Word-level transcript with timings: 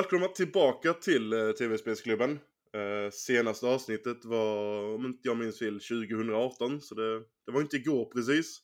Välkomna 0.00 0.28
tillbaka 0.28 0.92
till 0.92 1.32
uh, 1.32 1.52
TV-spelsklubben. 1.52 2.30
Uh, 2.30 3.10
senaste 3.12 3.66
avsnittet 3.66 4.24
var, 4.24 4.94
om 4.94 5.06
inte 5.06 5.28
jag 5.28 5.36
minns 5.36 5.58
fel, 5.58 5.80
2018. 5.80 6.80
Så 6.80 6.94
det, 6.94 7.18
det 7.18 7.52
var 7.52 7.60
inte 7.60 7.76
igår 7.76 8.04
precis. 8.04 8.60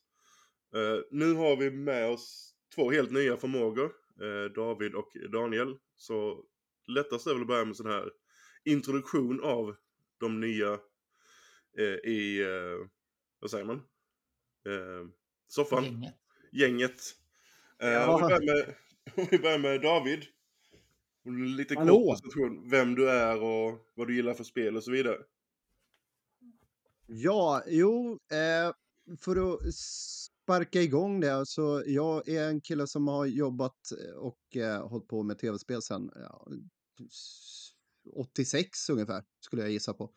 Uh, 0.77 1.01
nu 1.11 1.35
har 1.35 1.57
vi 1.57 1.71
med 1.71 2.11
oss 2.11 2.55
två 2.75 2.91
helt 2.91 3.11
nya 3.11 3.37
förmågor. 3.37 3.93
David 4.55 4.95
och 4.95 5.13
Daniel. 5.33 5.77
Så 5.97 6.45
lättast 6.89 7.27
är 7.27 7.33
väl 7.33 7.41
att 7.41 7.49
börja 7.49 7.65
med 7.65 7.77
sån 7.77 7.91
här 7.91 8.11
introduktion 8.65 9.45
av 9.45 9.77
de 10.21 10.41
nya 10.41 10.79
i, 12.05 12.43
vad 13.41 13.51
säger 13.51 13.65
man? 13.65 13.83
soffan. 15.49 15.85
Gänget. 15.85 16.15
Gänget. 16.53 17.01
Ja. 17.79 18.15
Om, 18.15 18.21
vi 18.21 18.27
börjar 18.29 18.41
med, 18.41 18.75
vi 19.31 19.39
börjar 19.39 19.59
med 19.59 19.81
David. 19.81 20.27
Lite 21.27 21.75
kort 21.75 21.87
presentation, 21.87 22.71
vem 22.71 22.95
du 22.95 23.11
är 23.11 23.43
och 23.43 23.79
vad 23.95 24.07
du 24.07 24.17
gillar 24.17 24.35
för 24.35 24.45
spel 24.45 24.77
och 24.77 24.85
så 24.85 24.91
vidare. 24.91 25.17
Ja, 27.07 27.63
jo, 27.67 28.19
eh, 28.31 28.73
för 29.21 29.55
att 29.55 29.75
sparka 29.75 30.83
igång 30.83 31.21
det, 31.21 31.47
så 31.47 31.83
jag 31.87 32.29
är 32.29 32.49
en 32.49 32.61
kille 32.61 32.87
som 32.87 33.09
har 33.09 33.27
jobbat 33.27 33.93
och 34.17 34.57
eh, 34.57 34.89
hållit 34.89 35.09
på 35.09 35.23
med 35.23 35.39
tv-spel 35.39 35.83
sedan 35.83 36.11
ja, 36.15 36.49
86 38.13 38.91
ungefär, 38.91 39.25
skulle 39.41 39.63
jag 39.63 39.71
gissa 39.71 39.95
på. 39.95 40.13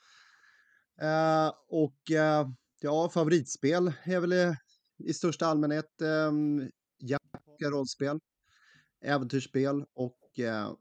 Eh, 1.02 1.52
och 1.68 2.12
eh, 2.12 2.50
ja, 2.80 3.10
favoritspel 3.10 3.94
är 4.04 4.20
väl 4.20 4.34
i, 4.34 4.56
i 4.98 5.14
största 5.14 5.46
allmänhet 5.46 6.02
eh, 6.02 6.32
japanska 7.00 7.70
rollspel, 7.70 8.20
äventyrsspel 9.02 9.86
och 9.94 10.40
eh, 10.40 10.72
Eh, 10.72 10.74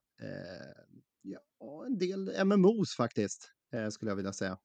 ja, 1.23 1.87
en 1.87 1.99
del 1.99 2.45
MMOs 2.47 2.95
faktiskt, 2.97 3.53
eh, 3.73 3.89
skulle 3.89 4.11
jag 4.11 4.17
vilja 4.17 4.33
säga. 4.33 4.59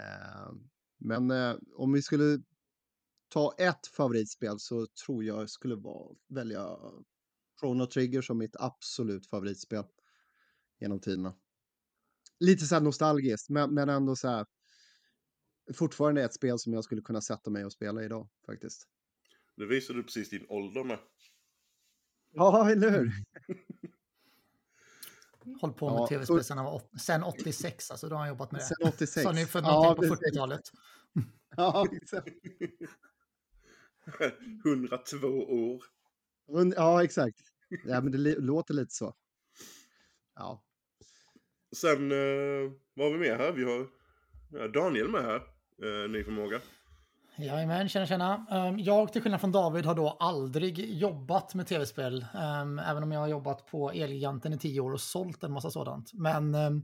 Eh, 0.00 0.52
men 0.98 1.30
om 1.74 1.92
vi 1.92 2.02
skulle 2.02 2.42
ta 3.28 3.54
ett 3.58 3.86
favoritspel 3.86 4.58
så 4.58 4.86
tror 5.06 5.24
jag 5.24 5.50
skulle 5.50 5.76
vara, 5.76 6.16
välja 6.28 6.76
Chrono 7.60 7.86
Trigger 7.86 8.22
som 8.22 8.38
mitt 8.38 8.56
absolut 8.58 9.26
favoritspel 9.26 9.84
genom 10.80 11.00
tiderna. 11.00 11.34
Lite 12.40 12.64
så 12.64 12.74
här 12.74 12.82
nostalgiskt, 12.82 13.48
men, 13.48 13.74
men 13.74 13.88
ändå 13.88 14.16
så 14.16 14.28
här 14.28 14.46
fortfarande 15.74 16.24
ett 16.24 16.34
spel 16.34 16.58
som 16.58 16.72
jag 16.72 16.84
skulle 16.84 17.02
kunna 17.02 17.20
sätta 17.20 17.50
mig 17.50 17.64
och 17.64 17.72
spela 17.72 18.04
idag 18.04 18.28
faktiskt. 18.46 18.88
Nu 19.56 19.66
visar 19.66 19.94
du 19.94 20.02
precis 20.02 20.30
din 20.30 20.46
ålder 20.48 20.84
med. 20.84 20.98
Ja, 22.30 22.70
eller 22.70 22.90
hur? 22.90 23.12
Hållit 25.60 25.76
på 25.76 25.90
med 25.90 25.98
ja, 25.98 26.06
tv-spel 26.06 26.44
sedan, 26.44 26.80
sen 27.00 27.22
86, 27.22 27.90
alltså 27.90 28.08
då 28.08 28.14
har 28.14 28.20
han 28.20 28.28
jobbat 28.28 28.52
med 28.52 28.60
det. 28.60 28.64
Sen 28.64 28.88
86. 28.88 29.22
Så 29.22 29.32
ni 29.32 29.42
är 29.42 29.46
född 29.46 29.64
ja, 29.64 29.94
på 29.96 30.02
40-talet. 30.02 30.60
Ja, 31.56 31.86
exakt. 31.92 32.28
102 34.64 35.28
år. 35.28 35.82
Ja, 36.76 37.04
exakt. 37.04 37.38
Ja, 37.84 38.00
men 38.00 38.12
det 38.12 38.38
låter 38.38 38.74
lite 38.74 38.94
så. 38.94 39.14
Ja. 40.34 40.62
Sen, 41.76 42.12
eh, 42.12 42.72
vad 42.94 43.06
har 43.06 43.12
vi 43.12 43.18
med 43.18 43.38
här? 43.38 43.52
Vi 43.52 43.64
har 43.64 43.88
Daniel 44.68 45.08
med 45.08 45.22
här, 45.22 45.36
eh, 45.82 46.10
ny 46.10 46.24
förmåga. 46.24 46.60
Jajamän, 47.40 47.88
tjena 47.88 48.06
tjena. 48.06 48.46
Ehm, 48.50 48.78
jag 48.78 49.12
till 49.12 49.22
skillnad 49.22 49.40
från 49.40 49.52
David 49.52 49.86
har 49.86 49.94
då 49.94 50.16
aldrig 50.20 50.98
jobbat 50.98 51.54
med 51.54 51.66
tv-spel. 51.66 52.26
Ehm, 52.34 52.78
även 52.78 53.02
om 53.02 53.12
jag 53.12 53.20
har 53.20 53.28
jobbat 53.28 53.66
på 53.66 53.90
Elgiganten 53.90 54.52
i 54.52 54.58
tio 54.58 54.80
år 54.80 54.92
och 54.92 55.00
sålt 55.00 55.44
en 55.44 55.52
massa 55.52 55.70
sådant. 55.70 56.12
Men 56.12 56.54
ehm, 56.54 56.82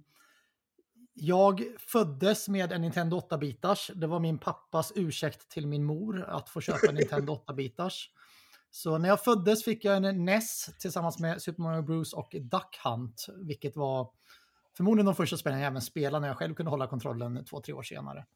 jag 1.14 1.62
föddes 1.78 2.48
med 2.48 2.72
en 2.72 2.80
Nintendo 2.80 3.20
8-bitars. 3.20 3.90
Det 3.94 4.06
var 4.06 4.20
min 4.20 4.38
pappas 4.38 4.92
ursäkt 4.96 5.48
till 5.48 5.66
min 5.66 5.84
mor 5.84 6.24
att 6.24 6.48
få 6.48 6.60
köpa 6.60 6.86
en 6.88 6.94
Nintendo 6.94 7.32
8-bitars. 7.46 8.08
Så 8.70 8.98
när 8.98 9.08
jag 9.08 9.24
föddes 9.24 9.64
fick 9.64 9.84
jag 9.84 9.96
en 9.96 10.24
NES 10.24 10.70
tillsammans 10.78 11.18
med 11.18 11.42
Super 11.42 11.62
Mario 11.62 11.82
Bros 11.82 12.12
och 12.12 12.34
Duck 12.40 12.80
Hunt, 12.84 13.26
vilket 13.36 13.76
var 13.76 14.10
förmodligen 14.76 15.06
de 15.06 15.14
första 15.14 15.36
spelen 15.36 15.58
jag 15.58 15.66
även 15.66 15.82
spelade 15.82 16.20
när 16.20 16.28
jag 16.28 16.36
själv 16.36 16.54
kunde 16.54 16.70
hålla 16.70 16.86
kontrollen 16.86 17.44
två, 17.44 17.60
tre 17.60 17.74
år 17.74 17.82
senare. 17.82 18.26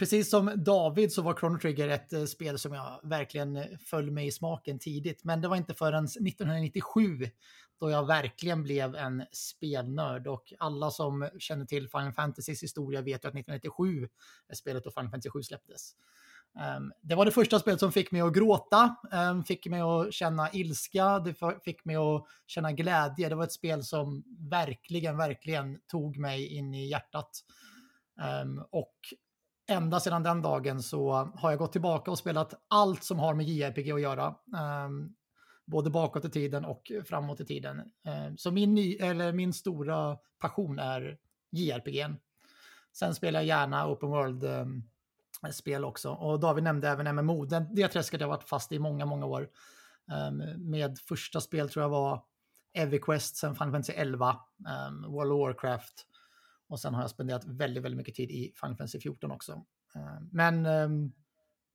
Precis 0.00 0.30
som 0.30 0.52
David 0.56 1.12
så 1.12 1.22
var 1.22 1.34
Chrono 1.34 1.58
Trigger 1.58 1.88
ett 1.88 2.12
eh, 2.12 2.24
spel 2.24 2.58
som 2.58 2.72
jag 2.72 3.00
verkligen 3.02 3.56
eh, 3.56 3.64
föll 3.84 4.10
mig 4.10 4.26
i 4.26 4.30
smaken 4.30 4.78
tidigt. 4.78 5.24
Men 5.24 5.40
det 5.40 5.48
var 5.48 5.56
inte 5.56 5.74
förrän 5.74 6.04
1997 6.04 7.02
då 7.80 7.90
jag 7.90 8.06
verkligen 8.06 8.62
blev 8.62 8.96
en 8.96 9.24
spelnörd. 9.32 10.26
Och 10.26 10.52
alla 10.58 10.90
som 10.90 11.28
känner 11.38 11.64
till 11.64 11.88
Final 11.88 12.12
Fantasys 12.12 12.62
historia 12.62 13.00
vet 13.00 13.24
ju 13.24 13.28
att 13.28 13.34
1997 13.34 14.08
är 14.48 14.54
spelet 14.54 14.84
då 14.84 14.90
Final 14.90 15.10
Fantasy 15.10 15.30
7 15.30 15.42
släpptes. 15.42 15.94
Ehm, 16.60 16.92
det 17.00 17.14
var 17.14 17.24
det 17.24 17.30
första 17.30 17.58
spelet 17.58 17.80
som 17.80 17.92
fick 17.92 18.12
mig 18.12 18.20
att 18.20 18.34
gråta, 18.34 18.96
ehm, 19.12 19.44
fick 19.44 19.66
mig 19.66 19.80
att 19.80 20.14
känna 20.14 20.52
ilska, 20.52 21.18
det 21.18 21.34
fick 21.64 21.84
mig 21.84 21.96
att 21.96 22.26
känna 22.46 22.72
glädje. 22.72 23.28
Det 23.28 23.34
var 23.34 23.44
ett 23.44 23.52
spel 23.52 23.84
som 23.84 24.24
verkligen, 24.50 25.16
verkligen 25.16 25.80
tog 25.86 26.18
mig 26.18 26.46
in 26.46 26.74
i 26.74 26.88
hjärtat. 26.88 27.40
Ehm, 28.20 28.62
och 28.70 28.94
ända 29.70 30.00
sedan 30.00 30.22
den 30.22 30.42
dagen 30.42 30.82
så 30.82 31.12
har 31.34 31.50
jag 31.50 31.58
gått 31.58 31.72
tillbaka 31.72 32.10
och 32.10 32.18
spelat 32.18 32.54
allt 32.68 33.04
som 33.04 33.18
har 33.18 33.34
med 33.34 33.48
JRPG 33.48 33.92
att 33.92 34.00
göra. 34.00 34.34
Um, 34.86 35.14
både 35.66 35.90
bakåt 35.90 36.24
i 36.24 36.30
tiden 36.30 36.64
och 36.64 36.92
framåt 37.04 37.40
i 37.40 37.44
tiden. 37.44 37.82
Um, 38.28 38.38
så 38.38 38.50
min, 38.50 38.74
ny, 38.74 38.94
eller 38.94 39.32
min 39.32 39.52
stora 39.52 40.18
passion 40.38 40.78
är 40.78 41.18
JRPG. 41.50 42.16
Sen 42.92 43.14
spelar 43.14 43.40
jag 43.40 43.46
gärna 43.46 43.88
Open 43.88 44.08
World-spel 44.08 45.82
ehm, 45.82 45.88
också. 45.88 46.10
Och 46.10 46.40
David 46.40 46.64
nämnde 46.64 46.88
även 46.88 47.16
MMO. 47.16 47.44
Den, 47.44 47.74
det 47.74 47.88
träsket 47.88 48.20
har 48.20 48.24
jag 48.24 48.36
varit 48.36 48.48
fast 48.48 48.72
i 48.72 48.78
många, 48.78 49.06
många 49.06 49.26
år. 49.26 49.48
med 50.58 50.98
första 50.98 51.40
spel 51.40 51.68
tror 51.68 51.82
jag 51.82 51.90
var 51.90 52.22
Everquest, 52.72 53.36
sen 53.36 53.54
Final 53.54 53.72
Fantasy 53.72 53.92
11, 53.92 54.36
World 55.08 55.32
of 55.32 55.38
Warcraft, 55.38 56.06
och 56.70 56.80
sen 56.80 56.94
har 56.94 57.02
jag 57.02 57.10
spenderat 57.10 57.44
väldigt, 57.44 57.84
väldigt 57.84 57.96
mycket 57.96 58.14
tid 58.14 58.30
i 58.30 58.52
Final 58.60 58.76
Fantasy 58.76 59.00
14 59.00 59.30
också. 59.30 59.52
Eh, 59.94 60.20
men 60.32 60.66
ehm, 60.66 61.12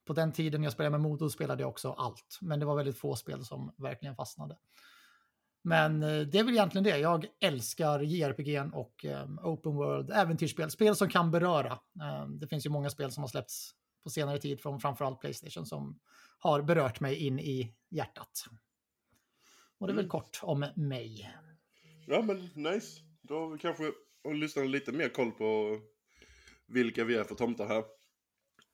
på 0.05 0.13
den 0.13 0.31
tiden 0.31 0.63
jag 0.63 0.73
spelade 0.73 0.91
med 0.91 1.01
Modo 1.01 1.29
spelade 1.29 1.63
jag 1.63 1.69
också 1.69 1.91
allt. 1.91 2.39
Men 2.41 2.59
det 2.59 2.65
var 2.65 2.75
väldigt 2.75 2.97
få 2.97 3.15
spel 3.15 3.45
som 3.45 3.73
verkligen 3.77 4.15
fastnade. 4.15 4.57
Men 5.61 6.03
eh, 6.03 6.21
det 6.21 6.39
är 6.39 6.43
väl 6.43 6.53
egentligen 6.53 6.83
det. 6.83 6.97
Jag 6.97 7.25
älskar 7.39 7.99
JRPG 7.99 8.73
och 8.73 9.05
um, 9.05 9.39
Open 9.43 9.75
World 9.75 10.11
äventyrsspel. 10.11 10.71
Spel 10.71 10.95
som 10.95 11.09
kan 11.09 11.31
beröra. 11.31 11.79
Um, 12.23 12.39
det 12.39 12.47
finns 12.47 12.65
ju 12.65 12.69
många 12.69 12.89
spel 12.89 13.11
som 13.11 13.23
har 13.23 13.27
släppts 13.27 13.75
på 14.03 14.09
senare 14.09 14.37
tid 14.37 14.59
från 14.59 14.79
framförallt 14.79 15.19
Playstation 15.19 15.65
som 15.65 15.99
har 16.39 16.61
berört 16.61 16.99
mig 16.99 17.15
in 17.15 17.39
i 17.39 17.75
hjärtat. 17.89 18.45
Och 19.77 19.87
det 19.87 19.93
är 19.93 19.95
väl 19.95 20.05
mm. 20.05 20.09
kort 20.09 20.39
om 20.43 20.65
mig. 20.75 21.35
Ja 22.07 22.21
men 22.21 22.49
nice. 22.53 23.01
Då 23.21 23.39
har 23.39 23.49
vi 23.49 23.59
kanske 23.59 23.91
och 24.25 24.35
lyssnarna 24.35 24.67
lite 24.67 24.91
mer 24.91 25.09
koll 25.09 25.31
på 25.31 25.79
vilka 26.67 27.03
vi 27.03 27.15
är 27.15 27.23
för 27.23 27.35
tomtar 27.35 27.67
här. 27.67 27.83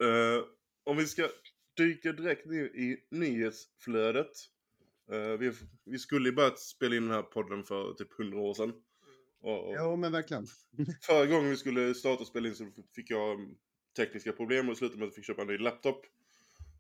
Uh, 0.04 0.46
om 0.84 0.98
vi 0.98 1.06
ska 1.06 1.30
dyka 1.78 2.12
direkt 2.12 2.46
ner 2.46 2.64
i 2.64 2.98
nyhetsflödet. 3.12 4.32
Uh, 5.12 5.38
vi, 5.40 5.52
vi 5.86 6.00
skulle 6.00 6.30
ju 6.30 6.36
börjat 6.36 6.60
spela 6.60 6.96
in 6.96 7.04
den 7.04 7.12
här 7.12 7.22
podden 7.22 7.64
för 7.64 7.94
typ 7.94 8.20
100 8.20 8.40
år 8.40 8.54
sedan. 8.54 8.74
Och, 9.42 9.74
ja, 9.76 9.96
men 9.96 10.12
verkligen. 10.12 10.48
förra 11.02 11.26
gången 11.26 11.50
vi 11.50 11.58
skulle 11.58 11.94
starta 11.94 12.22
och 12.22 12.28
spela 12.28 12.48
in 12.48 12.56
så 12.56 12.72
fick 12.96 13.10
jag 13.10 13.56
tekniska 13.98 14.32
problem 14.32 14.70
och 14.70 14.78
slutade 14.78 15.00
med 15.00 15.06
att 15.06 15.10
jag 15.10 15.16
fick 15.16 15.26
köpa 15.26 15.42
en 15.42 15.48
ny 15.48 15.58
laptop. 15.58 16.06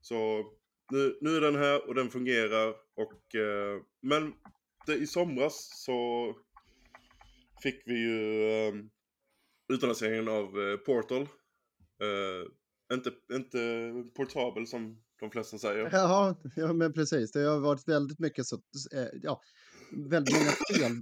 Så 0.01 0.45
nu, 0.91 1.17
nu 1.21 1.35
är 1.35 1.41
den 1.41 1.55
här 1.55 1.87
och 1.87 1.95
den 1.95 2.09
fungerar. 2.09 2.69
Och, 2.95 3.35
uh, 3.35 3.83
men 4.01 4.33
det, 4.85 4.95
i 4.95 5.07
somras 5.07 5.83
så 5.85 6.35
fick 7.63 7.83
vi 7.85 7.99
ju 7.99 8.43
eh, 8.49 8.73
utannonseringen 9.73 10.27
av 10.27 10.45
eh, 10.45 10.77
Portal. 10.77 11.21
Eh, 12.01 12.95
inte, 12.95 13.11
inte 13.33 13.93
portabel 14.15 14.67
som 14.67 15.03
de 15.19 15.31
flesta 15.31 15.57
säger. 15.57 15.89
Ja, 15.91 16.35
ja, 16.55 16.73
men 16.73 16.93
precis. 16.93 17.31
Det 17.31 17.39
har 17.39 17.59
varit 17.59 17.87
väldigt 17.87 18.19
mycket 18.19 18.45
så, 18.45 18.55
eh, 18.95 19.07
ja, 19.21 19.41
väldigt 19.91 20.35
många 20.35 20.51
fel 20.51 21.01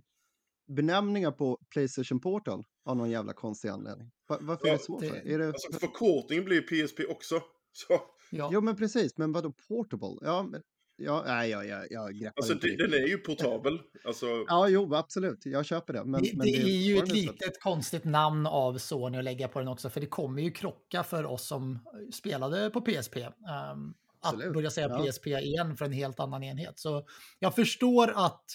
benämningar 0.70 1.32
på 1.32 1.60
Playstation 1.70 2.20
Portal 2.20 2.64
av 2.86 2.98
någon 2.98 3.10
jävla 3.10 3.34
konstig 3.34 3.70
anledning. 3.70 4.12
Var, 4.28 4.40
varför 4.42 4.68
ja, 4.68 4.74
är 4.74 4.78
det 4.78 4.84
så? 4.84 5.00
Det... 5.00 5.34
Är 5.34 5.40
det... 5.40 5.48
Alltså, 5.48 5.80
förkortningen 5.80 6.46
blir 6.46 6.62
PSP 6.62 7.00
också. 7.10 7.42
Så. 7.72 8.02
Ja. 8.32 8.50
Jo, 8.54 8.62
men 8.62 8.76
precis. 8.76 9.18
Men 9.18 9.32
vadå 9.32 9.54
Portable? 9.68 10.18
Ja, 10.22 10.44
men 10.44 10.62
Ja, 11.02 11.24
nej, 11.26 11.50
jag, 11.50 11.68
jag, 11.68 11.88
jag 11.90 12.14
greppar 12.14 12.34
Alltså 12.38 12.54
inte 12.54 12.68
den 12.68 12.94
är 12.94 13.08
ju 13.08 13.18
portabel. 13.18 13.80
Alltså... 14.06 14.26
Ja, 14.48 14.68
jo, 14.68 14.96
absolut. 14.96 15.46
Jag 15.46 15.66
köper 15.66 15.94
det. 15.94 16.04
Men, 16.06 16.24
det, 16.24 16.34
men 16.34 16.48
det, 16.48 16.56
är 16.56 16.68
ju 16.68 16.98
ett 16.98 17.12
litet 17.12 17.62
konstigt 17.62 18.04
namn 18.04 18.46
av 18.46 18.78
Sony 18.78 19.18
att 19.18 19.24
lägga 19.24 19.48
på 19.48 19.60
den 19.60 19.68
också. 19.68 19.90
För 19.90 20.02
det 20.02 20.08
kommer 20.08 20.42
ju 20.42 20.52
krocka 20.52 21.04
för 21.04 21.26
oss 21.26 21.48
som 21.48 21.80
spelade 22.14 22.70
på 22.70 22.82
PSP. 22.82 23.18
Um, 23.18 23.24
ehm, 23.50 23.94
att 24.22 24.54
börja 24.54 24.70
säga 24.70 24.90
ja. 24.90 25.12
PSP 25.12 25.28
igen 25.28 25.78
för 25.78 25.86
en 25.86 25.92
helt 25.92 26.20
annan 26.20 26.44
enhet. 26.44 26.80
Så 26.80 27.08
jag 27.40 27.56
förstår 27.56 28.14
att 28.16 28.46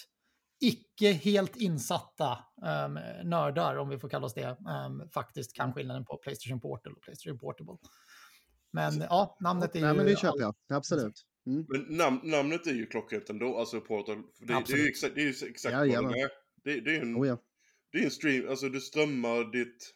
icke 0.61 1.11
helt 1.11 1.55
insatta 1.55 2.37
um, 2.85 2.99
nördar, 3.23 3.75
om 3.75 3.89
vi 3.89 3.99
får 3.99 4.09
kalla 4.09 4.25
oss 4.25 4.33
det, 4.33 4.57
um, 4.87 5.09
faktiskt 5.09 5.55
kan 5.55 5.73
skillnaden 5.73 6.05
på 6.05 6.17
Playstation 6.17 6.59
Portal 6.59 6.93
och 6.93 7.01
Playstation 7.01 7.39
Portable. 7.39 7.75
Men 8.71 9.01
ja, 9.09 9.37
namnet 9.39 9.75
är 9.75 9.79
ju... 9.79 9.85
Nej, 9.85 9.95
men 9.95 10.05
det 10.05 10.19
köper 10.19 10.39
jag. 10.39 10.55
Absolut. 10.69 11.25
Mm. 11.47 11.65
Men 11.69 11.81
nam 11.81 12.19
namnet 12.23 12.67
är 12.67 12.73
ju 12.73 12.85
klockrent 12.85 13.29
ändå, 13.29 13.57
alltså 13.57 13.81
Portal. 13.81 14.23
För 14.39 14.45
det, 14.45 14.63
det 14.67 14.73
är 14.73 14.77
ju 14.77 14.87
exakt, 14.87 15.15
det 15.15 15.21
är 15.21 15.25
ju 15.25 15.49
exakt 15.49 15.73
Ja, 15.73 16.01
vad 16.01 16.13
det 16.13 16.19
är. 16.21 16.29
Det, 16.63 16.79
det 16.79 16.95
är 16.95 17.01
en, 17.01 17.15
Oh, 17.17 17.27
ja. 17.27 17.37
det 17.91 17.97
är 17.97 18.03
en 18.03 18.11
stream, 18.11 18.49
alltså 18.49 18.69
du 18.69 18.81
strömmar 18.81 19.51
ditt 19.51 19.93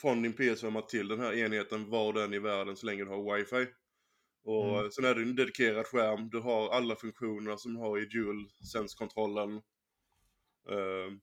från 0.00 0.22
din 0.22 0.34
PS5 0.34 0.86
till 0.86 1.08
den 1.08 1.20
här 1.20 1.32
enheten 1.32 1.90
var 1.90 2.12
den 2.12 2.34
i 2.34 2.38
världen 2.38 2.76
så 2.76 2.86
länge 2.86 3.04
du 3.04 3.10
har 3.10 3.36
wifi. 3.36 3.66
Och 4.44 4.78
Mm. 4.78 4.90
sen 4.90 5.04
är 5.04 5.14
det 5.14 5.22
en 5.22 5.36
dedikerad 5.36 5.86
skärm, 5.86 6.30
du 6.30 6.38
har 6.40 6.70
alla 6.70 6.96
funktioner 6.96 7.56
som 7.56 7.74
du 7.74 7.80
har 7.80 7.98
i 7.98 8.06
dual 8.06 8.48
sense-kontrollen. 8.72 9.50
Ehm, 10.70 11.20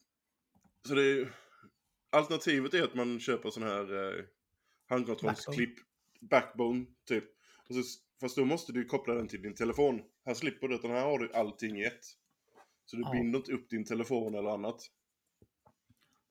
så 0.87 0.95
det 0.95 1.03
är, 1.03 1.31
alternativet 2.09 2.73
är 2.73 2.83
att 2.83 2.95
man 2.95 3.19
köper 3.19 3.49
sån 3.49 3.63
här 3.63 3.93
uh, 3.93 4.23
handkontrollsklipp, 4.89 5.75
backbone 6.21 6.85
typ. 7.07 7.23
Och 7.69 7.75
så, 7.75 7.81
fast 8.21 8.35
då 8.37 8.45
måste 8.45 8.71
du 8.73 8.85
koppla 8.85 9.13
den 9.13 9.27
till 9.27 9.41
din 9.41 9.55
telefon. 9.55 10.01
Här 10.25 10.33
slipper 10.33 10.67
du, 10.67 10.75
utan 10.75 10.91
här 10.91 11.01
har 11.05 11.19
du 11.19 11.33
allting 11.33 11.77
i 11.79 11.83
ett. 11.85 12.05
Så 12.85 12.95
du 12.95 13.01
Ja. 13.01 13.11
binder 13.11 13.39
inte 13.39 13.51
upp 13.51 13.69
din 13.69 13.85
telefon 13.85 14.35
eller 14.35 14.49
annat. 14.49 14.81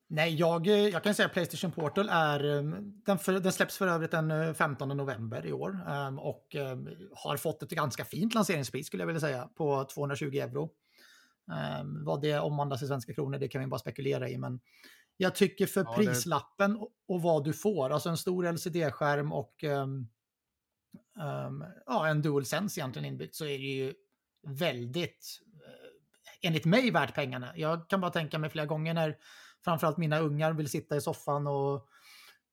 Nej, 0.07 0.35
jag, 0.35 0.67
eh, 0.67 0.73
jag 0.87 1.03
kan 1.03 1.15
säga 1.15 1.25
att 1.25 1.33
Playstation 1.33 1.71
Portal 1.71 2.09
är... 2.11 2.57
eh, 2.57 2.63
Den, 3.05 3.17
för, 3.19 3.33
den 3.39 3.51
släpps 3.51 3.77
för 3.77 3.87
övrigt 3.87 4.11
den 4.11 4.31
eh, 4.31 4.53
15 4.53 4.89
november 4.97 5.45
i 5.45 5.53
år. 5.53 5.79
eh, 5.87 6.15
Och 6.19 6.55
eh, 6.55 6.77
har 7.15 7.37
fått 7.37 7.63
ett 7.63 7.69
ganska 7.69 8.05
fint 8.05 8.33
lanseringspris 8.33 8.87
skulle 8.87 9.01
jag 9.01 9.07
vilja 9.07 9.19
säga. 9.19 9.49
På 9.55 9.83
220 9.93 10.25
euro. 10.25 10.63
Eh, 11.51 11.83
Vad 12.05 12.21
det 12.21 12.39
omvandlas 12.39 12.81
i 12.83 12.87
svenska 12.87 13.13
kronor, 13.13 13.37
det 13.37 13.47
kan 13.47 13.61
vi 13.61 13.67
bara 13.67 13.79
spekulera 13.79 14.29
i. 14.29 14.37
Men 14.37 14.59
jag 15.17 15.35
tycker 15.35 15.65
för 15.65 15.81
Ja, 15.83 15.95
det- 15.97 16.05
prislappen 16.05 16.77
och, 17.07 17.21
vad 17.21 17.43
du 17.43 17.53
får, 17.53 17.89
alltså 17.89 18.09
en 18.09 18.17
stor 18.17 18.45
LCD-skärm 18.51 19.31
och 19.33 19.63
ehm, 19.63 20.07
um, 21.47 21.65
ja, 21.85 22.07
en 22.07 22.21
DualSense 22.21 22.79
egentligen 22.79 23.05
inbyggt, 23.05 23.35
så 23.35 23.45
är 23.45 23.57
det 23.57 23.65
ju 23.65 23.93
väldigt, 24.47 25.39
eh, 25.53 26.47
enligt 26.47 26.65
mig, 26.65 26.91
värt 26.91 27.15
pengarna. 27.15 27.53
Jag 27.55 27.89
kan 27.89 28.01
bara 28.01 28.11
tänka 28.11 28.39
mig 28.39 28.49
flera 28.49 28.65
gånger 28.65 28.93
när 28.93 29.17
framförallt 29.65 29.97
mina 29.97 30.19
ungar 30.19 30.53
vill 30.53 30.69
sitta 30.69 30.95
i 30.95 31.01
soffan 31.01 31.47
och 31.47 31.87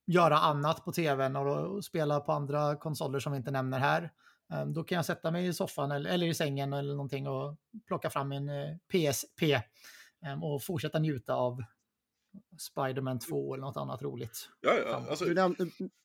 göra 0.06 0.38
annat 0.38 0.84
på 0.84 0.92
tvn 0.92 1.36
och, 1.36 1.84
spela 1.84 2.20
på 2.20 2.32
andra 2.32 2.76
konsoler 2.76 3.20
som 3.20 3.32
vi 3.32 3.38
inte 3.38 3.50
nämner 3.50 3.78
här. 3.78 4.10
Ehm, 4.52 4.72
då 4.72 4.84
kan 4.84 4.96
jag 4.96 5.04
sätta 5.04 5.30
mig 5.30 5.46
i 5.46 5.52
soffan 5.52 5.90
eller, 5.90 6.22
i 6.22 6.34
sängen 6.34 6.72
eller 6.72 6.94
någonting 6.94 7.28
och 7.28 7.56
plocka 7.86 8.10
fram 8.10 8.32
en 8.32 8.48
PSP 8.78 9.42
eh, 9.42 9.62
ehm, 10.26 10.42
och 10.42 10.62
fortsätta 10.62 10.98
njuta 10.98 11.34
av 11.34 11.62
Spiderman 12.58 13.18
2 13.18 13.54
eller 13.54 13.64
något 13.64 13.76
annat 13.76 14.02
roligt. 14.02 14.48
Ja, 14.60 14.74
ja, 14.86 15.06
alltså, 15.10 15.24
Du 15.24 15.34
näm 15.34 15.56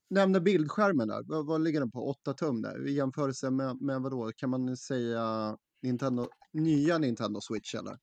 nämnde 0.09 0.41
bildskärmen 0.41 1.07
där. 1.07 1.23
Vad, 1.25 1.45
vad 1.45 1.61
ligger 1.61 1.79
den 1.79 1.91
på? 1.91 2.09
8 2.09 2.33
tum 2.33 2.61
där? 2.61 2.87
I 2.87 2.93
jämförelse 2.93 3.49
med, 3.51 3.81
med 3.81 4.01
vad 4.01 4.11
då? 4.11 4.31
Kan 4.35 4.49
man 4.49 4.77
säga 4.77 5.57
Nintendo, 5.81 6.27
nya 6.53 6.97
Nintendo 6.97 7.41
Switch 7.41 7.75
eller? 7.75 7.97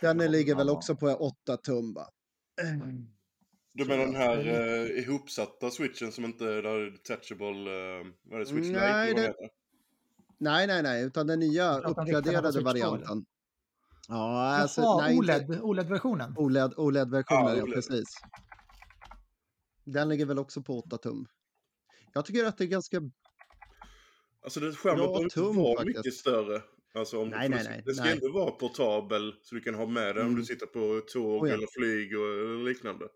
Den 0.00 0.18
ligger 0.18 0.54
väl 0.54 0.70
också 0.70 0.96
på 0.96 1.06
8 1.06 1.56
tum 1.56 1.94
va? 1.94 2.08
du 3.72 3.84
menar 3.84 4.04
den 4.06 4.14
här 4.14 4.38
uh, 4.38 4.98
ihopsatta 4.98 5.70
switchen 5.70 6.12
som 6.12 6.24
inte 6.24 6.44
är 6.44 6.62
där 6.62 6.90
detachable, 6.90 7.46
uh, 7.46 8.12
vad 8.22 8.34
är 8.34 8.38
det, 8.38 8.46
switch 8.46 8.70
Nej, 8.70 9.08
Lite, 9.08 9.20
det- 9.20 9.26
heter? 9.26 9.50
Nej, 10.38 10.66
nej, 10.66 10.82
nej, 10.82 11.04
utan 11.04 11.26
den 11.26 11.38
nya 11.38 11.78
uppgraderade 11.78 12.52
Switch 12.52 12.64
2, 12.64 12.70
eller? 12.70 12.86
varianten. 12.86 13.24
Ja, 14.08 14.56
alltså, 14.56 14.80
Jaha, 14.80 15.00
nej, 15.06 15.16
inte- 15.16 15.32
OLED, 15.32 15.60
OLED-versionen. 15.62 16.34
OLED, 16.36 16.74
OLED-versionen, 16.76 17.44
Ja, 17.44 17.56
ja, 17.56 17.62
OLED. 17.62 17.74
precis. 17.74 18.08
Den 19.84 20.08
ligger 20.08 20.26
väl 20.26 20.38
också 20.38 20.62
på 20.62 20.78
8 20.78 20.98
tum. 20.98 21.26
Jag 22.14 22.24
tycker 22.26 22.44
att 22.44 22.58
det 22.58 22.64
är 22.64 22.68
ganska... 22.68 23.00
Alltså 24.44 24.60
det 24.60 24.72
skärmen 24.72 24.98
behöver 24.98 25.22
inte 25.22 25.40
vara 25.40 25.76
faktiskt. 25.78 25.96
mycket 25.98 26.14
större. 26.14 26.62
Alltså 26.94 27.22
om, 27.22 27.28
Nej, 27.28 27.48
nej, 27.48 27.58
det- 27.64 27.70
nej, 27.70 27.82
Det 27.86 27.94
ska 27.94 28.04
nej. 28.04 28.12
ändå 28.12 28.32
vara 28.32 28.50
portabel 28.50 29.34
så 29.42 29.54
du 29.54 29.60
kan 29.60 29.74
ha 29.74 29.86
med 29.86 30.14
den 30.16 30.22
om 30.22 30.28
Mm. 30.28 30.40
du 30.40 30.44
sitter 30.44 30.66
på 30.66 31.00
tåg 31.12 31.42
Oh, 31.42 31.48
ja. 31.48 31.54
eller 31.54 31.66
flyg 31.78 32.18
och 32.18 32.24
eller 32.24 32.64
liknande. 32.64 33.08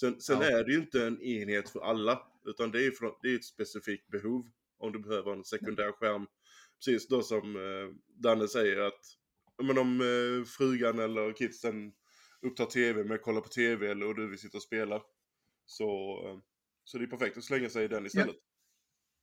Sen, 0.00 0.20
sen 0.20 0.38
Ja. 0.40 0.46
är 0.58 0.64
det 0.64 0.72
ju 0.72 0.78
inte 0.78 1.06
en 1.06 1.22
enhet 1.22 1.68
för 1.70 1.80
alla. 1.80 2.20
Utan 2.46 2.70
det 2.70 2.86
är, 2.86 2.90
för, 2.90 3.12
det 3.22 3.28
är 3.28 3.36
ett 3.36 3.44
specifikt 3.44 4.08
behov. 4.10 4.46
Om 4.78 4.92
du 4.92 4.98
behöver 4.98 5.32
en 5.32 5.44
sekundär 5.44 5.92
skärm. 5.92 6.26
Precis 6.78 7.08
då 7.08 7.22
som 7.22 7.56
eh, 7.56 7.96
Danne 8.22 8.48
säger 8.48 8.80
att 8.80 9.00
men 9.62 9.78
om 9.78 10.00
eh, 10.00 10.44
frugan 10.44 10.98
eller 10.98 11.32
kidsen 11.32 11.92
upptar 12.46 12.66
tv 12.66 13.04
med 13.04 13.14
att 13.14 13.22
kolla 13.22 13.40
på 13.40 13.48
tv 13.48 13.90
eller 13.90 14.06
och 14.08 14.14
du 14.14 14.30
vill 14.30 14.38
sitta 14.38 14.56
och 14.58 14.62
spela. 14.62 15.02
Så, 15.66 15.84
eh, 16.28 16.38
så 16.84 16.98
det 16.98 17.04
är 17.04 17.08
perfekt 17.08 17.38
att 17.38 17.44
slänga 17.44 17.68
sig 17.68 17.84
i 17.84 17.88
den 17.88 18.06
istället. 18.06 18.36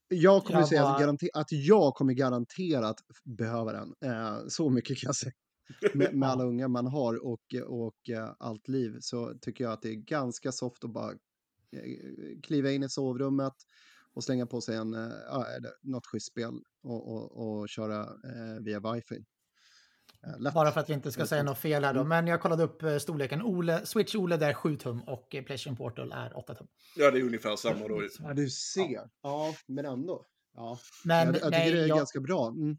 Jag 0.08 0.44
kommer 0.44 0.60
Jag 0.60 0.70
säga 0.70 0.82
bara- 0.82 1.10
att, 1.10 1.24
att 1.34 1.52
jag 1.52 1.94
kommer 1.96 2.14
garanterat 2.14 2.96
behöva 3.24 3.72
den. 3.72 3.94
Eh, 4.06 4.38
så 4.48 4.70
mycket 4.70 4.98
kan 4.98 5.08
jag 5.08 5.16
säga. 5.16 5.34
Med, 5.94 6.16
med 6.16 6.30
alla 6.30 6.44
unga 6.44 6.68
man 6.68 6.88
har 6.88 7.26
och, 7.26 7.56
och 7.68 8.10
eh, 8.10 8.34
allt 8.40 8.68
liv 8.68 8.98
så 9.00 9.34
tycker 9.42 9.64
jag 9.64 9.74
att 9.74 9.82
det 9.82 9.90
är 9.90 9.96
ganska 9.96 10.52
soft 10.52 10.84
att 10.84 10.94
bara 10.94 11.12
eh, 11.12 12.40
kliva 12.44 12.72
in 12.72 12.84
i 12.84 12.90
sovrummet 12.90 13.54
och 14.14 14.24
slänga 14.24 14.46
på 14.46 14.62
sig 14.62 14.76
en, 14.76 14.94
eh, 14.94 15.12
ja, 15.28 15.46
eller 15.58 15.72
något 15.82 16.06
schysst 16.06 16.28
spel 16.28 16.54
och, 16.84 17.12
och, 17.12 17.60
och 17.60 17.70
köra 17.70 18.00
eh, 18.02 18.64
via 18.64 18.80
wifi. 18.94 19.26
Eh, 20.28 20.40
lätt. 20.40 20.54
Bara 20.54 20.72
för 20.72 20.80
att 20.80 20.90
vi 20.90 20.94
inte 20.94 21.12
ska 21.12 21.26
säga 21.26 21.44
något 21.44 21.58
fel 21.58 21.84
här 21.84 21.94
då. 21.94 22.00
Mm. 22.00 22.10
Men 22.10 22.28
jag 22.28 22.42
kollade 22.42 22.64
upp 22.64 22.84
eh, 22.84 22.98
storleken. 22.98 23.42
OLED, 23.42 23.88
Switch 23.88 24.16
OLED 24.16 24.44
är 24.44 24.54
7 24.54 24.78
tum 24.78 25.02
och 25.02 25.36
eh, 25.36 25.44
Playstation 25.44 25.78
Portal 25.78 26.12
är 26.12 26.38
8 26.38 26.56
tum. 26.56 26.68
Ja, 26.96 27.12
det 27.12 27.20
är 27.20 27.24
ungefär 27.24 27.56
samma 27.56 27.88
då. 27.88 28.04
Ja, 28.20 28.34
du 28.34 28.50
ser. 28.50 29.10
Ja, 29.22 29.56
men 29.68 29.86
ändå. 29.86 30.26
Ja. 30.56 30.80
Men 31.06 31.18
jag, 31.18 31.28
jag 31.28 31.34
tycker 31.36 31.50
nej, 31.50 31.72
det 31.72 31.80
är 31.80 31.88
jag, 31.88 31.98
ganska 31.98 32.20
bra. 32.20 32.48
Mm. 32.48 32.78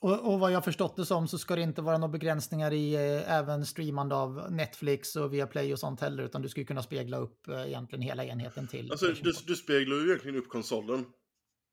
och, 0.00 0.32
och 0.32 0.40
vad 0.40 0.52
jag 0.52 0.64
förstått 0.64 0.96
det 0.96 1.06
som 1.06 1.28
så 1.28 1.38
ska 1.38 1.56
det 1.56 1.62
inte 1.62 1.82
vara 1.82 1.98
några 1.98 2.12
begränsningar 2.12 2.72
i 2.72 2.94
eh, 2.94 3.32
även 3.32 3.66
streamande 3.66 4.14
av 4.14 4.52
Netflix 4.52 5.16
och 5.16 5.34
Viaplay 5.34 5.72
och 5.72 5.78
sånt 5.78 6.00
heller. 6.00 6.22
Utan 6.22 6.42
du 6.42 6.48
skulle 6.48 6.66
kunna 6.66 6.82
spegla 6.82 7.16
upp 7.16 7.48
eh, 7.48 7.66
egentligen 7.66 8.02
hela 8.02 8.24
enheten 8.24 8.68
till. 8.68 8.90
Alltså, 8.90 9.06
du, 9.06 9.32
du 9.46 9.56
speglar 9.56 9.96
ju 9.96 10.06
egentligen 10.06 10.38
upp 10.38 10.48
konsolen. 10.48 11.04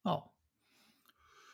Ja. 0.03 0.33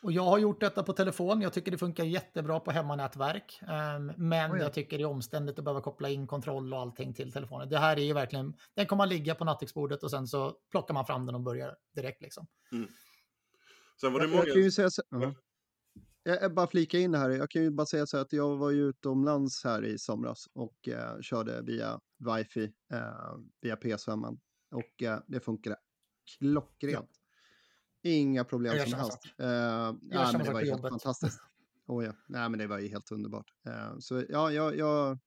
Och 0.01 0.11
jag 0.11 0.23
har 0.23 0.37
gjort 0.37 0.59
detta 0.59 0.83
på 0.83 0.93
telefon. 0.93 1.41
Jag 1.41 1.53
tycker 1.53 1.71
det 1.71 1.77
funkar 1.77 2.03
jättebra 2.03 2.59
på 2.59 2.71
hemmanätverk. 2.71 3.59
Ehm, 3.67 4.11
men 4.17 4.51
Oh 4.51 4.57
ja. 4.57 4.63
jag 4.63 4.73
tycker 4.73 4.97
det 4.97 5.03
är 5.03 5.07
omständigt 5.07 5.59
att 5.59 5.65
behöva 5.65 5.81
koppla 5.81 6.09
in 6.09 6.27
kontroll 6.27 6.73
och 6.73 6.79
allting 6.79 7.13
till 7.13 7.31
telefonen. 7.31 7.69
Det 7.69 7.77
här 7.77 7.97
är 7.97 8.03
ju 8.03 8.13
verkligen, 8.13 8.53
den 8.73 8.85
kommer 8.85 9.03
att 9.03 9.09
ligga 9.09 9.35
på 9.35 9.45
nattduksbordet 9.45 10.03
och 10.03 10.11
sen 10.11 10.27
så 10.27 10.57
plockar 10.71 10.93
man 10.93 11.05
fram 11.05 11.25
den 11.25 11.35
och 11.35 11.41
börjar 11.41 11.75
direkt 11.95 12.21
liksom. 12.21 12.47
Sen 14.01 14.13
var 14.13 14.19
det 14.19 14.25
Jag, 14.25 14.29
många... 14.31 14.43
jag 14.43 14.53
kan 14.53 14.63
ju 14.63 14.71
säga 14.71 14.89
så, 14.89 15.01
Ja. 15.09 15.21
ja. 15.21 15.33
jag, 16.23 16.41
jag 16.41 16.53
bara 16.53 16.67
flika 16.67 16.99
in 16.99 17.15
här. 17.15 17.29
Jag 17.29 17.49
kan 17.49 17.61
ju 17.61 17.71
bara 17.71 17.85
säga 17.85 18.05
så 18.05 18.17
här 18.17 18.21
att 18.21 18.33
jag 18.33 18.57
var 18.57 18.71
ju 18.71 18.89
utomlands 18.89 19.63
här 19.63 19.85
i 19.85 19.97
somras 19.97 20.47
och 20.53 20.87
eh, 20.87 21.19
körde 21.21 21.61
via 21.61 21.99
wifi 22.17 22.73
eh, 22.93 23.37
via 23.61 23.75
PS5 23.75 24.37
och 24.71 25.03
eh, 25.03 25.19
det 25.27 25.39
funkade 25.39 25.75
klockrent. 26.39 27.16
Inga 28.03 28.43
problem 28.43 28.79
som 28.89 28.93
helst. 28.99 29.11
sak. 29.23 29.25
Eh, 29.39 29.47
ja, 29.47 30.31
men 30.31 30.43
det 30.43 30.51
var 30.51 30.59
helt 30.59 30.69
jobbet. 30.69 30.89
fantastiskt. 30.89 31.39
Oh, 31.89 32.05
ja. 32.05 32.11
Nej, 32.27 32.49
men 32.49 32.59
det 32.59 32.67
var 32.67 32.79
ju 32.79 32.87
helt 32.87 33.11
underbart. 33.11 33.45
Eh, 33.67 33.97
så 33.99 34.23
ja, 34.29 34.51
jag, 34.51 34.77
jag 34.77 35.17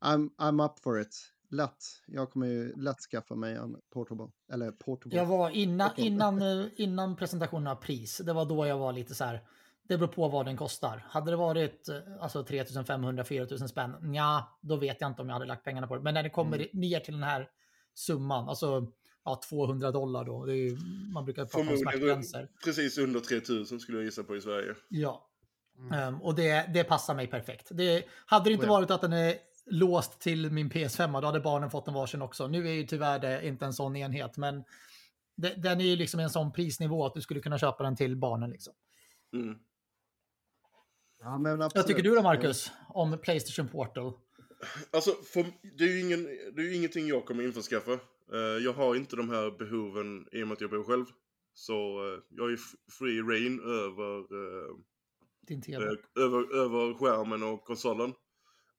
I'm, 0.00 0.30
I'm 0.38 0.64
up 0.66 0.78
for 0.82 1.00
it. 1.00 1.16
Lätt. 1.50 1.76
Jag 2.06 2.30
kommer 2.30 2.46
ju 2.46 2.72
lätt 2.76 3.00
skaffa 3.00 3.34
mig 3.34 3.54
en 3.54 3.76
portable. 3.92 4.28
Eller 4.52 4.70
portable. 4.72 5.16
Jag 5.18 5.26
var 5.26 5.50
innan, 5.50 5.90
innan, 5.96 6.42
innan 6.76 7.16
presentationen 7.16 7.66
av 7.66 7.74
pris, 7.76 8.18
det 8.18 8.32
var 8.32 8.44
då 8.44 8.66
jag 8.66 8.78
var 8.78 8.92
lite 8.92 9.14
så 9.14 9.24
här, 9.24 9.40
det 9.88 9.98
beror 9.98 10.08
på 10.08 10.28
vad 10.28 10.46
den 10.46 10.56
kostar. 10.56 11.06
Hade 11.08 11.30
det 11.30 11.36
varit 11.36 11.88
eh, 11.88 11.96
alltså 12.20 12.42
3500-4000 12.42 13.66
spänn, 13.66 14.14
ja, 14.14 14.58
då 14.60 14.76
vet 14.76 15.00
jag 15.00 15.10
inte 15.10 15.22
om 15.22 15.28
jag 15.28 15.34
hade 15.34 15.46
lagt 15.46 15.64
pengarna 15.64 15.86
på 15.86 15.96
det. 15.96 16.02
Men 16.02 16.14
när 16.14 16.22
det 16.22 16.30
kommer 16.30 16.56
Mm. 16.56 16.68
ner 16.72 17.00
till 17.00 17.14
den 17.14 17.22
här 17.22 17.48
summan, 17.94 18.48
alltså 18.48 18.86
ja, 19.24 19.40
200 19.48 19.90
dollar 19.90 20.24
då, 20.24 20.44
det 20.44 20.52
är 20.52 20.56
ju, 20.56 20.78
man 21.12 21.24
brukar 21.24 21.44
prata 21.44 21.70
om 21.70 21.78
smärtgränser. 21.78 22.48
precis 22.64 22.98
under 22.98 23.20
3000 23.20 23.80
skulle 23.80 23.98
jag 23.98 24.04
gissa 24.04 24.24
på 24.24 24.36
i 24.36 24.40
Sverige. 24.40 24.74
Ja. 24.88 25.30
Mm. 25.78 25.92
Ehm, 25.92 26.22
och 26.22 26.34
det, 26.34 26.70
det 26.74 26.84
passar 26.84 27.14
mig 27.14 27.26
perfekt. 27.26 27.68
Det, 27.70 28.04
hade 28.26 28.50
det 28.50 28.54
inte 28.54 28.66
varit 28.66 28.90
att 28.90 29.00
den 29.00 29.12
är 29.12 29.34
låst 29.66 30.20
till 30.20 30.50
min 30.50 30.70
PS5, 30.70 31.20
då 31.20 31.26
hade 31.26 31.40
barnen 31.40 31.70
fått 31.70 31.88
en 31.88 31.94
varsin 31.94 32.22
också. 32.22 32.48
Nu 32.48 32.68
är 32.68 32.72
ju 32.72 32.86
tyvärr 32.86 33.18
det 33.18 33.46
inte 33.46 33.64
en 33.64 33.72
sån 33.72 33.96
enhet, 33.96 34.36
men 34.36 34.64
det, 35.36 35.54
den 35.62 35.80
är 35.80 35.84
ju 35.84 35.96
liksom 35.96 36.20
en 36.20 36.30
sån 36.30 36.52
prisnivå 36.52 37.06
att 37.06 37.14
du 37.14 37.20
skulle 37.20 37.40
kunna 37.40 37.58
köpa 37.58 37.82
den 37.82 37.96
till 37.96 38.16
barnen. 38.16 38.50
Liksom. 38.50 38.74
Mm. 39.32 39.58
Ja, 41.20 41.38
men 41.38 41.58
Vad 41.58 41.86
tycker 41.86 42.02
du 42.02 42.14
då, 42.14 42.22
Marcus, 42.22 42.70
om 42.88 43.18
Playstation 43.18 43.68
Portal? 43.68 44.12
Alltså, 44.90 45.10
för, 45.10 45.46
det 45.78 45.84
är 45.84 45.88
ju 45.88 46.00
ingen, 46.00 46.24
det 46.24 46.62
är 46.62 46.64
ju 46.64 46.74
ingenting 46.74 47.06
jag 47.06 47.24
kommer 47.24 47.44
införskaffa. 47.44 47.98
Eh, 48.32 48.64
jag 48.64 48.72
har 48.72 48.96
inte 48.96 49.16
de 49.16 49.28
här 49.28 49.50
behoven 49.50 50.28
i 50.32 50.42
och 50.42 50.48
med 50.48 50.52
att 50.52 50.60
jag 50.60 50.70
bor 50.70 50.84
själv. 50.84 51.04
Så 51.52 51.74
eh, 52.14 52.20
jag 52.28 52.52
är 52.52 52.58
free 52.98 53.22
reign 53.22 53.60
över 53.60 54.34
uh, 54.34 54.76
din 55.46 55.62
tv. 55.62 55.84
eh, 55.84 56.22
över, 56.24 56.54
över 56.54 56.94
skärmen 56.94 57.42
och 57.42 57.64
konsolen. 57.64 58.14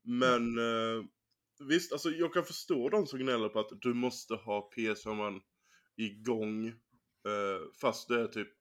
Men 0.04 0.58
eh, 0.58 1.06
visst, 1.68 1.92
alltså 1.92 2.10
jag 2.10 2.34
kan 2.34 2.44
förstå 2.44 2.90
de 2.90 3.08
som 3.08 3.20
gnäller 3.20 3.50
på 3.50 3.60
att 3.60 3.82
du 3.82 3.94
måste 3.94 4.36
ha 4.36 4.70
PS5 4.78 5.42
igång 5.98 6.68
eh, 6.68 7.62
fast 7.82 8.08
det 8.08 8.22
är 8.22 8.28
typ 8.28 8.52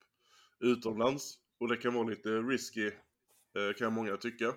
utomlands. 0.61 1.39
Och 1.61 1.69
det 1.69 1.77
kan 1.77 1.95
vara 1.95 2.09
lite 2.09 2.29
risky, 2.29 2.87
eh, 3.59 3.73
kan 3.79 3.93
många 3.93 4.17
tycka. 4.17 4.55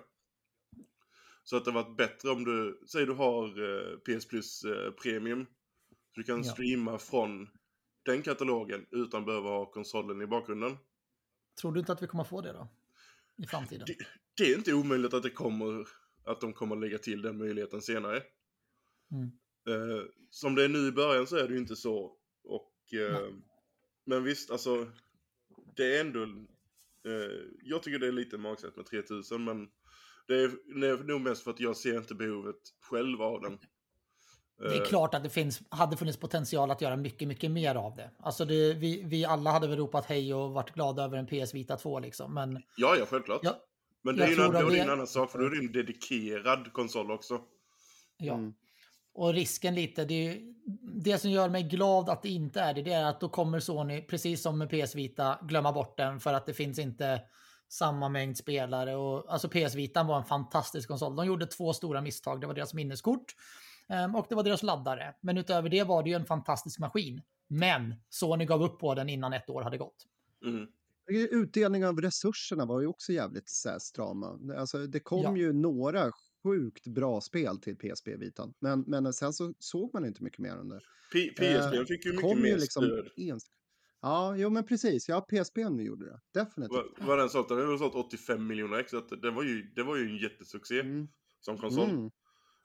Så 1.44 1.56
att 1.56 1.64
det 1.64 1.70
varit 1.70 1.96
bättre 1.96 2.30
om 2.30 2.44
du, 2.44 2.80
säg 2.92 3.06
du 3.06 3.12
har 3.12 3.44
eh, 3.44 3.98
PS 3.98 4.28
Plus 4.28 4.64
eh, 4.64 4.90
Premium. 4.90 5.46
Du 6.18 6.24
kan 6.24 6.42
Ja. 6.42 6.52
streama 6.52 6.98
från 6.98 7.48
den 8.02 8.22
katalogen 8.22 8.86
utan 8.90 9.20
att 9.20 9.26
behöva 9.26 9.48
ha 9.48 9.66
konsolen 9.66 10.22
i 10.22 10.26
bakgrunden. 10.26 10.76
Tror 11.60 11.72
du 11.72 11.80
inte 11.80 11.92
att 11.92 12.02
vi 12.02 12.06
kommer 12.06 12.24
få 12.24 12.40
det 12.40 12.52
då? 12.52 12.68
I 13.36 13.46
framtiden? 13.46 13.84
Det- 13.86 14.06
Det 14.34 14.52
är 14.52 14.56
inte 14.58 14.72
omöjligt 14.74 15.14
att 15.14 15.22
det 15.22 15.30
kommer, 15.30 15.88
att 16.24 16.40
de 16.40 16.52
kommer 16.52 16.76
lägga 16.76 16.98
till 16.98 17.22
den 17.22 17.38
möjligheten 17.38 17.82
senare. 17.82 18.22
Mm. 19.10 19.26
Eh, 19.68 20.04
som 20.30 20.54
det 20.54 20.64
är 20.64 20.68
nu 20.68 20.78
i 20.88 20.92
början 20.92 21.26
så 21.26 21.36
är 21.36 21.48
det 21.48 21.54
ju 21.54 21.58
inte 21.60 21.76
så. 21.76 22.16
Och, 22.44 22.94
eh, 22.94 23.28
men 24.04 24.24
visst, 24.24 24.50
alltså. 24.50 24.90
Det 25.76 25.96
är 25.96 26.00
ändå, 26.00 26.22
eh, 27.04 27.40
jag 27.62 27.82
tycker 27.82 27.98
det 27.98 28.06
är 28.06 28.12
lite 28.12 28.38
magstarkt 28.38 28.76
med 28.76 28.86
3000 28.86 29.44
men 29.44 29.68
det 30.26 30.34
är, 30.34 30.80
det 30.80 30.88
är 30.88 30.96
nog 31.04 31.20
mest 31.20 31.42
för 31.44 31.50
att 31.50 31.60
jag 31.60 31.76
ser 31.76 31.96
inte 31.98 32.14
behovet 32.14 32.60
själv 32.80 33.22
av 33.22 33.40
den. 33.40 33.58
Det 34.58 34.64
är 34.76 34.80
Eh, 34.80 34.86
klart 34.86 35.14
att 35.14 35.22
det 35.22 35.30
finns, 35.30 35.60
hade 35.68 35.96
funnits 35.96 36.18
potential 36.18 36.70
att 36.70 36.80
göra 36.80 36.96
mycket, 36.96 37.28
mycket 37.28 37.50
mer 37.50 37.74
av 37.74 37.96
det. 37.96 38.10
Alltså 38.18 38.44
det, 38.44 38.74
vi, 38.74 39.02
vi 39.04 39.24
alla 39.24 39.50
hade 39.50 39.66
väl 39.68 39.78
ropat 39.78 40.04
hej 40.06 40.34
och 40.34 40.50
varit 40.50 40.74
glada 40.74 41.04
över 41.04 41.18
en 41.18 41.26
PS 41.26 41.54
Vita 41.54 41.76
2 41.76 41.98
liksom. 42.00 42.34
Men 42.34 42.62
Ja, 42.76 42.96
ja, 42.98 43.06
självklart. 43.06 43.40
Ja, 43.42 43.56
men 44.02 44.16
det 44.16 44.24
är 44.24 44.28
ju 44.28 44.34
en, 44.34 44.54
är 44.56 44.70
det 44.70 44.78
en 44.78 44.90
annan 44.90 45.06
sak, 45.06 45.30
för 45.30 45.38
då 45.38 45.44
är 45.44 45.50
det 45.50 45.58
en 45.58 45.72
dedikerad 45.72 46.72
konsol 46.72 47.10
också. 47.10 47.40
ja. 48.16 48.34
Mm. 48.34 48.54
Och 49.14 49.32
risken 49.34 49.74
lite, 49.74 50.04
det, 50.04 50.14
är 50.14 50.32
ju- 50.32 50.54
det 50.94 51.18
som 51.18 51.30
gör 51.30 51.48
mig 51.48 51.62
glad 51.62 52.08
att 52.08 52.22
det 52.22 52.28
inte 52.28 52.60
är 52.60 52.74
det, 52.74 52.82
det 52.82 52.92
är 52.92 53.04
att 53.04 53.20
då 53.20 53.28
kommer 53.28 53.60
Sony, 53.60 54.02
precis 54.02 54.42
som 54.42 54.58
med 54.58 54.70
PS 54.70 54.94
Vita, 54.94 55.38
glömma 55.42 55.72
bort 55.72 55.96
den 55.96 56.20
för 56.20 56.32
att 56.34 56.46
det 56.46 56.54
finns 56.54 56.78
inte 56.78 57.20
samma 57.68 58.08
mängd 58.08 58.36
spelare. 58.38 58.96
Och, 58.96 59.32
alltså 59.32 59.48
PS 59.48 59.74
Vita 59.74 60.02
var 60.02 60.16
en 60.18 60.24
fantastisk 60.24 60.88
konsol. 60.88 61.16
De 61.16 61.26
gjorde 61.26 61.46
två 61.46 61.72
stora 61.72 62.00
misstag. 62.00 62.40
Det 62.40 62.46
var 62.46 62.54
deras 62.54 62.74
minneskort 62.74 63.34
och 64.16 64.26
det 64.28 64.34
var 64.34 64.42
deras 64.44 64.62
laddare. 64.62 65.14
Men 65.20 65.38
utöver 65.38 65.68
det 65.68 65.84
var 65.84 66.02
det 66.02 66.10
ju 66.10 66.16
en 66.16 66.24
fantastisk 66.26 66.78
maskin. 66.78 67.22
Men 67.48 67.94
Sony 68.08 68.44
gav 68.44 68.62
upp 68.62 68.78
på 68.78 68.94
den 68.94 69.08
innan 69.08 69.32
ett 69.32 69.50
år 69.50 69.62
hade 69.62 69.78
gått. 69.78 70.06
Mm. 70.44 70.66
Utdelning 71.30 71.86
av 71.86 72.00
resurserna 72.00 72.64
var 72.66 72.80
ju 72.80 72.86
också 72.86 73.12
jävligt 73.12 73.48
så 73.48 73.68
här, 73.68 73.78
strama. 73.78 74.38
Alltså, 74.58 74.78
det 74.86 75.00
kom 75.00 75.22
Ja. 75.22 75.36
ju 75.36 75.52
några 75.52 76.12
sjukt 76.42 76.86
bra 76.86 77.20
spel 77.20 77.58
till 77.58 77.76
PSP 77.76 78.08
Vitan. 78.16 78.54
Men, 78.58 78.80
men 78.86 79.12
sen 79.12 79.32
så 79.32 79.54
såg 79.58 79.90
man 79.94 80.04
inte 80.04 80.22
mycket 80.22 80.38
mer 80.38 80.50
än 80.56 80.68
det. 80.68 80.80
P- 81.12 81.30
PSP 81.36 81.86
fick 81.88 82.04
ju 82.04 82.10
mycket 82.10 82.22
kom 82.30 82.40
mer 82.42 82.48
ju 82.48 82.56
liksom 82.56 82.84
stöd. 82.84 83.08
ens... 83.16 83.44
Ja, 84.02 84.36
jo 84.36 84.50
men 84.50 84.64
precis. 84.66 85.08
Ja, 85.08 85.20
PSP 85.20 85.58
gjorde 85.58 86.04
det. 86.06 86.20
Definitivt. 86.40 86.84
Vad, 87.00 87.18
den 87.18 87.28
sålt? 87.28 87.48
Den 87.48 87.58
har 87.68 87.78
sålt 87.78 87.94
85 87.94 88.46
miljoner 88.46 88.78
ex, 88.78 88.90
så 88.90 89.00
det 89.00 89.30
var 89.30 89.42
ju, 89.42 89.62
det 89.76 89.82
var 89.82 89.96
ju 89.96 90.04
en 90.04 90.16
jättesuccé 90.16 90.80
Mm. 90.80 91.08
som 91.40 91.58
konsol. 91.58 91.90
Mm. 91.90 92.10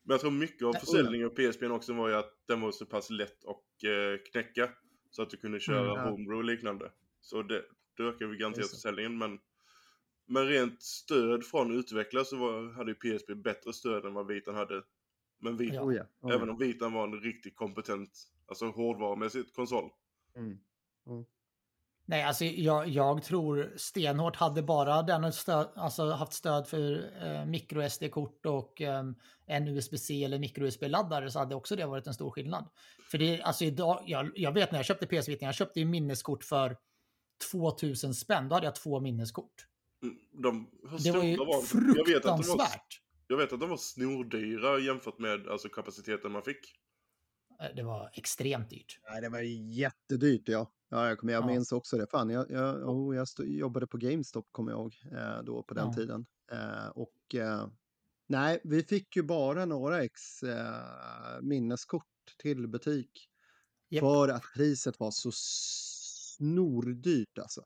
Men 0.03 0.13
jag 0.13 0.21
tror 0.21 0.31
mycket 0.31 0.63
av 0.63 0.73
försäljningen 0.73 1.27
av 1.27 1.31
PSP 1.31 1.63
också 1.63 1.93
var 1.93 2.09
ju 2.09 2.15
att 2.15 2.47
den 2.47 2.61
var 2.61 2.71
så 2.71 2.85
pass 2.85 3.09
lätt 3.09 3.45
att 3.45 3.83
eh, 3.83 4.31
knäcka. 4.31 4.69
Så 5.09 5.21
att 5.21 5.29
du 5.29 5.37
kunde 5.37 5.59
köra 5.59 5.79
Mm, 5.79 5.95
ja. 5.95 6.09
homebrew 6.09 6.37
och 6.37 6.43
liknande. 6.43 6.91
Så 7.21 7.41
det, 7.41 7.65
det 7.97 8.03
ökar 8.03 8.25
ju 8.27 8.37
garanterat 8.37 8.69
försäljningen. 8.69 9.17
Men, 9.17 9.39
men 10.25 10.47
rent 10.47 10.81
stöd 10.81 11.45
från 11.45 11.79
utvecklare 11.79 12.25
så 12.25 12.37
var, 12.37 12.73
hade 12.73 12.91
ju 12.91 12.95
PSP 12.95 13.35
bättre 13.35 13.73
stöd 13.73 14.05
än 14.05 14.13
vad 14.13 14.27
Vitan 14.27 14.55
hade. 14.55 14.83
Men 15.39 15.57
Vita, 15.57 15.75
Ja. 15.75 15.81
Oh, 15.83 15.95
ja. 15.95 16.05
Oh, 16.21 16.31
även 16.31 16.47
ja. 16.47 16.53
om 16.53 16.59
Vitan 16.59 16.93
var 16.93 17.03
en 17.03 17.21
riktigt 17.21 17.55
kompetent, 17.55 18.11
alltså 18.45 18.65
hårdvarumässigt 18.65 19.55
konsol. 19.55 19.89
Mm. 20.35 20.57
Nej, 22.05 22.23
alltså 22.23 22.45
jag, 22.45 22.87
jag 22.87 23.23
tror 23.23 23.73
stenhårt 23.77 24.35
hade 24.35 24.63
bara 24.63 25.01
den 25.01 25.33
stöd, 25.33 25.69
alltså 25.75 26.11
haft 26.11 26.33
stöd 26.33 26.67
för 26.67 27.11
eh, 27.25 27.45
micro 27.45 27.89
SD-kort 27.89 28.45
och 28.45 28.81
eh, 28.81 29.03
en 29.45 29.67
USB-C 29.67 30.23
eller 30.23 30.39
micro 30.39 30.65
USB-laddare 30.65 31.31
så 31.31 31.39
hade 31.39 31.55
också 31.55 31.75
det 31.75 31.85
varit 31.85 32.07
en 32.07 32.13
stor 32.13 32.31
skillnad. 32.31 32.69
För 33.11 33.17
det, 33.17 33.41
alltså 33.41 33.65
idag, 33.65 34.03
jag, 34.05 34.31
jag 34.35 34.51
vet 34.51 34.71
när 34.71 34.79
jag 34.79 34.85
köpte 34.85 35.05
PS 35.07 35.27
Vita, 35.27 35.45
jag 35.45 35.55
köpte 35.55 35.79
ju 35.79 35.85
minneskort 35.85 36.43
för 36.43 36.77
2000 37.51 38.13
spänn, 38.13 38.49
då 38.49 38.55
hade 38.55 38.67
jag 38.67 38.75
två 38.75 38.99
minneskort. 38.99 39.67
Mm, 40.03 40.15
De, 40.31 40.69
Det 41.03 41.11
var 41.11 41.23
ju 41.23 41.35
stora 41.35 41.51
de? 41.51 41.95
Jag 41.97 42.07
vet 42.07 42.15
att 42.17 42.23
de 42.23 42.29
var, 42.29 42.41
fruktansvärt. 42.41 43.01
jag 43.27 43.37
vet 43.37 43.53
att 43.53 43.59
de 43.59 43.69
var 43.69 43.77
snordyra 43.77 44.79
jämfört 44.79 45.19
med 45.19 45.47
alltså, 45.47 45.69
kapaciteten 45.69 46.31
man 46.31 46.41
fick. 46.43 46.57
Eh, 47.61 47.75
Det 47.75 47.83
var 47.83 48.09
extremt 48.13 48.69
dyrt. 48.69 48.99
Nej, 49.11 49.21
det 49.21 49.29
var 49.29 49.39
jättedyrt 49.79 50.41
ja. 50.45 50.71
Ja, 50.93 51.07
jag, 51.09 51.17
kommer, 51.19 51.33
jag 51.33 51.43
Ja. 51.43 51.47
minns 51.47 51.71
också 51.71 51.97
det. 51.97 52.07
Fan, 52.11 52.29
jag, 52.29 52.51
jag, 52.51 52.89
oh, 52.89 53.15
jag 53.15 53.27
stod, 53.27 53.47
jobbade 53.47 53.87
på 53.87 53.97
GameStop 53.97 54.47
kommer 54.51 54.71
jag 54.71 54.79
ihåg 54.79 54.95
eh, 55.11 55.43
då 55.43 55.63
på 55.63 55.73
den 55.73 55.87
Ja. 55.87 55.93
tiden. 55.93 56.25
Eh, 56.51 56.87
och 56.87 57.35
eh, 57.35 57.67
nej, 58.27 58.61
vi 58.63 58.83
fick 58.83 59.15
ju 59.15 59.23
bara 59.23 59.65
några 59.65 60.03
ex 60.03 60.43
eh, 60.43 61.41
minneskort 61.41 62.05
till 62.41 62.67
butik. 62.67 63.11
Japp. 63.89 64.01
För 64.01 64.29
att 64.29 64.43
priset 64.55 64.99
var 64.99 65.11
så 65.11 65.29
snordyrt 65.33 67.37
alltså. 67.37 67.61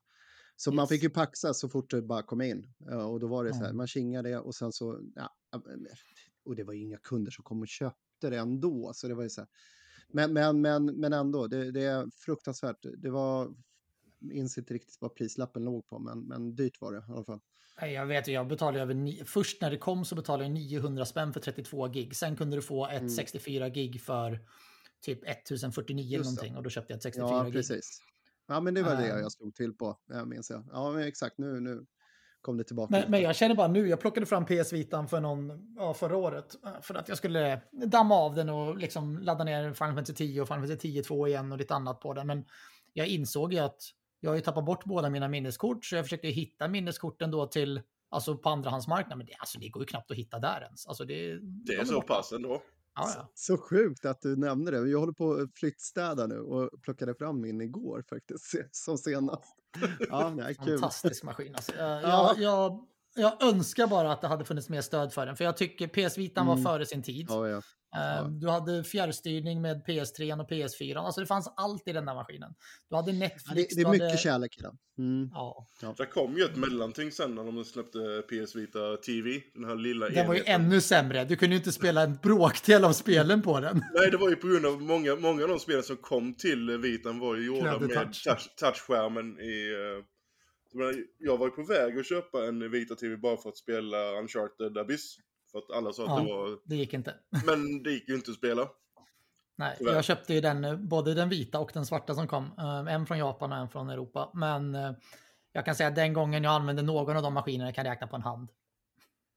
Så 0.56 0.72
man 0.72 0.84
Yes. 0.84 0.90
fick 0.90 1.04
ju 1.04 1.10
paxa 1.10 1.54
så 1.54 1.70
fort 1.70 1.92
det 1.92 2.02
bara 2.02 2.24
kom 2.24 2.42
in. 2.42 2.74
Eh, 2.92 3.10
och 3.12 3.20
då 3.20 3.28
var 3.28 3.44
det 3.44 3.54
så 3.54 3.64
här, 3.64 3.74
man 3.74 3.88
kingade 3.88 4.40
och 4.40 4.56
sen 4.56 4.72
så, 4.72 5.00
ja, 5.16 5.30
och 6.46 6.56
det 6.56 6.64
var 6.64 6.74
ju 6.74 6.84
inga 6.84 6.98
kunder 6.98 7.32
som 7.32 7.44
kom 7.44 7.62
och 7.62 7.68
köpte 7.68 8.30
det 8.30 8.38
ändå. 8.38 8.92
Så 8.94 9.08
det 9.08 9.16
var 9.16 9.24
ju 9.24 9.30
så 9.30 9.42
här. 9.42 9.50
Men, 10.14 10.34
men, 10.34 10.62
men, 10.62 10.86
men 10.86 11.14
ändå, 11.14 11.48
det, 11.48 11.72
det 11.72 11.84
är 11.84 12.08
fruktansvärt. 12.16 12.86
Det 12.98 13.10
var, 13.10 13.54
minns 14.20 14.58
inte 14.58 14.74
riktigt 14.74 14.98
vad 15.02 15.16
prislappen 15.16 15.64
låg 15.66 15.88
på, 15.88 16.00
men, 16.00 16.20
men 16.20 16.56
dyrt 16.56 16.82
var 16.82 16.92
det 16.94 16.98
i 17.10 17.12
alla 17.12 17.24
fall. 17.24 17.40
Nej, 17.82 17.94
Jag 17.94 18.06
vet, 18.06 18.28
jag 18.28 18.48
betalade 18.48 18.82
över, 18.82 19.26
först 19.26 19.62
när 19.62 19.72
det 19.72 19.78
kom 19.78 20.06
så 20.06 20.16
betalade 20.16 20.44
jag 20.44 20.52
900 20.54 21.06
spänn 21.06 21.34
för 21.34 21.40
32 21.40 21.88
gig. 21.88 22.16
Sen 22.16 22.36
kunde 22.36 22.58
du 22.58 22.62
få 22.62 22.88
ett 22.88 22.98
Mm. 23.02 23.10
64 23.10 23.70
gig 23.70 24.02
för 24.02 24.40
typ 25.02 25.20
1049 25.28 26.06
eller 26.08 26.18
Just 26.18 26.36
det. 26.36 26.48
någonting 26.48 26.58
och 26.58 26.64
då 26.64 26.70
köpte 26.70 26.94
jag 26.94 26.98
ett 26.98 27.04
64 27.04 27.28
Ja, 27.30 27.44
gig. 27.44 27.54
precis. 27.54 28.02
Ja, 28.48 28.60
men 28.62 28.74
det 28.74 28.84
var 28.84 28.96
det 28.96 29.08
Ehm. 29.08 29.20
jag 29.20 29.32
stod 29.32 29.56
till 29.56 29.74
på, 29.74 29.98
jag 30.08 30.28
minns 30.28 30.50
jag. 30.50 30.64
Ja, 30.72 30.92
men 30.92 31.02
exakt, 31.08 31.38
nu, 31.38 31.60
nu 31.60 31.86
kom 32.42 32.58
det 32.58 32.64
tillbaka. 32.64 32.92
Men, 32.92 33.12
men 33.12 33.22
jag 33.22 33.36
känner 33.36 33.56
bara 33.56 33.68
nu, 33.68 33.88
jag 33.88 34.00
plockade 34.00 34.26
fram 34.26 34.46
PS 34.46 34.74
Vitan 34.74 35.08
för 35.08 35.20
någon, 35.22 35.74
ja, 35.78 35.94
förra 35.94 36.18
året 36.18 36.56
eh, 36.66 36.82
för 36.82 36.96
att 36.96 37.08
jag 37.08 37.18
skulle 37.18 37.62
damma 37.72 38.16
av 38.16 38.36
den 38.36 38.50
och 38.50 38.78
liksom 38.78 39.18
ladda 39.18 39.44
ner 39.44 39.74
Final 39.74 39.94
Fantasy 39.96 40.14
10 40.14 40.42
och 40.42 40.48
Final 40.48 40.62
Fantasy 40.62 40.80
10 40.80 41.04
2 41.04 41.28
igen 41.28 41.52
och 41.52 41.58
lite 41.58 41.76
annat 41.76 42.00
på 42.00 42.14
den. 42.14 42.28
Men 42.28 42.46
jag 42.94 43.08
insåg 43.08 43.54
ju 43.54 43.60
att 43.60 43.82
jag 44.20 44.30
har 44.32 44.36
ju 44.36 44.42
tappat 44.42 44.66
bort 44.66 44.84
båda 44.86 45.10
mina 45.10 45.28
minneskort 45.28 45.86
så 45.86 45.96
jag 45.96 46.06
försökte 46.06 46.28
hitta 46.28 46.68
minneskorten 46.68 47.32
då 47.32 47.48
till, 47.48 47.82
alltså 48.10 48.38
på 48.38 48.50
andrahandsmarknaden. 48.50 49.18
Men 49.18 49.28
det, 49.28 49.34
alltså, 49.40 49.60
det 49.60 49.70
går 49.70 49.82
ju 49.84 49.88
knappt 49.88 50.12
att 50.12 50.18
hitta 50.18 50.40
där 50.40 50.62
ens. 50.62 50.88
Alltså, 50.88 51.06
det, 51.06 51.40
Det 51.42 51.74
är 51.74 51.86
så 51.86 51.94
borta. 51.94 52.08
pass 52.14 52.32
ändå. 52.32 52.62
Ja, 52.96 53.14
ja. 53.16 53.32
Så 53.34 53.58
sjukt 53.58 54.06
att 54.06 54.22
du 54.22 54.36
nämnde 54.36 54.72
det. 54.72 54.90
Jag 54.90 55.00
håller 55.00 55.14
på 55.14 55.34
att 55.34 55.54
flyttstäda 55.54 56.28
nu 56.28 56.40
och 56.40 56.82
plockade 56.82 57.16
fram 57.16 57.42
min 57.42 57.62
igår 57.62 58.04
faktiskt, 58.10 58.54
som 58.72 58.98
senast. 58.98 59.57
Ja, 60.10 60.30
nej. 60.30 60.56
Fantastisk 60.56 61.24
maskin. 61.24 61.56
Alltså, 61.56 61.76
jag, 61.76 62.04
Ja. 62.04 62.36
jag, 62.38 62.86
jag, 63.18 63.44
önskar 63.44 63.88
bara 63.88 64.12
att 64.12 64.22
det 64.22 64.28
hade 64.28 64.46
funnits 64.46 64.70
mer 64.70 64.82
stöd 64.82 65.14
för 65.14 65.26
den. 65.26 65.36
För 65.36 65.44
jag 65.44 65.58
tycker 65.58 65.88
PS 65.88 66.18
Vitan 66.18 66.48
Mm. 66.48 66.64
var 66.64 66.72
före 66.72 66.86
sin 66.86 67.04
tid. 67.04 67.26
Ja, 67.30 67.48
ja. 67.48 67.62
Eh, 67.98 68.28
Du 68.28 68.50
hade 68.50 68.84
fjärrstyrning 68.84 69.62
med 69.62 69.84
PS3 69.88 70.40
och 70.42 70.50
PS4. 70.50 70.98
Alltså 70.98 71.22
det 71.22 71.28
fanns 71.28 71.54
allt 71.58 71.88
i 71.88 71.92
den 71.94 72.06
där 72.06 72.14
maskinen. 72.16 72.54
Du 72.90 72.96
hade 72.96 73.12
Ja, 73.12 73.18
Netflix. 73.20 73.76
det, 73.76 73.84
det 73.84 73.88
är 73.88 73.92
mycket 73.92 74.08
hade... 74.08 74.18
kärlek 74.18 74.58
i 74.58 74.62
den. 74.62 74.78
Mm. 74.98 75.30
Ja, 75.34 75.66
Det 75.98 76.06
kom 76.06 76.38
ju 76.38 76.44
ett 76.44 76.56
mellanting 76.56 77.12
sen 77.12 77.36
när 77.36 77.44
de 77.44 77.66
släppte 77.66 78.00
PS 78.30 78.56
Vita 78.56 78.98
TV. 78.98 79.42
Den 79.54 79.66
här 79.66 79.76
lilla 79.76 80.10
den 80.10 80.28
var 80.28 80.34
ju 80.34 80.40
enheten. 80.40 80.62
ännu 80.66 80.82
sämre. 80.82 81.26
Du 81.26 81.36
kunde 81.36 81.56
ju 81.56 81.58
inte 81.60 81.72
spela 81.72 82.02
en 82.04 82.16
bråkdel 82.24 82.86
av 82.86 82.92
spelen 82.94 83.42
på 83.42 83.60
den. 83.60 83.78
Nej, 83.94 84.12
det 84.12 84.18
var 84.18 84.30
ju 84.30 84.36
på 84.36 84.48
grund 84.48 84.66
av 84.66 84.82
många, 84.82 85.16
många 85.16 85.44
av 85.44 85.50
de 85.50 85.60
spelen 85.60 85.84
som 85.84 85.98
kom 85.98 86.36
till 86.36 86.78
Vitan 86.78 87.20
var 87.20 87.36
ju 87.36 87.46
gjorda 87.46 87.80
med 87.80 87.90
touch. 87.90 88.24
touch, 88.24 88.56
touchskärmen 88.56 89.40
i... 89.40 89.74
jag 91.18 91.38
var 91.38 91.46
ju 91.46 91.52
på 91.52 91.64
väg 91.64 92.00
att 92.00 92.06
köpa 92.06 92.46
en 92.46 92.72
Vita 92.72 92.96
TV 92.96 93.18
bara 93.18 93.38
för 93.38 93.50
att 93.50 93.58
spela 93.58 94.20
Uncharted 94.20 94.78
Abyss. 94.78 95.18
För 95.52 95.60
att 95.60 95.72
alla 95.72 95.94
sa 95.94 96.04
att 96.04 96.10
Ja. 96.10 96.20
det 96.20 96.34
var... 96.34 96.60
Det 96.66 96.76
gick 96.76 96.94
inte. 96.94 97.16
Men 97.46 97.84
det 97.84 97.92
gick 97.92 98.10
ju 98.10 98.16
inte 98.16 98.32
att 98.32 98.38
spela. 98.38 98.70
Nej, 99.58 99.76
Tyvärr. 99.78 99.94
jag 99.94 100.04
köpte 100.04 100.34
ju 100.34 100.42
den, 100.42 100.88
både 100.88 101.14
den 101.14 101.30
vita 101.30 101.60
och 101.60 101.72
den 101.74 101.86
svarta 101.86 102.16
som 102.16 102.28
kom. 102.28 102.46
Eh, 102.58 102.94
En 102.94 103.06
från 103.06 103.18
Japan 103.18 103.52
och 103.52 103.58
en 103.58 103.70
från 103.70 103.90
Europa. 103.90 104.32
Men 104.34 104.76
eh, 104.76 104.92
jag 105.52 105.66
kan 105.66 105.76
säga 105.76 105.90
att 105.90 105.96
den 105.96 106.14
gången 106.14 106.44
jag 106.44 106.54
använde 106.54 106.82
någon 106.82 107.18
av 107.18 107.24
de 107.24 107.34
maskinerna 107.34 107.72
kan 107.74 107.86
jag 107.86 107.92
räkna 107.92 108.08
på 108.08 108.16
en 108.16 108.22
hand. 108.22 108.50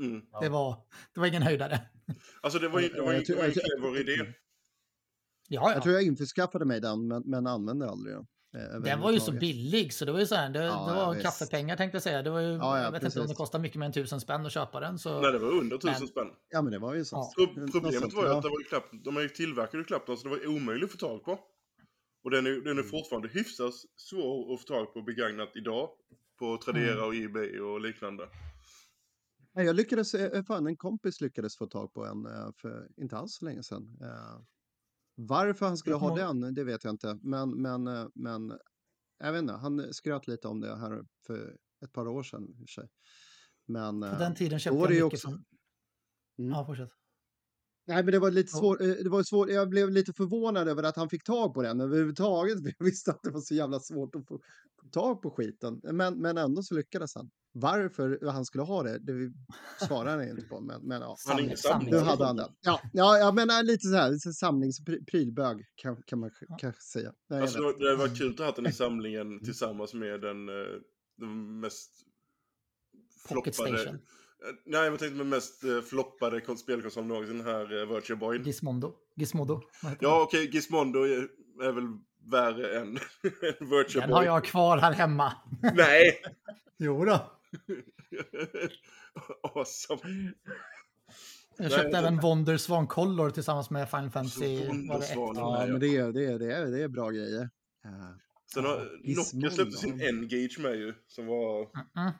Mm. 0.03 0.23
Det, 0.41 0.49
var, 0.49 0.77
det 1.15 1.21
var 1.21 1.27
ingen 1.27 1.43
höjdare. 1.43 1.81
Alltså 2.41 2.59
det 2.59 2.69
var 2.69 2.81
ju 2.81 2.87
en 2.87 2.93
tror- 2.95 3.13
jag 3.15 3.25
tror- 3.27 3.37
clever 3.37 4.01
idé. 4.01 4.33
Ja, 5.49 5.61
ja. 5.63 5.73
Jag 5.73 5.83
tror 5.83 5.95
jag 5.95 6.03
införskaffade 6.05 6.65
mig 6.65 6.81
den, 6.81 7.09
men, 7.09 7.23
men 7.27 7.47
använde 7.47 7.89
aldrig 7.89 8.15
den. 8.17 8.27
Eh, 8.55 8.81
Den 8.81 9.01
var 9.01 9.13
ju 9.13 9.21
så 9.21 9.33
billig 9.33 9.93
så 9.93 10.05
det 10.05 10.13
var 10.13 10.21
ju 10.21 10.27
så 10.27 10.35
här, 10.35 10.51
det, 10.51 10.65
Ja, 10.65 10.87
det 10.89 10.95
var 10.95 11.21
kaffepengar 11.23 11.77
tänkte 11.77 11.97
jag 11.97 12.03
säga. 12.03 12.23
Det 12.23 12.31
var 12.31 12.41
ju, 12.41 12.47
Ja, 12.53 12.79
ja, 12.79 12.85
jag 12.85 12.93
vet 12.93 13.03
inte 13.03 13.19
om 13.19 13.23
det 13.23 13.29
precis. 13.29 13.37
kostar 13.37 13.59
mycket 13.59 13.79
mer 13.79 13.87
än 13.87 13.93
tusen 13.93 14.21
spänn 14.21 14.47
att 14.47 14.53
köpa 14.53 14.81
den. 14.81 14.99
Så, 14.99 15.21
Nej, 15.21 15.33
det 15.33 15.39
var 15.39 15.49
under 15.53 15.77
tusen 15.79 15.95
Men- 15.99 16.09
spänn. 16.09 16.29
Ja, 16.51 16.63
men 16.63 16.73
det 16.73 16.79
var 16.79 16.95
ju 16.95 17.05
så. 17.05 17.33
Problemet 17.73 18.13
var 18.15 18.25
ju 18.25 18.31
att 18.33 18.43
det 18.43 18.49
var 18.49 18.59
ju 18.61 18.65
knappt, 18.65 19.05
de 19.05 19.17
har 19.17 19.23
ju 19.23 19.85
knappt, 19.85 20.09
alltså 20.09 20.29
det 20.29 20.37
var 20.37 20.47
omöjligt 20.47 20.85
att 20.85 20.91
få 20.93 20.99
tag 21.07 21.25
på. 21.25 21.39
Och 22.25 22.31
den 22.31 22.47
är, 22.47 22.51
den 22.51 22.61
Mm. 22.67 22.79
är 22.79 22.83
fortfarande 22.83 23.29
hyfsat 23.29 23.73
svår 23.97 24.55
att 24.55 24.61
få 24.61 24.67
tag 24.67 24.95
på 24.95 25.03
begagnat 25.03 25.51
idag. 25.55 25.89
På 26.39 26.57
Tradera 26.65 26.93
Mm. 26.93 27.05
och 27.05 27.15
Ebay 27.15 27.61
och 27.61 27.81
liknande. 27.81 28.29
Jag 29.53 29.77
lyckades, 29.77 30.15
eh, 30.15 30.43
fan 30.45 30.67
en 30.67 30.77
kompis 30.77 31.21
lyckades 31.21 31.57
få 31.57 31.67
tag 31.67 31.93
på 31.95 32.05
en 32.05 32.27
eh, 32.27 32.51
för 32.57 32.89
inte 32.97 33.17
alls 33.17 33.35
så 33.35 33.45
länge 33.45 33.63
sedan. 33.63 33.99
Varför 35.15 35.67
han 35.67 35.77
skulle 35.77 35.97
ha 35.97 36.17
den, 36.17 36.55
det 36.55 36.65
vet 36.65 36.85
jag 36.85 36.93
inte. 36.93 37.19
Men, 37.23 37.63
men, 37.63 37.87
eh, 37.87 38.07
men 38.15 38.59
jag 39.19 39.33
vet 39.33 39.41
inte, 39.43 39.55
han 39.55 39.95
skröt 39.95 40.29
lite 40.29 40.49
om 40.49 40.61
det 40.61 40.77
här 40.77 41.05
för 41.27 41.57
ett 41.85 41.93
par 41.93 42.09
år 42.09 42.23
sedan. 42.23 42.67
Men 43.67 44.01
på 44.01 44.07
eh, 44.07 44.19
den 44.19 44.35
tiden 44.35 44.59
köpte 44.59 44.79
jag 44.79 44.91
mycket 44.91 45.05
också- 45.05 45.29
från... 45.29 45.45
Mm. 46.39 46.51
Ja, 46.51 46.67
fortsätt. 46.67 46.91
Nej, 47.91 48.03
men 48.05 48.13
det 48.13 48.19
var 48.19 48.31
lite 48.31 48.53
svårt. 48.53 48.79
Det 48.79 49.09
var 49.09 49.23
svårt. 49.23 49.49
Jag 49.51 49.69
blev 49.69 49.91
lite 49.91 50.13
förvånad 50.13 50.69
över 50.69 50.83
att 50.83 50.97
han 50.97 51.09
fick 51.09 51.25
tag 51.25 51.55
på 51.55 51.63
den 51.63 51.81
överhuvudtaget. 51.81 52.59
Jag 52.79 52.85
visste 52.85 53.11
att 53.11 53.23
det 53.23 53.31
var 53.31 53.41
så 53.41 53.55
jävla 53.55 53.81
svårt 53.81 54.15
att 54.15 54.27
få 54.29 54.41
tag 54.93 55.23
på 55.23 55.31
skiten. 55.31 55.81
Men, 55.83 56.19
men 56.21 56.39
ändå 56.39 56.63
så 56.63 56.75
lyckades 56.75 57.15
han. 57.15 57.31
Varför 57.53 58.27
han 58.31 58.45
skulle 58.45 58.65
ha 58.65 58.83
det, 58.83 58.99
det 58.99 59.33
svarar 59.87 60.11
han 60.19 60.29
inte 60.29 60.43
på. 60.43 60.61
Men, 60.61 60.83
men 60.83 61.01
ja, 61.01 61.17
Samling- 61.19 61.91
nu 61.91 61.99
hade 61.99 62.25
han 62.27 62.37
den. 62.37 62.53
Ja, 62.61 62.81
ja, 62.93 63.19
jag 63.19 63.35
menar 63.35 63.63
lite 63.63 63.87
så 63.89 63.95
här, 63.95 64.11
lite 64.11 64.33
samlings 64.33 64.81
pry- 64.81 65.05
prylbög 65.07 65.65
kan, 65.75 66.03
kan 66.07 66.19
man 66.21 66.31
Ja. 66.49 66.57
kanske 66.61 66.83
säga. 66.83 67.13
Nej, 67.29 67.41
Alltså 67.43 67.73
det 67.73 67.97
var 67.97 68.17
kul 68.17 68.33
att 68.33 68.39
ha 68.39 68.53
den 68.53 68.67
i 68.67 68.73
samlingen 68.73 69.45
tillsammans 69.45 69.95
med 69.95 70.21
den, 70.21 70.49
eh, 70.49 70.55
den 71.19 71.61
mest 71.61 71.91
Pocket 73.29 73.57
floppade... 73.57 73.79
Station. 73.79 73.99
Eh, 74.49 74.55
Nej, 74.67 74.81
jag 74.85 74.99
tänkte 74.99 75.17
med 75.17 75.27
mest 75.27 75.65
eh, 75.65 75.81
floppade 75.81 76.41
kon- 76.41 76.59
spelkonsol 76.59 77.05
någonsin, 77.07 77.41
här 77.45 77.81
eh, 77.83 77.95
Virtua 77.95 78.17
Boy. 78.17 78.39
Gizmondo. 78.43 78.93
Gizmodo. 79.17 79.61
Ja, 80.01 80.23
okej, 80.23 80.51
Gizmondo 80.53 81.03
är, 81.03 81.29
är 81.63 81.73
väl 81.73 81.85
värre 82.31 82.79
än, 82.81 82.87
än 83.61 83.69
Virtua 83.71 84.01
den? 84.01 84.01
Den 84.01 84.09
Boy. 84.11 84.17
har 84.17 84.25
jag 84.25 84.45
kvar 84.45 84.79
här 84.79 84.93
hemma. 84.93 85.33
Nej! 85.75 86.23
Jo 86.83 87.05
då. 87.05 87.13
awesome. 89.43 90.01
Jag 90.03 90.33
Nej, 91.59 91.71
köpte 91.71 91.89
det- 91.89 91.99
även 91.99 92.21
Wonder 92.21 92.57
Swan 92.57 92.87
Color 92.87 93.31
tillsammans 93.31 93.71
med 93.71 93.91
Final 93.91 94.11
Fantasy. 94.11 94.59
Var 94.67 95.35
det. 95.35 95.41
Ja, 95.41 95.67
men 95.69 95.81
det 95.81 95.97
är, 95.97 96.13
det 96.13 96.25
är, 96.25 96.39
det 96.39 96.53
är, 96.55 96.67
det 96.67 96.83
är 96.83 96.89
bra 96.89 97.11
grejer. 97.11 97.51
Ja. 97.83 97.91
Sen 98.55 98.65
Ja, 98.65 98.71
har 98.71 98.79
Nokia 98.79 99.01
Gizmodo. 99.05 99.51
släppte 99.51 99.77
sin 99.77 100.01
N-Gage 100.01 100.59
med 100.59 100.75
ju, 100.77 100.95
som 101.09 101.27
var... 101.27 101.63
Mm-mm. 101.63 102.11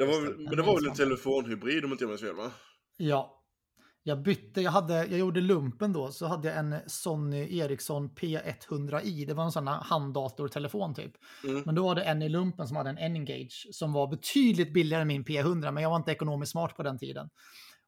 Det 0.00 0.06
var, 0.06 0.20
men 0.38 0.56
det 0.56 0.62
var 0.62 0.74
väl 0.74 0.86
en 0.86 0.94
telefonhybrid 0.94 1.84
om 1.84 1.92
inte 1.92 2.04
jag 2.04 2.08
minns 2.08 2.20
fel 2.20 2.36
va? 2.36 2.50
Ja. 2.96 3.36
Jag 4.02 4.22
bytte, 4.22 4.60
jag, 4.60 4.70
hade, 4.70 4.94
jag 4.94 5.18
gjorde 5.18 5.40
lumpen 5.40 5.92
då, 5.92 6.12
så 6.12 6.26
hade 6.26 6.48
jag 6.48 6.58
en 6.58 6.76
Sony 6.86 7.58
Ericsson 7.58 8.10
P100i. 8.10 9.26
Det 9.26 9.34
var 9.34 9.44
en 9.44 9.52
sån 9.52 9.68
här 9.68 9.80
handdatortelefon 9.82 10.94
typ. 10.94 11.12
Mm. 11.44 11.62
Men 11.66 11.74
då 11.74 11.82
var 11.82 11.94
det 11.94 12.02
en 12.02 12.22
i 12.22 12.28
lumpen 12.28 12.68
som 12.68 12.76
hade 12.76 12.90
en 12.90 12.98
N-Engage 12.98 13.68
som 13.72 13.92
var 13.92 14.06
betydligt 14.06 14.72
billigare 14.72 15.02
än 15.02 15.08
min 15.08 15.24
P100, 15.24 15.72
men 15.72 15.82
jag 15.82 15.90
var 15.90 15.96
inte 15.96 16.12
ekonomiskt 16.12 16.52
smart 16.52 16.76
på 16.76 16.82
den 16.82 16.98
tiden. 16.98 17.30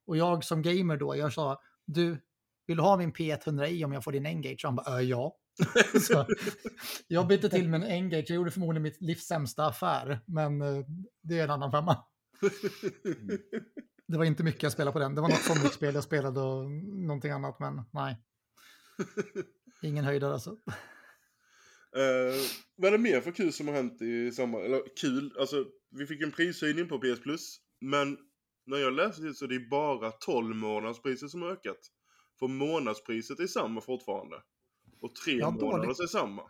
Och 0.07 0.17
jag 0.17 0.45
som 0.45 0.63
gamer 0.63 0.97
då, 0.97 1.17
jag 1.17 1.33
sa, 1.33 1.61
du, 1.87 2.21
vill 2.67 2.77
du 2.77 2.83
ha 2.83 2.97
min 2.97 3.13
P100i 3.13 3.85
om 3.85 3.93
jag 3.93 4.05
får 4.05 4.13
din 4.13 4.27
N-Gage? 4.27 4.65
Och 4.65 4.69
han 4.69 4.77
bara, 4.77 5.01
äh, 5.01 5.09
ja. 5.09 5.37
så, 6.01 6.27
jag 7.09 7.29
bytte 7.29 7.49
till 7.49 7.69
med 7.69 7.83
en 7.83 7.89
N-Gage, 7.89 8.31
jag 8.31 8.37
gjorde 8.37 8.51
förmodligen 8.51 8.83
mitt 8.83 9.01
livs 9.01 9.27
sämsta 9.27 9.67
affär, 9.67 10.21
men 10.27 10.63
eh, 10.63 10.85
det 11.23 11.39
är 11.39 11.45
en 11.45 11.51
annan 11.51 11.71
femma. 11.71 12.05
Det 14.09 14.19
var 14.19 14.25
inte 14.25 14.45
mycket 14.45 14.63
jag 14.63 14.73
spelade 14.73 14.93
på 14.93 14.99
den. 14.99 15.15
Det 15.15 15.21
var 15.21 15.29
något 15.29 15.43
Sonic-spel 15.43 15.95
jag 15.95 16.05
spelade 16.05 16.41
och 16.41 16.71
någonting 17.07 17.31
annat, 17.31 17.61
men 17.61 17.83
nej. 17.93 18.17
Ingen 19.83 20.05
höjdare 20.05 20.33
alltså. 20.33 20.57
Eh, 21.97 22.35
vad 22.77 22.89
är 22.89 22.93
det 22.93 23.03
mer 23.03 23.21
för 23.21 23.31
kul 23.31 23.53
som 23.53 23.69
har 23.69 23.75
hänt 23.75 24.03
i 24.03 24.33
samma... 24.33 24.61
Eller 24.61 24.83
kul, 25.01 25.37
alltså 25.39 25.65
vi 25.91 26.07
fick 26.07 26.23
en 26.23 26.33
prishöjning 26.33 26.89
på 26.89 26.99
PS 26.99 27.21
Plus. 27.23 27.57
Men 27.81 28.19
när 28.67 28.79
jag 28.79 28.93
läste 28.93 29.23
det 29.23 29.35
så 29.35 29.45
är 29.45 29.49
det 29.49 29.69
bara 29.71 30.11
12 30.11 30.57
månadspriset 30.57 31.31
som 31.31 31.43
har 31.43 31.49
ökat. 31.51 31.79
För 32.39 32.49
månadspriset 32.49 33.41
är 33.41 33.47
samma 33.47 33.81
fortfarande. 33.81 34.37
Och 35.03 35.15
tre 35.15 35.35
Ja, 35.35 35.47
dåligt. 35.47 35.63
månaders 35.63 36.01
är 36.01 36.07
samma. 36.07 36.43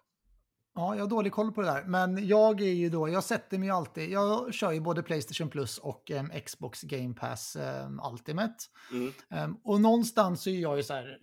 Ja, 0.75 0.95
jag 0.95 1.03
har 1.03 1.09
dålig 1.09 1.33
koll 1.33 1.53
på 1.53 1.61
det 1.61 1.67
där. 1.67 1.85
Men 1.85 2.27
jag 2.27 2.61
är 2.61 2.73
ju 2.73 2.89
då, 2.91 3.09
jag 3.09 3.25
sätter 3.25 3.59
mig 3.59 3.69
ju 3.69 3.75
alltid, 3.75 4.11
jag 4.11 4.55
kör 4.55 4.73
ju 4.73 4.81
både 4.81 5.03
Playstation 5.03 5.51
Plus 5.51 5.79
och 5.79 6.11
em, 6.11 6.31
Xbox 6.47 6.83
Game 6.83 7.15
Pass 7.15 7.57
em, 7.57 8.01
Ultimate. 8.13 8.55
Mm. 8.93 9.13
Em, 9.31 9.57
och 9.65 9.81
någonstans 9.81 10.43
så 10.43 10.51
är 10.51 10.61
jag 10.61 10.77
ju 10.77 10.83
så 10.83 10.95
här, 10.95 11.19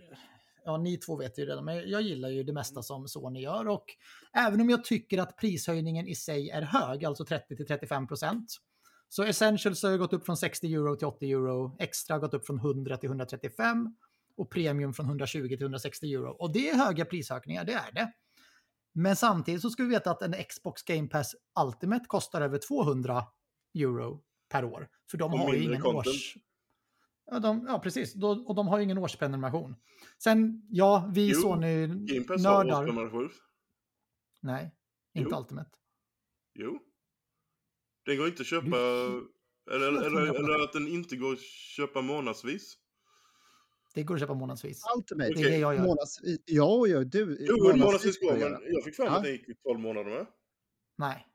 ja 0.65 0.77
ni 0.77 0.97
två 0.97 1.15
vet 1.15 1.39
ju 1.39 1.45
redan, 1.45 1.65
men 1.65 1.89
jag 1.89 2.01
gillar 2.01 2.29
ju 2.29 2.43
det 2.43 2.53
mesta 2.53 2.81
som 2.83 3.07
Sony 3.07 3.41
gör. 3.41 3.67
Och 3.67 3.85
även 4.33 4.61
om 4.61 4.69
jag 4.69 4.83
tycker 4.83 5.17
att 5.17 5.37
prishöjningen 5.37 6.07
i 6.07 6.15
sig 6.15 6.49
är 6.49 6.61
hög, 6.61 7.05
alltså 7.05 7.23
30-35 7.23 8.07
procent, 8.07 8.55
så 9.09 9.23
Essentials 9.23 9.83
har 9.83 9.89
ju 9.91 9.97
gått 9.97 10.13
upp 10.13 10.25
från 10.25 10.37
60 10.37 10.73
euro 10.73 10.95
till 10.95 11.07
80 11.07 11.31
euro, 11.31 11.75
Extra 11.79 12.15
har 12.15 12.19
gått 12.19 12.33
upp 12.33 12.45
från 12.45 12.59
100 12.59 12.97
till 12.97 13.09
135 13.09 13.95
och 14.39 14.49
Premium 14.51 14.93
från 14.93 15.05
120 15.05 15.47
till 15.47 15.61
160 15.61 16.05
euro. 16.13 16.31
Och 16.31 16.53
det 16.53 16.69
är 16.69 16.75
höga 16.75 17.05
prisökningar, 17.05 17.65
det 17.65 17.73
är 17.73 17.91
det. 17.91 18.13
Men 18.93 19.15
samtidigt 19.15 19.61
så 19.61 19.69
ska 19.69 19.83
vi 19.83 19.89
veta 19.89 20.11
att 20.11 20.21
en 20.21 20.33
Xbox 20.49 20.83
Game 20.83 21.07
Pass 21.07 21.35
Ultimate 21.65 22.05
kostar 22.07 22.41
över 22.41 22.57
200 22.67 23.23
euro 23.75 24.23
per 24.49 24.63
år. 24.65 24.89
För 25.11 25.17
de 25.17 25.33
Och 25.33 25.39
har 25.39 25.53
ju 25.53 25.63
ingen 25.63 25.81
content. 25.81 26.07
års... 26.07 26.37
Ja, 27.25 27.39
de, 27.39 27.65
ja 27.67 27.79
precis. 27.79 28.15
Och 28.47 28.55
de 28.55 28.67
har 28.67 28.77
ju 28.77 28.83
ingen 28.83 28.97
årsprenumeration. 28.97 29.75
Sen, 30.23 30.67
ja, 30.69 31.11
vi 31.13 31.29
Jo, 31.29 31.41
Sony 31.41 31.87
Game 31.87 32.21
Pass 32.21 32.45
har 32.45 32.63
nördar... 32.63 32.81
årsprenumeration. 32.81 33.29
Nej, 34.41 34.71
inte 35.13 35.29
Jo. 35.31 35.37
Ultimate. 35.39 35.71
Jo. 36.53 36.79
Den 38.05 38.17
går 38.17 38.27
inte 38.27 38.41
att 38.41 38.47
köpa... 38.47 38.77
Eller, 39.71 39.87
eller, 39.87 40.35
eller 40.35 40.63
att 40.63 40.73
den 40.73 40.87
inte 40.87 41.15
går 41.15 41.33
att 41.33 41.41
köpa 41.75 42.01
månadsvis. 42.01 42.77
Det 43.93 44.03
går 44.03 44.15
att 44.15 44.21
köpa 44.21 44.33
månadsvis. 44.33 44.83
Ultimate. 44.97 45.33
Det 45.33 45.41
är 45.41 45.49
det 45.49 45.57
jag 45.57 45.75
gör. 45.75 45.81
Månads, 45.81 46.19
ja, 46.45 46.87
ja, 46.87 47.03
du. 47.03 47.37
Jo, 47.39 47.77
månadsvis 47.77 48.19
går, 48.19 48.29
får 48.29 48.39
jag 48.39 48.51
men 48.51 48.73
jag 48.73 48.83
fick 48.83 48.95
fram 48.95 49.05
Ja. 49.07 49.17
att 49.17 49.23
den 49.23 49.31
gick 49.31 49.49
i 49.49 49.53
12 49.53 49.79
månader 49.79 50.09
med. 50.09 50.25
Nej. 50.97 51.25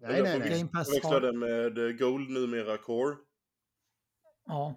Nej, 0.00 0.16
jag 0.16 0.24
nej, 0.24 0.38
nej. 0.38 0.58
Game 0.58 0.70
Pass 0.70 0.88
Jag 0.88 0.94
växlade 0.94 1.26
har... 1.26 1.32
med 1.32 1.78
eh, 1.78 1.92
Gold, 1.92 2.30
numera 2.30 2.78
Core. 2.78 3.16
Ja. 4.46 4.74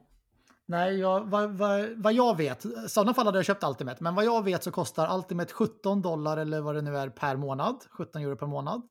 Nej, 0.65 1.00
jag, 1.00 1.26
vad, 1.26 1.58
vad, 1.58 1.89
vad 1.89 2.13
jag 2.13 2.38
vet, 2.38 2.65
i 2.65 2.69
sådana 2.88 3.13
fall 3.13 3.26
hade 3.26 3.38
jag 3.38 3.45
köpt 3.45 3.63
Ultimate, 3.63 4.04
men 4.04 4.15
vad 4.15 4.26
jag 4.26 4.43
vet 4.43 4.63
så 4.63 4.71
kostar 4.71 5.17
Ultimate 5.17 5.54
17 5.54 6.02
dollar 6.02 6.38
eller 6.38 6.62
vad 6.62 6.76
det 6.76 6.82
nu 6.82 6.98
är 6.98 7.10
per 7.10 7.36
månad, 7.36 7.84
17 7.89 8.21
euro 8.21 8.36
per 8.36 8.48
månad. 8.48 8.82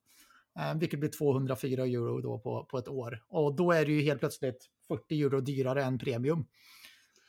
Eh, 0.59 0.75
vilket 0.75 0.99
blir 0.99 1.09
204 1.09 1.85
euro 1.85 2.21
då 2.21 2.39
på, 2.39 2.65
på 2.65 2.77
ett 2.77 2.87
år. 2.87 3.23
Och 3.27 3.55
då 3.55 3.71
är 3.71 3.85
det 3.85 3.91
ju 3.91 4.01
helt 4.01 4.19
plötsligt 4.19 4.65
40 4.87 5.21
euro 5.21 5.41
dyrare 5.41 5.83
än 5.83 5.99
premium. 5.99 6.45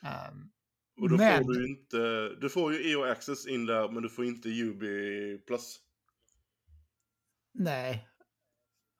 Ehm, 0.03 0.51
Och 1.01 1.09
då 1.09 1.17
Men- 1.17 1.45
får 1.45 1.53
du 1.53 1.69
inte... 1.69 2.29
Du 2.41 2.49
får 2.49 2.73
ju 2.73 2.91
EO 2.91 3.03
Access 3.05 3.47
in 3.47 3.67
där, 3.67 3.89
men 3.89 4.03
du 4.03 4.09
får 4.09 4.25
inte 4.25 4.49
UB 4.49 4.83
Plus. 5.47 5.81
nej. 7.55 8.09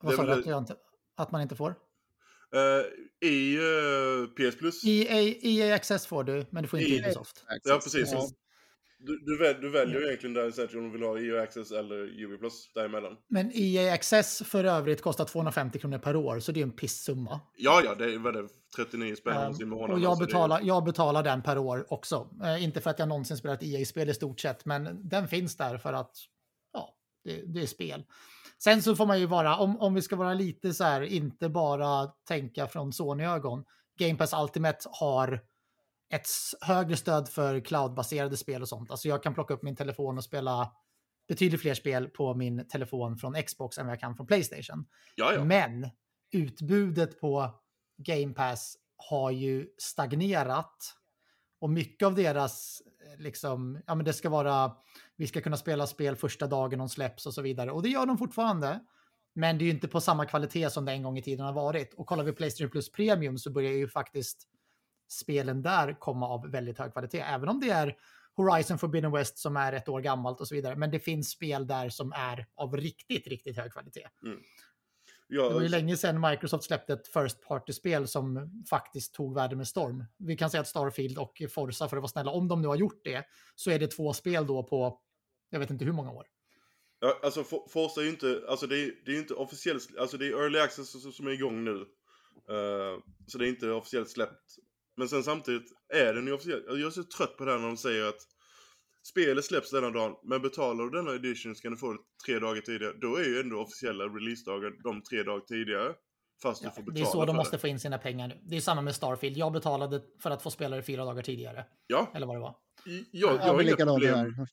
Vad 0.03 0.15
sa 0.15 0.27
du 0.27 0.33
att, 0.33 0.47
jag 0.47 0.59
inte, 0.59 0.77
att 1.17 1.31
man 1.31 1.43
inte 1.43 1.57
får? 1.57 1.75
Eh, 2.55 3.29
I 3.29 3.57
eh, 3.57 4.27
PS 4.51 4.57
Plus. 4.59 4.85
EA, 4.85 5.35
EA 5.43 5.75
Access 5.75 6.07
får 6.07 6.25
du, 6.25 6.47
men 6.51 6.63
du 6.63 6.69
får 6.69 6.79
inte 6.79 6.93
EA 6.93 7.05
Ubisoft. 7.05 7.45
Ja, 7.65 7.81
precis. 7.83 8.13
Ja. 8.13 8.29
Du, 8.99 9.19
du, 9.19 9.39
väl, 9.39 9.61
du 9.61 9.71
väljer 9.71 10.01
ju 10.01 10.07
egentligen 10.07 10.35
där 10.35 10.49
Essential 10.49 10.79
om 10.85 10.93
du 10.93 10.99
vill 10.99 11.09
ha 11.09 11.19
EO 11.19 11.43
Access 11.43 11.71
eller 11.71 12.25
UB 12.25 12.39
Plus 12.41 12.73
däremellan. 12.75 13.17
Men 13.29 13.51
EA 13.55 13.95
Access 13.95 14.43
för 14.47 14.65
övrigt 14.65 15.03
kostar 15.03 15.25
250 15.25 15.79
kronor 15.79 15.99
per 15.99 16.17
år, 16.17 16.41
så 16.41 16.53
det 16.53 16.61
är 16.61 16.63
en 16.63 16.73
pissumma. 16.73 17.41
Ja, 17.57 17.81
ja, 17.85 17.95
det 17.95 18.05
är 18.05 18.09
är, 18.09 18.49
39 18.77 19.17
spänn 19.17 19.37
Um, 19.53 19.63
i 19.63 19.65
månaden. 19.65 19.95
och 19.95 20.01
jag 20.01 20.11
alltså 20.11 20.25
det 20.25 20.25
är- 20.25 20.27
betalar, 20.27 20.61
jag 20.63 20.85
betalar 20.85 21.23
den 21.23 21.43
per 21.43 21.59
år 21.59 21.87
också. 21.93 22.29
Eh, 22.45 22.65
inte 22.65 22.81
för 22.81 22.91
att 22.91 22.99
jag 22.99 23.09
någonsin 23.09 23.37
spelat 23.37 23.63
EA-spel 23.63 24.09
i 24.09 24.15
stort 24.15 24.41
sett, 24.41 24.65
men 24.65 25.09
den 25.09 25.29
finns 25.29 25.57
där 25.57 25.79
för 25.79 25.93
att 25.93 26.13
ja, 26.73 26.95
det, 27.25 27.43
det 27.55 27.63
är 27.63 27.67
spel. 27.67 28.05
Sen 28.59 28.83
så 28.83 28.97
får 28.97 29.07
man 29.07 29.21
ju 29.21 29.27
vara, 29.27 29.57
om, 29.57 29.81
om 29.81 29.95
vi 29.95 30.03
ska 30.03 30.17
vara 30.17 30.35
lite 30.35 30.75
så 30.75 30.85
här, 30.85 31.01
inte 31.03 31.49
bara 31.49 32.07
tänka 32.29 32.67
från 32.67 32.93
Sony-ögon. 32.93 33.65
Game 33.99 34.15
Pass 34.19 34.33
Ultimate 34.43 34.79
har 35.01 35.41
ett 36.11 36.27
högre 36.61 36.97
stöd 36.97 37.29
för 37.29 37.61
cloudbaserade 37.61 38.37
spel 38.37 38.63
och 38.63 38.69
sånt. 38.69 38.91
Alltså 38.91 39.09
jag 39.09 39.23
kan 39.23 39.35
plocka 39.35 39.55
upp 39.55 39.63
min 39.63 39.77
telefon 39.77 40.19
och 40.19 40.25
spela 40.25 40.73
betydligt 41.29 41.61
fler 41.61 41.75
spel 41.75 42.09
på 42.09 42.35
min 42.35 42.69
telefon 42.69 43.17
från 43.17 43.43
Xbox 43.43 43.79
än 43.79 43.87
vad 43.87 43.93
jag 43.93 44.01
kan 44.01 44.17
från 44.17 44.27
Playstation. 44.27 44.87
Ja, 45.15 45.33
ja. 45.33 45.45
Men 45.45 45.91
utbudet 46.33 47.21
på 47.21 47.61
Game 47.97 48.35
Pass 48.35 48.77
har 48.97 49.31
ju 49.31 49.67
stagnerat. 49.79 50.93
Och 51.61 51.71
mycket 51.71 52.07
av 52.07 52.15
deras, 52.15 52.83
eh, 53.07 53.23
liksom, 53.23 53.83
ja 53.87 53.95
men 53.95 54.05
det 54.05 54.13
ska 54.13 54.29
vara, 54.29 54.77
vi 55.17 55.27
ska 55.27 55.41
kunna 55.41 55.57
spela 55.57 55.87
spel 55.87 56.17
första 56.17 56.47
dagen 56.47 56.79
de 56.79 56.89
släpps 56.89 57.27
och 57.27 57.35
så 57.35 57.43
vidare. 57.43 57.71
Och 57.71 57.83
det 57.83 57.89
gör 57.89 58.07
de 58.07 58.19
fortfarande. 58.19 58.81
Men 59.35 59.59
det 59.59 59.65
är 59.65 59.67
ju 59.67 59.73
inte 59.73 59.89
på 59.89 60.01
samma 60.01 60.27
kvalitet 60.27 60.71
som 60.71 60.85
det 60.85 60.93
en 60.93 61.03
gång 61.03 61.19
i 61.19 61.23
tiden 61.23 61.47
har 61.47 61.53
varit. 61.53 61.95
Och 61.95 62.07
kollar 62.07 62.25
vi 62.25 62.33
Playstation 62.33 62.71
Plus 62.71 62.93
Premium 62.93 63.39
så 63.39 63.51
börjar 63.51 63.73
ju 63.73 63.89
faktiskt 63.89 64.49
spelen 65.09 65.63
där 65.63 66.01
komma 66.01 66.29
av 66.29 66.51
väldigt 66.51 66.79
hög 66.79 66.93
kvalitet. 66.93 67.21
Även 67.21 67.49
om 67.49 67.61
det 67.61 67.71
är 67.71 67.97
Horizon 68.35 68.79
Forbidden 68.79 69.13
West 69.13 69.39
som 69.39 69.57
är 69.57 69.73
ett 69.73 69.89
år 69.89 70.01
gammalt 70.01 70.41
och 70.41 70.49
så 70.49 70.55
vidare. 70.55 70.77
Men 70.77 70.91
det 70.91 71.01
finns 71.01 71.31
spel 71.31 71.67
där 71.67 71.89
som 71.89 72.13
är 72.13 72.47
av 72.55 72.77
riktigt, 72.77 73.27
riktigt 73.27 73.57
hög 73.57 73.73
kvalitet. 73.73 74.07
Mm. 74.23 74.39
Det 75.29 75.39
var 75.39 75.61
ju 75.61 75.67
Ja, 75.67 75.69
länge 75.71 75.97
sedan 75.97 76.21
Microsoft 76.21 76.65
släppte 76.65 76.93
ett 76.93 77.09
First 77.09 77.43
Party-spel 77.49 78.09
som 78.09 78.51
faktiskt 78.71 79.15
tog 79.15 79.35
världen 79.35 79.59
med 79.59 79.69
storm. 79.69 80.05
Vi 80.19 80.37
kan 80.37 80.51
säga 80.51 80.61
att 80.61 80.69
Starfield 80.69 81.19
och 81.19 81.43
Forza, 81.51 81.89
för 81.89 81.97
att 81.97 82.01
vara 82.01 82.09
snälla, 82.09 82.31
om 82.31 82.49
de 82.49 82.63
nu 82.63 82.69
har 82.69 82.77
gjort 82.77 83.01
det, 83.05 83.25
så 83.55 83.71
är 83.71 83.79
det 83.79 83.87
två 83.89 84.13
spel 84.13 84.47
då 84.47 84.63
på, 84.63 85.01
jag 85.51 85.59
vet 85.59 85.71
inte 85.71 85.85
hur 85.85 85.93
många 85.93 86.11
år. 86.13 86.27
ja, 87.01 87.21
alltså 87.23 87.41
For- 87.45 87.69
Forza 87.69 88.01
är 88.01 88.05
ju 88.05 88.11
inte, 88.11 88.43
alltså 88.49 88.67
det 88.67 88.79
är, 88.85 88.93
det 89.05 89.13
är 89.13 89.19
inte 89.19 89.35
officiellt, 89.35 89.97
alltså 89.99 90.17
det 90.17 90.27
är 90.27 90.31
early 90.43 90.59
access 90.59 91.17
som- 91.17 91.27
är 91.27 91.31
igång 91.31 91.65
nu. 91.65 91.81
Eh, 92.51 93.01
så 93.27 93.39
det 93.39 93.47
är 93.47 93.49
inte 93.49 93.71
officiellt 93.71 94.11
släppt. 94.11 94.57
Men 94.97 95.09
sen 95.09 95.23
samtidigt 95.25 95.73
är 95.95 96.15
den 96.15 96.27
ju 96.27 96.33
officiellt, 96.33 96.65
jag 96.69 96.81
är 96.81 96.91
så 96.91 97.05
trött 97.05 97.37
på 97.37 97.45
det 97.45 97.51
här 97.53 97.59
när 97.59 97.67
de 97.67 97.77
säger 97.77 98.09
att 98.09 98.21
spelet 99.03 99.45
släpps 99.45 99.71
denna 99.71 99.91
dagen, 99.91 100.15
men 100.25 100.43
betalar 100.43 100.85
du 100.85 100.91
denna 100.91 101.15
edition 101.15 101.55
så 101.55 101.63
kan 101.63 101.73
du 101.73 101.79
få 101.79 101.93
det 101.93 101.99
tre 102.27 102.39
dagar 102.39 102.61
tidigare. 102.61 102.93
Då 103.01 103.17
är 103.17 103.25
ju 103.25 103.41
ändå 103.41 103.61
officiella 103.61 104.05
releasedagen 104.05 104.73
de 104.85 105.03
tre 105.03 105.23
dagar 105.23 105.41
tidigare. 105.41 105.95
Fast 106.43 106.63
Ja, 106.63 106.69
du 106.69 106.75
får 106.75 106.83
det 106.83 106.93
betala 106.93 107.09
är 107.09 107.13
så 107.13 107.25
de 107.25 107.37
måste 107.37 107.57
det. 107.57 107.61
få 107.61 107.69
in 107.69 107.81
sina 107.81 107.99
pengar 107.99 108.29
nu. 108.29 108.41
Det 108.43 108.57
är 108.57 108.61
samma 108.61 108.83
med 108.83 108.95
Starfield. 108.95 109.37
Jag 109.37 109.53
betalade 109.53 110.03
för 110.23 110.31
att 110.31 110.43
få 110.43 110.51
spela 110.51 110.77
det 110.77 110.83
fyra 110.83 111.05
dagar 111.05 111.23
tidigare. 111.23 111.65
Ja, 111.87 112.11
Eller 112.15 112.27
vad 112.27 112.37
det 112.37 112.41
var. 112.41 112.55
jag, 112.85 113.05
jag, 113.11 113.35
Ja, 113.41 113.53
har 113.53 113.63
inga 113.63 113.77
problem. 113.77 114.47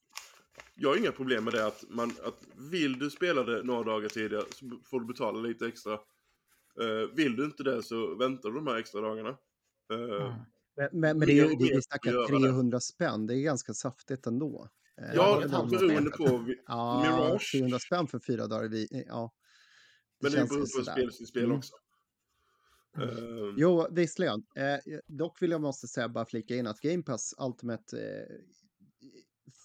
Jag 0.76 0.90
har 0.90 0.98
inga 0.98 1.12
problem 1.12 1.44
med 1.44 1.54
det 1.54 1.66
att, 1.68 1.84
man, 1.90 2.10
att 2.24 2.40
vill 2.72 3.00
du 3.00 3.10
spela 3.10 3.44
det 3.44 3.64
några 3.64 3.84
dagar 3.84 4.10
tidigare 4.10 4.44
så 4.50 4.66
får 4.90 5.00
du 5.00 5.06
betala 5.06 5.40
lite 5.40 5.68
extra. 5.68 5.94
Eh, 5.94 7.10
vill 7.16 7.36
du 7.36 7.46
inte 7.46 7.64
det 7.64 7.84
så 7.84 8.16
väntar 8.16 8.50
du 8.50 8.56
de 8.56 8.68
här 8.68 8.78
extra 8.78 9.02
dagarna. 9.02 9.38
Eh, 9.94 10.44
Mm. 10.76 10.90
Men, 10.92 11.00
men, 11.02 11.18
men 11.20 11.28
det 11.28 11.40
är 11.40 11.50
ju, 11.50 11.56
det, 11.56 11.84
snackar 11.84 12.12
får 12.12 12.20
göra 12.32 12.40
det. 12.40 12.48
300 12.48 12.80
spänn, 12.80 13.28
det 13.28 13.36
är 13.38 13.42
ganska 13.42 13.74
saftigt 13.74 14.28
ändå. 14.28 14.70
Eh, 15.02 15.16
Ja, 15.16 15.40
det 15.40 15.48
beroende 15.48 16.10
på 16.10 16.56
Ja, 16.68 17.02
Mirage. 17.04 17.52
300 17.52 17.80
spänn 17.80 18.08
för 18.08 18.20
fyra 18.28 18.48
dagar, 18.48 18.70
vi, 18.70 19.04
ja. 19.08 19.34
Men 20.22 20.32
det 20.32 20.38
beror 20.50 20.60
på 20.60 20.92
spel 20.92 21.12
till 21.12 21.28
spel 21.28 21.44
Mm. 21.44 21.58
också. 21.58 21.74
Eh, 22.98 23.54
Jo, 23.58 23.88
visserligen. 23.92 24.44
Eh, 24.56 25.00
dock 25.08 25.42
vill 25.42 25.52
jag 25.52 25.62
måste 25.62 25.88
säga, 25.88 26.10
bara 26.10 26.26
flika 26.26 26.56
in 26.56 26.68
att 26.68 26.80
Game 26.80 27.04
Pass 27.04 27.34
Ultimate 27.38 27.98
eh, 27.98 28.36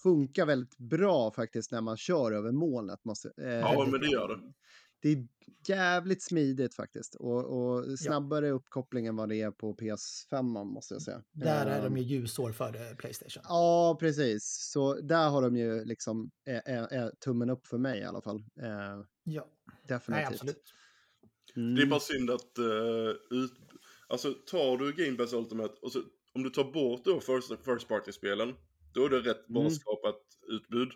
funkar 0.03 0.45
väldigt 0.45 0.77
bra 0.77 1.31
faktiskt 1.31 1.71
när 1.71 1.81
man 1.81 1.97
kör 1.97 2.31
över 2.31 2.51
molnet. 2.51 3.05
Måste, 3.05 3.31
eh, 3.37 3.49
ja, 3.49 3.87
men 3.91 4.01
det 4.01 4.07
gör 4.07 4.27
det. 4.27 4.53
Det 5.01 5.09
är 5.09 5.27
jävligt 5.67 6.23
smidigt 6.23 6.75
faktiskt 6.75 7.15
och, 7.15 7.45
och 7.45 7.99
snabbare 7.99 8.49
uppkoppling 8.49 9.05
än 9.05 9.15
vad 9.15 9.29
det 9.29 9.41
är 9.41 9.51
på 9.51 9.75
PS5 9.75 10.63
måste 10.65 10.93
jag 10.93 11.01
säga. 11.01 11.23
Där 11.31 11.65
är 11.65 11.83
de 11.83 11.97
ju 11.97 12.03
ljusår 12.03 12.51
före 12.51 12.95
Playstation. 12.95 13.43
Ja, 13.47 13.97
precis. 13.99 14.69
Så 14.73 15.01
där 15.01 15.29
har 15.29 15.41
de 15.41 15.57
ju 15.57 15.85
liksom 15.85 16.31
eh, 16.47 16.73
eh, 16.75 16.83
eh, 16.83 17.09
tummen 17.25 17.49
upp 17.49 17.67
för 17.67 17.77
mig 17.77 17.99
i 17.99 18.03
alla 18.03 18.21
fall. 18.21 18.37
Eh, 18.61 19.03
Ja, 19.23 19.47
nej 19.65 19.77
definitivt. 19.87 20.27
absolut. 20.31 20.63
Mm. 21.55 21.75
Det 21.75 21.81
är 21.81 21.85
bara 21.85 21.99
synd 21.99 22.29
att 22.29 22.57
eh, 22.57 23.37
ut... 23.37 23.51
Alltså 24.07 24.33
tar 24.33 24.77
du 24.77 24.93
Game 25.05 25.17
Pass 25.17 25.33
Ultimate 25.33 25.73
och 25.81 25.91
så 25.91 25.99
om 26.33 26.43
du 26.43 26.49
tar 26.49 26.71
bort 26.71 27.05
då 27.05 27.19
first, 27.19 27.65
first 27.65 27.87
party-spelen 27.87 28.55
då 28.93 29.05
är 29.05 29.09
det 29.09 29.19
rätt 29.19 29.47
bra 29.47 29.61
Mm. 29.61 29.71
skapat 29.73 30.21
utbud. 30.47 30.89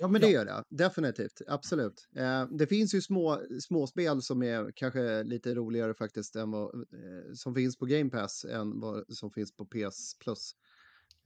Ja, 0.00 0.08
men 0.08 0.20
det 0.20 0.30
gör 0.30 0.44
det. 0.44 0.64
Definitivt. 0.68 1.40
Absolut. 1.46 2.08
Eh, 2.16 2.46
det 2.50 2.66
finns 2.66 2.94
ju 2.94 3.00
små, 3.02 3.40
små 3.60 3.86
spel 3.86 4.22
som 4.22 4.42
är 4.42 4.72
kanske 4.76 5.22
lite 5.22 5.54
roligare 5.54 5.94
faktiskt 5.94 6.36
än 6.36 6.50
vad 6.50 6.74
eh, 6.74 7.32
som 7.34 7.54
finns 7.54 7.78
på 7.78 7.86
Game 7.86 8.10
Pass 8.10 8.44
än 8.44 8.80
vad 8.80 9.16
som 9.16 9.30
finns 9.30 9.56
på 9.56 9.64
PS 9.66 10.18
Plus. 10.18 10.52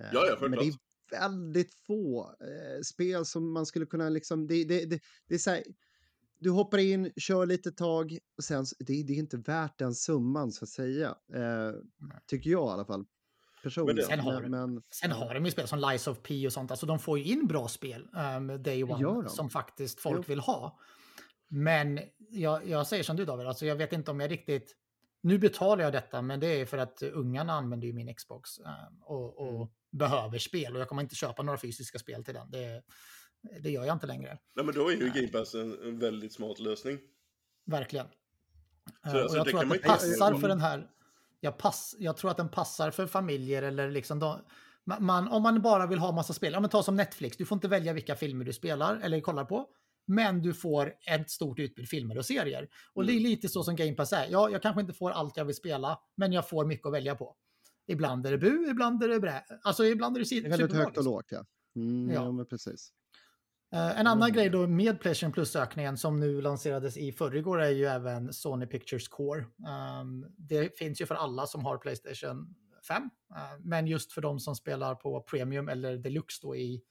Eh, 0.00 0.06
Ja, 0.12 0.26
ja, 0.26 0.36
men 0.40 0.50
det 0.50 0.56
självklart. 0.56 0.80
är 1.12 1.20
väldigt 1.20 1.74
få 1.86 2.34
eh, 2.40 2.80
spel 2.82 3.24
som 3.24 3.52
man 3.52 3.66
skulle 3.66 3.86
kunna 3.86 4.08
liksom... 4.08 4.46
Det, 4.46 4.64
det, 4.64 4.84
det, 4.84 5.00
det 5.28 5.34
är 5.34 5.38
så 5.38 5.50
här, 5.50 5.62
du 6.38 6.50
hoppar 6.50 6.78
in, 6.78 7.12
kör 7.16 7.46
lite 7.46 7.72
tag 7.72 8.18
och 8.36 8.44
sen 8.44 8.64
det, 8.78 9.02
det 9.02 9.12
är 9.12 9.18
inte 9.18 9.36
värt 9.36 9.78
den 9.78 9.94
summan 9.94 10.52
så 10.52 10.64
att 10.64 10.68
säga. 10.68 11.08
Eh, 11.34 11.72
tycker 12.26 12.50
jag 12.50 12.68
i 12.68 12.72
alla 12.72 12.84
fall. 12.84 13.06
Personligen. 13.64 14.06
Sen 14.06 14.20
har 14.20 14.40
men, 14.40 14.50
men, 14.50 14.82
Sen 14.90 15.12
har 15.12 15.34
de 15.34 15.44
ju 15.44 15.50
spel 15.50 15.68
som 15.68 15.78
Lies 15.78 16.06
of 16.06 16.18
P 16.22 16.46
och 16.46 16.52
sånt, 16.52 16.70
alltså 16.70 16.86
de 16.86 16.98
får 16.98 17.18
ju 17.18 17.24
in 17.24 17.46
bra 17.46 17.68
spel 17.68 18.08
um, 18.36 18.62
day 18.62 18.84
one 18.84 19.02
de. 19.22 19.28
som 19.28 19.50
faktiskt 19.50 20.00
folk 20.00 20.16
Jo. 20.18 20.22
vill 20.28 20.40
ha. 20.40 20.78
Men 21.48 22.00
jag, 22.30 22.68
jag 22.68 22.86
säger 22.86 23.02
som 23.02 23.16
du 23.16 23.24
David, 23.24 23.46
alltså 23.46 23.66
jag 23.66 23.76
vet 23.76 23.92
inte 23.92 24.10
om 24.10 24.20
jag 24.20 24.30
riktigt... 24.30 24.76
Nu 25.22 25.38
betalar 25.38 25.84
jag 25.84 25.92
detta, 25.92 26.22
men 26.22 26.40
det 26.40 26.46
är 26.46 26.66
för 26.66 26.78
att 26.78 27.02
ungarna 27.02 27.52
använder 27.52 27.86
ju 27.86 27.92
min 27.92 28.14
Xbox 28.14 28.58
um, 28.58 28.66
och, 29.02 29.38
och 29.38 29.54
Mm. 29.54 29.68
behöver 30.08 30.38
spel 30.38 30.74
och 30.74 30.80
jag 30.80 30.88
kommer 30.88 31.02
inte 31.02 31.14
köpa 31.14 31.42
några 31.42 31.58
fysiska 31.58 31.98
spel 31.98 32.24
till 32.24 32.34
den. 32.34 32.50
Det, 32.50 32.82
det 33.60 33.70
gör 33.70 33.84
jag 33.84 33.94
inte 33.96 34.06
längre, 34.06 34.38
Nej 34.56 34.64
men 34.64 34.74
då 34.74 34.88
är 34.88 34.92
ju 34.92 35.10
Game 35.10 35.28
Pass 35.28 35.54
en, 35.54 35.78
en 35.82 35.98
väldigt 35.98 36.32
smart 36.32 36.58
lösning. 36.58 36.98
verkligen. 37.66 38.06
Så- 39.04 39.10
så 39.10 39.16
och 39.18 39.36
jag 39.36 39.46
det 39.46 39.50
tror 39.50 39.60
kan 39.60 39.72
att 39.72 39.82
det 39.82 39.88
passar 39.88 40.34
för 40.34 40.48
den 40.48 40.60
här... 40.60 40.90
Jag, 41.44 41.58
pass, 41.58 41.96
jag 41.98 42.16
tror 42.16 42.30
att 42.30 42.36
den 42.36 42.48
passar 42.48 42.90
för 42.90 43.06
familjer 43.06 43.62
eller 43.62 43.90
liksom... 43.90 44.18
De, 44.18 44.38
ma- 44.90 45.00
man, 45.00 45.28
om 45.28 45.42
man 45.42 45.62
bara 45.62 45.86
vill 45.86 45.98
ha 45.98 46.12
massa 46.12 46.32
spel, 46.32 46.52
ja 46.52 46.60
men 46.60 46.70
ta 46.70 46.82
som 46.82 46.96
Netflix, 46.96 47.36
du 47.36 47.46
får 47.46 47.56
inte 47.56 47.68
välja 47.68 47.92
vilka 47.92 48.16
filmer 48.16 48.44
du 48.44 48.52
spelar 48.52 49.00
eller 49.02 49.20
kollar 49.20 49.44
på. 49.44 49.66
Men 50.06 50.42
du 50.42 50.54
får 50.54 50.94
ett 51.06 51.30
stort 51.30 51.58
utbud 51.58 51.88
filmer 51.88 52.18
och 52.18 52.26
serier. 52.26 52.68
Och 52.92 53.06
det 53.06 53.12
är 53.12 53.16
Mm. 53.18 53.30
lite 53.30 53.48
så 53.48 53.64
som 53.64 53.76
Game 53.76 53.92
Pass 53.92 54.12
är. 54.12 54.26
Ja, 54.30 54.50
jag 54.50 54.62
kanske 54.62 54.80
inte 54.80 54.92
får 54.92 55.10
allt 55.10 55.36
jag 55.36 55.44
vill 55.44 55.54
spela, 55.56 55.98
men 56.16 56.32
jag 56.32 56.48
får 56.48 56.64
mycket 56.64 56.86
att 56.86 56.92
välja 56.92 57.14
på. 57.14 57.36
Ibland 57.86 58.26
är 58.26 58.30
det 58.30 58.38
bu, 58.38 58.70
ibland 58.70 59.02
är 59.02 59.08
det 59.08 59.20
brä. 59.20 59.44
Alltså 59.62 59.84
ibland 59.84 60.16
är 60.16 60.20
det 60.20 60.26
det 60.30 60.36
är 60.46 60.50
väldigt 60.50 60.72
högt 60.72 60.98
och 60.98 61.04
lågt, 61.04 61.26
ja. 61.30 61.44
Mm, 61.76 62.10
Ja. 62.14 62.34
ja. 62.38 62.44
precis. 62.44 62.92
Eh, 63.74 64.00
en 64.00 64.06
annan 64.06 64.32
grej 64.32 64.50
då 64.50 64.66
med 64.66 65.00
Playstation 65.00 65.32
Plus-ökningen 65.32 65.96
som 65.98 66.20
nu 66.20 66.40
lanserades 66.40 66.96
i 66.96 67.12
förrgår 67.12 67.62
är 67.62 67.70
ju 67.70 67.84
även 67.84 68.32
Sony 68.32 68.66
Pictures 68.66 69.08
Core. 69.08 69.44
Ehm, 69.68 70.26
det 70.36 70.78
finns 70.78 71.00
ju 71.00 71.06
för 71.06 71.14
alla 71.14 71.46
som 71.46 71.64
har 71.64 71.78
Playstation 71.78 72.54
5, 72.88 73.02
eh, 73.02 73.38
men 73.60 73.86
just 73.86 74.12
för 74.12 74.20
de 74.20 74.40
som 74.40 74.56
spelar 74.56 74.94
på 74.94 75.20
Premium 75.20 75.68
eller 75.68 75.96
Deluxe 75.96 76.38
då 76.42 76.56
i 76.56 76.82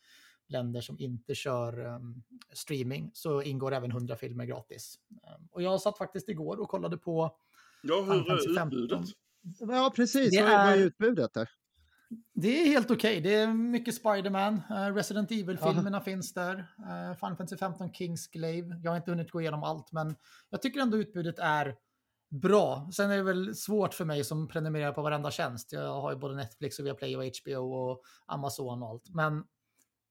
länder 0.47 0.81
som 0.81 0.99
inte 0.99 1.35
kör 1.35 1.85
ehm, 1.85 2.23
streaming 2.53 3.11
så 3.13 3.41
ingår 3.41 3.73
även 3.73 3.91
100 3.91 4.15
filmer 4.15 4.45
gratis. 4.45 4.95
Ehm, 5.11 5.47
och 5.51 5.61
jag 5.61 5.81
satt 5.81 5.97
faktiskt 5.97 6.29
igår 6.29 6.59
och 6.59 6.69
kollade 6.69 6.97
på 6.97 7.35
Ja, 7.83 8.01
hur 8.01 8.31
är 8.31 8.55
15. 8.55 8.79
utbudet? 8.79 9.09
Ja, 9.59 9.93
precis. 9.95 10.31
Det 10.31 10.41
Vad 10.41 10.51
är, 10.51 10.65
vad 10.65 10.73
är- 10.73 10.83
utbudet 10.85 11.33
där? 11.33 11.49
Det 12.33 12.61
är 12.61 12.67
helt 12.67 12.91
okej. 12.91 13.21
Det 13.21 13.35
är 13.35 13.47
mycket 13.47 13.95
Spider-Man. 13.95 14.61
eh, 14.69 14.93
Resident 14.93 15.31
Evil-filmerna 15.31 16.01
finns 16.01 16.33
där. 16.33 16.55
Uh, 16.55 17.15
Final 17.19 17.35
Fantasy 17.35 17.57
15 17.57 17.93
Kingsglaive. 17.93 18.79
Jag 18.83 18.91
har 18.91 18.97
inte 18.97 19.11
hunnit 19.11 19.31
gå 19.31 19.41
igenom 19.41 19.63
allt, 19.63 19.91
men 19.91 20.15
jag 20.49 20.61
tycker 20.61 20.79
ändå 20.79 20.97
utbudet 20.97 21.39
är 21.39 21.75
bra. 22.29 22.89
Sen 22.93 23.11
är 23.11 23.17
det 23.17 23.23
väl 23.23 23.55
svårt 23.55 23.93
för 23.93 24.05
mig 24.05 24.23
som 24.23 24.47
prenumererar 24.47 24.91
på 24.91 25.01
varenda 25.01 25.31
tjänst. 25.31 25.71
Jag 25.71 26.01
har 26.01 26.11
ju 26.11 26.17
både 26.17 26.35
Netflix 26.35 26.79
och 26.79 26.85
Viaplay 26.85 27.17
och 27.17 27.23
HBO 27.23 27.73
och 27.73 28.03
Amazon 28.25 28.83
och 28.83 28.89
allt. 28.89 29.09
Men 29.09 29.43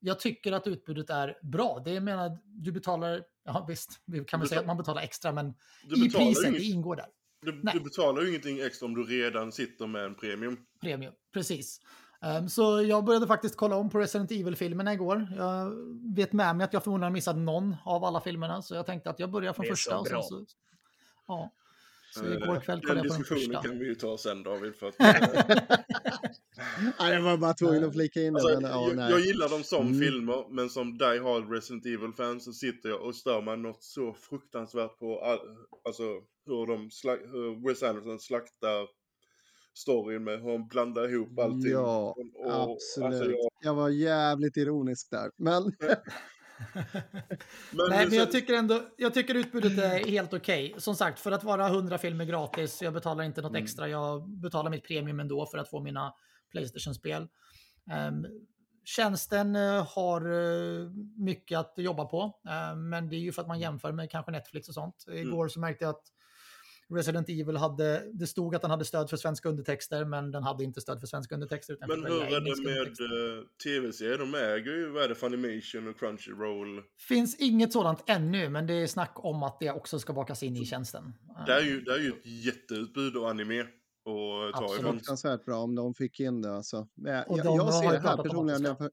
jag 0.00 0.20
tycker 0.20 0.52
att 0.52 0.66
utbudet 0.66 1.10
är 1.10 1.38
bra. 1.42 1.82
Det 1.84 2.00
menar, 2.00 2.38
du 2.44 2.72
betalar, 2.72 3.22
ja 3.44 3.64
visst, 3.68 3.90
vi 4.06 4.24
kan 4.24 4.40
väl 4.40 4.48
säga 4.48 4.60
att 4.60 4.66
man 4.66 4.76
betalar 4.76 5.02
extra, 5.02 5.32
men 5.32 5.54
i 5.96 6.10
priset, 6.10 6.52
det 6.52 6.62
ingår 6.62 6.96
där. 6.96 7.06
Du, 7.42 7.52
du 7.72 7.80
betalar 7.80 8.22
ju 8.22 8.28
ingenting 8.28 8.60
extra 8.60 8.86
om 8.86 8.94
du 8.94 9.04
redan 9.04 9.52
sitter 9.52 9.86
med 9.86 10.04
en 10.04 10.14
premium. 10.14 10.56
Premium, 10.80 11.12
precis. 11.34 11.80
Ehm, 12.22 12.48
så 12.48 12.82
jag 12.82 13.04
började 13.04 13.26
faktiskt 13.26 13.56
kolla 13.56 13.76
om 13.76 13.90
på 13.90 13.98
Resident 13.98 14.30
Evil-filmerna 14.30 14.92
igår. 14.94 15.28
Jag 15.36 15.72
vet 16.16 16.32
med 16.32 16.56
mig 16.56 16.64
att 16.64 16.72
jag 16.72 16.84
förmodligen 16.84 17.12
missat 17.12 17.36
någon 17.36 17.76
av 17.84 18.04
alla 18.04 18.20
filmerna, 18.20 18.62
så 18.62 18.74
jag 18.74 18.86
tänkte 18.86 19.10
att 19.10 19.18
jag 19.18 19.30
börjar 19.30 19.52
från 19.52 19.62
Det 19.62 19.68
är 19.68 19.72
första. 19.72 19.90
så 19.90 19.98
och 20.00 20.06
sen 20.06 20.14
bra. 20.14 20.22
så, 20.22 20.44
ja. 21.26 21.50
Så 22.14 22.24
igår 22.26 22.60
kväll 22.60 22.80
Den 22.80 22.88
kollade 22.88 22.88
jag 22.88 22.88
på 22.88 22.94
den 22.94 23.02
diskussionen 23.18 23.46
första. 23.46 23.68
kan 23.68 23.78
vi 23.78 23.86
ju 23.86 23.94
ta 23.94 24.18
sen 24.18 24.42
David. 24.42 24.74
För 24.74 24.88
att, 24.88 24.94
Nej, 26.98 27.12
jag 27.14 27.22
var 27.22 27.36
bara 27.36 27.54
tvungen 27.54 27.84
att 27.84 27.92
flika 27.92 28.20
in 28.22 28.34
alltså, 28.36 28.60
men, 28.60 28.70
ja, 28.70 28.88
jag, 28.88 28.96
nej. 28.96 29.10
jag 29.10 29.20
gillar 29.20 29.48
dem 29.48 29.62
som 29.62 29.86
Mm. 29.86 30.00
filmer, 30.00 30.46
men 30.54 30.70
som 30.70 30.98
Die 30.98 31.04
Hard 31.22 31.52
Resident 31.52 31.86
Evil-fan 31.86 32.40
så 32.40 32.52
sitter 32.52 32.88
jag 32.88 33.02
och 33.02 33.14
stör 33.16 33.42
mig 33.42 33.56
något 33.56 33.82
så 33.82 34.14
fruktansvärt 34.14 34.98
på 34.98 35.20
all, 35.24 35.38
alltså, 35.84 36.02
hur, 36.46 36.66
de 36.66 36.90
slak, 36.90 37.18
hur 37.20 37.68
Wes 37.68 37.82
Anderson 37.82 38.18
slaktar 38.18 38.86
storyn 39.74 40.24
med 40.24 40.40
hur 40.42 40.48
de 40.52 40.68
blandar 40.68 41.12
ihop 41.14 41.38
allting. 41.38 41.70
Ja, 41.72 42.14
Och- 42.44 42.52
absolut. 42.72 43.06
alltså, 43.14 43.30
jag- 43.30 43.50
jag... 43.62 43.74
var 43.74 43.88
jävligt 43.88 44.56
ironisk 44.56 45.10
där. 45.10 45.30
Men 45.36 45.62
Men, 47.70 47.90
Nej, 47.90 48.06
men 48.06 48.18
jag 48.18 48.32
tycker 48.32 48.54
ändå, 48.54 48.80
jag 48.96 49.14
tycker 49.14 49.34
utbudet 49.34 49.78
är 49.78 50.10
helt 50.10 50.34
okej. 50.34 50.74
Som 50.78 50.94
sagt, 50.94 51.20
för 51.20 51.32
att 51.32 51.44
vara 51.44 51.66
100 51.66 51.98
filmer 51.98 52.24
gratis, 52.24 52.82
jag 52.82 52.92
betalar 52.92 53.24
inte 53.24 53.42
något 53.42 53.50
Mm. 53.50 53.64
extra, 53.64 53.88
jag 53.88 54.28
betalar 54.28 54.70
mitt 54.70 54.84
premium 54.84 55.20
ändå 55.20 55.46
för 55.46 55.58
att 55.58 55.68
få 55.68 55.80
mina 55.80 56.14
Playstation-spel. 56.50 57.28
Um, 58.08 58.26
tjänsten 58.84 59.56
uh, 59.56 59.86
har 59.94 60.32
uh, 60.32 60.90
mycket 61.16 61.58
att 61.58 61.74
jobba 61.76 62.04
på, 62.04 62.24
uh, 62.24 62.76
men 62.76 63.08
det 63.08 63.16
är 63.16 63.20
ju 63.20 63.32
för 63.32 63.42
att 63.42 63.48
man 63.48 63.60
jämför 63.60 63.92
med 63.92 64.10
kanske 64.10 64.32
Netflix 64.32 64.68
och 64.68 64.74
sånt. 64.74 65.04
Mm. 65.08 65.28
Igår 65.28 65.48
så 65.48 65.60
märkte 65.60 65.84
jag 65.84 65.90
att 65.90 66.04
Resident 66.92 67.28
Evil 67.28 67.56
hade, 67.56 68.10
det 68.12 68.26
stod 68.26 68.54
att 68.54 68.62
den 68.62 68.70
hade 68.70 68.84
stöd 68.84 69.10
för 69.10 69.16
svenska 69.16 69.48
undertexter, 69.48 70.04
men 70.04 70.30
den 70.30 70.42
hade 70.42 70.64
inte 70.64 70.80
stöd 70.80 71.00
för 71.00 71.06
svenska 71.06 71.34
undertexter. 71.34 71.74
Utan 71.74 71.88
men 71.88 72.04
hur 72.04 72.22
är 72.22 72.40
det 72.40 72.64
med 72.64 73.00
uh, 73.00 73.44
tv-serier? 73.64 74.18
De 74.18 74.34
äger 74.34 74.72
ju, 74.72 74.90
vad 74.90 75.02
är 75.02 75.08
det, 75.08 75.14
Funimation 75.14 75.88
och 75.88 75.98
Crunchyroll? 75.98 76.82
Finns 77.08 77.36
inget 77.36 77.72
sådant 77.72 78.04
ännu, 78.06 78.48
men 78.48 78.66
det 78.66 78.74
är 78.74 78.86
snack 78.86 79.12
om 79.14 79.42
att 79.42 79.60
det 79.60 79.70
också 79.70 79.98
ska 79.98 80.12
bakas 80.12 80.42
in 80.42 80.56
i 80.56 80.64
tjänsten. 80.64 81.14
Det 81.46 81.52
är 81.52 81.60
ju, 81.60 81.80
det 81.80 81.92
är 81.92 81.98
ju 81.98 82.08
ett 82.08 82.26
jätteutbud 82.26 83.16
av 83.16 83.24
anime. 83.24 83.66
Och 84.04 84.52
ta 84.54 84.64
Absolut. 84.64 84.90
Fruktansvärt 84.90 85.44
bra 85.44 85.58
om 85.58 85.74
de 85.74 85.94
fick 85.94 86.20
in 86.20 86.42
det 86.42 86.56
alltså. 86.56 86.88
Jag, 86.94 87.24
jag, 87.28 87.38
jag 87.38 87.74
ser 87.74 87.92
det 87.92 87.98
här 87.98 88.16
personligen. 88.16 88.76
För, 88.76 88.90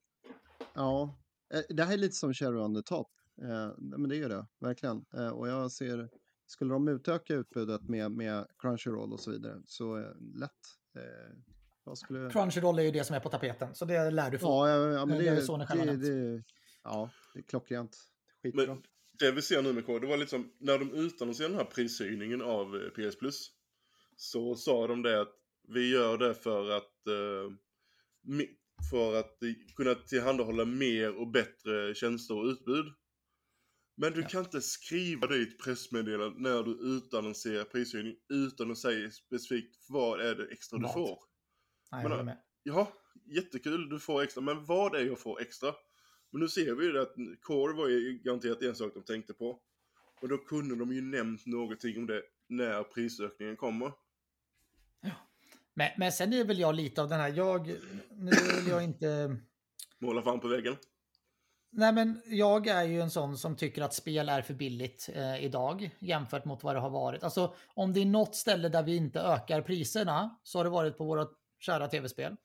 ja, 0.74 1.18
eh, 1.54 1.60
det 1.68 1.84
här 1.84 1.92
är 1.92 1.98
lite 1.98 2.14
som 2.14 2.34
Cherry 2.34 2.58
on 2.58 2.74
the 2.74 2.82
Top. 2.82 3.08
Eh, 3.42 3.70
men 3.78 4.08
det 4.08 4.16
är 4.16 4.28
det, 4.28 4.46
verkligen. 4.60 5.04
Eh, 5.14 5.28
och 5.28 5.48
jag 5.48 5.72
ser 5.72 6.08
skulle 6.50 6.74
de 6.74 6.88
utöka 6.88 7.34
utbudet 7.34 7.88
med, 7.88 8.10
med 8.10 8.46
Crunchyroll 8.58 9.12
och 9.12 9.20
så 9.20 9.30
vidare 9.30 9.62
så 9.64 9.98
eh, 9.98 10.04
lätt. 10.34 10.52
Eh, 10.96 11.94
skulle... 11.94 12.30
Crunchyroll 12.30 12.78
är 12.78 12.82
ju 12.82 12.90
det 12.90 13.04
som 13.04 13.16
är 13.16 13.20
på 13.20 13.28
tapeten, 13.28 13.74
så 13.74 13.84
det 13.84 14.10
lär 14.10 14.30
du 14.30 14.38
få. 14.38 14.46
Ja, 14.46 14.68
ja, 14.68 15.06
men 15.06 15.18
det, 15.18 15.24
det, 15.24 15.30
är 15.30 15.86
det, 15.86 15.96
det, 15.96 16.42
ja, 16.84 17.10
det 17.34 17.40
är 17.40 17.42
klockrent. 17.42 17.96
Skitbra. 18.42 18.66
Men 18.66 18.82
det 19.18 19.32
vi 19.32 19.42
ser 19.42 19.62
nu 19.62 19.72
med 19.72 19.86
K, 19.86 19.98
det 19.98 20.06
var 20.06 20.16
liksom 20.16 20.52
när 20.58 20.78
de 20.78 20.94
utannonserade 20.94 21.54
den 21.54 21.60
här 21.60 21.70
prishöjningen 21.70 22.42
av 22.42 22.76
eh, 22.76 23.10
PS 23.10 23.18
Plus 23.18 23.50
så 24.16 24.54
sa 24.54 24.86
de 24.86 25.02
det 25.02 25.20
att 25.20 25.34
vi 25.68 25.92
gör 25.92 26.18
det 26.18 26.34
för 26.34 26.70
att 26.70 27.06
eh, 27.06 27.52
för 28.90 29.20
att 29.20 29.38
kunna 29.76 29.94
tillhandahålla 29.94 30.64
mer 30.64 31.20
och 31.20 31.28
bättre 31.28 31.94
tjänster 31.94 32.38
och 32.38 32.44
utbud. 32.44 32.86
Men 34.00 34.12
du 34.12 34.20
ja. 34.20 34.28
kan 34.28 34.44
inte 34.44 34.60
skriva 34.60 35.26
det 35.26 35.36
i 35.36 35.42
ett 35.42 35.58
pressmeddelande 35.58 36.40
när 36.40 36.62
du 36.62 36.96
utannonserar 36.96 37.64
prishöjning 37.64 38.16
utan 38.28 38.70
att 38.70 38.78
säga 38.78 39.10
specifikt 39.10 39.76
vad 39.88 40.20
är 40.20 40.34
det 40.34 40.46
extra 40.52 40.78
Mat. 40.78 40.90
du 40.90 40.92
får. 40.92 41.18
Nej, 41.92 42.02
men, 42.02 42.12
jag 42.12 42.24
med. 42.24 42.38
Ja, 42.62 42.92
jättekul, 43.24 43.88
du 43.88 44.00
får 44.00 44.22
extra, 44.22 44.40
men 44.40 44.64
vad 44.64 44.94
är 44.94 45.04
jag 45.04 45.18
får 45.18 45.40
extra? 45.40 45.74
Men 46.30 46.40
nu 46.40 46.48
ser 46.48 46.74
vi 46.74 46.84
ju 46.84 46.92
det 46.92 47.02
att 47.02 47.14
Core 47.40 47.72
var 47.72 47.88
ju 47.88 48.18
garanterat 48.24 48.62
en 48.62 48.74
sak 48.74 48.94
de 48.94 49.02
tänkte 49.02 49.34
på. 49.34 49.60
Och 50.20 50.28
då 50.28 50.38
kunde 50.38 50.76
de 50.76 50.92
ju 50.92 51.00
nämnt 51.00 51.46
någonting 51.46 51.98
om 51.98 52.06
det 52.06 52.22
när 52.46 52.82
prisökningen 52.82 53.56
kommer. 53.56 53.92
Ja. 55.00 55.10
Men, 55.74 55.90
men 55.98 56.12
sen 56.12 56.32
är 56.32 56.44
väl 56.44 56.58
jag 56.58 56.74
lite 56.74 57.02
av 57.02 57.08
den 57.08 57.20
här, 57.20 57.28
jag, 57.28 57.66
nu 58.10 58.30
vill 58.56 58.66
jag 58.68 58.84
inte... 58.84 59.36
Måla 59.98 60.22
fan 60.22 60.40
på 60.40 60.48
väggen? 60.48 60.76
Nej, 61.72 61.92
men 61.92 62.22
jag 62.26 62.66
är 62.66 62.82
ju 62.82 63.00
en 63.00 63.10
sån 63.10 63.38
som 63.38 63.56
tycker 63.56 63.82
att 63.82 63.94
spel 63.94 64.28
är 64.28 64.42
för 64.42 64.54
billigt 64.54 65.08
eh, 65.14 65.44
idag 65.44 65.90
jämfört 65.98 66.44
mot 66.44 66.62
vad 66.62 66.76
det 66.76 66.80
har 66.80 66.90
varit. 66.90 67.22
Alltså 67.22 67.54
om 67.74 67.92
det 67.92 68.00
är 68.00 68.06
något 68.06 68.34
ställe 68.34 68.68
där 68.68 68.82
vi 68.82 68.96
inte 68.96 69.20
ökar 69.20 69.62
priserna 69.62 70.38
så 70.42 70.58
har 70.58 70.64
det 70.64 70.70
varit 70.70 70.98
på 70.98 71.04
våra 71.04 71.26
kära 71.60 71.88
tv-spel. 71.88 72.36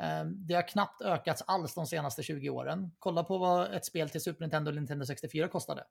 Eh, 0.00 0.24
det 0.24 0.54
har 0.54 0.68
knappt 0.68 1.02
ökats 1.02 1.42
alls 1.46 1.74
de 1.74 1.86
senaste 1.86 2.22
20 2.22 2.50
åren. 2.50 2.90
Kolla 2.98 3.24
på 3.24 3.38
vad 3.38 3.74
ett 3.74 3.84
spel 3.84 4.10
till 4.10 4.20
Super 4.20 4.40
Nintendo 4.40 4.70
och 4.70 4.74
Nintendo 4.74 5.06
64 5.06 5.48
kostade. 5.48 5.84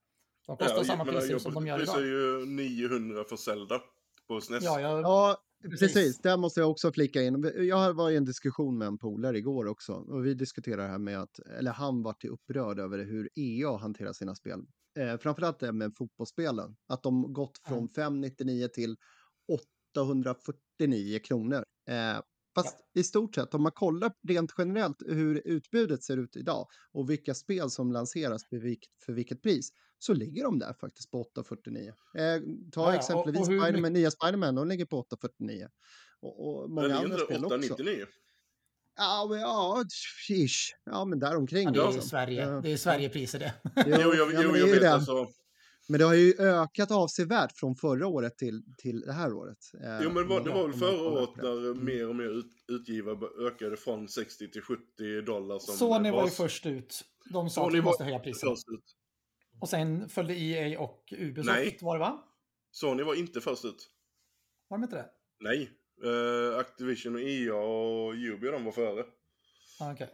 De 0.48 0.58
kostar 0.58 0.78
ja, 0.78 0.84
samma 0.84 1.06
priser 1.06 1.38
som 1.38 1.54
de 1.54 1.68
gör 1.68 1.82
idag. 1.82 1.96
Det 1.96 2.02
är 2.02 2.06
ju 2.06 2.46
900 2.46 3.24
för 3.24 3.36
Zelda 3.36 3.82
på 4.28 4.42
SNES. 4.42 4.64
Ja, 4.64 4.82
jag... 4.82 5.02
ja 5.02 5.38
Precis. 5.62 5.94
Precis, 5.94 6.22
där 6.22 6.38
måste 6.38 6.60
jag 6.60 6.72
också 6.72 6.92
flika 6.92 7.22
in. 7.22 7.52
Jag 7.56 7.94
var 7.94 8.10
i 8.10 8.16
en 8.16 8.26
diskussion 8.26 8.78
med 8.78 8.88
en 8.88 8.98
polare 8.98 9.38
igår 9.38 9.68
också 9.68 9.94
och 9.94 10.26
vi 10.26 10.34
diskuterade 10.34 10.84
det 10.84 10.90
här 10.90 10.98
med 10.98 11.20
att, 11.20 11.40
eller 11.40 11.72
han 11.72 12.04
var 12.04 12.14
till 12.14 12.30
upprörd 12.30 12.80
över 12.80 13.06
hur 13.06 13.30
EA 13.36 13.78
hanterar 13.78 14.14
sina 14.14 14.36
spel. 14.36 14.60
Eh, 15.00 15.18
framförallt 15.18 15.60
det 15.60 15.72
med 15.72 15.96
fotbollsspelen, 15.98 16.76
att 16.88 17.04
de 17.04 17.34
gått 17.34 17.58
från 17.68 17.78
mm. 17.78 17.90
599 17.90 18.68
till 18.68 18.98
849 19.48 21.20
kronor. 21.20 21.66
Eh, 21.90 22.22
fast 22.62 22.78
ja. 22.94 23.02
i 23.02 23.04
stort 23.04 23.36
sett, 23.36 23.54
om 23.54 23.64
man 23.64 23.72
kollar 23.72 24.12
rent 24.28 24.54
generellt 24.58 24.98
hur 25.08 25.42
utbudet 25.46 26.04
ser 26.04 26.18
ut 26.18 26.36
idag 26.36 26.68
och 26.92 27.10
vilka 27.10 27.34
spel 27.34 27.70
som 27.70 27.92
lanseras 27.92 28.50
för 28.50 29.14
vilket, 29.14 29.42
pris, 29.42 29.70
så 30.00 30.14
ligger 30.14 30.44
de 30.44 30.60
där 30.60 30.74
faktiskt 30.74 31.12
på 31.12 31.22
849. 31.22 31.94
Eh, 32.18 32.42
ta 32.72 32.94
ja, 32.94 32.96
exempelvis 32.96 33.40
och, 33.40 33.42
och 33.42 33.46
Spiderman, 33.46 33.82
mycket... 33.82 33.92
nya 33.92 34.12
Spiderman, 34.12 34.56
de 34.56 34.68
ligger 34.68 34.86
på 34.86 35.00
849. 35.00 35.68
Och, 36.22 36.48
och 36.48 36.70
många 36.70 36.98
andra 36.98 37.18
spel 37.18 37.46
899? 37.46 38.04
också. 38.04 38.14
Ja, 38.98 39.28
men, 39.30 39.40
ja, 39.40 39.84
ish. 40.30 40.76
Ja, 40.86 41.06
men 41.06 41.20
däromkring. 41.20 41.66
Ja, 41.66 41.72
det 41.72 41.82
är 41.82 41.92
liksom. 41.92 42.10
Sverige. 42.10 42.62
Det 42.62 42.72
är 42.72 42.78
Sverigepriser 42.78 43.40
det. 43.40 43.54
jo, 43.86 44.14
jo, 44.16 44.30
jo, 44.34 44.42
jo 44.44 44.56
jag 44.56 44.68
vet 44.68 44.84
alltså. 44.84 45.28
Men 45.90 46.00
det 46.00 46.06
har 46.06 46.14
ju 46.14 46.34
ökat 46.40 46.92
avsevärt 46.92 47.52
från 47.52 47.76
förra 47.76 48.08
året 48.08 48.38
till, 48.38 48.64
till 48.78 49.00
det 49.00 49.14
här 49.14 49.34
året. 49.34 49.58
Eh, 49.84 50.00
jo, 50.04 50.12
men 50.12 50.28
var, 50.28 50.42
det 50.42 50.50
var 50.50 50.68
väl 50.68 50.80
förra 50.80 51.10
året 51.10 51.30
när 51.36 51.72
mm. 51.72 51.86
mer 51.86 52.10
och 52.10 52.16
mer 52.16 52.40
ut, 52.40 52.52
utgivare 52.68 53.48
ökade 53.48 53.78
från 53.78 54.08
60 54.08 54.52
till 54.52 54.62
70 54.62 55.22
dollar. 55.22 55.60
Som 55.60 55.76
Sony 55.76 56.12
var 56.12 56.24
ju 56.24 56.30
först 56.30 56.66
ut. 56.66 57.04
De 57.34 57.50
sa 57.50 57.68
att 57.68 57.74
vi 57.74 57.82
måste 57.82 58.04
höja 58.04 58.20
priset. 58.20 58.50
Och 59.60 59.70
sen 59.70 60.10
följde 60.10 60.34
EA 60.34 60.80
och 60.80 61.14
Ubisoft 61.18 61.56
Nej. 61.56 61.78
var 61.82 61.96
det 61.96 62.00
va? 62.00 62.24
Sony 62.72 63.04
var 63.04 63.16
inte 63.16 63.42
först 63.42 63.66
ut. 63.66 63.90
Var 64.68 64.78
de 64.78 64.84
inte 64.84 64.96
det? 64.96 65.06
Nej. 65.40 65.72
Uh, 66.04 66.58
Activision 66.58 67.16
och 67.16 67.22
EA 67.22 67.56
och 67.56 68.14
Ubi 68.14 68.48
de 68.48 68.66
var 68.66 68.72
före. 68.72 69.06
Ah, 69.80 69.94
okay. 69.94 70.08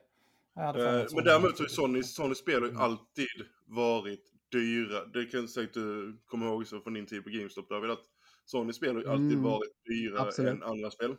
Uh, 0.57 1.15
men 1.15 1.23
däremot 1.23 1.57
så 1.57 1.63
är 1.63 1.67
Sony, 1.67 2.03
Sony 2.03 2.36
spel 2.36 2.62
har 2.62 2.69
ju 2.69 2.77
alltid 2.77 3.27
varit 3.65 4.33
dyra. 4.54 5.06
Det 5.06 5.26
kan 5.26 5.48
säkert 5.48 5.74
du 5.74 6.18
komma 6.26 6.46
ihåg 6.46 6.68
så 6.68 6.82
från 6.82 6.94
din 6.94 7.06
tid 7.06 7.24
på 7.24 7.30
GameStop 7.30 7.70
David, 7.70 7.92
att 7.92 8.06
Sony 8.46 8.74
spel 8.74 8.96
har 8.96 9.02
ju 9.02 9.10
alltid 9.10 9.32
mm, 9.32 9.44
varit 9.44 9.72
dyrare 9.86 10.28
absolut. 10.28 10.52
än 10.52 10.63
andra 10.63 10.92
spel. 10.92 11.16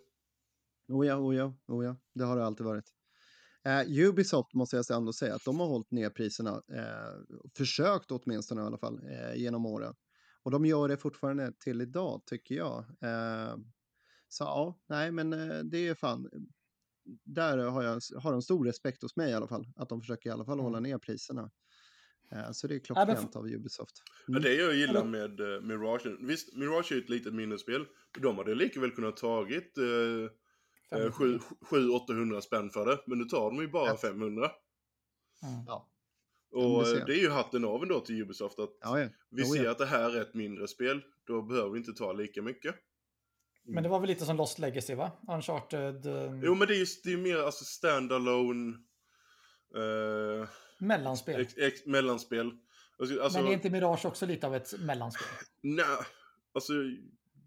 Oh 0.89 1.07
ja, 1.07 1.17
oh 1.17 1.37
ja, 1.37 1.55
oh 1.67 1.85
ja, 1.85 1.97
det 2.15 2.25
har 2.25 2.37
det 2.37 2.45
alltid 2.45 2.67
varit. 2.67 2.85
Uh, 3.69 4.09
Ubisoft 4.09 4.55
måste 4.55 4.77
jag 4.77 4.91
ändå 4.91 5.13
säga 5.13 5.35
att 5.35 5.45
de 5.45 5.61
har 5.61 5.67
hållit 5.67 5.91
ner 5.91 6.11
priserna, 6.11 6.55
uh, 6.55 7.39
försökt 7.57 8.11
åtminstone 8.11 8.63
i 8.63 8.65
alla 8.65 8.79
fall, 8.79 9.01
uh, 9.01 9.37
genom 9.37 9.67
åren. 9.67 9.95
Och 10.43 10.51
de 10.51 10.67
gör 10.67 10.89
det 10.89 10.97
fortfarande 10.97 11.53
till 11.65 11.81
idag, 11.81 12.23
tycker 12.27 12.55
jag. 12.55 12.85
så 14.29 14.45
ja, 14.45 14.79
nej, 14.87 15.13
men 15.13 15.31
det 15.71 15.89
är 15.89 15.95
fan, 15.95 16.31
där 17.25 17.59
har, 17.59 17.83
jag, 17.83 18.01
har 18.23 18.33
de 18.33 18.43
stor 18.43 18.65
respekt 18.65 19.03
hos 19.03 19.17
mig 19.17 19.31
i 19.31 19.35
alla 19.35 19.49
fall, 19.49 19.67
att 19.77 19.89
de 19.89 20.01
försöker 20.01 20.31
i 20.31 20.33
alla 20.33 20.45
fall 20.45 20.61
hålla 20.61 20.79
mm. 20.79 20.91
ner 20.91 20.99
priserna. 20.99 21.51
Så 22.53 22.67
det 22.67 22.75
är 22.75 22.79
klockrent 22.79 23.37
av 23.37 23.47
Ubisoft. 23.47 24.03
Mm. 24.29 24.43
Ja, 24.43 24.49
det 24.49 24.55
jag 24.55 24.75
gillar 24.75 25.05
med 25.05 25.41
uh, 25.41 25.61
Mirage, 25.61 26.07
visst 26.21 26.57
Mirage 26.57 26.93
är 26.93 26.99
ett 26.99 27.09
litet 27.09 27.35
minnesspel, 27.35 27.87
de 28.21 28.37
hade 28.37 28.55
lika 28.55 28.81
väl 28.81 28.91
kunnat 28.91 29.17
tagit 29.17 29.79
uh, 29.79 30.29
700-800 30.91 32.41
spänn 32.41 32.71
för 32.71 32.87
det. 32.87 32.99
Men 33.07 33.19
nu 33.19 33.25
tar 33.25 33.51
de 33.51 33.61
ju 33.61 33.69
bara 33.69 33.89
ja. 33.89 33.97
500. 33.97 34.51
Mm. 35.43 35.65
Ja. 35.67 35.91
Och 36.53 36.85
det 37.07 37.13
är 37.13 37.21
ju 37.21 37.31
hatten 37.31 37.65
av 37.65 37.83
ändå 37.83 38.01
till 38.01 38.23
Ubisoft 38.23 38.59
att 38.59 38.71
ja, 38.81 39.01
ja. 39.01 39.09
vi 39.31 39.43
jo, 39.43 39.55
ser 39.55 39.69
att 39.69 39.79
det 39.79 39.87
här 39.87 40.17
är 40.17 40.21
ett 40.21 40.35
mindre 40.35 40.69
spel. 40.69 41.03
Då 41.27 41.43
behöver 41.43 41.71
vi 41.71 41.79
inte 41.79 41.93
ta 41.93 42.13
lika 42.13 42.43
mycket. 42.43 42.75
Men 43.65 43.83
det 43.83 43.89
var 43.89 44.01
väl 44.01 44.09
lite 44.09 44.25
som 44.25 44.37
Lost 44.37 44.59
Legacy 44.59 44.95
va? 44.95 45.13
Uncharted? 45.29 46.07
Um... 46.07 46.43
Jo 46.45 46.55
men 46.55 46.69
det 46.69 46.75
är 46.75 46.79
ju 46.79 46.87
det 47.05 47.13
är 47.13 47.17
mer 47.17 47.37
alltså 47.37 47.65
standalone. 47.65 48.77
Uh... 49.77 50.49
Mellanspel. 50.79 51.41
Ex, 51.41 51.59
ex, 51.59 51.87
mellanspel. 51.87 52.53
Alltså, 52.99 53.23
alltså... 53.23 53.39
Men 53.39 53.49
är 53.49 53.53
inte 53.53 53.71
Mirage 53.71 54.05
också 54.05 54.27
lite 54.27 54.47
av 54.47 54.55
ett 54.55 54.81
mellanspel? 54.81 55.29
Nej, 55.61 55.85
alltså 56.55 56.73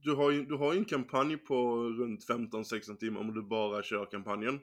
du 0.01 0.15
har 0.15 0.31
ju 0.31 0.45
du 0.45 0.55
har 0.55 0.73
en 0.73 0.85
kampanj 0.85 1.37
på 1.37 1.75
runt 1.83 2.27
15-16 2.27 2.97
timmar 2.97 3.21
om 3.21 3.33
du 3.33 3.41
bara 3.43 3.83
kör 3.83 4.05
kampanjen. 4.05 4.59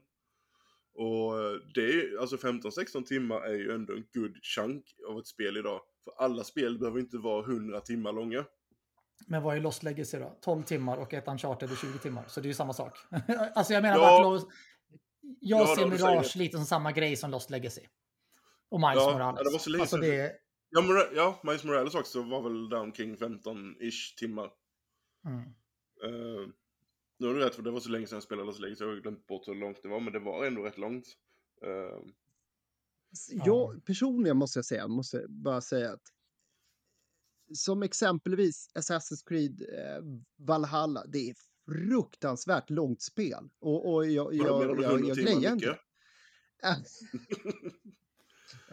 Och 0.94 1.32
det 1.74 1.80
är, 1.80 2.20
alltså 2.20 2.36
15-16 2.36 3.04
timmar 3.04 3.40
är 3.40 3.54
ju 3.54 3.72
ändå 3.72 3.92
en 3.92 4.04
good 4.14 4.36
chunk 4.42 4.84
av 5.08 5.18
ett 5.18 5.26
spel 5.26 5.56
idag. 5.56 5.80
För 6.04 6.24
alla 6.24 6.44
spel 6.44 6.78
behöver 6.78 7.00
inte 7.00 7.18
vara 7.18 7.44
100 7.44 7.80
timmar 7.80 8.12
långa. 8.12 8.44
Men 9.26 9.42
vad 9.42 9.56
är 9.56 9.60
Lost 9.60 9.82
Legacy 9.82 10.18
då? 10.18 10.38
12 10.40 10.62
timmar 10.62 10.96
och 10.96 11.14
ett 11.14 11.28
Uncharted 11.28 11.70
är 11.70 11.76
20 11.76 11.98
timmar. 11.98 12.24
Så 12.26 12.40
det 12.40 12.46
är 12.46 12.48
ju 12.48 12.54
samma 12.54 12.72
sak. 12.72 12.98
alltså 13.54 13.72
jag 13.72 13.82
menar 13.82 13.96
ja. 13.96 14.22
bara 14.22 14.40
Jag 15.40 15.60
ja, 15.60 15.76
ser 15.76 15.86
Mirage 15.86 16.36
lite 16.36 16.56
som 16.56 16.66
samma 16.66 16.92
grej 16.92 17.16
som 17.16 17.30
Lost 17.30 17.50
Legacy. 17.50 17.82
Och 18.68 18.80
Miles 18.80 18.94
ja, 18.96 19.12
Morales. 19.12 19.38
Ja, 19.38 19.44
det 19.44 19.52
var 19.52 19.58
så 19.58 19.70
länge 19.70 19.82
alltså 19.82 19.96
det... 19.96 20.32
ja, 20.70 20.80
Mora 20.80 21.02
ja, 21.14 21.40
Miles 21.44 21.64
Morales 21.64 21.94
också 21.94 22.22
var 22.22 22.42
väl 22.42 22.68
där 22.68 22.80
omkring 22.80 23.16
15-ish 23.16 24.16
timmar. 24.18 24.50
Mm. 25.26 25.40
Uh, 26.04 26.48
nu 27.18 27.26
har 27.26 27.34
du 27.34 27.40
rätt, 27.40 27.54
för 27.54 27.62
det 27.62 27.70
var 27.70 27.80
så 27.80 27.90
länge 27.90 28.06
sedan 28.06 28.16
jag 28.16 28.22
spelade 28.22 28.54
så 28.54 28.62
länge 28.62 28.76
så 28.76 28.84
jag 28.84 28.88
har 28.88 28.96
glömt 28.96 29.26
bort 29.26 29.48
hur 29.48 29.54
långt 29.54 29.82
det 29.82 29.88
var, 29.88 30.00
men 30.00 30.12
det 30.12 30.18
var 30.18 30.46
ändå 30.46 30.62
rätt 30.62 30.78
långt. 30.78 31.06
Uh, 31.66 32.10
jag 33.28 33.84
personligen 33.84 34.36
måste 34.36 34.58
jag 34.58 34.64
säga, 34.64 34.88
måste 34.88 35.26
bara 35.28 35.60
säga 35.60 35.92
att 35.92 36.02
som 37.54 37.82
exempelvis 37.82 38.70
Assassin's 38.74 39.22
Creed 39.26 39.62
eh, 39.62 40.04
Valhalla, 40.36 41.06
det 41.06 41.30
är 41.30 41.34
fruktansvärt 41.68 42.70
långt 42.70 43.02
spel. 43.02 43.50
Och, 43.60 43.94
och 43.94 44.06
jag, 44.06 44.34
jag, 44.34 44.46
jag, 44.46 44.62
100 44.62 44.82
jag 44.82 45.14
timmar 45.14 45.14
grejer 45.14 45.52
inte. 45.52 45.78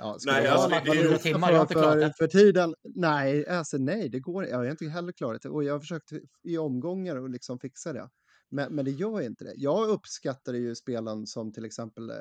Ja, 0.03 0.19
ska 0.19 0.31
Nej, 0.31 0.43
det 0.43 0.51
alltså, 0.51 0.69
det- 0.69 0.91
det 0.93 0.99
100 1.01 1.17
timmar, 1.17 1.49
jag 1.51 1.55
har 1.57 1.61
inte 1.61 1.73
för, 1.73 1.81
klarat 1.81 1.93
för, 1.93 2.07
det. 2.07 2.13
för 2.17 2.27
tiden. 2.39 2.73
Nej, 2.83 3.47
alltså 3.47 3.77
nej, 3.77 4.09
det 4.09 4.19
går 4.19 4.45
Jag 4.45 4.57
har 4.57 4.65
inte 4.65 4.85
heller 4.85 5.11
klarat 5.11 5.41
det. 5.41 5.49
Och 5.49 5.63
jag 5.63 5.73
har 5.73 5.79
försökt 5.79 6.11
i 6.43 6.57
omgångar 6.57 7.15
att 7.25 7.31
liksom 7.31 7.59
fixa 7.59 7.93
det. 7.93 8.09
Men, 8.49 8.75
men 8.75 8.85
det 8.85 8.91
gör 8.91 9.21
inte 9.21 9.43
det. 9.43 9.53
Jag 9.55 9.89
uppskattar 9.89 10.53
ju 10.53 10.75
spelen 10.75 11.27
som 11.27 11.53
till 11.53 11.65
exempel 11.65 12.09
eh, 12.09 12.15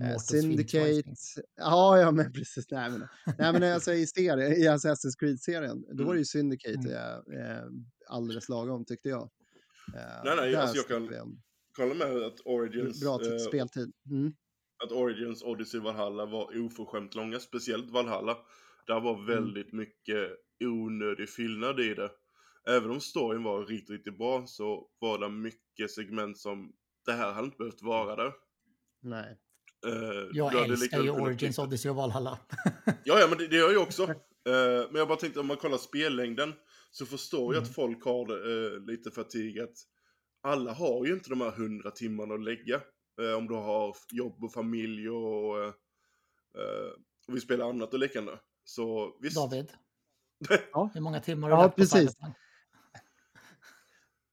Eh, 0.00 0.16
Syndicate. 0.18 0.84
Rising. 0.88 1.14
Ja, 1.56 1.98
ja, 2.00 2.10
men 2.10 2.32
precis. 2.32 2.70
Nej, 2.70 2.90
men, 2.90 3.00
nej, 3.38 3.52
men 3.52 3.72
alltså 3.74 3.92
i, 3.92 4.06
serien, 4.06 4.52
i 4.52 4.68
Assassin's 4.68 5.16
Creed-serien, 5.18 5.84
då 5.92 6.04
var 6.04 6.12
det 6.14 6.18
ju 6.18 6.24
Syndicate 6.24 6.74
Mm. 6.78 7.40
eh, 7.40 7.56
eh, 7.56 7.64
alldeles 8.08 8.48
lagom 8.48 8.84
tyckte 8.84 9.08
jag. 9.08 9.22
Eh, 9.94 10.24
Nej, 10.24 10.36
nej, 10.36 10.54
alltså 10.56 10.76
jag 10.76 10.88
kan- 10.88 11.40
Kolla 11.76 11.94
med 11.94 12.22
att 12.26 12.40
Origins, 12.44 13.00
Bra 13.00 13.20
eh, 13.32 13.38
speltid. 13.38 13.92
Mm. 14.10 14.32
Att 14.84 14.92
Origins, 14.92 15.42
Odyssey, 15.42 15.80
Valhalla 15.80 16.26
var 16.26 16.60
oförskämt 16.66 17.14
långa. 17.14 17.40
Speciellt 17.40 17.90
Valhalla. 17.90 18.36
Där 18.86 19.00
var 19.00 19.14
Mm. 19.14 19.26
väldigt 19.26 19.72
mycket 19.72 20.30
onödig 20.64 21.28
fyllnad 21.30 21.80
i 21.80 21.94
det. 21.94 22.10
Även 22.68 22.90
om 22.90 23.00
storyn 23.00 23.42
var 23.42 23.66
riktigt, 23.66 23.90
riktigt 23.90 24.18
bra 24.18 24.46
så 24.46 24.88
var 24.98 25.18
det 25.18 25.28
mycket 25.28 25.90
segment 25.90 26.38
som 26.38 26.72
det 27.06 27.12
här 27.12 27.32
hade 27.32 27.44
inte 27.44 27.56
behövt 27.58 27.82
vara 27.82 28.16
där. 28.16 28.32
Nej. 29.02 29.38
Eh, 29.86 30.28
Jag 30.32 30.54
älskar 30.64 31.02
ju 31.02 31.10
Origins, 31.10 31.58
Odyssey 31.58 31.90
och 31.90 31.96
Valhalla. 31.96 32.38
Ja, 33.04 33.18
ja, 33.20 33.26
men 33.28 33.38
det, 33.38 33.46
det 33.46 33.56
gör 33.56 33.72
jag 33.72 33.82
också. 33.82 34.14
Eh, 34.46 34.86
men 34.90 34.94
jag 34.98 35.08
bara 35.08 35.18
tänkte 35.18 35.40
om 35.40 35.46
man 35.46 35.56
kollar 35.56 35.78
spellängden 35.78 36.52
så 36.90 37.06
förstår 37.06 37.54
jag 37.54 37.60
Mm. 37.60 37.62
att 37.62 37.74
folk 37.74 38.04
har 38.04 38.30
eh, 38.74 38.80
lite 38.86 39.10
fatig 39.10 39.58
att 39.60 39.74
alla 40.42 40.72
har 40.72 41.06
ju 41.06 41.12
inte 41.12 41.30
de 41.30 41.40
här 41.40 41.50
hundra 41.50 41.90
timmarna 41.90 42.34
att 42.34 42.44
lägga. 42.44 42.80
Eh, 43.20 43.36
om 43.38 43.46
du 43.48 43.54
har 43.54 43.96
jobb 44.10 44.44
och 44.44 44.52
familj 44.52 45.08
och, 45.10 45.62
eh, 45.64 45.68
eh, 46.54 46.92
och 47.28 47.36
vi 47.36 47.40
spelar 47.40 47.68
annat 47.68 47.92
och 47.94 47.98
liknande. 47.98 48.38
Så 48.64 49.16
visst. 49.20 49.36
David, 49.36 49.72
Ja. 50.72 50.90
hur 50.94 51.00
många 51.00 51.20
timmar 51.20 51.48
Ja, 51.48 51.56
har 51.56 51.62
du 51.62 51.66
lagt 51.66 51.76
på 51.76 51.82
precis. 51.82 52.00
Cyberpunk? 52.00 52.36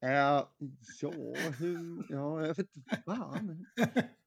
Eh, 0.04 0.12
ja, 0.12 0.54
hur, 1.60 2.06
ja, 2.10 2.42
jag 2.46 2.56
vet 2.56 2.76
inte 2.76 3.02
fan. 3.06 3.66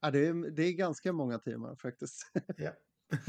Ja, 0.00 0.10
det, 0.10 0.26
är, 0.26 0.50
det 0.50 0.62
är 0.62 0.72
ganska 0.72 1.12
många 1.12 1.38
timmar 1.38 1.76
faktiskt. 1.76 2.30
Ja. 2.56 2.70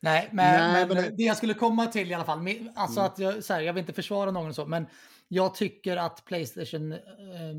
Nej, 0.00 0.28
men, 0.32 0.36
Nej, 0.72 0.86
men, 0.86 0.96
men 0.96 1.04
det- 1.04 1.16
det... 1.16 1.22
jag 1.22 1.36
skulle 1.36 1.54
komma 1.54 1.86
till 1.86 2.10
i 2.10 2.14
alla 2.14 2.24
fall, 2.24 2.48
alltså 2.74 3.00
Mm. 3.00 3.12
att 3.12 3.18
jag, 3.18 3.44
så 3.44 3.54
här, 3.54 3.60
jag 3.60 3.72
vill 3.72 3.80
inte 3.80 3.92
försvara 3.92 4.30
någon 4.30 4.48
och 4.48 4.54
så, 4.54 4.66
men 4.66 4.86
jag 5.28 5.54
tycker 5.54 5.96
att 5.96 6.24
Playstation 6.24 6.92
eh, 6.92 6.98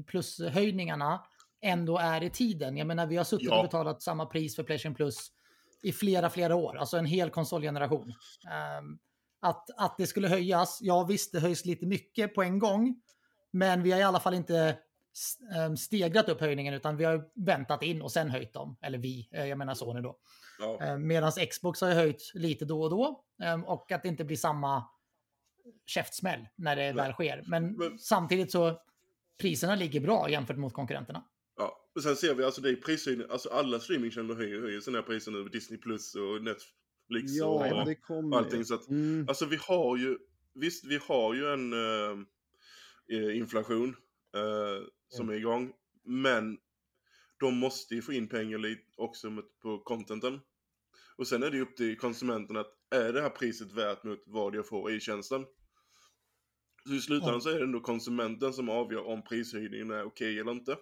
Plus-höjningarna 0.08 1.26
ändå 1.62 1.98
är 1.98 2.24
i 2.24 2.30
tiden. 2.30 2.78
Jag 2.78 2.88
menar, 2.88 3.08
vi 3.08 3.18
har 3.18 3.24
suttit 3.24 3.48
Ja. 3.50 3.58
och 3.58 3.64
betalat 3.64 4.02
samma 4.02 4.26
pris 4.26 4.56
för 4.56 4.64
Playstation 4.64 4.96
Plus 4.96 5.32
i 5.84 5.92
flera, 5.92 6.30
flera 6.30 6.56
år, 6.56 6.78
alltså 6.78 6.98
en 6.98 7.06
hel 7.06 7.30
konsolgeneration. 7.30 8.14
Ehm, 8.52 9.00
att, 9.40 9.70
att 9.78 9.98
det 9.98 10.08
skulle 10.08 10.28
höjas, 10.28 10.80
ja 10.82 11.04
visst, 11.04 11.32
det 11.32 11.40
höjs 11.40 11.66
lite 11.66 11.86
mycket 11.86 12.36
på 12.36 12.44
en 12.44 12.60
gång, 12.60 13.02
men 13.52 13.84
vi 13.84 13.92
har 13.92 14.00
i 14.00 14.04
alla 14.04 14.20
fall 14.20 14.34
inte 14.34 14.78
ehm, 15.56 15.78
stegrat 15.78 16.30
upp 16.30 16.42
höjningen, 16.42 16.74
utan 16.74 16.98
vi 16.98 17.04
har 17.06 17.30
väntat 17.36 17.84
in 17.84 18.02
och 18.02 18.12
sen 18.12 18.30
höjt 18.30 18.54
dem. 18.54 18.78
Eller 18.82 18.98
vi, 18.98 19.30
eh, 19.32 19.46
jag 19.46 19.58
menar 19.58 19.74
Sony 19.74 20.02
då. 20.02 20.18
Ja. 20.60 20.98
Medan 20.98 21.32
Xbox 21.52 21.82
har 21.82 21.92
höjt 21.92 22.32
lite 22.34 22.66
då 22.66 22.82
och 22.84 22.90
då. 22.90 23.24
Och 23.66 23.92
att 23.92 24.04
det 24.04 24.10
inte 24.10 24.24
blir 24.24 24.38
samma 24.38 24.88
käftsmäll 25.86 26.48
när 26.56 26.76
det 26.76 26.92
väl 26.92 27.14
sker. 27.14 27.44
Men, 27.48 27.74
Men- 27.74 28.00
samtidigt 28.00 28.52
så 28.52 28.82
priserna 29.42 29.76
ligger 29.76 30.00
bra 30.00 30.30
jämfört 30.30 30.58
mot 30.58 30.74
konkurrenterna. 30.74 31.24
Och 31.98 32.04
sen 32.04 32.16
ser 32.16 32.36
vi 32.36 32.44
alltså 32.44 32.62
det 32.62 32.70
är 32.70 32.76
prishöjning, 32.76 33.28
alltså 33.30 33.50
alla 33.50 33.80
streamingtjänster 33.80 34.36
höjer, 34.36 34.62
höjer 34.62 34.80
sina 34.80 35.02
priser 35.02 35.32
nu. 35.32 35.44
Disney 35.50 35.80
Plus 35.80 36.16
och 36.16 36.44
Netflix 36.44 37.32
Ja, 37.38 37.80
och 37.80 37.86
det 37.86 37.96
kommer 37.96 38.38
allting. 38.38 38.66
Så 38.66 38.74
att, 38.74 38.90
Mm. 38.90 39.26
Alltså 39.28 39.46
vi 39.46 39.56
har 39.56 39.98
ju, 39.98 40.18
visst 40.54 40.86
vi 40.86 41.00
har 41.08 41.34
ju 41.34 41.54
en 41.54 41.74
eh, 41.74 43.38
inflation 43.38 43.96
eh, 44.36 44.88
som 45.10 45.30
är 45.30 45.34
igång. 45.34 45.74
Men 46.04 46.58
de 47.40 47.58
måste 47.58 47.96
ju 47.96 48.02
få 48.02 48.14
in 48.14 48.28
pengar 48.28 48.58
lite 48.58 48.84
också 48.98 49.44
på 49.62 49.80
contenten. 49.80 50.40
Och 51.16 51.28
sen 51.28 51.44
är 51.44 51.52
det 51.52 51.58
ju 51.58 51.64
upp 51.64 51.76
till 51.76 51.98
konsumenten 51.98 52.58
att 52.58 52.74
är 52.96 53.14
det 53.14 53.22
här 53.22 53.30
priset 53.30 53.72
värt 53.72 54.04
mot 54.04 54.24
vad 54.26 54.56
jag 54.56 54.68
får 54.68 54.92
i 54.92 55.00
tjänsten? 55.00 55.46
Så 56.88 56.94
i 56.94 57.00
slutändan 57.02 57.34
Ja. 57.34 57.40
så 57.42 57.50
är 57.50 57.58
det 57.58 57.64
ändå 57.64 57.80
konsumenten 57.80 58.54
som 58.54 58.70
avgör 58.70 59.06
om 59.08 59.24
prishöjningen 59.24 59.92
är 59.92 60.04
okej 60.04 60.40
eller 60.40 60.52
inte. 60.52 60.78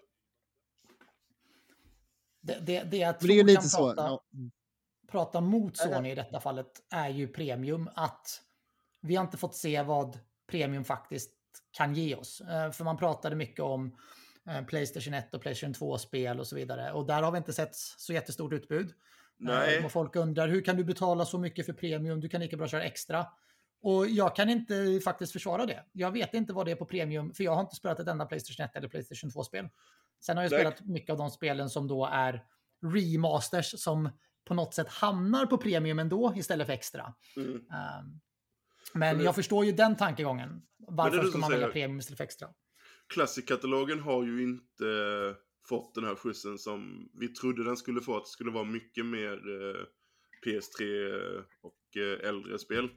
Det, 2.46 2.60
det, 2.62 2.84
det 2.84 2.98
jag 2.98 3.20
tror 3.20 3.28
det 3.28 3.34
är 3.34 3.36
ju 3.36 3.42
kan 3.42 3.48
lite 3.48 3.62
så. 3.70 3.78
prata, 3.94 4.04
Ja. 4.10 4.22
prata 5.12 5.42
mot 5.42 5.78
Sony 5.78 6.12
i 6.12 6.16
detta 6.16 6.40
fallet 6.40 6.68
är 6.90 7.10
ju 7.10 7.28
premium. 7.28 7.90
Att 7.96 8.42
vi 9.02 9.16
har 9.16 9.24
inte 9.24 9.38
fått 9.38 9.56
se 9.56 9.82
vad 9.82 10.20
premium 10.52 10.86
faktiskt 10.86 11.32
kan 11.72 11.96
ge 11.96 12.16
oss. 12.16 12.42
Eh, 12.42 12.72
För 12.72 12.84
man 12.84 12.98
pratade 12.98 13.36
mycket 13.36 13.60
om 13.60 13.98
eh, 14.50 14.66
Playstation 14.66 15.14
1 15.14 15.34
och 15.34 15.42
Playstation 15.42 15.74
2-spel 15.74 16.40
och 16.40 16.48
så 16.48 16.56
vidare. 16.56 16.92
Och 16.92 17.06
där 17.06 17.22
har 17.22 17.32
vi 17.32 17.38
inte 17.38 17.54
sett 17.54 17.76
så 17.76 18.14
jättestort 18.14 18.54
utbud. 18.54 18.94
Nej. 19.38 19.78
Eh, 19.78 19.86
Och 19.86 19.92
folk 19.92 20.16
undrar 20.16 20.48
hur 20.48 20.62
kan 20.62 20.76
du 20.78 20.84
betala 20.84 21.26
så 21.26 21.38
mycket 21.38 21.66
för 21.66 21.74
premium? 21.74 22.20
Du 22.22 22.30
kan 22.30 22.42
lika 22.42 22.58
bra 22.58 22.68
köra 22.68 22.84
extra. 22.84 23.28
Och 23.82 24.08
jag 24.08 24.36
kan 24.36 24.50
inte 24.50 25.00
faktiskt 25.04 25.34
försvara 25.34 25.66
det. 25.66 25.84
Jag 25.92 26.12
vet 26.12 26.34
inte 26.34 26.54
vad 26.54 26.66
det 26.66 26.72
är 26.72 26.76
på 26.76 26.86
premium, 26.86 27.34
för 27.34 27.44
jag 27.44 27.52
har 27.56 27.62
inte 27.62 27.76
spelat 27.76 28.00
ett 28.00 28.08
enda 28.08 28.26
Playstation 28.26 28.66
1 28.66 28.76
eller 28.76 28.88
Playstation 28.88 29.30
2-spel. 29.30 29.70
Sen 30.20 30.38
har 30.38 30.44
jag 30.44 30.52
spelat 30.52 30.86
mycket 30.86 31.10
av 31.10 31.18
de 31.18 31.30
spelen 31.32 31.70
som 31.70 31.88
då 31.88 32.06
är 32.12 32.44
remasters 32.94 33.80
som 33.80 34.10
på 34.46 34.54
något 34.54 34.74
sätt 34.74 34.88
hamnar 34.90 35.46
på 35.46 35.58
premium 35.58 36.00
ändå 36.00 36.34
istället 36.36 36.68
för 36.68 36.74
extra. 36.74 37.14
Mm. 37.38 37.52
Um, 37.54 37.62
men 37.70 38.20
Men 38.94 39.18
det- 39.18 39.24
jag 39.24 39.36
förstår 39.36 39.66
ju 39.66 39.72
den 39.72 39.96
tankegången. 39.98 40.62
Varför 40.78 41.24
ska 41.24 41.38
man 41.38 41.52
välja 41.52 41.68
premium 41.68 42.00
istället 42.00 42.18
för 42.18 42.24
extra? 42.24 42.48
Classic-katalogen 43.14 44.00
har 44.00 44.24
ju 44.24 44.44
inte 44.44 44.86
eh, 44.86 45.36
fått 45.70 45.96
den 45.96 46.04
här 46.06 46.16
skjutsen 46.16 46.58
som 46.58 47.10
vi 47.14 47.28
trodde 47.28 47.64
den 47.64 47.78
skulle 47.78 48.02
få. 48.02 48.18
Att 48.18 48.24
det 48.24 48.30
skulle 48.30 48.52
vara 48.52 48.64
mycket 48.64 49.06
mer 49.06 49.32
eh, 49.34 49.86
PS3 50.46 51.44
och 51.62 51.98
eh, 51.98 52.30
äldre 52.30 52.60
spel. 52.60 52.90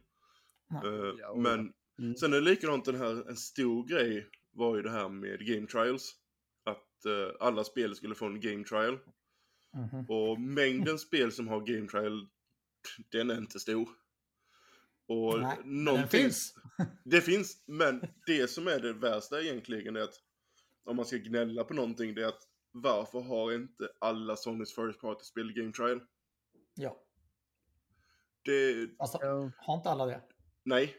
Ja. 0.69 0.87
Eh, 0.89 1.15
Ja, 1.19 1.35
men 1.37 1.73
Mm. 2.01 2.15
sen 2.15 2.33
är 2.33 2.37
det 2.37 2.51
likadant 2.51 2.85
den 2.85 2.97
här, 2.97 3.29
en 3.31 3.37
stor 3.37 3.87
grej 3.89 4.27
var 4.53 4.77
ju 4.77 4.83
det 4.83 4.91
här 4.91 5.09
med 5.09 5.47
game 5.47 5.67
trials. 5.67 6.13
Eh, 7.07 7.35
alla 7.41 7.65
spel 7.65 7.95
skulle 7.97 8.15
få 8.15 8.27
en 8.27 8.41
game 8.41 8.65
trial. 8.65 8.99
Mhm. 9.73 10.07
Och 10.09 10.41
mängden 10.41 10.99
spel 10.99 11.33
som 11.33 11.49
har 11.49 11.61
game 11.61 11.89
trial, 11.89 12.29
den 13.13 13.31
är 13.31 13.37
inte 13.39 13.61
stor. 13.61 13.89
Och 15.07 15.41
Nej, 15.41 15.57
men 15.57 15.75
den 15.75 15.85
någonting... 15.85 16.21
finns. 16.21 16.55
Det 17.05 17.21
finns, 17.21 17.63
men 17.67 18.03
det 18.27 18.51
som 18.51 18.67
är 18.67 18.81
det 18.81 18.93
värsta 18.93 19.41
egentligen 19.41 19.97
är 19.97 20.01
att 20.01 20.15
om 20.85 20.97
man 20.97 21.05
ska 21.07 21.17
gnälla 21.17 21.65
på 21.65 21.75
någonting, 21.75 22.15
det 22.15 22.23
är 22.23 22.27
att 22.29 22.43
varför 22.73 23.21
har 23.21 23.53
inte 23.55 23.89
alla 23.99 24.37
Sonys 24.37 24.75
First 24.75 25.01
Party-spel 25.01 25.53
Game 25.53 25.73
Trial? 25.73 26.01
Ja. 26.75 27.03
Det, 28.43 28.91
Alltså, 28.99 29.19
har 29.59 29.77
inte 29.77 29.91
alla 29.91 30.07
det? 30.07 30.23
nej. 30.63 30.97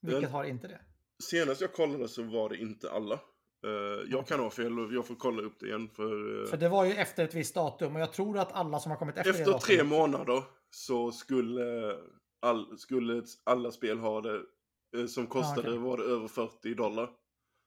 Vilket 0.00 0.22
Den, 0.22 0.30
har 0.30 0.44
inte 0.44 0.68
det? 0.68 0.80
senast 1.24 1.60
jag 1.60 1.72
kollade 1.72 2.08
så 2.08 2.22
var 2.22 2.48
det 2.48 2.56
inte 2.56 2.90
alla. 2.90 3.20
Eh, 3.64 4.10
jag 4.10 4.26
kan 4.26 4.40
ha 4.40 4.50
fel 4.50 4.78
och 4.78 4.92
jag 4.92 5.06
får 5.06 5.14
kolla 5.14 5.42
upp 5.42 5.60
det 5.60 5.66
igen 5.66 5.88
för... 5.88 6.42
eh, 6.42 6.46
För 6.48 6.56
det 6.56 6.68
var 6.68 6.84
ju 6.84 6.92
efter 6.92 7.24
ett 7.24 7.34
visst 7.34 7.54
datum 7.54 7.94
och 7.96 8.02
jag 8.02 8.12
tror 8.12 8.38
att 8.38 8.52
alla 8.52 8.80
som 8.80 8.90
har 8.90 8.98
kommit 8.98 9.16
efter, 9.16 9.32
det 9.32 9.38
efter 9.38 9.58
tre 9.58 9.76
datumet- 9.76 9.88
månader 9.88 10.42
så 10.70 11.12
skulle, 11.12 11.96
all, 12.40 12.78
skulle 12.78 13.22
alla 13.44 13.70
spel 13.70 13.98
ha 13.98 14.20
det 14.20 14.42
eh, 14.96 15.06
som 15.06 15.26
kostade, 15.26 15.68
okej. 15.68 15.78
var 15.78 15.96
det 15.96 16.04
över 16.04 16.28
40 16.28 16.74
dollar. 16.74 17.10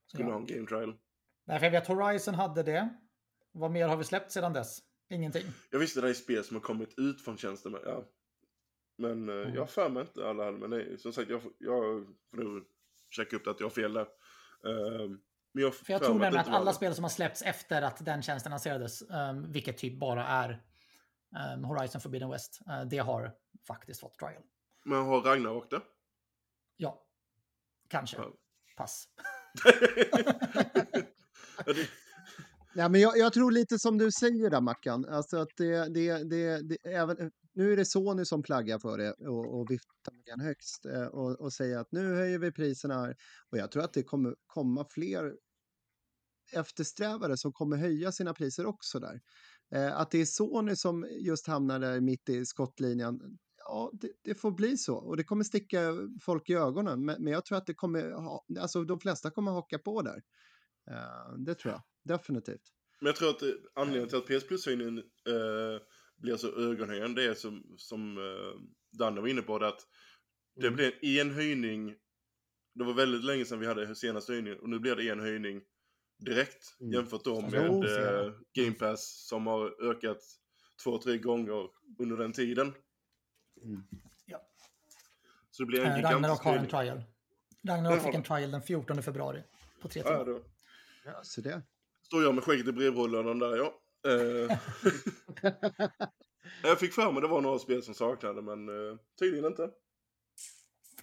Skulle 0.08 0.24
Ja. 0.24 0.32
ha 0.34 0.40
en 0.40 0.46
Game 0.46 0.68
Trial. 0.68 0.96
Nej, 1.48 1.60
för 1.60 1.66
jag 1.66 1.72
vet 1.72 1.88
Horizon 1.88 2.36
hade 2.36 2.64
det. 2.64 2.90
Vad 3.52 3.72
mer 3.72 3.88
har 3.88 3.98
vi 3.98 4.04
släppt 4.04 4.32
sedan 4.32 4.54
dess? 4.54 4.80
Ingenting. 5.10 5.46
Jag 5.70 5.80
visste 5.80 6.02
det 6.02 6.10
är 6.10 6.14
spel 6.14 6.44
som 6.44 6.56
har 6.56 6.62
kommit 6.62 6.94
ut 7.00 7.22
från 7.22 7.38
tjänsten. 7.38 7.72
Men, 7.72 7.82
ja. 7.86 8.04
men 8.98 9.30
eh, 9.30 9.36
Mm. 9.36 9.54
jag 9.54 9.62
har 9.62 9.68
för 9.68 9.90
mig 9.90 10.02
inte 10.02 10.30
alla. 10.30 10.52
Men 10.52 10.70
nej, 10.70 10.98
som 10.98 11.14
sagt, 11.14 11.30
jag, 11.30 11.42
jag 11.60 12.06
får 12.32 12.38
nog 12.44 12.64
checka 13.10 13.36
upp 13.36 13.44
det 13.46 13.52
att 13.52 13.60
jag 13.60 13.66
har 13.68 13.72
fel 13.72 13.94
där. 13.94 14.08
Ehm, 14.68 15.20
men 15.56 15.64
jag 15.64 15.76
För 15.76 15.94
jag 15.94 16.04
tror 16.04 16.20
nämligen 16.20 16.38
att 16.38 16.48
alla 16.48 16.72
det. 16.72 16.74
spel 16.76 16.96
som 16.96 17.04
har 17.04 17.10
släppts 17.10 17.42
efter 17.42 17.82
att 17.82 18.06
den 18.06 18.22
tjänsten 18.22 18.50
lanserades, 18.50 19.02
um, 19.02 19.52
vilket 19.52 19.78
typ 19.78 20.00
bara 20.00 20.28
är 20.28 20.64
um, 21.56 21.64
Horizon 21.64 22.02
Forbidden 22.02 22.30
West, 22.30 22.60
eh, 22.70 22.82
det 22.82 22.98
har 22.98 23.32
faktiskt 23.68 24.00
fått 24.00 24.20
trial. 24.20 24.42
Men 24.86 25.06
har 25.06 25.22
Ragnarok 25.22 25.70
det? 25.70 25.82
Ja, 26.78 27.04
kanske. 27.88 28.18
Ja. 28.18 28.32
Pass. 28.78 29.08
Ja, 32.78 32.90
men 32.90 33.02
jag, 33.02 33.18
jag 33.18 33.34
tror 33.34 33.52
lite 33.52 33.80
som 33.80 33.98
du 33.98 34.12
säger 34.12 34.50
där 34.50 34.62
Mackan, 34.62 35.06
alltså 35.06 35.38
att 35.38 35.50
det, 35.58 35.94
det, 35.94 36.30
det, 36.30 36.62
det 36.62 36.78
även, 36.94 37.32
nu 37.54 37.74
är 37.74 37.78
det 37.78 37.86
Sony 37.86 38.26
som 38.26 38.44
flaggar 38.44 38.80
för 38.80 38.98
det 38.98 39.12
och, 39.12 39.60
och 39.60 39.72
viftar 39.72 40.14
med 40.14 40.24
den 40.26 40.40
högst 40.40 40.86
eh, 40.86 41.06
och, 41.06 41.42
och 41.42 41.54
säger 41.54 41.78
att 41.78 41.92
nu 41.92 42.16
höjer 42.16 42.40
vi 42.40 42.52
priserna 42.52 42.94
här. 42.94 43.16
Och 43.52 43.58
jag 43.58 43.72
tror 43.72 43.84
att 43.84 43.94
det 43.94 44.04
kommer 44.04 44.36
komma 44.48 44.86
fler 44.90 45.34
eftersträvare 46.56 47.38
som 47.38 47.54
kommer 47.54 47.78
höja 47.78 48.12
sina 48.12 48.34
priser 48.34 48.66
också 48.66 49.00
där. 49.00 49.22
Eh, 49.72 50.00
att 50.00 50.12
det 50.12 50.22
är 50.22 50.26
Sony 50.26 50.76
som 50.76 51.08
just 51.20 51.48
hamnar 51.48 51.80
där 51.80 52.02
mitt 52.02 52.30
i 52.30 52.46
skottlinjen, 52.46 53.38
ja, 53.58 53.92
det, 53.94 54.12
det, 54.24 54.36
får 54.36 54.52
bli 54.52 54.78
så. 54.78 54.96
Och 54.96 55.18
det 55.18 55.24
kommer 55.24 55.44
sticka 55.44 55.94
folk 56.22 56.50
i 56.50 56.54
ögonen. 56.54 57.06
Men, 57.06 57.24
men 57.24 57.34
jag 57.34 57.46
tror 57.46 57.58
att 57.58 57.66
det 57.66 57.74
kommer, 57.74 58.12
ha, 58.12 58.46
alltså 58.60 58.84
de 58.84 59.00
flesta 59.00 59.32
kommer 59.32 59.52
haka 59.52 59.80
på 59.80 60.02
där. 60.02 60.22
Uh, 60.92 61.38
det 61.38 61.56
tror 61.56 61.74
jag, 61.74 61.82
definitivt. 62.04 62.62
Men 63.00 63.08
jag 63.08 63.16
tror 63.16 63.30
att 63.30 63.42
anledningen 63.74 64.10
till 64.10 64.18
att 64.18 64.26
PS 64.26 64.48
Plus-höjningen 64.48 64.98
uh, 64.98 65.80
blir 66.18 66.38
så 66.38 66.72
ögonhöjande, 66.72 67.22
det 67.22 67.28
är 67.28 67.34
som, 67.34 67.64
som 67.78 68.18
uh, 68.18 68.54
Danne 69.00 69.22
var 69.22 69.28
inne 69.28 69.42
på, 69.42 69.60
det 69.60 69.68
att 69.68 69.82
det 70.56 70.68
mm. 70.68 70.76
blir 70.76 71.22
en 71.22 71.32
höjning. 71.32 71.96
Det 72.76 72.84
var 72.84 72.94
väldigt 72.94 73.24
länge 73.24 73.46
sedan 73.46 73.60
vi 73.60 73.68
hade 73.68 73.96
senaste 73.96 74.32
höjningen 74.32 74.60
och 74.60 74.70
nu 74.70 74.80
blir 74.80 74.96
det 74.96 75.10
en 75.10 75.20
höjning 75.20 75.62
direkt 76.18 76.78
mm. 76.82 76.94
jämfört 76.94 77.24
då 77.24 77.42
med 77.42 77.70
uh, 77.84 78.34
Game 78.54 78.72
Pass 78.72 79.28
som 79.28 79.48
har 79.48 79.90
ökat 79.92 80.18
två, 80.84 80.98
tre 80.98 81.18
gånger 81.18 81.70
under 82.00 82.18
den 82.18 82.34
tiden. 82.34 82.74
Mm. 83.64 83.84
Ja. 84.26 84.42
Så 85.52 85.64
det 85.64 85.68
blir 85.68 85.80
en 85.80 85.96
gigantisk 85.96 86.14
Ragnarok 86.14 86.44
har 86.44 86.56
en 86.56 86.68
trial. 86.68 87.04
Ragnarok 87.68 88.04
fick 88.04 88.14
en 88.14 88.24
trial 88.24 88.52
den 88.52 88.62
14 88.62 89.04
februari 89.04 89.44
på 89.82 89.88
tre 89.88 90.04
timmar. 90.04 90.28
Ja, 90.28 90.40
ja, 91.06 91.20
så 91.24 91.42
det. 91.42 91.62
Står 92.02 92.24
jag 92.24 92.36
med 92.36 92.44
skägget 92.44 92.68
i 92.68 92.72
brevrullaren 92.72 93.40
där, 93.40 93.56
ja. 93.56 93.82
Eh. 94.08 94.60
jag 96.64 96.80
fick 96.80 96.94
för 96.94 97.12
mig 97.12 97.22
det 97.22 97.28
var 97.28 97.42
några 97.42 97.60
spel 97.60 97.84
som 97.84 97.94
saknade, 97.94 98.42
men 98.42 98.70
uh, 98.70 98.98
tydligen 99.20 99.46
inte. 99.46 99.70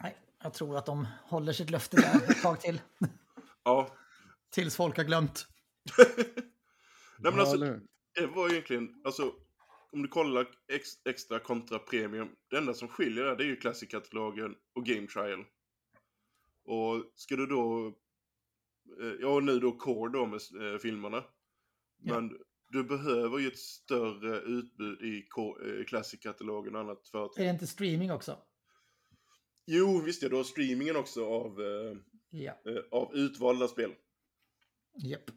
Nej, 0.00 0.16
jag 0.42 0.54
tror 0.54 0.76
att 0.76 0.86
de 0.86 1.06
håller 1.24 1.52
sitt 1.52 1.70
löfte 1.70 1.96
där 1.96 2.30
ett 2.30 2.42
tag 2.42 2.60
till. 2.60 2.80
ja. 3.64 3.88
Tills 4.52 4.76
folk 4.76 4.96
har 4.96 5.04
glömt. 5.04 5.46
Nej 7.18 7.32
men 7.32 7.40
alltså, 7.40 7.56
det 8.14 8.26
var 8.26 8.50
egentligen, 8.50 9.00
alltså 9.04 9.32
om 9.92 10.02
du 10.02 10.08
kollar 10.08 10.46
ex, 10.72 10.88
extra 11.08 11.38
kontra 11.38 11.78
premium, 11.78 12.28
det 12.50 12.56
enda 12.56 12.74
som 12.74 12.88
skiljer 12.88 13.24
där 13.24 13.36
det 13.36 13.44
är 13.44 13.46
ju 13.46 13.56
Classic-katalogen 13.56 14.54
och 14.74 14.86
Game 14.86 15.06
Trial. 15.06 15.44
Och 16.64 17.12
ska 17.14 17.36
du 17.36 17.46
då, 17.46 17.86
eh, 19.00 19.12
ja 19.20 19.40
nu 19.40 19.58
då 19.58 19.72
Core 19.72 20.12
då 20.12 20.26
med 20.26 20.72
eh, 20.72 20.78
filmerna. 20.78 21.24
Men 21.98 22.30
ja. 22.30 22.44
du 22.68 22.84
behöver 22.84 23.38
ju 23.38 23.48
ett 23.48 23.58
större 23.58 24.40
utbud 24.40 25.02
i 25.02 25.16
eh, 25.18 25.84
Classic-katalogen 25.84 26.74
och 26.74 26.80
annat 26.80 27.08
för 27.08 27.24
att... 27.24 27.38
Är 27.38 27.44
det 27.44 27.50
inte 27.50 27.66
streaming 27.66 28.12
också? 28.12 28.38
Jo, 29.66 30.00
visst 30.00 30.22
ja, 30.22 30.28
du 30.28 30.36
har 30.36 30.44
streamingen 30.44 30.96
också 30.96 31.26
av, 31.26 31.60
eh, 31.60 31.96
ja. 32.30 32.58
av 32.90 33.14
utvalda 33.14 33.68
spel. 33.68 33.94
Japp. 34.94 35.30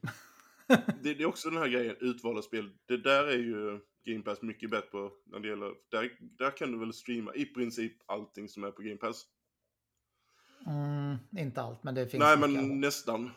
det, 1.03 1.13
det, 1.13 1.23
är 1.23 1.25
också 1.25 1.49
den 1.49 1.59
här 1.59 1.67
grejen, 1.67 1.95
utvalda 1.99 2.41
spel. 2.41 2.69
Det 2.85 2.97
där 2.97 3.27
är 3.27 3.37
ju 3.37 3.79
Game 4.05 4.23
Pass 4.23 4.41
mycket 4.41 4.69
bättre 4.69 4.89
på 4.89 5.11
när 5.25 5.39
det 5.39 5.47
gäller... 5.47 5.73
Där, 5.91 6.11
där 6.19 6.57
kan 6.57 6.71
du 6.71 6.79
väl 6.79 6.93
streama 6.93 7.33
i 7.33 7.45
princip 7.45 7.93
allting 8.05 8.49
som 8.49 8.63
är 8.63 8.71
på 8.71 8.81
Game 8.81 8.97
Pass. 8.97 9.25
Mm, 10.65 11.17
inte 11.37 11.61
allt, 11.61 11.83
men 11.83 11.95
det 11.95 12.07
finns. 12.07 12.21
Nej, 12.21 12.37
men 12.37 12.53
mycket. 12.53 12.77
nästan. 12.77 13.31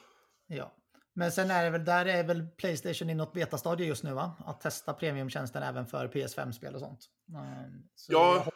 Ja. 0.46 0.74
Men 1.14 1.32
sen 1.32 1.50
är 1.50 1.64
det 1.64 1.70
väl, 1.70 1.84
där 1.84 2.06
är 2.06 2.24
väl 2.24 2.46
Playstation 2.46 3.10
i 3.10 3.14
något 3.14 3.32
betastadie 3.32 3.86
just 3.86 4.04
nu 4.04 4.12
va? 4.12 4.32
Att 4.46 4.60
testa 4.60 4.94
premiumtjänsten 4.94 5.62
även 5.62 5.86
för 5.86 6.08
PS5-spel 6.08 6.74
och 6.74 6.80
sånt. 6.80 7.00
Mm, 7.28 7.82
ja, 8.08 8.46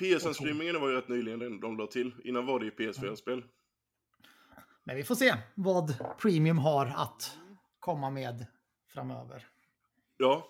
PSN-streamingen 0.00 0.80
var 0.80 0.88
ju 0.88 0.96
rätt 0.96 1.08
nyligen 1.08 1.60
de 1.60 1.78
la 1.78 1.86
till. 1.86 2.14
Innan 2.24 2.46
var 2.46 2.60
det 2.60 2.64
ju 2.64 2.70
PS4-spel. 2.70 3.42
Men 4.88 4.96
vi 4.96 5.04
får 5.04 5.14
se 5.14 5.34
vad 5.54 5.94
Premium 6.18 6.58
har 6.58 6.86
att 6.86 7.38
komma 7.78 8.10
med 8.10 8.46
framöver. 8.86 9.46
Ja. 10.16 10.48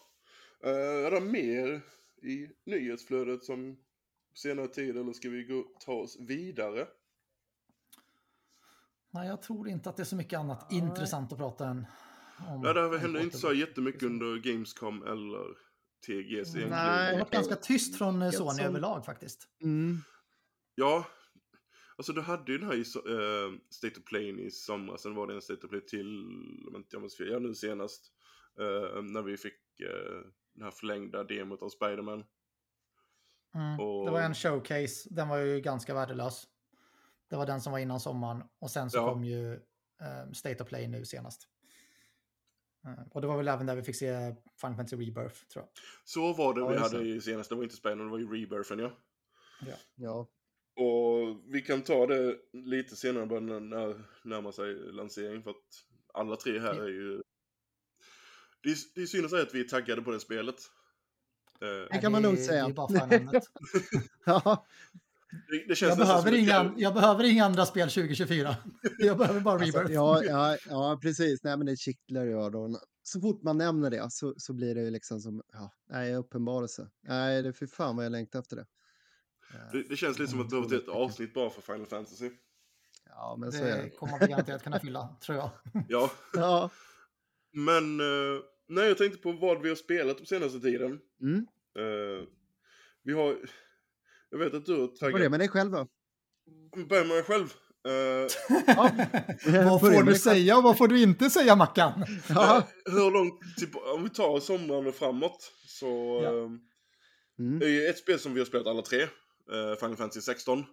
Uh, 0.66 1.06
är 1.06 1.10
det 1.10 1.20
mer 1.20 1.80
i 2.22 2.48
nyhetsflödet 2.66 3.44
som 3.44 3.78
senare 4.34 4.68
tid 4.68 4.96
eller 4.96 5.12
ska 5.12 5.28
vi 5.28 5.44
gå, 5.44 5.64
ta 5.80 5.92
oss 5.92 6.16
vidare? 6.20 6.86
Nej, 9.10 9.28
jag 9.28 9.42
tror 9.42 9.68
inte 9.68 9.90
att 9.90 9.96
det 9.96 10.02
är 10.02 10.04
så 10.04 10.16
mycket 10.16 10.38
annat 10.38 10.70
Nej. 10.70 10.80
intressant 10.80 11.32
att 11.32 11.38
prata 11.38 11.68
än 11.68 11.86
om. 12.48 12.62
Ja, 12.64 12.72
det 12.72 12.98
hände 12.98 13.22
inte 13.22 13.38
så 13.38 13.52
jättemycket 13.52 14.02
under 14.02 14.36
Gamescom 14.36 15.02
eller 15.02 15.46
TGS 16.06 16.30
egentligen. 16.32 16.70
Nej, 16.70 17.06
det 17.06 17.12
har 17.12 17.18
varit 17.18 17.30
ganska 17.30 17.56
tyst 17.56 17.98
från 17.98 18.32
Sony 18.32 18.62
överlag 18.62 19.04
faktiskt. 19.04 19.48
Mm. 19.62 19.98
Ja, 20.74 21.04
alltså 21.98 22.12
du 22.12 22.20
hade 22.20 22.52
ju 22.52 22.58
den 22.58 22.68
här 22.68 22.74
i, 22.74 22.80
uh, 22.80 23.58
State 23.70 24.00
of 24.00 24.04
Play 24.04 24.46
i 24.46 24.50
somras, 24.50 25.02
sen 25.02 25.14
var 25.14 25.26
det 25.26 25.34
en 25.34 25.42
State 25.42 25.66
of 25.66 25.70
Play 25.70 25.80
till, 25.80 26.24
om 26.68 26.76
inte 26.76 26.88
jag 26.96 27.02
måste 27.02 27.24
ja 27.24 27.38
nu 27.38 27.54
senast, 27.54 28.12
uh, 28.60 29.02
när 29.02 29.22
vi 29.22 29.36
fick 29.36 29.80
uh, 29.80 30.22
den 30.54 30.64
här 30.64 30.70
förlängda 30.70 31.24
demot 31.24 31.62
av 31.62 31.68
Spiderman. 31.68 32.24
Mm. 33.54 33.80
Och... 33.80 34.04
Det 34.04 34.10
var 34.10 34.20
en 34.20 34.34
showcase, 34.34 35.08
den 35.10 35.28
var 35.28 35.38
ju 35.38 35.60
ganska 35.60 35.94
värdelös. 35.94 36.48
Det 37.30 37.36
var 37.36 37.46
den 37.46 37.60
som 37.60 37.72
var 37.72 37.78
innan 37.78 38.00
sommaren 38.00 38.42
och 38.58 38.70
sen 38.70 38.90
så 38.90 38.98
ja. 38.98 39.12
kom 39.12 39.24
ju 39.24 39.52
uh, 39.54 40.32
State 40.32 40.62
of 40.62 40.68
Play 40.68 40.88
nu 40.88 41.04
senast. 41.04 41.48
Och 43.10 43.20
det 43.20 43.26
var 43.26 43.36
väl 43.36 43.48
även 43.48 43.66
där 43.66 43.76
vi 43.76 43.82
fick 43.82 43.96
se 43.96 44.34
Final 44.60 44.76
Fantasy 44.76 44.96
Rebirth 44.96 45.46
tror 45.52 45.64
jag. 45.64 45.68
Så 46.04 46.32
var 46.32 46.54
det 46.54 46.60
ja, 46.60 46.68
vi 46.68 46.76
hade 46.76 47.08
i 47.08 47.20
senaste, 47.20 47.54
det 47.54 47.56
var 47.56 47.64
inte 47.64 47.76
Spiderman, 47.76 48.06
det 48.06 48.10
var 48.10 48.18
ju 48.18 48.42
Rebirthen 48.42 48.78
ja. 48.78 48.90
Ja. 49.60 49.74
ja. 49.94 50.28
Och 50.78 51.36
vi 51.48 51.62
kan 51.62 51.82
ta 51.82 52.06
det 52.06 52.36
lite 52.52 52.96
senare 52.96 53.26
bara 53.26 53.40
när 53.40 53.88
det 53.88 54.00
närmar 54.24 54.52
sig 54.52 54.74
lansering 54.74 55.42
för 55.42 55.50
att 55.50 55.56
alla 56.14 56.36
tre 56.36 56.58
här 56.58 56.74
är 56.74 56.88
ju... 56.88 57.22
Det 58.62 58.70
är, 58.70 58.76
det 58.94 59.02
är 59.02 59.06
synd 59.06 59.24
att 59.24 59.30
säga 59.30 59.42
att 59.42 59.54
vi 59.54 59.60
är 59.60 59.64
taggade 59.64 60.02
på 60.02 60.10
det 60.10 60.20
spelet. 60.20 60.56
Eh, 61.60 61.88
det 61.90 61.98
kan 61.98 62.12
man 62.12 62.22
nog 62.22 62.38
säga. 62.38 62.68
Bara 62.68 62.88
ja. 64.26 64.66
Det, 65.48 65.64
det 65.68 65.80
jag, 65.80 65.98
behöver 65.98 66.34
inga, 66.34 66.74
jag 66.76 66.94
behöver 66.94 67.24
inga 67.24 67.44
andra 67.44 67.66
spel 67.66 67.90
2024. 67.90 68.56
Jag 68.98 69.18
behöver 69.18 69.40
bara 69.40 69.60
alltså, 69.62 69.78
Rebirth. 69.78 69.94
Ja, 69.94 70.24
ja, 70.24 70.56
ja, 70.68 70.98
precis. 71.02 71.42
Nej, 71.42 71.56
men 71.56 71.66
det 71.66 71.76
kittlar 71.76 72.24
ju 72.24 72.32
öronen. 72.32 72.80
Så 73.02 73.20
fort 73.20 73.42
man 73.42 73.58
nämner 73.58 73.90
det 73.90 74.12
så, 74.12 74.34
så 74.36 74.52
blir 74.52 74.74
det 74.74 74.80
ju 74.80 74.90
liksom 74.90 75.20
som, 75.20 75.42
ja, 75.52 75.72
nej, 75.90 76.14
uppenbarelse. 76.14 76.88
Nej, 77.02 77.42
det 77.42 77.48
är 77.48 77.52
för 77.52 77.66
fan 77.66 77.96
vad 77.96 78.04
jag 78.04 78.12
längtar 78.12 78.38
efter 78.38 78.56
det. 78.56 78.66
Det, 79.72 79.82
det 79.82 79.96
känns 79.96 80.18
lite 80.18 80.30
som 80.30 80.40
att 80.40 80.50
det 80.50 80.56
var 80.56 80.74
ett 80.74 80.88
avsnitt 80.88 81.34
bara 81.34 81.50
för 81.50 81.62
Final 81.62 81.86
Fantasy. 81.86 82.30
Ja, 83.08 83.36
men 83.38 83.50
det 83.50 83.56
så 83.56 83.64
är 83.64 83.82
det. 83.82 83.90
kommer 83.90 84.20
vi 84.20 84.26
garanterat 84.26 84.62
kunna 84.62 84.80
fylla, 84.80 85.16
tror 85.20 85.38
jag. 85.38 85.50
Ja. 85.88 86.10
ja. 86.32 86.70
Men, 87.52 88.00
uh, 88.00 88.40
nej, 88.68 88.88
jag 88.88 88.98
tänkte 88.98 89.18
på 89.18 89.32
vad 89.32 89.62
vi 89.62 89.68
har 89.68 89.76
spelat 89.76 90.18
på 90.18 90.24
senaste 90.24 90.60
tiden. 90.60 91.00
Mm. 91.20 91.46
Uh, 91.78 92.26
vi 93.02 93.12
har, 93.12 93.36
jag 94.30 94.38
vet 94.38 94.54
att 94.54 94.66
du 94.66 94.80
har 94.80 94.86
taggat... 94.86 95.12
Börja 95.12 95.30
med 95.30 95.40
dig 95.40 95.48
själv 95.48 95.70
då. 95.70 95.88
Börja 96.88 97.04
med 97.04 97.14
mig 97.16 97.22
själv. 97.22 97.46
Ja. 98.66 99.62
vad 99.64 99.80
får 99.80 100.02
du 100.02 100.14
säga 100.14 100.56
och 100.56 100.62
vad 100.62 100.78
får 100.78 100.88
du 100.88 101.02
inte 101.02 101.30
säga 101.30 101.56
Mackan? 101.56 102.04
Ja. 102.28 102.68
Hur 102.84 103.10
långt, 103.10 103.56
typ, 103.56 103.70
om 103.94 104.04
vi 104.04 104.10
tar 104.10 104.40
sommaren 104.40 104.86
och 104.86 104.94
framåt 104.94 105.52
så 105.66 106.20
ja. 106.24 106.30
mm. 107.44 107.62
är 107.62 107.66
ju 107.66 107.86
ett 107.86 107.98
spel 107.98 108.18
som 108.18 108.34
vi 108.34 108.40
har 108.40 108.46
spelat 108.46 108.66
alla 108.66 108.82
tre, 108.82 109.06
uh, 109.52 109.74
Final 109.74 109.96
Fantasy 109.96 110.20
16. 110.20 110.58
Uh, 110.58 110.64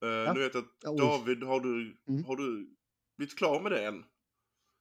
ja. 0.00 0.32
Nu 0.32 0.40
vet 0.40 0.54
jag 0.54 0.64
att 0.64 0.98
David, 0.98 1.42
har 1.42 1.60
du, 1.60 1.96
mm. 2.08 2.24
har 2.24 2.36
du 2.36 2.76
blivit 3.16 3.38
klar 3.38 3.60
med 3.60 3.72
det 3.72 3.86
än? 3.86 4.04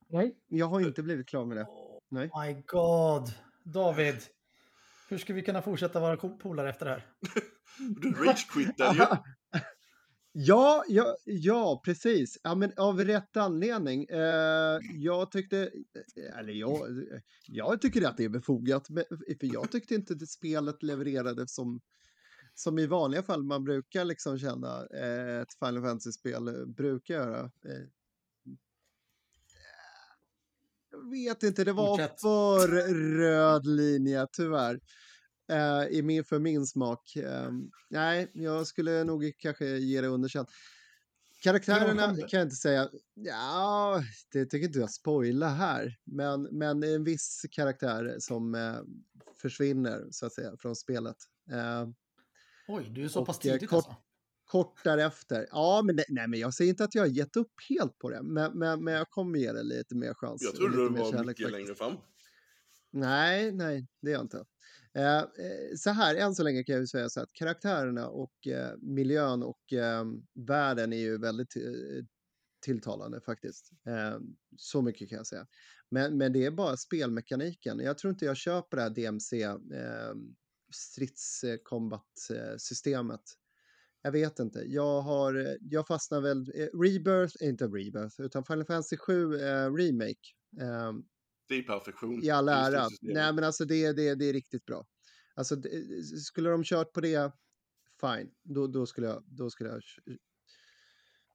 Nej, 0.07 0.37
jag 0.47 0.65
har 0.65 0.81
inte 0.81 1.03
blivit 1.03 1.29
klar 1.29 1.45
med 1.45 1.57
det. 1.57 1.67
Nej. 2.09 2.29
Oh 2.33 2.45
my 2.45 2.63
god, 2.67 3.33
David. 3.63 4.15
Hur 5.09 5.17
ska 5.17 5.33
vi 5.33 5.41
kunna 5.41 5.61
fortsätta 5.61 5.99
vara 5.99 6.17
polare 6.17 6.69
efter 6.69 6.85
det 6.85 6.91
här? 6.91 7.05
du 7.77 8.11
rage-quittade 8.11 8.95
ju. 8.95 9.05
Ja, 10.33 10.83
ja, 10.87 11.15
ja, 11.25 11.81
precis. 11.85 12.37
Ja, 12.43 12.55
men 12.55 12.73
av 12.77 12.99
rätt 12.99 13.37
anledning. 13.37 14.05
Eh, 14.09 14.79
jag 14.93 15.31
tyckte, 15.31 15.71
eller 16.39 16.53
jag, 16.53 16.81
jag 17.47 17.81
tycker 17.81 18.07
att 18.07 18.17
det 18.17 18.23
är 18.23 18.29
befogat, 18.29 18.87
för 18.87 19.53
jag 19.53 19.71
tyckte 19.71 19.95
inte 19.95 20.13
att 20.13 20.29
spelet 20.29 20.83
levererade 20.83 21.47
som, 21.47 21.81
som 22.53 22.79
i 22.79 22.87
vanliga 22.87 23.23
fall 23.23 23.43
man 23.43 23.63
brukar 23.63 24.05
liksom 24.05 24.39
känna 24.39 24.87
eh, 24.93 25.41
ett 25.41 25.53
Final 25.59 25.81
Fantasy-spel 25.81 26.65
brukar 26.67 27.13
göra. 27.13 27.39
Eh, 27.39 27.87
jag 30.91 31.11
vet 31.11 31.43
inte, 31.43 31.63
det 31.63 31.73
var 31.73 31.97
Fortsätt. 31.97 32.21
för 32.21 32.67
röd 33.17 33.65
linje, 33.65 34.27
tyvärr. 34.31 34.79
Uh, 35.51 35.87
i 35.91 36.01
min, 36.01 36.23
för 36.23 36.39
min 36.39 36.65
smak. 36.65 37.13
Uh, 37.17 37.51
nej, 37.89 38.31
jag 38.33 38.67
skulle 38.67 39.03
nog 39.03 39.31
kanske 39.37 39.65
ge 39.65 40.01
det 40.01 40.07
underkänt. 40.07 40.49
Karaktärerna 41.43 42.15
kan 42.15 42.39
jag 42.39 42.41
inte 42.41 42.55
säga. 42.55 42.89
Ja, 43.13 44.03
det 44.31 44.45
tycker 44.45 44.67
inte 44.67 44.79
jag 44.79 44.91
spoila 44.91 45.49
här. 45.49 45.97
Men, 46.03 46.41
men 46.41 46.83
en 46.83 47.03
viss 47.03 47.45
karaktär 47.51 48.15
som 48.19 48.55
uh, 48.55 48.81
försvinner 49.41 50.07
så 50.11 50.25
att 50.25 50.33
säga 50.33 50.57
från 50.59 50.75
spelet. 50.75 51.17
Eh, 51.51 51.87
Oj, 52.67 52.89
du 52.95 53.03
är 53.03 53.07
så 53.07 53.19
Och, 53.21 53.27
pass 53.27 53.37
eh, 53.37 53.41
tidigt 53.41 53.69
kort- 53.69 53.77
alltså? 53.77 53.95
kort 54.45 54.83
därefter. 54.83 55.47
Ja, 55.51 55.81
men, 55.85 55.95
nej, 56.09 56.27
men 56.27 56.39
jag 56.39 56.53
säger 56.53 56.69
inte 56.69 56.83
att 56.83 56.95
jag 56.95 57.01
har 57.01 57.07
gett 57.07 57.35
upp 57.35 57.51
helt 57.69 57.97
på 57.97 58.09
det, 58.09 58.23
men, 58.23 58.59
men, 58.59 58.83
men 58.83 58.93
jag 58.93 59.09
kommer 59.09 59.39
ge 59.39 59.51
det 59.51 59.63
lite 59.63 59.95
mer 59.95 60.13
chans. 60.13 60.41
Jag 60.43 60.55
trodde 60.55 60.89
mer 60.91 60.99
var 60.99 61.11
kärlek 61.11 61.27
mycket 61.27 61.51
längre 61.51 61.75
fram. 61.75 61.93
Nej, 62.91 63.51
nej, 63.51 63.87
det 64.01 64.07
är 64.09 64.13
jag 64.13 64.21
inte. 64.21 64.45
Eh, 64.93 65.17
eh, 65.17 65.25
så 65.77 65.89
här, 65.89 66.15
än 66.15 66.35
så 66.35 66.43
länge 66.43 66.63
kan 66.63 66.73
jag 66.73 66.81
ju 66.81 66.87
säga 66.87 67.09
så 67.09 67.21
att 67.21 67.33
karaktärerna 67.33 68.07
och 68.07 68.47
eh, 68.47 68.75
miljön 68.81 69.43
och 69.43 69.73
eh, 69.73 70.05
världen 70.47 70.93
är 70.93 70.97
ju 70.97 71.17
väldigt 71.17 71.55
eh, 71.55 71.61
tilltalande 72.65 73.21
faktiskt. 73.21 73.71
Eh, 73.87 74.19
så 74.57 74.81
mycket 74.81 75.09
kan 75.09 75.17
jag 75.17 75.27
säga. 75.27 75.47
Men, 75.91 76.17
men 76.17 76.33
det 76.33 76.45
är 76.45 76.51
bara 76.51 76.77
spelmekaniken. 76.77 77.79
Jag 77.79 77.97
tror 77.97 78.11
inte 78.13 78.25
jag 78.25 78.37
köper 78.37 78.77
det 78.77 78.83
här 78.83 78.89
DMC 78.89 79.41
eh, 79.43 79.59
stridskombat-systemet. 80.71 83.21
Jag 84.01 84.11
vet 84.11 84.39
inte. 84.39 84.59
Jag 84.59 85.01
har, 85.01 85.57
jag 85.61 85.87
fastnar 85.87 86.21
väl, 86.21 86.39
eh, 86.55 86.67
Rebirth, 86.79 87.35
eh, 87.41 87.49
inte 87.49 87.65
Rebirth, 87.65 88.21
utan 88.21 88.45
Final 88.45 88.65
Fantasy 88.65 88.97
7 88.97 89.35
eh, 89.35 89.73
Remake. 89.73 90.27
Eh, 90.59 90.93
Det 91.47 91.55
är 91.55 91.63
perfektion. 91.63 92.23
i 92.23 92.29
all 92.29 92.49
ära. 92.49 92.87
Nej, 93.01 93.33
men 93.33 93.43
alltså 93.43 93.65
det, 93.65 93.91
det, 93.91 94.15
det 94.15 94.25
är 94.25 94.33
riktigt 94.33 94.65
bra. 94.65 94.85
Alltså, 95.35 95.55
det, 95.55 96.03
skulle 96.03 96.49
de 96.49 96.63
kört 96.63 96.93
på 96.93 97.01
det, 97.01 97.31
fine. 98.01 98.31
Då, 98.43 98.67
då 98.67 98.85
skulle 98.85 99.07
jag, 99.07 99.23
då 99.27 99.49
skulle 99.49 99.69
jag 99.69 99.81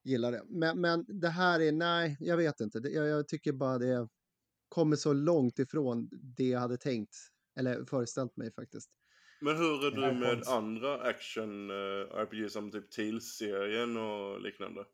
gilla 0.05 0.31
det. 0.31 0.43
Men, 0.49 0.81
men 0.81 1.05
det 1.21 1.29
här 1.29 1.61
är, 1.61 1.73
nej, 1.73 2.17
jag 2.21 2.37
vet 2.37 2.61
inte. 2.61 2.79
Jag, 2.79 3.07
jag 3.07 3.29
tycker 3.29 3.53
bara 3.53 3.79
det 3.79 4.09
kommer 4.69 4.97
så 4.97 5.13
långt 5.13 5.59
ifrån 5.59 6.09
det 6.13 6.49
jag 6.49 6.61
hade 6.61 6.77
tänkt. 6.77 7.17
Eller 7.59 7.85
föreställt 7.85 8.37
mig 8.37 8.53
faktiskt. 8.53 8.91
Men 9.41 9.57
hur 9.57 9.87
är 9.87 9.91
du 9.91 10.13
med 10.19 10.43
andra 10.49 11.01
action 11.03 11.71
uh, 11.71 11.77
RPG 12.15 12.51
som 12.51 12.71
typ 12.71 12.91
Tales-serien 12.91 13.97
och 13.97 14.41
liknande? 14.41 14.85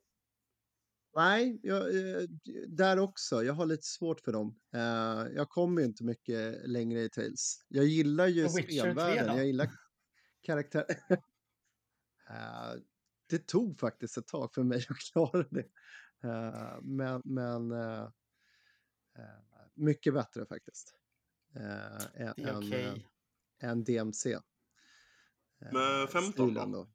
Nej, 1.16 1.60
jag, 1.62 1.96
eh, 1.96 2.22
där 2.68 2.98
också. 2.98 3.42
Jag 3.44 3.54
har 3.54 3.66
lite 3.66 3.86
svårt 3.86 4.20
för 4.20 4.32
dem. 4.32 4.60
Eh, 4.74 5.32
jag 5.34 5.48
kommer 5.48 5.80
ju 5.80 5.86
inte 5.86 6.04
mycket 6.04 6.68
längre 6.68 7.00
i 7.00 7.08
Tales. 7.10 7.64
Jag 7.68 7.84
gillar 7.84 8.26
ju 8.26 8.44
Och 8.44 8.58
Witcher 8.58 8.68
3 8.68 8.78
spelvärlden. 8.80 9.36
Jag 9.36 9.46
gillar 9.46 9.70
karaktär... 10.42 10.84
Eh, 12.30 12.74
det 13.30 13.46
tog 13.46 13.80
faktiskt 13.80 14.16
ett 14.18 14.26
tag 14.26 14.54
för 14.54 14.62
mig 14.62 14.86
att 14.90 14.96
klara 15.12 15.44
det. 15.50 15.66
Eh, 16.24 16.80
men 16.82 17.22
men 17.24 17.72
eh, 17.72 18.02
eh, 19.18 19.42
mycket 19.74 20.14
bättre 20.14 20.46
faktiskt. 20.46 20.94
Eh, 21.56 22.22
än, 22.26 22.34
Det 22.36 22.42
är 22.42 22.48
än, 22.48 22.56
okej. 22.56 22.84
eh, 22.84 22.94
än 23.62 23.84
DMC. 23.84 24.32
Eh, 24.32 24.40
Med 25.72 26.10
15 26.10 26.32
stilen 26.32 26.72
då? 26.72 26.88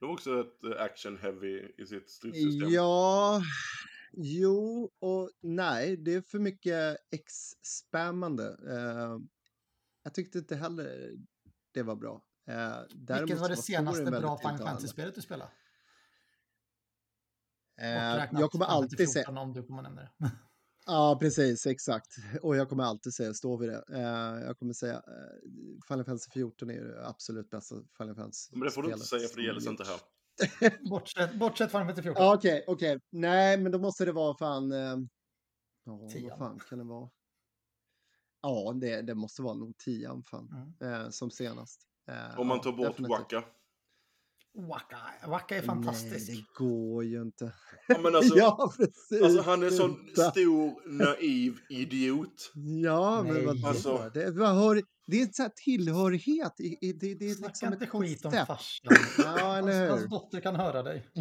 Det 0.00 0.06
var 0.06 0.12
också 0.12 0.40
ett 0.40 0.64
eh, 0.64 0.82
action-heavy 0.84 1.72
i 1.78 1.86
sitt 1.86 2.10
stridssystem. 2.10 2.70
Ja, 2.70 3.42
jo 4.12 4.90
och 4.98 5.30
nej. 5.40 5.96
Det 5.96 6.14
är 6.14 6.20
för 6.20 6.38
mycket 6.38 6.96
X-spammande. 7.10 8.58
Eh, 8.68 9.18
jag 10.02 10.14
tyckte 10.14 10.38
inte 10.38 10.56
heller 10.56 11.12
det 11.72 11.82
var 11.82 11.96
bra. 11.96 12.24
Eh, 12.46 12.54
däremot 12.90 13.22
Vilket 13.22 13.40
var 13.40 13.48
det 13.48 13.56
senaste 13.56 14.04
bra 14.04 14.38
Final. 14.38 14.58
Fantasy-spelet 14.58 15.14
du 15.14 15.22
spelade? 15.22 15.50
Jag 18.32 18.50
kommer 18.50 18.64
alltid. 18.64 19.12
14 19.12 19.38
om 19.38 19.52
du 19.52 19.62
kommer 19.62 19.82
nämna 19.82 20.00
det. 20.02 20.10
Ja, 20.86 21.18
precis, 21.20 21.66
exakt. 21.66 22.16
Och 22.42 22.56
jag 22.56 22.68
kommer 22.68 22.84
alltid 22.84 23.14
säga, 23.14 23.34
stå 23.34 23.56
vid 23.56 23.68
det. 23.68 23.84
Eh, 23.92 24.44
jag 24.46 24.58
kommer 24.58 24.72
säga, 24.72 24.94
eh, 24.94 25.82
Final 25.88 26.04
Fantasy 26.04 26.30
14 26.30 26.70
är 26.70 26.74
ju 26.74 26.84
det 26.88 27.06
absolut 27.08 27.50
bästa 27.50 27.76
Final 27.98 28.14
Fantasy. 28.14 28.50
Men 28.52 28.60
det 28.60 28.70
får 28.70 28.82
du 28.82 28.92
inte 28.92 29.06
säga 29.06 29.28
för 29.28 29.36
det 29.36 29.42
gäller 29.46 29.60
som 29.60 29.70
inte 29.70 29.84
här. 29.84 30.00
Bortsett, 30.90 31.38
bortsett 31.38 31.70
Final 31.70 31.86
Fantasy 31.86 32.02
14. 32.02 32.22
Ja, 32.24 32.34
Okej, 32.34 32.64
okej. 32.68 33.00
Nej, 33.12 33.58
men 33.58 33.72
då 33.72 33.78
måste 33.78 34.04
det 34.04 34.12
vara 34.12 34.36
fan... 34.38 34.72
Eh, 34.72 34.96
ja, 35.84 36.08
Tian. 36.12 36.28
vad 36.28 36.38
fan 36.38 36.58
kan 36.68 36.78
det 36.78 36.84
vara? 36.84 37.10
Ja, 38.42 38.72
det, 38.80 39.02
det 39.02 39.14
måste 39.14 39.42
vara 39.42 39.54
nog 39.54 39.78
tian 39.78 40.22
fan, 40.24 40.74
Mm. 40.80 40.94
eh, 41.04 41.10
som 41.10 41.30
senast. 41.30 41.80
Eh, 42.08 42.38
Om 42.40 42.46
man 42.46 42.56
ja, 42.56 42.62
tar 42.62 42.72
bort 42.72 42.86
definitivt. 42.86 43.18
Waka. 43.18 43.44
Waka, 44.56 44.96
Waka 45.26 45.56
är 45.56 45.62
fantastisk. 45.62 46.28
Nej, 46.28 46.36
det 46.36 46.64
går 46.64 47.04
ju 47.04 47.22
inte. 47.22 47.52
Ja, 47.88 47.98
men 47.98 48.14
alltså, 48.16 48.36
ja, 48.38 48.72
precis. 48.76 49.22
alltså 49.22 49.42
han 49.42 49.62
är 49.62 49.66
en 49.66 49.72
sån 49.72 50.06
stor, 50.12 50.88
naiv 50.98 51.58
idiot. 51.68 52.52
Ja, 52.84 53.22
men 53.22 53.46
vadå? 53.46 53.66
Alltså- 53.68 54.10
Det, 54.14 54.30
vad 54.30 54.54
hör, 54.54 54.82
det 55.06 55.16
är 55.16 55.22
en 55.26 55.32
sån 55.32 55.42
här 55.42 55.52
tillhörighet. 55.64 56.60
i- 56.60 56.78
i- 56.80 56.92
Det, 56.92 57.14
det 57.14 57.30
är 57.30 57.34
Snacka 57.34 57.48
liksom 57.48 57.72
inte 57.72 57.84
ett 57.84 57.90
skit 57.90 58.24
om 58.24 58.32
farsan. 58.32 58.94
Ja, 59.18 59.56
eller 59.56 59.78
Hans, 59.78 59.90
hans 59.90 60.02
hur? 60.02 60.08
dotter 60.08 60.40
kan 60.40 60.56
höra 60.56 60.82
dig. 60.82 61.06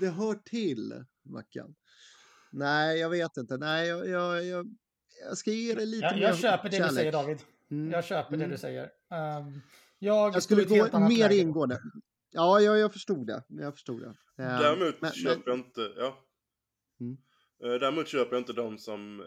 Det 0.00 0.08
hör 0.08 0.34
till, 0.34 1.04
Mackan. 1.24 1.74
Nej, 2.52 2.98
jag 2.98 3.10
vet 3.10 3.36
inte. 3.36 3.56
Nej, 3.56 3.88
jag, 3.88 4.08
jag, 4.08 4.44
jag, 4.46 4.66
jag 5.28 5.38
ska 5.38 5.50
ge 5.50 5.74
det 5.74 5.84
lite 5.86 6.06
Jag, 6.06 6.14
mer 6.14 6.22
jag 6.22 6.38
köper 6.38 6.68
det 6.70 6.76
kärlek. 6.76 6.90
du 6.90 6.96
säger 6.96 7.12
David. 7.12 7.38
Mm. 7.70 7.90
Jag 7.90 8.04
köper 8.04 8.30
det 8.30 8.36
Mm. 8.44 8.50
du 8.50 8.58
säger. 8.58 8.82
Um, 8.84 9.60
jag, 9.98 10.34
Jag 10.34 10.42
skulle 10.42 10.64
gå 10.64 10.98
mer 10.98 11.28
läge. 11.28 11.36
ingående. 11.36 11.80
Ja, 12.30 12.60
jag, 12.60 12.78
jag 12.78 12.92
förstod 12.92 13.26
det. 13.26 13.42
Jag 13.48 13.74
förstod 13.74 14.00
det. 14.00 14.06
Eh, 14.42 14.58
Däremot 14.58 15.00
men- 15.00 15.12
köper 15.12 15.50
jag 15.50 15.58
inte, 15.58 15.92
ja. 15.96 16.18
Mm. 17.00 17.16
Eh, 17.64 17.80
Däremot 17.80 18.08
köper 18.08 18.32
jag 18.36 18.40
inte 18.40 18.52
de 18.52 18.78
som 18.78 19.20
eh, 19.20 19.26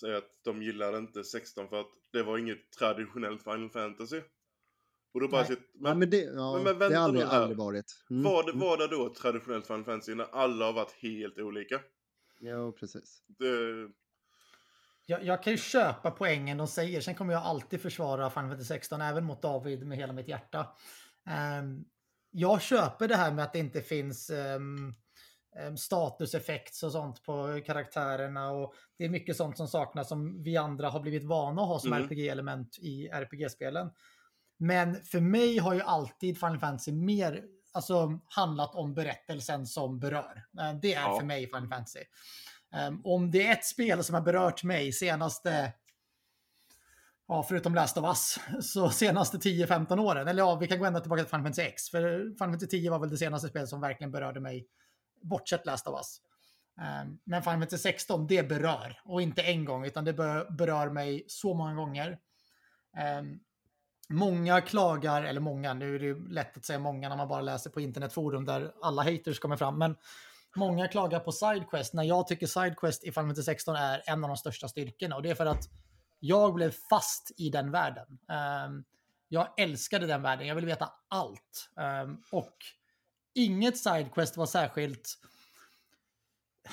säger 0.00 0.14
att 0.14 0.30
de 0.44 0.62
gillar 0.62 0.98
inte 0.98 1.24
16 1.24 1.68
för 1.68 1.80
att 1.80 1.90
det 2.12 2.22
var 2.22 2.38
inget 2.38 2.70
traditionellt 2.78 3.42
Final 3.42 3.70
Fantasy. 3.70 4.20
Och 5.14 5.20
då 5.20 5.28
bara 5.28 5.40
Nej. 5.40 5.50
sitt, 5.50 5.70
Ja, 5.72 5.80
men, 5.80 5.98
men 5.98 6.10
det, 6.10 6.16
ja, 6.22 6.54
men 6.54 6.64
det 6.64 6.72
vänta 6.74 6.98
har 6.98 7.04
aldrig, 7.04 7.24
aldrig 7.24 7.58
varit. 7.58 8.04
Mm. 8.10 8.22
var, 8.22 8.42
det, 8.42 8.50
mm. 8.50 8.60
var 8.60 8.76
det 8.78 8.86
då 8.88 9.14
traditionellt 9.14 9.66
Final 9.66 9.84
Fantasy 9.84 10.14
när 10.14 10.24
alla 10.34 10.64
har 10.64 10.72
varit 10.72 10.92
helt 10.92 11.38
olika? 11.38 11.80
Jo, 12.40 12.72
precis. 12.72 13.22
Det, 13.26 13.46
Jag, 15.06 15.24
jag 15.24 15.42
kan 15.42 15.52
ju 15.52 15.56
köpa 15.58 16.10
poängen 16.10 16.58
de 16.58 16.66
säger. 16.66 17.00
Sen 17.00 17.14
kommer 17.14 17.32
jag 17.32 17.42
alltid 17.42 17.80
försvara 17.82 18.30
Final 18.30 18.48
Fantasy 18.50 18.64
16, 18.68 19.00
även 19.00 19.24
mot 19.24 19.42
David 19.42 19.86
med 19.86 19.98
hela 19.98 20.12
mitt 20.12 20.28
hjärta. 20.28 20.66
Ehm, 21.26 21.84
jag 22.30 22.62
köper 22.62 23.08
det 23.08 23.16
här 23.16 23.32
med 23.32 23.44
att 23.44 23.52
det 23.52 23.58
inte 23.58 23.80
finns 23.80 24.30
um, 24.30 24.94
statuseffekt 25.78 26.82
och 26.82 26.92
sånt 26.92 27.22
på 27.22 27.60
karaktärerna. 27.66 28.50
Och 28.50 28.74
det 28.98 29.04
är 29.04 29.08
mycket 29.08 29.36
sånt 29.36 29.56
som 29.56 29.68
saknas 29.68 30.08
som 30.08 30.42
vi 30.42 30.56
andra 30.56 30.88
har 30.88 31.00
blivit 31.00 31.24
vana 31.24 31.62
att 31.62 31.68
ha 31.68 31.78
som 31.78 31.92
Mm. 31.92 32.02
RPG-element 32.04 32.78
i 32.78 33.08
RPG-spelen. 33.08 33.90
Men 34.58 35.02
för 35.02 35.20
mig 35.20 35.58
har 35.58 35.74
ju 35.74 35.80
alltid 35.80 36.40
Final 36.40 36.58
Fantasy 36.58 36.92
mer 36.92 37.44
alltså, 37.72 38.20
handlat 38.24 38.74
om 38.74 38.94
berättelsen 38.94 39.66
som 39.66 39.98
berör. 40.00 40.44
Det 40.82 40.94
är 40.94 41.00
Ja. 41.02 41.18
för 41.18 41.26
mig 41.26 41.46
Final 41.46 41.68
Fantasy. 41.68 42.00
Um, 42.76 43.00
om 43.04 43.30
det 43.30 43.46
är 43.46 43.52
ett 43.52 43.64
spel 43.64 44.04
som 44.04 44.14
har 44.14 44.22
berört 44.22 44.64
mig 44.64 44.92
senaste, 44.92 45.72
ja 47.28 47.42
förutom 47.42 47.74
Last 47.74 47.96
of 47.96 48.04
Us, 48.04 48.38
så 48.72 48.90
senaste 48.90 49.36
10-15 49.36 49.98
åren, 49.98 50.28
eller 50.28 50.42
ja 50.42 50.54
vi 50.54 50.66
kan 50.66 50.78
gå 50.78 50.84
ända 50.84 51.00
tillbaka 51.00 51.22
till 51.22 51.30
Final 51.30 51.42
Fantasy 51.44 51.62
X, 51.62 51.90
för 51.90 52.18
Final 52.18 52.38
Fantasy 52.38 52.66
10 52.66 52.90
var 52.90 52.98
väl 52.98 53.10
det 53.10 53.16
senaste 53.16 53.48
spelet 53.48 53.68
som 53.68 53.80
verkligen 53.80 54.10
berörde 54.10 54.40
mig, 54.40 54.66
bortsett 55.22 55.66
Last 55.66 55.86
of 55.86 55.94
Us. 55.94 56.20
Um, 56.80 57.18
men 57.24 57.42
Final 57.42 57.58
Fantasy 57.58 57.78
16, 57.78 58.26
det 58.26 58.48
berör, 58.48 59.00
och 59.04 59.22
inte 59.22 59.42
en 59.42 59.64
gång, 59.64 59.84
utan 59.84 60.04
det 60.04 60.12
berör 60.50 60.90
mig 60.90 61.24
så 61.28 61.54
många 61.54 61.74
gånger. 61.74 62.18
Um, 63.18 63.40
Många 64.08 64.60
klagar, 64.60 65.22
eller 65.22 65.40
många, 65.40 65.74
nu 65.74 65.94
är 65.94 65.98
det 65.98 66.04
ju 66.04 66.28
lätt 66.28 66.56
att 66.56 66.64
säga 66.64 66.78
många 66.78 67.08
när 67.08 67.16
man 67.16 67.28
bara 67.28 67.40
läser 67.40 67.70
på 67.70 67.80
internetforum 67.80 68.44
där 68.44 68.72
alla 68.82 69.02
haters 69.02 69.38
kommer 69.38 69.56
fram, 69.56 69.78
men 69.78 69.96
många 70.56 70.88
klagar 70.88 71.20
på 71.20 71.32
Sidequest 71.32 71.94
när 71.94 72.02
jag 72.02 72.28
tycker 72.28 72.46
Sidequest 72.46 73.04
i 73.04 73.12
Final 73.12 73.24
Fantasy 73.24 73.42
16 73.42 73.76
är 73.76 74.02
en 74.06 74.24
av 74.24 74.28
de 74.28 74.36
största 74.36 74.68
styrkorna 74.68 75.16
och 75.16 75.22
det 75.22 75.30
är 75.30 75.34
för 75.34 75.46
att 75.46 75.68
jag 76.20 76.54
blev 76.54 76.74
fast 76.90 77.32
i 77.36 77.50
den 77.50 77.70
världen. 77.70 78.18
Ehm, 78.28 78.84
jag 79.28 79.60
älskade 79.60 80.06
den 80.06 80.22
världen, 80.22 80.46
jag 80.46 80.54
ville 80.54 80.66
veta 80.66 80.92
allt. 81.08 81.70
Ehm, 81.76 82.16
och 82.30 82.56
inget 83.34 83.78
Sidequest 83.78 84.36
var 84.36 84.46
särskilt... 84.46 85.18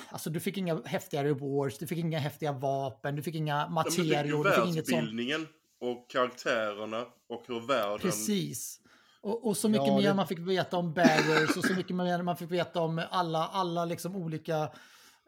Alltså 0.10 0.30
du 0.30 0.40
fick 0.40 0.58
inga 0.58 0.82
häftiga 0.86 1.24
rewards, 1.24 1.78
du 1.78 1.88
fick 1.88 1.98
inga 1.98 2.20
häftiga 2.20 2.52
vapen, 2.52 3.16
du 3.16 3.24
fick 3.24 3.36
inga 3.36 3.70
men 3.70 3.84
du 3.86 3.92
fick 3.92 4.06
ju 4.06 4.12
materior, 4.12 4.44
du 4.44 4.52
fick 4.52 4.66
inget 4.66 4.90
sånt. 4.90 5.50
och 5.80 6.10
karaktärerna 6.10 7.06
och 7.30 7.44
hur 7.48 7.68
världen... 7.68 8.00
Precis. 8.00 8.80
Och, 9.24 9.48
och 9.48 9.58
så 9.58 9.70
mycket 9.70 9.88
Ja, 9.88 9.96
mer 9.98 10.08
det- 10.08 10.14
man 10.14 10.28
fick 10.28 10.40
veta 10.40 10.78
om 10.78 10.94
barriers 10.94 11.58
och 11.58 11.66
så 11.66 11.74
mycket 11.74 11.96
mer 11.96 12.22
man 12.24 12.38
fick 12.38 12.52
veta 12.52 12.82
om 12.82 13.02
alla, 13.12 13.48
alla 13.48 13.86
liksom 13.86 14.16
olika 14.16 14.70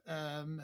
ehm, 0.07 0.61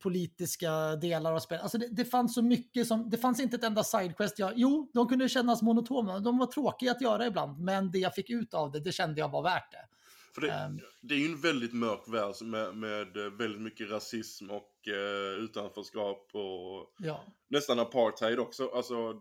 politiska 0.00 0.96
delar 0.96 1.32
av 1.32 1.38
spelet. 1.38 1.62
Alltså 1.62 1.78
det, 1.78 1.88
det 1.88 2.04
fanns 2.04 2.34
så 2.34 2.42
mycket 2.42 2.86
som, 2.86 3.10
det 3.10 3.16
fanns 3.18 3.40
inte 3.40 3.56
ett 3.56 3.64
enda 3.64 3.84
sidequest. 3.84 4.38
Jag, 4.38 4.52
jo, 4.56 4.90
de 4.94 5.08
kunde 5.08 5.28
kännas 5.28 5.62
monotona, 5.62 6.18
de 6.20 6.38
var 6.38 6.46
tråkiga 6.46 6.90
att 6.92 7.00
göra 7.00 7.26
ibland, 7.26 7.58
men 7.58 7.90
det 7.90 7.98
jag 7.98 8.14
fick 8.14 8.30
ut 8.30 8.54
av 8.54 8.72
det, 8.72 8.80
det 8.80 8.92
kände 8.92 9.20
jag 9.20 9.28
var 9.30 9.42
värt 9.42 9.72
det. 9.72 9.86
För 10.34 10.40
det, 10.40 10.50
Ehm. 10.52 10.78
det 11.02 11.14
är 11.14 11.18
ju 11.18 11.26
en 11.26 11.40
väldigt 11.40 11.72
mörk 11.72 12.02
värld 12.08 12.34
med, 12.42 12.76
med 12.76 13.16
eh, 13.16 13.32
väldigt 13.32 13.60
mycket 13.62 13.90
rasism 13.90 14.50
och 14.50 14.88
eh, 14.88 15.44
utanförskap 15.44 16.30
och 16.32 16.92
Ja. 16.98 17.24
nästan 17.48 17.78
apartheid 17.78 18.38
också. 18.38 18.68
Alltså, 18.74 19.12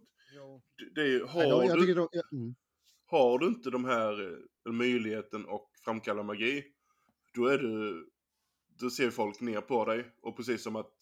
det 0.95 1.01
är, 1.01 1.05
ju- 1.07 1.25
har, 1.25 1.39
Nej, 1.39 1.49
de, 1.49 1.65
jag 1.65 1.77
du, 1.77 1.81
tycker 1.81 1.95
de, 1.95 2.07
ja, 2.11 2.21
mm. 2.31 2.55
Har 3.07 3.39
du 3.39 3.47
inte 3.47 3.69
de 3.69 3.85
här 3.85 4.31
eh, 4.67 4.71
möjligheten 4.71 5.45
att 5.49 5.69
framkalla 5.85 6.23
magi, 6.23 6.63
då 7.33 7.45
är 7.45 7.57
du, 7.57 8.05
då 8.79 8.89
ser 8.89 9.09
folk 9.09 9.41
ner 9.41 9.61
på 9.61 9.85
dig. 9.85 10.11
Och 10.21 10.37
precis 10.37 10.63
som 10.63 10.75
att 10.75 10.93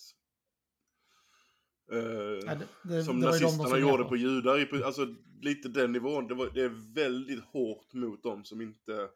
eh, 1.92 2.00
Ja, 2.46 2.56
det, 2.56 2.68
det, 2.84 3.04
som 3.04 3.20
det 3.20 3.26
nazisterna 3.26 3.78
gjorde 3.78 4.04
på. 4.04 4.10
på 4.10 4.16
judar. 4.16 4.84
Alltså 4.86 5.08
lite 5.42 5.70
den 5.70 5.92
nivån. 5.92 6.28
Det, 6.28 6.34
var, 6.34 6.50
det 6.54 6.62
är 6.62 6.94
väldigt 6.96 7.44
hårt 7.44 7.94
mot 7.94 8.24
dem 8.24 8.44
som 8.44 8.62
inte 8.62 9.10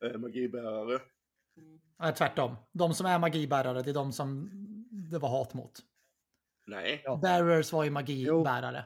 är 0.00 0.18
magibärare. 0.18 1.00
Nej, 1.98 2.14
tvärtom. 2.14 2.56
De 2.72 2.94
som 2.94 3.06
är 3.06 3.18
magibärare, 3.18 3.82
det 3.82 3.90
är 3.90 3.94
de 3.94 4.12
som 4.12 4.50
det 5.10 5.18
var 5.18 5.28
hat 5.28 5.54
mot. 5.54 5.72
Nej. 6.66 7.02
Ja. 7.04 7.16
Bearers 7.16 7.72
var 7.72 7.84
ju 7.84 7.90
magibärare. 7.90 8.84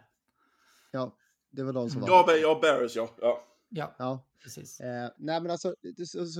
ja, 0.92 1.16
det 1.54 1.62
var 1.64 1.72
de 1.72 1.90
som 1.90 2.00
var. 2.00 2.08
Ja, 2.08 2.36
ja 2.36 2.58
Barris 2.62 2.96
ja. 2.96 3.10
ja. 3.20 3.44
Ja, 3.68 3.94
Ja. 3.98 4.26
precis. 4.42 4.80
Eh, 4.80 5.10
nej 5.16 5.40
men 5.40 5.50
alltså, 5.50 5.74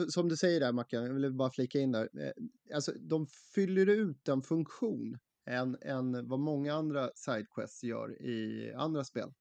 som 0.09 0.29
du 0.29 0.37
säger 0.37 0.61
där 0.61 0.73
Mackan, 0.73 1.05
jag 1.05 1.13
vill 1.15 1.33
bara 1.33 1.51
flika 1.51 1.79
in 1.81 1.93
där. 1.93 2.09
Eh, 2.21 2.33
alltså 2.77 2.93
de 3.01 3.27
fyller 3.27 3.87
ut 3.87 4.29
en 4.29 4.43
funktion 4.43 5.19
än, 5.47 5.77
än 5.81 6.29
vad 6.29 6.39
många 6.39 6.75
andra 6.75 7.11
sidequests 7.15 7.85
gör 7.85 8.23
i 8.23 8.73
andra 8.77 9.05
spel. 9.05 9.33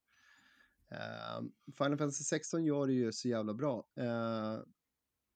Eh, 0.92 1.42
Final 1.78 1.98
Fantasy 1.98 2.24
16 2.24 2.66
gör 2.66 2.88
det 2.88 2.94
ju 2.94 3.12
så 3.12 3.28
jävla 3.28 3.54
bra. 3.54 3.88
Eh, 3.96 4.58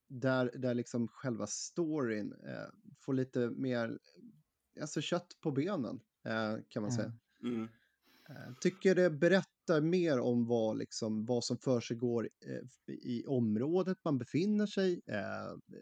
där, 0.08 0.52
där 0.56 0.74
liksom 0.74 1.08
själva 1.08 1.48
storyn 1.48 2.34
eh, 2.34 2.70
får 3.00 3.14
lite 3.14 3.40
mer 3.40 4.00
alltså 4.82 5.02
kött 5.02 5.38
på 5.42 5.52
benen 5.52 6.00
eh, 6.26 6.56
kan 6.70 6.84
man 6.84 6.92
Mm. 6.92 6.96
säga. 6.96 7.14
Mm. 7.44 7.64
Eh, 8.30 8.54
Tycker 8.62 8.96
det 8.96 9.10
berättar 9.10 9.52
mer 9.82 10.20
om 10.20 10.46
vad, 10.46 10.78
liksom, 10.78 11.26
vad 11.26 11.44
som 11.44 11.58
för 11.58 11.80
sig 11.82 11.98
går 11.98 12.30
eh, 12.46 12.94
i 12.96 13.26
området 13.28 13.98
man 14.06 14.18
befinner 14.18 14.66
sig, 14.66 15.02
eh, 15.08 15.78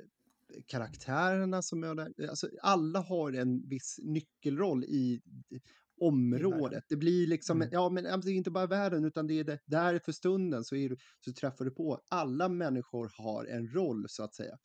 karaktärerna 0.66 1.62
som 1.62 1.84
är 1.84 1.96
där. 1.96 2.30
Alltså, 2.30 2.50
alla 2.62 3.00
har 3.00 3.34
en 3.34 3.70
viss 3.70 4.00
nyckelroll 4.04 4.84
i 4.84 5.22
området. 6.02 6.84
Det 6.90 6.96
blir 6.96 7.28
liksom, 7.28 7.62
Mm. 7.62 7.70
ja 7.72 7.90
men 7.90 8.06
alltså, 8.06 8.30
inte 8.30 8.52
bara 8.52 8.68
världen 8.68 9.06
utan 9.06 9.28
det 9.28 9.40
är 9.40 9.44
det, 9.44 9.60
där 9.66 10.00
för 10.00 10.12
stunden 10.12 10.64
så, 10.64 10.76
är 10.76 10.98
så 11.26 11.34
träffar 11.34 11.66
du 11.66 11.72
på. 11.72 12.02
Alla 12.10 12.50
människor 12.50 13.12
har 13.18 13.46
en 13.46 13.68
roll 13.74 14.06
så 14.10 14.24
att 14.24 14.36
säga. 14.36 14.58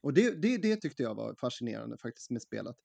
Och 0.00 0.14
det, 0.14 0.42
det, 0.42 0.56
det 0.56 0.76
tyckte 0.76 1.02
jag 1.02 1.14
var 1.14 1.34
fascinerande 1.34 1.98
faktiskt 1.98 2.30
med 2.30 2.42
spelet. 2.42 2.76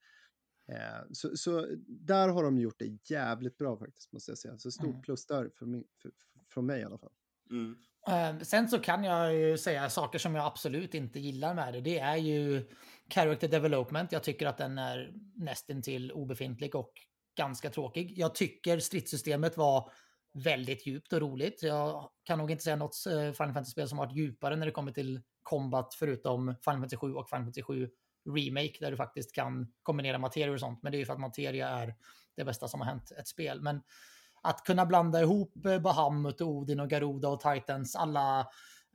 Eh, 0.71 1.03
så, 1.11 1.37
så 1.37 1.67
där 1.87 2.27
har 2.27 2.43
de 2.43 2.59
gjort 2.59 2.79
det 2.79 3.09
jävligt 3.09 3.57
bra 3.57 3.77
faktiskt, 3.77 4.11
måste 4.13 4.31
jag 4.31 4.37
säga. 4.37 4.57
Så 4.57 4.71
stort 4.71 4.85
Mm. 4.85 5.01
plus 5.01 5.25
där 5.25 5.51
för 5.55 5.65
mig, 5.65 5.83
för, 6.01 6.11
från 6.53 6.65
mig 6.65 6.81
i 6.81 6.83
alla 6.83 6.97
fall. 6.97 7.11
Mm. 7.49 7.75
Eh, 8.07 8.39
sen 8.41 8.67
så 8.69 8.79
kan 8.79 9.03
jag 9.03 9.35
ju 9.35 9.57
säga 9.57 9.89
saker 9.89 10.19
som 10.19 10.35
jag 10.35 10.45
absolut 10.45 10.93
inte 10.93 11.19
gillar 11.19 11.53
med 11.53 11.73
det. 11.73 11.81
Det 11.81 11.99
är 11.99 12.15
ju 12.17 12.69
character 13.13 13.47
development. 13.47 14.11
Jag 14.11 14.23
tycker 14.23 14.47
att 14.47 14.57
den 14.57 14.77
är 14.77 15.13
nästintill 15.35 16.11
obefintlig 16.11 16.75
och 16.75 16.91
ganska 17.37 17.69
tråkig. 17.69 18.13
Jag 18.17 18.35
tycker 18.35 18.79
stridssystemet 18.79 19.57
var 19.57 19.91
väldigt 20.43 20.87
djupt 20.87 21.13
och 21.13 21.19
roligt. 21.21 21.63
Jag 21.63 22.09
kan 22.23 22.37
nog 22.37 22.51
inte 22.51 22.63
säga 22.63 22.75
något 22.75 22.95
eh, 23.07 23.13
Final 23.13 23.33
Fantasy-spel 23.53 23.89
som 23.89 23.97
varit 23.97 24.15
djupare 24.15 24.55
när 24.55 24.65
det 24.65 24.71
kommer 24.71 24.91
till 24.91 25.21
combat 25.43 25.93
förutom 25.93 26.55
Final 26.63 26.79
Fantasy 26.79 26.97
7 26.97 27.13
och 27.13 27.29
Final 27.29 27.43
Fantasy 27.45 27.61
7 27.61 27.89
Remake 28.25 28.77
där 28.79 28.91
du 28.91 28.97
faktiskt 28.97 29.35
kan 29.35 29.73
kombinera 29.83 30.17
materia 30.17 30.53
och 30.53 30.59
sånt. 30.59 30.83
Men 30.83 30.91
det 30.91 30.97
är 30.97 30.99
ju 30.99 31.05
för 31.05 31.13
att 31.13 31.19
materia 31.19 31.69
är 31.69 31.95
det 32.35 32.45
bästa 32.45 32.67
som 32.67 32.81
har 32.81 32.87
hänt 32.87 33.11
ett 33.19 33.27
spel. 33.27 33.61
Men 33.61 33.81
att 34.41 34.63
kunna 34.63 34.85
blanda 34.85 35.21
ihop 35.21 35.65
eh, 35.65 35.79
Bahamut, 35.79 36.41
och 36.41 36.47
Odin 36.47 36.79
och 36.79 36.89
Garuda 36.89 37.29
och 37.29 37.39
Titans 37.39 37.95
alla 37.95 38.39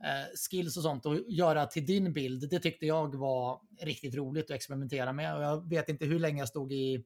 eh, 0.03 0.35
skills 0.49 0.77
och 0.77 0.83
sånt 0.83 1.05
och 1.05 1.17
göra 1.27 1.65
till 1.65 1.85
din 1.85 2.13
bild, 2.13 2.49
det 2.49 2.59
tyckte 2.59 2.85
jag 2.85 3.15
var 3.15 3.61
riktigt 3.81 4.15
roligt 4.15 4.45
att 4.45 4.55
experimentera 4.55 5.13
med. 5.13 5.35
Och 5.35 5.43
jag 5.43 5.69
vet 5.69 5.89
inte 5.89 6.05
hur 6.05 6.19
länge 6.19 6.41
jag 6.41 6.47
stod 6.47 6.71
i, 6.71 7.05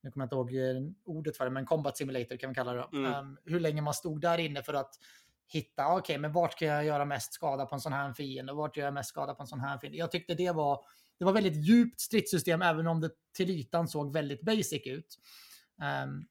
nu 0.00 0.10
kommer 0.10 0.28
jag 0.30 0.42
inte 0.42 0.56
ihåg 0.56 0.76
eh, 0.76 0.82
ordet 1.04 1.36
för 1.36 1.44
det, 1.44 1.50
men 1.50 1.66
Combat 1.66 1.96
Simulator 1.96 2.36
kan 2.36 2.50
vi 2.50 2.54
kalla 2.54 2.72
det. 2.72 2.88
Mm. 2.92 3.14
Um, 3.14 3.38
hur 3.44 3.60
länge 3.60 3.82
man 3.82 3.94
stod 3.94 4.20
där 4.20 4.38
inne 4.38 4.62
för 4.62 4.74
att 4.74 4.94
hitta, 5.46 5.96
okej, 5.96 6.18
men 6.18 6.32
vart 6.32 6.58
kan 6.58 6.68
jag 6.68 6.84
göra 6.84 7.04
mest 7.04 7.32
skada 7.32 7.66
på 7.66 7.74
en 7.74 7.80
sån 7.80 7.92
här 7.92 8.12
fiende 8.12 8.52
och 8.52 8.58
vart 8.58 8.76
gör 8.76 8.84
jag 8.84 8.94
mest 8.94 9.08
skada 9.08 9.34
på 9.34 9.42
en 9.42 9.46
sån 9.46 9.60
här 9.60 9.78
fiende? 9.78 9.98
Jag 9.98 10.10
tyckte 10.10 10.34
det 10.34 10.50
var, 10.50 10.80
det 11.18 11.24
var 11.24 11.32
väldigt 11.32 11.56
djupt 11.56 12.00
stridssystem, 12.00 12.62
även 12.62 12.86
om 12.86 13.00
det 13.00 13.10
till 13.36 13.50
ytan 13.50 13.88
såg 13.88 14.12
väldigt 14.12 14.42
basic 14.42 14.86
ut. 14.86 15.18
Um, 16.04 16.26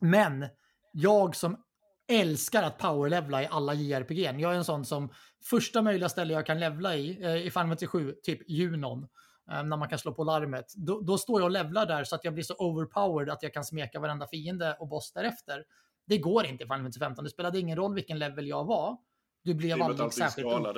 men 0.00 0.46
jag 0.92 1.36
som 1.36 1.64
älskar 2.08 2.62
att 2.62 2.78
powerlevla 2.78 3.42
i 3.42 3.48
alla 3.50 3.74
JRPG. 3.74 4.40
Jag 4.40 4.52
är 4.52 4.56
en 4.56 4.64
sån 4.64 4.84
som 4.84 5.12
första 5.44 5.82
möjliga 5.82 6.08
ställe 6.08 6.32
jag 6.32 6.46
kan 6.46 6.60
levla 6.60 6.96
i, 6.96 7.24
eh, 7.24 7.36
i 7.36 7.50
Final 7.50 7.52
Fantasy 7.52 7.86
7, 7.86 8.14
typ 8.22 8.50
Junon, 8.50 9.08
eh, 9.50 9.62
när 9.62 9.76
man 9.76 9.88
kan 9.88 9.98
slå 9.98 10.14
på 10.14 10.24
larmet, 10.24 10.72
då, 10.76 11.00
då 11.00 11.18
står 11.18 11.40
jag 11.40 11.44
och 11.44 11.50
levlar 11.50 11.86
där 11.86 12.04
så 12.04 12.14
att 12.14 12.24
jag 12.24 12.34
blir 12.34 12.44
så 12.44 12.54
overpowered 12.54 13.30
att 13.30 13.42
jag 13.42 13.54
kan 13.54 13.64
smeka 13.64 14.00
varenda 14.00 14.26
fiende 14.26 14.76
och 14.80 14.88
boss 14.88 15.12
därefter. 15.12 15.64
Det 16.06 16.18
går 16.18 16.46
inte 16.46 16.64
i 16.64 16.66
Final 16.66 16.78
Fantasy 16.78 16.98
15. 16.98 17.24
Det 17.24 17.30
spelade 17.30 17.58
ingen 17.58 17.76
roll 17.76 17.94
vilken 17.94 18.18
level 18.18 18.46
jag 18.46 18.64
var. 18.64 18.96
Du 19.42 19.54
blev 19.54 19.82
aldrig 19.82 20.12
särskilt 20.12 20.46
OP. 20.46 20.76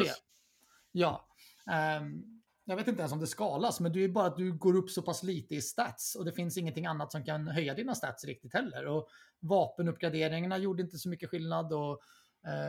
Ja. 0.93 1.29
Ehm, 1.71 2.36
jag 2.69 2.77
vet 2.77 2.89
inte 2.89 3.01
ens 3.01 3.13
om 3.13 3.21
det 3.21 3.27
skalas, 3.27 3.81
men 3.81 3.93
det 3.93 4.05
är 4.05 4.09
bara 4.09 4.27
att 4.27 4.37
du 4.37 4.53
går 4.53 4.77
upp 4.77 4.91
så 4.91 5.03
pass 5.03 5.23
lite 5.23 5.55
i 5.55 5.63
stats 5.63 6.15
och 6.15 6.25
det 6.25 6.33
finns 6.33 6.57
ingenting 6.57 6.87
annat 6.87 7.13
som 7.13 7.25
kan 7.25 7.49
höja 7.49 7.75
dina 7.75 7.95
stats 7.95 8.25
riktigt 8.25 8.55
heller. 8.55 8.87
Och 8.87 9.09
vapenuppgraderingarna 9.41 10.59
gjorde 10.59 10.83
inte 10.83 10.99
så 10.99 11.09
mycket 11.09 11.31
skillnad 11.31 11.73
och 11.73 12.01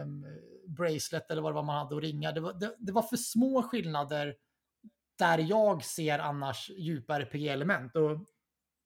um, 0.03 0.25
bracelet 0.67 1.31
eller 1.31 1.41
vad 1.41 1.51
det 1.51 1.55
var 1.55 1.63
man 1.63 1.77
hade 1.77 1.95
och 1.95 2.01
ringar. 2.01 2.33
Det 2.33 2.39
var, 2.39 2.53
det, 2.53 2.75
det 2.77 2.91
var 2.91 3.01
för 3.01 3.17
små 3.17 3.63
skillnader 3.63 4.35
där 5.17 5.37
jag 5.39 5.83
ser 5.83 6.19
annars 6.19 6.69
djupa 6.69 7.19
RPG-element. 7.19 7.95
Och 7.95 8.19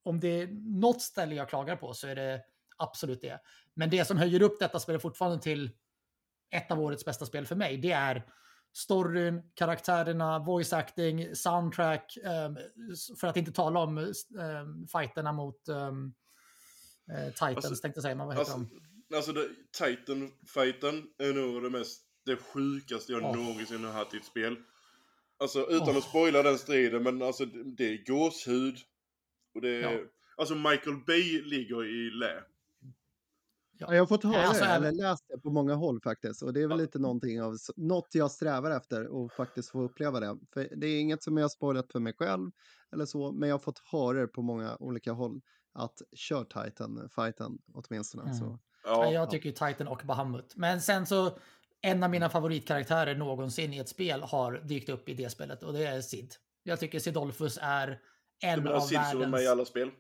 om 0.04 0.20
det 0.20 0.42
är 0.42 0.48
något 0.80 1.02
ställe 1.02 1.36
jag 1.36 1.50
klagar 1.50 1.76
på 1.76 1.94
så 1.94 2.08
är 2.08 2.16
det 2.16 2.42
absolut 2.78 3.22
det. 3.22 3.40
Men 3.74 3.90
det 3.90 4.06
som 4.06 4.18
höjer 4.18 4.42
upp 4.42 4.60
detta 4.60 4.80
spel 4.80 5.00
fortfarande 5.00 5.44
till 5.44 5.72
ett 6.50 6.72
av 6.72 6.82
årets 6.82 7.06
bästa 7.06 7.26
spel 7.26 7.46
för 7.46 7.56
mig, 7.56 7.78
det 7.78 7.92
är 7.92 8.26
storyn, 8.74 9.42
karaktärerna, 9.54 10.40
voice 10.40 10.74
acting, 10.74 11.36
soundtrack, 11.36 12.18
ehm, 12.24 12.58
för 13.20 13.28
att 13.28 13.38
inte 13.38 13.52
tala 13.52 13.80
om 13.80 13.98
um, 13.98 14.88
fighterna 14.88 15.32
mot 15.32 15.70
um, 15.70 16.14
eh, 17.12 17.30
Titans, 17.34 17.66
Alltså- 17.66 17.82
tänkte 17.82 17.98
jag 17.98 18.04
säga, 18.04 18.16
men 18.16 18.28
vad 18.28 18.38
heter 18.38 18.52
Alltså, 18.54 18.76
de? 19.10 19.16
alltså 19.16 19.34
Titan-fighten 19.78 21.04
är 21.18 21.34
nog 21.34 21.64
det 21.64 21.70
mest, 21.70 22.02
det 22.26 22.36
sjukaste 22.36 23.12
jag 23.12 23.24
Åh. 23.24 23.36
någonsin 23.36 23.84
har 23.84 23.92
haft 23.92 24.14
i 24.14 24.18
ett 24.18 24.26
spel. 24.26 24.56
Alltså 25.40 25.68
utan 25.70 25.90
Åh. 25.90 25.98
att 25.98 26.04
spoila 26.04 26.44
den 26.44 26.58
striden, 26.58 27.04
men 27.04 27.22
alltså 27.22 27.46
det, 27.46 27.64
det 27.64 27.84
är 27.94 28.06
gåshud. 28.06 28.78
Och 29.56 29.62
det 29.62 29.70
är, 29.70 29.82
Ja. 29.92 30.00
alltså 30.38 30.56
Michael 30.56 30.98
Bay 31.08 31.42
ligger 31.42 31.86
i 31.86 32.10
lä. 32.10 32.44
Ja, 33.82 33.94
jag 33.94 34.02
har 34.02 34.08
fått 34.08 34.24
höra 34.24 34.44
alltså, 34.44 34.64
det, 34.64 34.70
eller 34.72 34.92
läst 34.92 35.26
det 35.28 35.38
på 35.38 35.50
många 35.50 35.76
håll 35.76 36.02
faktiskt. 36.02 36.44
Och 36.44 36.54
det 36.54 36.62
är 36.62 36.68
väl 36.68 36.78
Ja. 36.78 36.84
lite 36.84 37.00
någonting 37.00 37.42
av, 37.42 37.58
något 37.76 38.08
jag 38.16 38.32
strävar 38.32 38.72
efter 38.72 39.08
och 39.08 39.32
faktiskt 39.34 39.70
få 39.70 39.82
uppleva 39.82 40.20
det. 40.20 40.38
För 40.54 40.70
det 40.76 40.88
är 40.88 41.00
inget 41.00 41.24
som 41.24 41.38
jag 41.38 41.44
har 41.44 41.50
spoilat 41.50 41.92
för 41.92 42.00
mig 42.00 42.14
själv 42.14 42.52
eller 42.94 43.06
så, 43.06 43.32
men 43.32 43.50
jag 43.50 43.54
har 43.54 43.60
fått 43.60 43.80
höra 43.92 44.22
det 44.22 44.28
på 44.28 44.42
många 44.42 44.78
olika 44.80 45.12
håll. 45.12 45.42
Att 45.74 46.02
kör 46.16 46.44
Titan-fighten 46.44 47.58
åtminstone. 47.74 48.24
Mm. 48.24 48.36
Så. 48.36 48.60
Ja, 48.84 49.06
Ja, 49.06 49.12
jag 49.12 49.30
tycker 49.30 49.46
ju 49.50 49.52
Titan 49.52 49.88
och 49.88 50.02
Bahamut. 50.06 50.54
Men 50.56 50.82
sen 50.82 51.06
så, 51.06 51.38
en 51.82 52.04
av 52.04 52.10
mina 52.10 52.30
favoritkaraktärer 52.30 53.16
någonsin 53.16 53.74
i 53.74 53.78
ett 53.78 53.90
spel 53.90 54.22
har 54.22 54.54
dykt 54.68 54.90
upp 54.90 55.10
i 55.10 55.14
det 55.14 55.30
spelet 55.30 55.64
och 55.64 55.74
det 55.74 55.86
är 55.86 56.02
Sid. 56.02 56.34
Jag 56.64 56.80
tycker 56.80 57.00
Sidolfus 57.00 57.60
är 57.62 57.88
du 57.88 58.48
en 58.48 58.64
menar 58.64 58.76
av 58.76 58.82
Sid 58.82 58.98
som 58.98 58.98
är 58.98 59.14
världens... 59.14 59.32
med 59.32 59.44
i 59.44 59.48
alla 59.48 59.66
spel? 59.66 59.92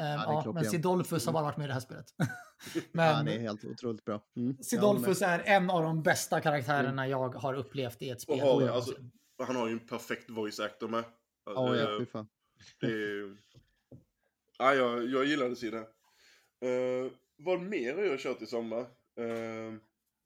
Ehm, 0.00 0.04
det 0.04 0.24
är 0.24 0.42
ja, 0.44 0.52
men. 0.52 0.64
Sidolfus 0.64 1.26
har 1.26 1.32
bara 1.32 1.42
varit 1.42 1.56
med 1.56 1.64
i 1.64 1.66
det 1.66 1.72
här 1.72 1.80
spelet. 1.80 2.06
Ja, 2.74 2.82
men 2.92 3.24
det 3.24 3.34
är 3.34 3.38
helt 3.38 3.64
otroligt 3.64 4.04
bra. 4.04 4.20
Mm. 4.36 4.56
Sidolfus 4.62 5.22
är 5.22 5.38
en 5.38 5.70
av 5.70 5.82
de 5.82 6.02
bästa 6.02 6.40
karaktärerna 6.40 7.08
jag 7.08 7.28
har 7.28 7.54
upplevt 7.54 8.02
i 8.02 8.10
ett 8.10 8.20
spel. 8.20 8.40
Har, 8.40 8.46
någonsin. 8.46 8.74
alltså, 8.74 8.94
han 9.38 9.56
har 9.56 9.66
ju 9.66 9.72
en 9.72 9.86
perfekt 9.86 10.30
voice 10.30 10.60
actor 10.60 10.88
med. 10.88 11.04
Ja, 11.44 11.76
ja, 11.76 11.92
Eh, 11.92 11.98
fy 11.98 12.06
fan. 12.06 12.28
Det 12.80 12.86
är... 12.86 13.36
Ja, 14.58 14.74
jag, 14.74 15.10
jag 15.10 15.24
gillade 15.24 15.56
Sid 15.56 15.74
här. 15.74 15.86
Uh, 16.64 17.10
vad 17.36 17.60
mer 17.60 17.94
har 17.94 18.02
jag 18.02 18.20
kört 18.20 18.42
i 18.42 18.46
sommar? 18.46 18.86
Uh, 19.20 19.78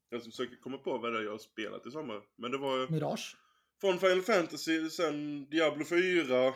jag 0.09 0.23
försöker 0.23 0.57
komma 0.57 0.79
på 0.79 0.99
vad 0.99 1.13
det 1.13 1.19
är 1.19 1.23
jag 1.23 1.31
har 1.31 1.39
spelat 1.39 1.87
i 1.87 1.91
sommar. 1.91 2.23
Men 2.37 2.51
det 2.51 2.59
var 2.59 2.89
Mirage. 2.89 3.37
från 3.81 3.99
Final 3.99 4.23
Fantasy, 4.23 4.91
sen 4.91 5.47
Diablo 5.51 5.85
4. 5.85 6.49
Uh, 6.49 6.55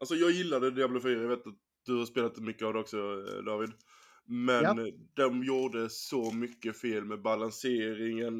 alltså 0.00 0.14
jag 0.14 0.30
gillade 0.30 0.70
Diablo 0.70 1.00
4, 1.00 1.12
jag 1.12 1.28
vet 1.28 1.46
att 1.46 1.54
du 1.86 1.98
har 1.98 2.06
spelat 2.06 2.38
mycket 2.38 2.62
av 2.62 2.72
det 2.72 2.78
också 2.80 2.96
eh, 2.98 3.44
David. 3.44 3.72
Men 4.24 4.62
Ja. 4.62 4.86
de 5.14 5.44
gjorde 5.44 5.88
så 5.90 6.32
mycket 6.32 6.80
fel 6.80 7.04
med 7.04 7.22
balanseringen. 7.22 8.34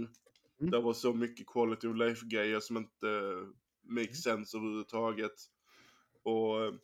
Mm. 0.61 0.71
Det 0.71 0.81
var 0.81 0.95
så 0.95 1.13
mycket 1.15 1.47
quality 1.47 1.89
of 1.89 1.97
life-grejer 1.97 2.61
som 2.61 2.77
inte 2.77 3.07
uh, 3.07 3.49
make 3.83 4.15
sense 4.15 4.57
överhuvudtaget. 4.57 5.33
Och 6.23 6.65
eh, 6.65 6.75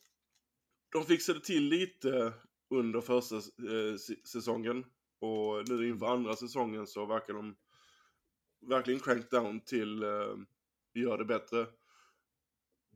de 0.93 1.05
fixade 1.05 1.41
till 1.41 1.65
lite 1.69 2.33
under 2.71 3.01
första 3.01 3.37
eh, 3.37 3.97
säsongen. 4.33 4.85
Och 5.21 5.69
nu 5.69 5.89
inför 5.89 6.07
andra 6.07 6.37
säsongen 6.37 6.87
så 6.87 7.07
verkar 7.07 7.35
de 7.35 7.57
verkligen 8.69 9.01
crank 9.01 9.31
down 9.31 9.61
till 9.61 10.03
eh, 10.03 10.37
gör 10.95 11.19
det 11.19 11.25
bättre. 11.25 11.67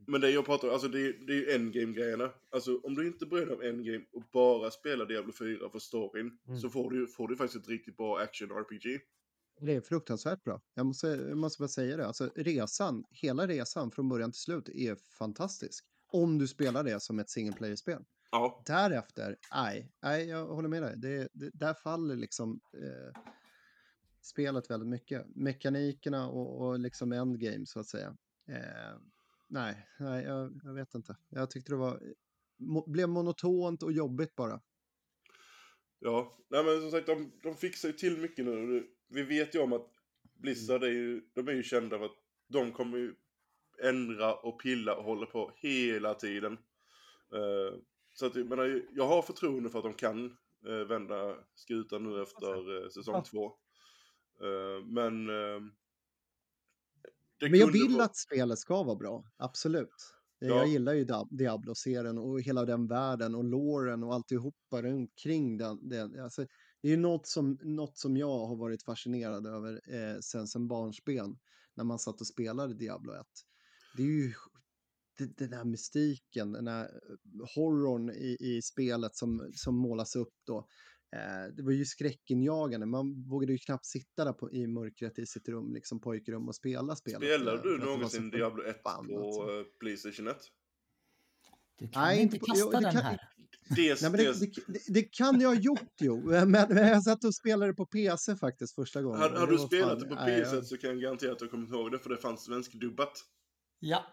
Men 0.07 0.21
det 0.21 0.31
jag 0.31 0.47
pratar 0.47 0.69
om, 0.69 0.75
alltså 0.75 0.89
det, 0.89 1.13
det 1.27 1.33
är 1.33 1.37
ju 1.37 1.51
endgame-grejerna. 1.51 2.31
Alltså 2.51 2.79
om 2.83 2.95
du 2.95 3.07
inte 3.07 3.27
bryr 3.27 3.47
dig 3.47 3.55
om 3.55 3.63
endgame 3.63 4.05
och 4.13 4.23
bara 4.33 4.71
spelar 4.71 5.07
Diablo 5.07 5.33
4 5.33 5.69
för 5.71 5.79
storyn 5.79 6.39
Mm. 6.49 6.61
så 6.61 6.71
får 6.71 6.91
du, 6.91 7.07
får 7.07 7.29
du 7.29 7.37
faktiskt 7.37 7.65
ett 7.65 7.69
riktigt 7.71 7.97
bra 7.97 8.19
action-RPG. 8.19 9.01
Det 9.61 9.75
är 9.75 9.81
fruktansvärt 9.81 10.45
bra. 10.45 10.61
Jag 10.75 10.87
måste, 10.87 11.07
jag 11.07 11.37
måste 11.39 11.63
bara 11.63 11.69
säga 11.69 11.97
det. 11.97 12.07
Alltså, 12.07 12.31
resan, 12.37 13.05
hela 13.11 13.47
resan 13.47 13.91
från 13.91 14.09
början 14.09 14.33
till 14.33 14.41
slut 14.41 14.69
är 14.69 14.97
fantastisk. 15.19 15.85
Om 16.13 16.39
du 16.39 16.49
spelar 16.49 16.85
det 16.85 17.01
som 17.01 17.19
ett 17.19 17.31
single 17.31 17.57
player-spel. 17.57 18.05
Ja, 18.31 18.63
Därefter, 18.67 19.37
nej, 19.55 19.93
nej, 20.03 20.29
jag 20.29 20.47
håller 20.47 20.69
med 20.69 20.83
dig. 20.83 20.95
Det, 20.97 21.29
det, 21.33 21.51
där 21.55 21.75
faller 21.75 22.17
liksom 22.17 22.61
eh, 22.75 23.23
spelet 24.21 24.71
väldigt 24.71 24.89
mycket. 24.89 25.27
Mekanikerna 25.35 26.29
och, 26.29 26.67
och 26.67 26.79
liksom 26.79 27.13
endgame 27.13 27.67
så 27.67 27.81
att 27.81 27.87
säga. 27.87 28.17
Eh, 28.49 28.99
nej, 29.49 29.89
nej 29.99 30.25
jag, 30.25 30.61
jag 30.65 30.75
vet 30.75 30.95
inte. 30.95 31.17
Jag 31.29 31.51
tyckte 31.51 31.73
det 31.73 31.77
var, 31.77 32.03
mo, 32.57 32.91
blev 32.91 33.09
monotont 33.09 33.83
och 33.83 33.93
jobbigt 33.93 34.37
bara. 34.37 34.61
ja. 35.99 36.39
Nej 36.49 36.65
men 36.65 36.81
som 36.81 36.91
sagt, 36.91 37.07
de, 37.07 37.33
de 37.43 37.57
fixar 37.57 37.89
ju 37.89 37.95
till 37.95 38.19
mycket 38.19 38.45
nu. 38.45 38.89
Vi 39.09 39.23
vet 39.23 39.55
ju 39.55 39.59
om 39.59 39.73
att 39.73 39.91
Blizzard 40.35 40.85
är 40.85 40.89
ju, 40.91 41.23
de 41.35 41.49
är 41.49 41.53
ju 41.53 41.63
kända 41.63 41.99
för 41.99 42.05
att 42.05 42.17
de 42.49 42.73
kommer 42.73 42.99
ju 42.99 43.15
ändra 43.83 44.35
och 44.35 44.61
pilla 44.61 44.97
och 44.97 45.05
hålla 45.05 45.27
på 45.27 45.53
hela 45.57 46.15
tiden. 46.15 46.53
Eh, 47.33 47.79
så 48.13 48.27
att 48.27 48.37
jag 48.37 48.47
menar, 48.47 48.83
jag 48.93 49.07
har 49.07 49.23
förtroende 49.23 49.71
för 49.71 49.79
att 49.79 49.85
de 49.85 49.95
kan 49.95 50.37
eh, 50.67 50.87
vända 50.89 51.37
skutan 51.55 52.03
nu 52.05 52.23
efter 52.23 52.83
eh, 52.83 52.89
säsong 52.89 53.23
två. 53.23 53.47
Eh, 54.41 54.85
men... 54.85 55.31
eh, 57.43 57.45
det 57.47 57.51
Men 57.51 57.61
jag 57.61 57.73
vill 57.73 57.93
vara- 57.95 58.05
att 58.05 58.17
spelet 58.17 58.59
ska 58.59 58.83
vara 58.83 58.97
bra, 58.97 59.25
absolut. 59.37 60.13
Ja. 60.39 60.47
Jag 60.49 60.67
gillar 60.69 60.93
ju 60.93 61.05
Dia- 61.05 61.29
Diablo-serien 61.31 62.19
och 62.19 62.41
hela 62.41 62.65
den 62.65 62.87
världen 62.87 63.35
och 63.35 63.45
loren 63.45 64.03
och 64.05 64.15
alltihopa 64.15 64.83
runt 64.83 65.11
kring 65.23 65.59
den. 65.59 65.89
den. 65.89 66.21
Alltså, 66.21 66.47
det 66.83 66.89
är 66.89 66.91
ju 66.91 66.97
något 66.97 67.27
som, 67.27 67.59
något 67.63 67.99
som 67.99 68.17
jag 68.17 68.47
har 68.47 68.57
varit 68.57 68.83
fascinerad 68.83 69.47
över 69.47 69.73
eh, 69.95 70.19
sen, 70.21 70.47
sen 70.47 70.69
barnsben 70.69 71.39
när 71.75 71.85
man 71.85 71.99
satt 71.99 72.21
och 72.21 72.27
spelade 72.27 72.75
Diablo 72.75 73.13
1. 73.13 73.27
Det 73.97 74.03
är 74.03 74.07
ju 74.07 74.33
det- 75.19 75.39
den 75.39 75.53
här 75.53 75.65
mystiken, 75.65 76.53
den 76.53 76.67
här 76.67 76.85
eh, 76.85 77.47
horrorn 77.55 78.11
i, 78.11 78.37
i 78.41 78.63
spelet 78.63 79.17
som, 79.17 79.51
som 79.55 79.77
målas 79.77 80.17
upp 80.17 80.35
då. 80.47 80.67
Eh, 81.13 81.55
det 81.57 81.63
var 81.63 81.73
ju 81.73 81.85
skräckinjagande, 81.85 82.87
man 82.87 83.23
vågade 83.29 83.53
ju 83.53 83.59
knappt 83.59 83.87
sitta 83.87 84.25
där 84.25 84.33
på, 84.33 84.53
i 84.53 84.67
mörkret 84.67 85.19
i 85.19 85.27
sitt 85.27 85.49
rum, 85.49 85.75
liksom 85.75 86.01
pojkrum 86.01 86.49
och 86.49 86.55
spela 86.55 86.97
spelet. 86.97 87.19
Spelar 87.19 87.55
eh, 87.55 87.63
du 87.63 87.79
någonsin 87.79 88.31
Diablo 88.31 88.63
1 88.65 88.77
förbannat. 88.77 89.07
på 89.09 89.51
eh, 89.51 89.79
Playstation 89.81 90.27
1? 90.29 90.37
Du 91.79 91.89
kan 91.89 92.03
Nej, 92.03 92.23
inte 92.23 92.37
inte 92.37 92.47
på- 92.47 92.53
kasta 92.55 92.71
det 92.71 92.87
den 92.87 92.93
kan- 92.93 93.03
här. 93.03 93.21
Det, 93.77 94.03
Nej, 94.03 94.11
men 94.11 94.13
det, 94.21 94.41
det, 94.41 94.47
det, 94.67 94.81
det 94.89 95.03
kan 95.03 95.41
jag 95.41 95.49
ha 95.49 95.57
gjort 95.57 95.93
jo, 96.01 96.21
men, 96.25 96.51
men 96.51 96.77
jag 96.77 97.03
satt 97.03 97.25
och 97.25 97.35
spelade 97.35 97.75
på 97.75 97.87
PC 97.87 98.37
faktiskt 98.37 98.75
första 98.75 99.03
gången. 99.03 99.21
Hade, 99.21 99.35
och 99.35 99.41
hade 99.41 99.53
du 99.53 99.59
spelat 99.59 100.01
det 100.01 100.07
på 100.07 100.15
PS1 100.15 100.55
jag- 100.55 100.65
så 100.67 100.77
kan 100.77 100.91
jag 100.91 101.01
garantera 101.01 101.33
att 101.33 101.39
du 101.39 101.49
kommer 101.49 101.69
ihåg 101.69 101.93
det 101.93 101.99
för 101.99 102.11
det 102.11 102.17
fanns 102.17 102.45
svenskdubbat. 102.45 103.13
Ja. 103.81 104.07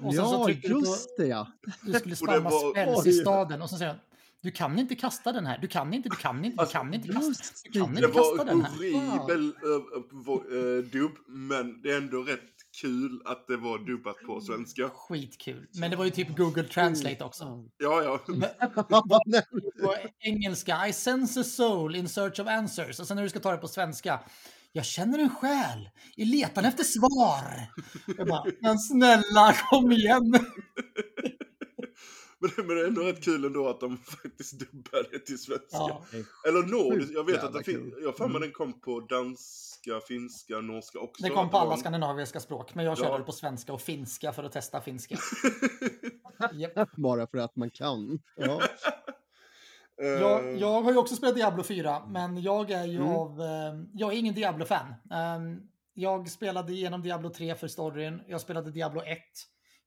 Och 0.00 0.14
Ja, 0.14 0.44
du 0.48 0.68
på- 0.68 0.68
just 0.80 1.16
det 1.16 1.26
ja. 1.26 1.52
Du 1.82 1.92
skulle 1.92 2.16
spamma 2.26 2.50
spells 2.50 3.06
i 3.06 3.12
staden 3.12 3.62
och 3.62 3.70
så 3.70 3.76
säger 3.76 3.90
han 3.90 4.00
du 4.44 4.50
kan 4.50 4.78
inte 4.78 4.94
kasta 4.94 5.32
den 5.32 5.46
här, 5.46 5.58
du 5.58 5.68
kan 5.68 5.94
inte, 5.94 6.08
du 6.08 6.16
kan 6.16 6.44
inte, 6.44 6.56
du 6.56 6.60
Alltså, 6.60 6.78
kan 6.78 6.94
inte 6.94 7.08
kasta, 7.08 7.44
du 7.64 7.80
kan 7.80 7.94
det. 7.94 8.00
Det 8.00 8.06
inte 8.06 8.18
kasta 8.18 8.36
var 8.36 8.44
den 8.44 8.64
här. 8.64 8.70
horribel 8.70 9.54
uh, 10.52 10.84
dubb, 10.84 11.12
men 11.28 11.82
det 11.82 11.90
är 11.90 11.96
ändå 11.96 12.22
rätt 12.22 12.40
kul 12.80 13.22
att 13.24 13.46
det 13.46 13.56
var 13.56 13.78
dubbat 13.78 14.16
på 14.26 14.40
svenska. 14.40 14.88
Skitkul. 14.88 15.66
Men 15.72 15.90
det 15.90 15.96
var 15.96 16.04
ju 16.04 16.10
typ 16.10 16.36
Google 16.36 16.62
Translate 16.62 17.24
också. 17.24 17.64
Ja, 17.78 18.02
ja. 18.02 18.18
På 19.82 19.94
engelska, 20.18 20.88
I 20.88 20.92
sense 20.92 21.40
a 21.40 21.44
soul 21.44 21.96
in 21.96 22.08
search 22.08 22.40
of 22.40 22.46
answers. 22.46 23.00
Och 23.00 23.06
sen 23.06 23.16
när 23.16 23.22
du 23.22 23.28
ska 23.30 23.40
ta 23.40 23.52
det 23.52 23.58
på 23.58 23.68
svenska, 23.68 24.20
jag 24.72 24.84
känner 24.84 25.18
en 25.18 25.30
själ 25.30 25.90
i 26.16 26.24
letan 26.24 26.64
efter 26.64 26.84
svar. 26.84 27.68
Jag 28.18 28.26
bara, 28.26 28.44
men 28.60 28.78
snälla 28.78 29.54
kom 29.70 29.92
igen. 29.92 30.34
Men, 32.44 32.50
det- 32.56 32.62
men 32.66 32.76
det 32.76 32.82
är 32.82 32.86
ändå 32.86 33.02
rätt 33.02 33.24
kul 33.24 33.44
ändå 33.44 33.68
att 33.68 33.80
de 33.80 33.96
faktiskt 34.22 34.58
dubbade 34.58 35.08
det 35.12 35.18
till 35.18 35.38
svenska. 35.38 35.66
Ja. 35.70 36.02
Eller 36.48 36.90
Sjukt 36.92 37.10
jag 37.14 37.24
vet 37.26 37.44
att 37.44 37.52
det 37.52 37.64
finns, 37.64 37.76
kul. 37.94 37.94
jag 38.00 38.08
har 38.08 38.12
för 38.12 38.24
mig 38.26 38.30
Mm. 38.36 38.42
den 38.42 38.52
kom 38.52 38.80
på 38.80 39.00
danska, 39.00 40.00
finska, 40.08 40.60
norska 40.60 40.98
också. 40.98 41.22
Det 41.22 41.30
kom 41.30 41.50
på 41.50 41.58
alla 41.58 41.76
skandinaviska 41.76 42.40
språk, 42.40 42.74
men 42.74 42.84
jag 42.84 42.98
körde 42.98 43.10
Ja. 43.18 43.24
på 43.24 43.32
svenska 43.32 43.72
och 43.72 43.80
finska 43.80 44.32
för 44.32 44.44
att 44.44 44.52
testa 44.52 44.80
finska. 44.80 45.16
Bara 46.96 47.26
för 47.26 47.38
att 47.38 47.56
man 47.56 47.70
kan. 47.70 48.18
Ja. 48.36 48.60
Eh, 50.02 50.06
Jag, 50.08 50.56
jag 50.58 50.82
har 50.82 50.92
ju 50.92 50.98
också 50.98 51.16
spelat 51.16 51.34
Diablo 51.34 51.62
4, 51.62 52.06
men 52.06 52.42
jag 52.42 52.70
är 52.70 52.84
ju 52.84 52.96
Mm. 52.96 53.08
av... 53.08 53.40
Eh, 53.40 53.74
jag 53.92 54.12
är 54.12 54.16
ingen 54.18 54.34
Diablo-fan. 54.34 54.94
Ehm, 55.10 55.60
jag 55.94 56.30
spelade 56.30 56.72
igenom 56.72 57.02
Diablo 57.02 57.30
3 57.30 57.54
för 57.54 57.68
storyn. 57.68 58.20
Jag 58.28 58.40
spelade 58.40 58.70
Diablo 58.70 59.00
1 59.00 59.18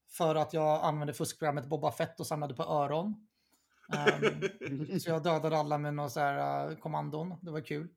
för 0.10 0.36
att 0.36 0.54
jag 0.54 0.84
använde 0.84 1.14
fuskprogrammet 1.14 1.66
Boba 1.66 1.92
Fett 1.92 2.20
och 2.20 2.28
samlade 2.28 2.54
på 2.54 2.64
öron. 2.64 3.28
Ehm, 3.94 5.00
så 5.00 5.10
jag 5.10 5.24
dödade 5.24 5.58
alla 5.58 5.78
med 5.78 5.94
några 5.94 6.10
så 6.10 6.20
här, 6.20 6.70
eh, 6.70 6.78
kommandon. 6.78 7.36
Det 7.42 7.52
var 7.52 7.62
kul. 7.62 7.88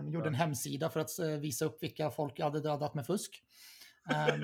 Um, 0.00 0.10
gjorde 0.10 0.28
en 0.28 0.34
hemsida 0.34 0.90
för 0.90 1.00
att 1.00 1.18
eh, 1.18 1.26
visa 1.26 1.64
upp 1.64 1.82
vilka 1.82 2.10
folk 2.10 2.38
jag 2.38 2.44
hade 2.44 2.60
dödat 2.60 2.94
med 2.94 3.06
fusk. 3.06 3.42
Ehm, 4.10 4.42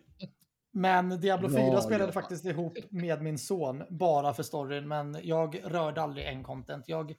men 0.72 1.20
Diablo 1.20 1.48
4 1.48 1.70
Bra 1.70 1.80
spelade 1.80 2.04
jobbat. 2.04 2.14
faktiskt 2.14 2.44
ihop 2.44 2.78
med 2.90 3.22
min 3.22 3.38
son 3.38 3.84
bara 3.90 4.34
för 4.34 4.42
storyn, 4.42 4.88
men 4.88 5.18
jag 5.22 5.60
rörde 5.64 6.02
aldrig 6.02 6.26
en 6.26 6.42
content. 6.42 6.88
Jag, 6.88 7.14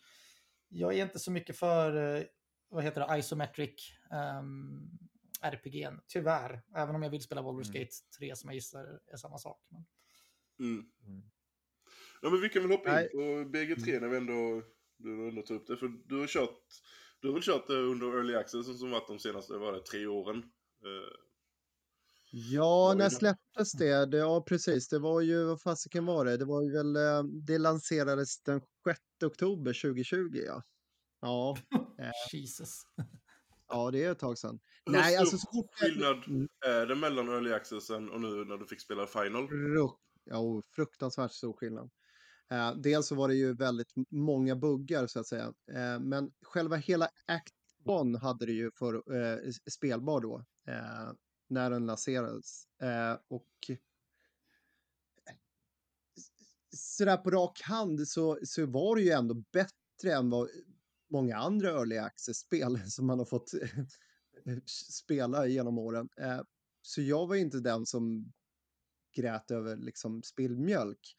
jag 0.70 0.94
är 0.94 1.04
inte 1.04 1.20
så 1.20 1.32
mycket 1.32 1.58
för, 1.58 2.16
eh, 2.18 2.24
vad 2.70 2.84
heter 2.84 3.08
det, 3.08 3.18
isometric 3.18 3.92
um, 4.40 5.00
RPG, 5.42 5.90
tyvärr. 6.08 6.62
Även 6.76 6.96
om 6.96 7.04
jag 7.04 7.10
vill 7.10 7.22
spela 7.22 7.42
Baldur's 7.42 7.70
Mm. 7.70 7.82
Gate 7.82 7.92
3 8.20 8.36
som 8.36 8.50
jag 8.50 8.56
gissar 8.56 9.00
är 9.14 9.18
samma 9.18 9.38
sak. 9.38 9.62
Men... 9.70 9.86
Mm. 10.60 10.86
Mm. 11.08 11.24
Ja 12.22 12.30
men 12.30 12.42
vi 12.42 12.50
kan 12.50 12.62
väl 12.62 12.72
hoppa 12.72 12.92
Nej. 12.92 13.04
in 13.04 13.10
på 13.12 13.58
BG3 13.58 14.00
när 14.02 14.08
vi 14.08 14.18
ändå, 14.18 14.64
du 14.98 15.28
ändå 15.30 15.42
tog 15.42 15.58
upp 15.58 15.68
det. 15.68 15.78
För 15.78 15.88
du 15.88 16.20
har 16.20 16.28
kört, 16.28 16.60
du 17.22 17.28
har 17.28 17.34
väl 17.34 17.44
kört 17.44 17.68
det 17.68 17.74
under 17.78 18.08
Early 18.18 18.36
Access 18.36 18.80
som 18.80 18.92
varit 18.92 19.08
de 19.08 19.20
senaste, 19.20 19.54
var 19.54 19.74
det, 19.74 19.82
tre 19.82 20.08
åren? 20.08 20.38
Eh, 20.84 21.16
Ja, 22.32 22.94
när 22.98 23.10
släpptes 23.10 23.72
det? 23.72 24.06
det? 24.06 24.18
Ja, 24.18 24.42
precis. 24.48 24.88
Det 24.88 25.00
var 25.00 25.22
ju, 25.22 25.44
vad 25.44 25.62
fasiken 25.62 26.06
var 26.06 26.26
det? 26.26 26.38
Det 26.38 26.46
var 26.46 26.64
ju 26.64 26.72
väl, 26.72 26.96
eh, 26.96 27.24
det 27.24 27.58
lanserades 27.58 28.44
den 28.44 28.62
6 28.88 29.00
oktober 29.26 29.74
2020, 29.74 30.44
ja. 30.46 30.64
Ja, 31.22 31.58
Jesus. 32.34 32.82
Ja 33.68 33.92
det 33.92 34.04
är 34.04 34.12
ett 34.12 34.20
tag 34.20 34.38
sedan. 34.38 34.60
hur 34.86 34.94
Nej, 34.94 35.14
stor 35.14 35.20
alltså 35.20 35.38
så 35.38 35.48
fort 35.54 35.70
skillnad 35.76 36.28
Mm. 36.28 36.48
är 36.66 36.86
det 36.86 36.96
mellan 36.96 37.30
Early 37.30 37.54
Accessen 37.54 38.10
och 38.10 38.22
nu 38.22 38.28
när 38.46 38.58
du 38.58 38.66
fick 38.66 38.82
spela 38.82 39.08
Final? 39.08 39.48
Fruk 39.48 39.92
ja, 40.26 40.62
fruktansvärt 40.76 41.32
stor 41.32 41.54
skillnad. 41.54 41.90
Eh, 42.52 42.76
dels 42.76 43.08
så 43.08 43.16
var 43.16 43.28
det 43.28 43.36
ju 43.36 43.54
väldigt 43.56 43.94
många 44.10 44.56
buggar 44.56 45.08
så 45.08 45.20
att 45.20 45.28
säga. 45.28 45.54
Eh, 45.72 46.00
men 46.00 46.32
själva 46.42 46.76
hela 46.76 47.06
Act 47.28 47.54
1 48.16 48.22
hade 48.22 48.46
det 48.46 48.52
ju 48.52 48.72
för 48.80 48.94
eh, 49.16 49.38
spelbar 49.72 50.22
då. 50.22 50.46
Eh, 50.68 51.12
när 51.50 51.70
den 51.70 51.86
lanserades. 51.86 52.64
Eh, 52.82 53.18
och 53.28 53.48
sådär 56.76 57.18
på 57.18 57.32
rak 57.32 57.62
hand 57.62 58.08
så, 58.08 58.40
så 58.44 58.66
var 58.66 58.96
det 58.96 59.02
ju 59.02 59.10
ändå 59.10 59.34
bättre 59.34 60.14
än 60.14 60.30
vad 60.30 60.50
många 61.16 61.38
andra 61.38 61.70
early 61.70 61.98
access-spel 61.98 62.80
som 62.92 63.08
man 63.08 63.20
har 63.20 63.26
fått 63.26 63.54
eh, 63.54 64.58
spela 64.90 65.48
genom 65.48 65.78
åren. 65.78 66.10
Eh, 66.18 66.42
så 66.82 67.02
jag 67.02 67.28
var 67.28 67.36
inte 67.36 67.60
den 67.60 67.86
som 67.86 68.34
grät 69.16 69.52
över 69.52 69.78
liksom 69.78 70.24
spilld 70.24 70.60
mjölk. 70.60 71.18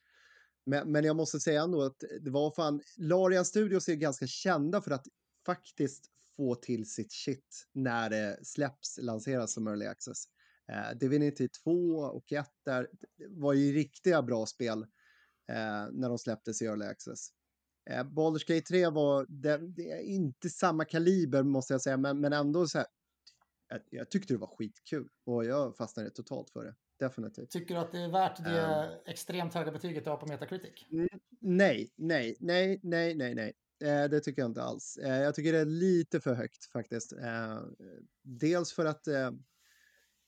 Men, 0.66 0.92
men 0.92 1.05
jag 1.05 1.16
måste 1.16 1.40
säga 1.40 1.62
ändå 1.62 1.82
att 1.82 2.05
det 2.20 2.30
var 2.30 2.51
fan, 2.51 2.82
Larian 2.97 3.44
Studios 3.44 3.88
är 3.88 3.94
ganska 3.94 4.26
kända 4.26 4.80
för 4.80 4.90
att 4.90 5.07
faktiskt 5.47 6.11
få 6.36 6.55
till 6.55 6.90
sitt 6.90 7.12
shit 7.12 7.66
när 7.72 8.11
det 8.11 8.38
släpps, 8.42 8.99
lanseras 9.03 9.53
som 9.53 9.66
early 9.66 9.86
access. 9.86 10.24
Eh, 10.68 10.99
Divinity 10.99 11.49
2 11.49 11.70
och 11.99 12.32
1 12.32 12.47
där 12.64 12.88
var 13.28 13.53
ju 13.53 13.72
riktiga 13.72 14.22
bra 14.22 14.47
spel 14.47 14.82
eh, 15.49 15.86
när 15.92 16.09
de 16.09 16.18
släpptes 16.18 16.62
i 16.62 16.64
early 16.64 16.84
access. 16.84 17.28
Eh, 17.91 18.05
Baldur's 18.05 18.45
Gate 18.49 18.66
3 18.66 18.91
var, 18.91 19.26
det, 19.28 19.57
det 19.59 19.91
är 19.91 20.01
inte 20.01 20.51
samma 20.51 20.84
kaliber 20.84 21.43
måste 21.43 21.74
jag 21.74 21.80
säga, 21.80 21.97
men, 21.97 22.20
men 22.20 22.32
ändå 22.32 22.66
så 22.66 22.78
här, 22.78 22.87
jag, 23.68 23.80
jag 23.91 24.11
tyckte 24.11 24.34
det 24.34 24.39
var 24.39 24.57
skitkul 24.57 25.09
och 25.24 25.45
jag 25.45 25.76
fastnade 25.76 26.11
totalt 26.11 26.51
för 26.51 26.64
det. 26.64 26.74
Definitivt. 26.99 27.51
Tycker 27.51 27.74
du 27.74 27.80
att 27.80 27.93
det 27.93 27.99
är 27.99 28.09
värt 28.09 28.45
det 28.45 28.61
Ehm. 28.61 28.99
extremt 29.07 29.55
höga 29.55 29.72
betyget 29.72 30.05
du 30.05 30.11
har 30.11 30.16
på 30.16 30.26
Metacritic? 30.26 30.87
Nej, 31.41 31.91
nej, 31.97 32.37
nej, 32.41 32.80
nej, 32.82 33.14
nej, 33.14 33.34
nej. 33.34 33.53
Eh, 33.84 34.09
det 34.11 34.20
tycker 34.20 34.43
jag 34.43 34.49
inte 34.49 34.62
alls. 34.62 34.97
Eh, 34.97 35.16
jag 35.22 35.34
tycker 35.34 35.53
det 35.53 35.59
är 35.59 35.64
lite 35.64 36.20
för 36.20 36.34
högt 36.34 36.64
faktiskt. 36.72 37.12
Eh, 37.12 37.61
dels 38.22 38.72
för 38.72 38.84
att 38.84 39.07
eh, 39.07 39.30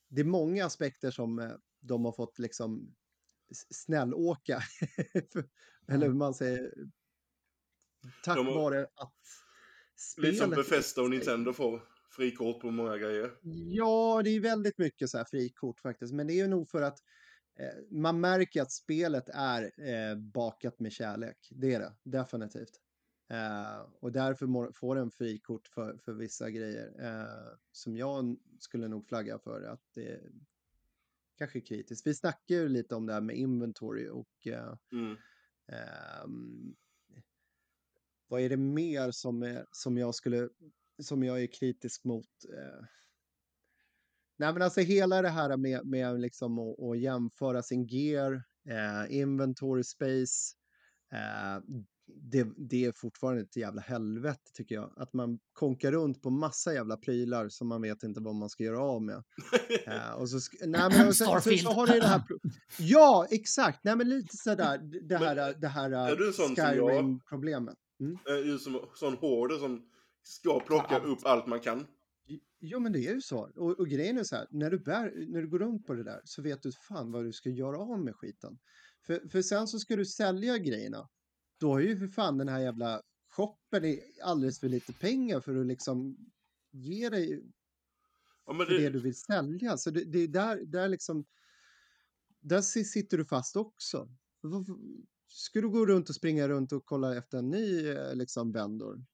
det 0.08 0.20
är 0.20 0.24
många 0.24 0.66
aspekter 0.66 1.10
som 1.10 1.38
eh, 1.38 1.50
de 1.80 2.04
har 2.04 2.12
fått 2.12 2.38
liksom 2.38 2.94
snällåka. 3.70 4.62
Eller 5.88 6.06
hur 6.06 6.14
man 6.14 6.34
säger. 6.34 6.72
Tack 8.24 8.36
De 8.36 8.46
har- 8.46 8.54
vare 8.54 8.82
att 8.94 9.14
Lite 10.16 10.36
som 10.36 10.46
spelet... 10.50 10.68
Bethesda 10.68 11.02
och 11.02 11.10
Nintendo 11.10 11.52
får 11.52 11.82
frikort 12.10 12.60
på 12.60 12.70
många 12.70 12.96
grejer. 12.98 13.30
Ja, 13.70 14.20
det 14.24 14.30
är 14.30 14.40
väldigt 14.40 14.78
mycket 14.78 15.10
så 15.10 15.18
här 15.18 15.24
frikort 15.24 15.80
faktiskt. 15.80 16.14
Men 16.14 16.26
det 16.26 16.32
är 16.32 16.36
ju 16.36 16.46
nog 16.48 16.68
för 16.68 16.82
att 16.82 16.98
eh, 17.58 17.74
man 17.90 18.20
märker 18.20 18.62
att 18.62 18.72
spelet 18.72 19.28
är 19.34 19.62
eh, 19.90 20.16
bakat 20.16 20.78
med 20.80 20.92
kärlek. 20.92 21.48
Det 21.50 21.74
är 21.74 21.80
det, 21.80 21.94
definitivt. 22.02 22.80
Eh, 23.30 23.80
och 24.00 24.12
därför 24.12 24.46
må- 24.46 24.72
får 24.72 24.94
den 24.96 25.10
frikort 25.10 25.68
för, 25.68 25.98
för 26.04 26.12
vissa 26.12 26.50
grejer. 26.50 26.92
Eh, 26.98 27.56
som 27.72 27.96
jag 27.96 28.36
skulle 28.58 28.88
nog 28.88 29.06
flagga 29.08 29.38
för 29.38 29.62
att 29.62 29.82
det 29.94 30.20
kanske 31.38 31.58
är 31.58 31.66
kritiskt. 31.66 32.06
Vi 32.06 32.14
snackar 32.14 32.54
ju 32.54 32.68
lite 32.68 32.94
om 32.94 33.06
det 33.06 33.12
här 33.12 33.20
med 33.20 33.36
inventory 33.36 34.08
och 34.08 34.46
eh, 34.46 34.74
Mm. 34.92 35.16
Vad 38.28 38.40
är 38.40 38.48
det 38.48 38.56
mer 38.56 39.10
som, 39.10 39.42
är, 39.42 39.66
som 39.72 39.98
jag 39.98 40.14
skulle 40.14 40.48
som 41.02 41.22
jag 41.22 41.42
är 41.42 41.46
kritisk 41.46 42.04
mot? 42.04 42.26
Eh, 42.54 42.84
nej 44.38 44.52
men 44.52 44.62
alltså 44.62 44.80
hela 44.80 45.22
det 45.22 45.28
här 45.28 45.56
med, 45.56 45.86
med 45.86 46.20
liksom 46.20 46.58
att, 46.58 46.80
att 46.80 46.98
jämföra 46.98 47.62
sin 47.62 47.86
gear, 47.86 48.42
eh, 48.68 49.16
inventory 49.16 49.84
space. 49.84 50.54
Eh, 51.12 51.62
det, 52.14 52.48
det 52.56 52.84
är 52.84 52.92
fortfarande 52.92 53.42
ett 53.42 53.56
jävla 53.56 53.80
helvete 53.80 54.50
tycker 54.54 54.74
jag. 54.74 54.92
Att 54.96 55.12
man 55.12 55.38
konkar 55.52 55.92
runt 55.92 56.22
på 56.22 56.30
massa 56.30 56.74
jävla 56.74 56.96
prylar 56.96 57.48
som 57.48 57.68
man 57.68 57.82
vet 57.82 58.02
inte 58.02 58.20
vad 58.20 58.34
man 58.34 58.50
ska 58.50 58.62
göra 58.62 58.80
av 58.82 59.02
med. 59.02 59.22
Eh, 59.86 60.12
och 60.12 60.30
så, 60.30 60.38
nej, 60.66 60.90
men, 60.90 61.08
och 61.08 61.16
så, 61.16 61.40
så, 61.40 61.56
så 61.56 61.70
har 61.70 61.86
du 61.86 62.00
det 62.00 62.06
här... 62.06 62.22
Ja, 62.78 63.26
exakt. 63.30 63.84
Nej, 63.84 63.96
men 63.96 64.08
lite 64.08 64.36
sådär, 64.36 64.78
det 65.08 65.18
Men, 65.18 65.38
här, 65.38 65.54
det 65.60 65.68
här? 65.68 65.90
Skyrim-problemet. 66.56 67.78
Mm. 68.00 68.18
Eh, 68.28 68.48
Just 68.48 68.64
som 68.64 68.80
sån 68.94 69.16
hoarder 69.16 69.58
som 69.58 69.90
ska 70.22 70.60
plocka 70.60 70.94
allt. 70.96 71.04
upp 71.04 71.18
allt 71.26 71.46
man 71.46 71.60
kan. 71.60 71.86
Jo, 72.60 72.80
men 72.80 72.92
det 72.92 72.98
är 73.06 73.14
ju 73.14 73.20
så. 73.20 73.38
Och, 73.56 73.78
och 73.80 73.88
grejen 73.88 74.18
är 74.18 74.24
så 74.24 74.36
här, 74.36 74.46
när 74.50 74.70
du, 74.70 74.78
bär, 74.78 75.26
när 75.28 75.40
du 75.42 75.48
går 75.48 75.58
runt 75.58 75.86
på 75.86 75.94
det 75.94 76.04
där 76.04 76.20
så 76.24 76.42
vet 76.42 76.62
du 76.62 76.72
fan 76.72 77.12
vad 77.12 77.24
du 77.24 77.32
ska 77.32 77.50
göra 77.50 77.78
av 77.78 78.00
med 78.00 78.16
skiten. 78.16 78.58
För, 79.06 79.28
för 79.28 79.42
sen 79.42 79.66
så 79.68 79.78
ska 79.78 79.96
du 79.96 80.04
sälja 80.04 80.58
grejerna. 80.58 81.08
Då 81.60 81.72
har 81.72 81.80
ju 81.80 81.96
för 81.96 82.08
fan 82.08 82.38
den 82.38 82.48
här 82.48 82.60
jävla 82.60 83.02
shoppen 83.30 83.98
alldeles 84.22 84.60
för 84.60 84.68
lite 84.68 84.92
pengar 84.92 85.40
för 85.40 85.60
att 85.60 85.66
liksom 85.66 86.16
ge 86.70 87.08
dig 87.08 87.42
Ja, 88.46 88.52
men 88.52 88.66
för 88.66 88.74
det 88.74 88.82
det, 88.82 88.90
du 88.90 89.00
vill 89.00 89.14
sälja. 89.16 89.76
Så 89.76 89.90
det, 89.90 90.04
det 90.04 90.18
är 90.18 90.28
där, 90.28 90.64
där 90.66 90.88
liksom, 90.88 91.24
där 92.40 92.60
si- 92.60 92.84
sitter 92.84 93.18
du 93.18 93.24
fast 93.24 93.56
också. 93.56 94.08
Ska 95.28 95.60
du 95.60 95.68
gå 95.68 95.86
runt 95.86 96.08
och 96.08 96.14
springa 96.14 96.48
runt 96.48 96.72
och 96.72 96.82
kolla 96.84 97.16
efter 97.16 97.38
en 97.38 97.50
ny 97.50 97.88
eh, 97.88 98.14
liksom 98.14 98.52
vendor? 98.52 99.04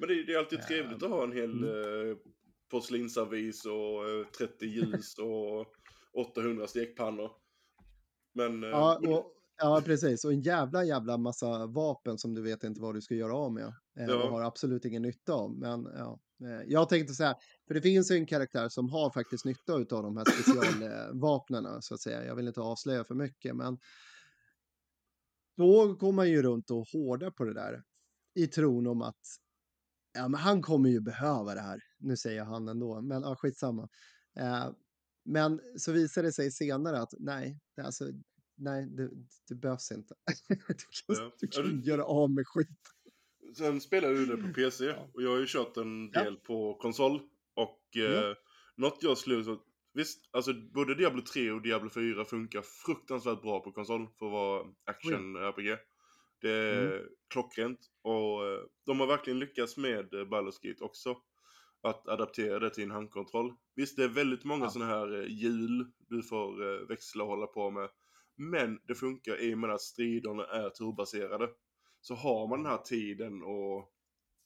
men 0.00 0.08
det, 0.08 0.24
det 0.26 0.32
är 0.34 0.38
alltid 0.38 0.62
trevligt 0.62 1.02
att 1.02 1.10
ha 1.10 1.24
en 1.24 1.32
hel 1.32 1.64
Mm. 1.64 2.10
eh, 2.10 2.16
porslinsservis 2.70 3.64
och 3.64 4.08
eh, 4.10 4.26
30 4.38 4.66
ljus 4.66 5.14
och 5.18 5.66
800 6.22 6.66
stekpannor. 6.66 7.30
Men, 8.34 8.64
eh, 8.64 8.70
Ja, 8.70 8.98
och, 9.08 9.32
ja, 9.58 9.82
precis. 9.84 10.24
Och 10.24 10.32
en 10.32 10.40
jävla, 10.42 10.84
jävla 10.84 11.16
massa 11.16 11.66
vapen 11.66 12.18
som 12.18 12.34
du 12.34 12.42
vet 12.42 12.64
inte 12.64 12.80
vad 12.80 12.94
du 12.94 13.00
ska 13.00 13.14
göra 13.14 13.34
av 13.36 13.52
med. 13.52 13.66
Eh, 13.98 14.06
Ja. 14.08 14.22
Och 14.22 14.30
har 14.30 14.42
absolut 14.42 14.84
ingen 14.84 15.02
nytta 15.02 15.32
av. 15.32 15.52
Men 15.58 15.84
ja, 15.96 16.20
eh, 16.44 16.62
jag 16.66 16.88
tänkte 16.88 17.14
så 17.14 17.24
här, 17.24 17.34
för 17.66 17.74
det 17.74 17.80
finns 17.82 18.10
ju 18.10 18.14
en 18.16 18.26
karaktär 18.26 18.68
som 18.68 18.88
har 18.90 19.10
faktiskt 19.10 19.44
nytta 19.44 19.72
av 19.74 19.84
de 19.88 20.16
här 20.16 20.24
specialvapnena, 20.24 21.82
så 21.82 21.94
att 21.94 22.00
säga. 22.00 22.24
Jag 22.24 22.36
vill 22.36 22.48
inte 22.48 22.60
avslöja 22.60 23.04
för 23.04 23.14
mycket, 23.14 23.56
men 23.56 23.78
då 25.58 25.94
går 25.94 26.12
man 26.12 26.30
ju 26.30 26.42
runt 26.42 26.70
och 26.70 26.88
hårdar 26.88 27.30
på 27.30 27.44
det 27.44 27.54
där 27.54 27.82
i 28.34 28.46
tron 28.46 28.86
om 28.86 29.02
att 29.02 29.20
ja, 30.14 30.28
men 30.28 30.40
han 30.40 30.62
kommer 30.62 30.88
ju 30.90 31.00
behöva 31.00 31.54
det 31.54 31.60
här. 31.60 31.80
Nu 31.98 32.16
säger 32.16 32.36
jag 32.38 32.44
han 32.44 32.68
ändå, 32.68 33.00
men 33.00 33.22
ja, 33.22 33.36
skitsamma. 33.36 33.88
Eh, 34.38 34.70
men 35.24 35.60
så 35.76 35.92
visar 35.92 36.22
det 36.22 36.32
sig 36.32 36.50
senare 36.50 36.98
att 37.00 37.14
nej, 37.18 37.58
det, 37.76 37.82
alltså, 37.82 38.04
nej, 38.56 38.86
det, 38.86 39.10
det 39.48 39.54
behövs 39.54 39.92
inte. 39.92 40.14
du 40.48 40.56
kan, 40.56 40.76
Ja. 41.06 41.32
du 41.40 41.48
Ja, 41.52 41.62
kan 41.62 41.80
du- 41.80 41.90
göra 41.90 42.04
av 42.04 42.30
med 42.30 42.46
skit. 42.46 42.68
Sen 43.56 43.80
spelar 43.80 44.08
du 44.08 44.26
det 44.26 44.36
på 44.36 44.52
PC 44.54 44.84
Ja. 44.84 45.10
och 45.14 45.22
jag 45.22 45.30
har 45.30 45.38
ju 45.38 45.46
kört 45.48 45.76
en 45.76 46.10
Ja. 46.12 46.24
del 46.24 46.36
på 46.36 46.74
konsol. 46.74 47.20
Och 47.54 47.96
eh, 47.96 48.02
Ja. 48.02 48.34
något 48.76 48.98
jag 49.02 49.18
slog 49.18 49.44
så 49.44 49.58
Visst, 49.98 50.28
alltså 50.32 50.52
både 50.74 50.94
Diablo 50.94 51.22
3 51.22 51.50
och 51.50 51.62
Diablo 51.62 51.90
4 51.90 52.24
funkar 52.24 52.62
fruktansvärt 52.62 53.42
bra 53.42 53.60
på 53.60 53.72
konsol 53.72 54.08
för 54.18 54.26
att 54.26 54.32
vara 54.32 54.66
action-RPG. 54.84 55.76
Det 56.40 56.50
är 56.50 56.86
Mm. 56.92 57.06
klockrent 57.32 57.78
och 58.02 58.46
eh, 58.46 58.60
de 58.86 59.00
har 59.00 59.06
verkligen 59.06 59.38
lyckats 59.38 59.76
med 59.76 60.14
eh, 60.14 60.20
Baldur's 60.24 60.58
Gate 60.62 60.84
också. 60.84 61.16
Att 61.82 62.08
adaptera 62.08 62.58
det 62.58 62.70
till 62.70 62.84
en 62.84 62.90
handkontroll. 62.90 63.54
Visst, 63.74 63.96
det 63.96 64.04
är 64.04 64.08
väldigt 64.08 64.44
många 64.44 64.64
Ja. 64.64 64.70
sådana 64.70 64.90
här 64.90 65.20
eh, 65.20 65.26
hjul 65.28 65.90
du 66.08 66.22
får 66.22 66.86
växla 66.88 67.24
och 67.24 67.30
hålla 67.30 67.46
på 67.46 67.70
med. 67.70 67.88
Men 68.36 68.80
det 68.84 68.94
funkar 68.94 69.40
i 69.40 69.54
och 69.54 69.58
med 69.58 69.70
att 69.70 69.80
striderna 69.80 70.44
är 70.44 70.70
turbaserade. 70.70 71.48
Så 72.00 72.14
har 72.14 72.48
man 72.48 72.62
den 72.62 72.72
här 72.72 72.78
tiden 72.78 73.42
och 73.42 73.92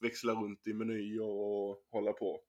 växla 0.01 0.33
runt 0.33 0.67
i 0.67 0.73
menyer 0.73 1.23
och 1.23 1.83
hålla 1.91 2.13
på. 2.13 2.41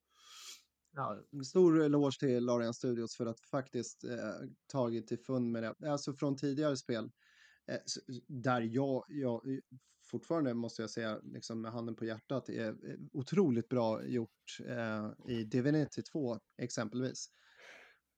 Ja, 0.97 1.23
stor 1.45 1.83
eloge 1.83 2.19
till 2.21 2.45
Larian 2.45 2.75
Studios 2.75 3.17
för 3.17 3.27
att 3.27 3.41
faktiskt 3.41 4.05
eh, 4.05 4.35
tagit 4.67 5.07
till 5.07 5.19
fund 5.19 5.53
med 5.53 5.63
det. 5.63 5.91
Alltså 5.91 6.13
från 6.13 6.37
tidigare 6.37 6.77
spel. 6.77 7.11
Eh, 7.69 7.79
där 8.29 8.61
jag, 8.61 9.05
jag 9.09 9.43
fortfarande 10.11 10.55
måste 10.55 10.83
jag 10.83 10.91
säga, 10.91 11.21
liksom 11.23 11.61
med 11.61 11.73
handen 11.73 11.97
på 11.97 12.05
hjärtat, 12.05 12.49
är 12.49 12.69
eh, 12.69 12.97
otroligt 13.13 13.69
bra 13.69 14.05
gjort 14.05 14.59
eh, 14.69 15.11
i 15.29 15.45
Divinity 15.45 16.03
2 16.03 16.39
exempelvis. 16.63 17.27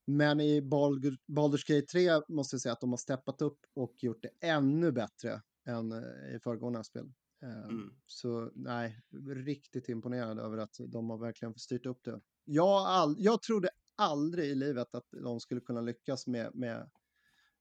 Men 0.07 0.41
i 0.41 0.61
Baldur- 0.61 1.19
Baldur's 1.33 1.65
Gate 1.75 1.87
3 1.87 2.11
måste 2.29 2.55
jag 2.55 2.61
säga 2.61 2.73
att 2.73 2.81
de 2.81 2.91
har 2.91 2.97
steppat 2.97 3.43
upp 3.43 3.59
och 3.75 3.95
gjort 4.03 4.23
det 4.23 4.47
ännu 4.49 4.93
bättre 4.93 5.43
än 5.69 5.93
eh, 5.93 6.37
i 6.37 6.39
föregående 6.45 6.85
spel. 6.85 7.13
Eh, 7.43 7.65
Mm. 7.65 7.91
Så 8.07 8.51
nej, 8.55 9.01
riktigt 9.47 9.89
imponerad 9.89 10.39
över 10.39 10.59
att 10.59 10.77
de 10.89 11.11
har 11.11 11.19
verkligen 11.19 11.55
styrt 11.59 11.87
upp 11.87 12.05
det. 12.05 12.21
Jag, 12.49 12.87
all, 12.87 13.17
jag 13.19 13.43
trodde 13.43 13.69
aldrig 13.97 14.51
i 14.51 14.55
livet 14.55 14.95
att 14.95 15.05
de 15.23 15.41
skulle 15.41 15.61
kunna 15.61 15.81
lyckas 15.81 16.27
med, 16.27 16.55
med, 16.55 16.91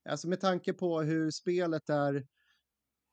alltså 0.09 0.27
med 0.27 0.39
tanke 0.39 0.73
på 0.73 1.01
hur 1.01 1.31
spelet 1.31 1.89
är 1.89 2.27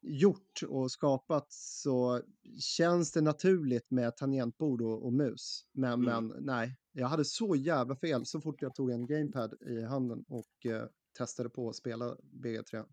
gjort 0.03 0.63
och 0.69 0.91
skapat 0.91 1.47
så 1.53 2.21
känns 2.59 3.13
det 3.13 3.21
naturligt 3.21 3.91
med 3.91 4.17
tangentbord 4.17 4.83
och, 4.83 5.05
och 5.05 5.13
mus. 5.13 5.67
Men, 5.73 5.93
Mm. 5.93 6.27
men 6.27 6.45
nej, 6.45 6.79
jag 6.93 7.07
hade 7.07 7.25
så 7.25 7.57
jävla 7.57 7.97
fel 7.97 8.27
så 8.27 8.41
fort 8.41 8.63
jag 8.63 8.75
tog 8.75 8.91
en 8.91 9.07
gamepad 9.07 9.55
i 9.63 9.83
handen 9.83 10.25
och 10.29 10.67
eh, 10.67 10.85
testade 11.19 11.49
på 11.51 11.69
att 11.69 11.77
spela 11.77 12.17
BG3. 12.45 12.85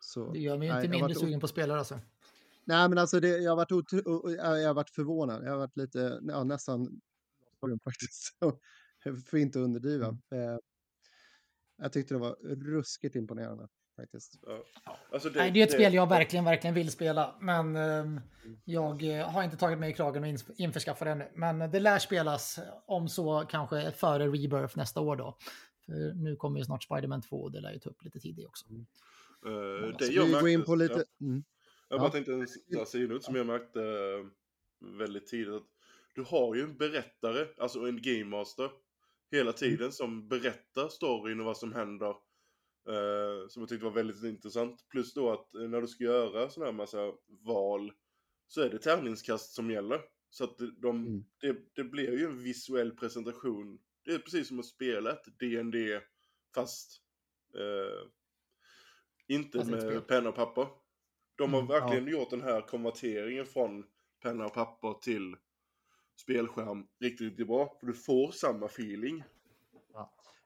Så, 0.00 0.32
Det 0.32 0.38
gör 0.38 0.58
mig 0.58 0.68
nej, 0.68 0.84
inte 0.84 0.98
mindre 0.98 1.14
sugen 1.14 1.40
på 1.40 1.48
spelare 1.48 1.78
alltså. 1.78 1.98
Nej, 2.64 2.88
men 2.88 2.98
alltså 2.98 3.20
det, 3.20 3.28
jag 3.28 3.50
har 3.50 3.56
varit, 3.56 3.92
jag 4.62 4.74
varit 4.74 4.90
förvånad. 4.90 5.44
Jag 5.44 5.50
har 5.50 5.58
varit 5.58 5.76
lite, 5.76 6.20
ja, 6.22 6.44
nästan 6.44 7.00
faktiskt. 7.84 8.38
För 9.30 9.36
inte 9.36 9.58
att 9.58 9.64
underdriva. 9.64 10.06
Eh, 10.08 10.58
jag 11.78 11.92
tyckte 11.92 12.14
det 12.14 12.18
var 12.18 12.36
ruskigt 12.64 13.16
imponerande 13.16 13.68
faktiskt. 13.96 14.38
Ja. 14.42 14.64
Alltså 15.12 15.30
Nej, 15.34 15.50
det 15.50 15.60
är 15.60 15.64
ett 15.64 15.72
spel 15.72 15.94
jag 15.94 16.08
verkligen, 16.08 16.44
verkligen 16.44 16.74
vill 16.74 16.90
spela. 16.90 17.36
Men 17.40 17.76
ehm, 17.76 18.20
jag 18.64 19.02
eh, 19.18 19.30
har 19.30 19.42
inte 19.42 19.56
tagit 19.56 19.78
mig 19.78 19.90
i 19.90 19.94
kragen 19.94 20.22
och 20.22 20.28
ins- 20.28 20.52
införskaffa 20.56 21.04
det 21.04 21.10
ännu. 21.10 21.28
Men 21.34 21.58
det 21.70 21.80
lär 21.80 21.98
spelas 21.98 22.58
om 22.86 23.08
så 23.08 23.44
kanske 23.48 23.90
före 23.92 24.26
Rebirth 24.26 24.76
nästa 24.78 25.00
år 25.00 25.16
då. 25.16 25.38
För 25.86 26.14
nu 26.14 26.36
kommer 26.36 26.58
ju 26.58 26.64
snart 26.64 26.82
Spider-Man 26.82 27.22
2 27.22 27.36
och 27.42 27.52
det 27.52 27.60
lär 27.60 27.72
ju 27.72 27.78
ta 27.78 27.90
upp 27.90 28.04
lite 28.04 28.20
tid 28.20 28.36
det 28.36 28.46
också. 28.46 28.66
Eh, 29.46 29.96
det 29.98 30.04
Ska 30.04 30.14
jag 30.14 30.24
vi 30.26 30.32
gå 30.32 30.48
in 30.48 30.58
märkte- 30.58 30.66
på 30.66 30.74
lite... 30.74 31.04
Ja. 31.18 31.26
Mm. 31.26 31.44
Jag 31.88 31.96
Ja. 31.98 32.00
bara 32.02 32.10
tänkte 32.10 32.32
en 32.32 32.46
sista 32.48 32.84
sidot 32.84 33.24
som 33.24 33.36
jag 33.36 33.46
märkte 33.46 33.80
väldigt 34.98 35.26
tidigt. 35.26 35.54
Att 35.54 35.62
du 36.14 36.22
har 36.22 36.54
ju 36.54 36.62
en 36.62 36.76
berättare, 36.76 37.48
alltså 37.58 37.80
en 37.80 38.02
game 38.02 38.24
master, 38.24 38.70
hela 39.30 39.52
tiden 39.52 39.92
som 39.92 40.28
berättar 40.28 40.88
storyn 40.88 41.40
och 41.40 41.46
vad 41.46 41.56
som 41.58 41.72
händer. 41.72 42.14
eh, 42.88 43.48
som 43.48 43.62
jag 43.62 43.68
tyckte 43.68 43.84
var 43.84 43.92
väldigt 43.92 44.24
intressant. 44.24 44.86
Plus 44.90 45.14
då 45.14 45.32
att 45.32 45.54
eh, 45.54 45.62
när 45.62 45.80
du 45.80 45.88
ska 45.88 46.04
göra 46.04 46.50
sådana 46.50 46.70
här 46.72 46.76
massa 46.76 47.12
val 47.46 47.92
så 48.48 48.60
är 48.62 48.70
det 48.70 48.78
tärningskast 48.78 49.54
som 49.54 49.70
gäller. 49.70 50.00
Så 50.30 50.44
att 50.44 50.58
de, 50.82 50.96
Mm. 51.06 51.24
det, 51.40 51.56
det 51.74 51.84
blir 51.84 52.18
ju 52.18 52.24
en 52.24 52.42
visuell 52.42 52.90
presentation. 52.96 53.78
Det 54.04 54.12
är 54.12 54.18
precis 54.18 54.48
som 54.48 54.58
att 54.58 54.66
spela 54.66 55.12
ett 55.12 55.38
D&D 55.38 56.00
fast 56.54 57.02
eh, 57.58 58.08
inte 59.28 59.58
Fast 59.58 59.70
med 59.70 60.06
penna 60.06 60.28
och 60.28 60.34
papper. 60.34 60.66
De 61.36 61.52
har 61.54 61.60
Mm, 61.60 61.68
verkligen 61.68 62.08
gjort 62.08 62.30
den 62.30 62.42
här 62.42 62.60
konverteringen 62.60 63.46
från 63.46 63.84
penna 64.22 64.46
och 64.46 64.54
papper 64.54 64.94
till 65.02 65.36
spelskärm 66.22 66.86
riktigt, 67.00 67.28
riktigt 67.28 67.46
bra. 67.46 67.76
För 67.80 67.86
du 67.86 67.94
får 67.94 68.32
samma 68.32 68.66
feeling. 68.66 69.24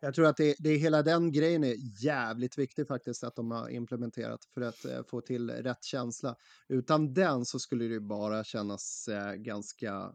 Jag 0.01 0.15
tror 0.15 0.27
att 0.27 0.37
det, 0.37 0.55
det 0.59 0.71
är 0.71 0.79
hela 0.79 1.03
den 1.03 1.33
grejen 1.33 1.65
är 1.65 2.05
jävligt 2.05 2.59
viktig 2.59 2.87
faktiskt 2.87 3.25
att 3.25 3.37
de 3.37 3.51
har 3.51 3.69
implementerat 3.69 4.45
för 4.55 4.61
att 4.61 4.85
eh, 4.85 5.03
få 5.11 5.21
till 5.21 5.51
rätt 5.51 5.85
känsla. 5.85 6.37
Utan 6.69 7.15
den 7.15 7.45
så 7.45 7.59
skulle 7.59 7.85
det 7.85 8.01
bara 8.01 8.45
kännas 8.45 9.09
eh, 9.09 9.33
ganska... 9.35 10.15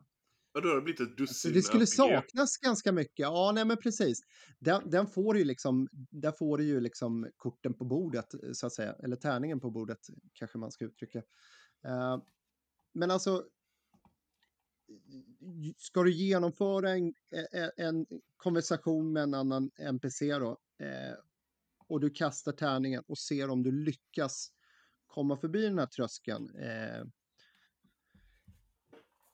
Ja, 0.54 0.62
då 0.62 0.70
har 0.70 0.76
det 0.76 0.82
blivit 0.82 1.02
ett 1.02 1.08
Så 1.08 1.16
dussin 1.16 1.54
det 1.54 1.62
skulle 1.62 1.88
saknas 1.88 2.58
ganska 2.58 2.92
mycket. 2.92 3.20
Ja, 3.20 3.52
nej 3.56 3.66
men 3.66 3.78
precis. 3.78 4.20
Den, 4.60 4.90
den 4.90 5.08
får 5.08 5.38
ju 5.38 5.44
liksom, 5.44 5.88
där 6.12 6.32
får 6.32 6.58
du 6.58 6.64
ju 6.64 6.80
liksom 6.80 7.28
korten 7.38 7.74
på 7.74 7.86
bordet 7.86 8.26
så 8.54 8.68
att 8.68 8.74
säga. 8.74 8.94
Eller 8.94 9.16
tärningen 9.16 9.60
på 9.60 9.72
bordet 9.72 10.00
kanske 10.34 10.58
man 10.58 10.72
ska 10.72 10.86
uttrycka. 10.86 11.20
Eh, 11.86 12.18
men 12.94 13.12
alltså, 13.12 13.44
ska 15.78 16.04
du 16.04 16.12
genomföra 16.12 16.92
en, 16.92 17.14
en, 17.52 17.72
en 17.78 18.06
konversation 18.38 19.14
med 19.14 19.24
en 19.24 19.34
annan 19.34 19.72
NPC 19.78 20.40
då 20.40 20.58
eh, 20.80 21.16
och 21.88 22.00
du 22.00 22.10
kastar 22.10 22.52
tärningen 22.52 23.04
och 23.08 23.18
ser 23.18 23.50
om 23.50 23.64
du 23.64 23.72
lyckas 23.72 24.52
komma 25.08 25.38
förbi 25.38 25.62
den 25.62 25.80
här 25.80 25.86
tröskeln 25.86 26.56
eh, 26.56 27.06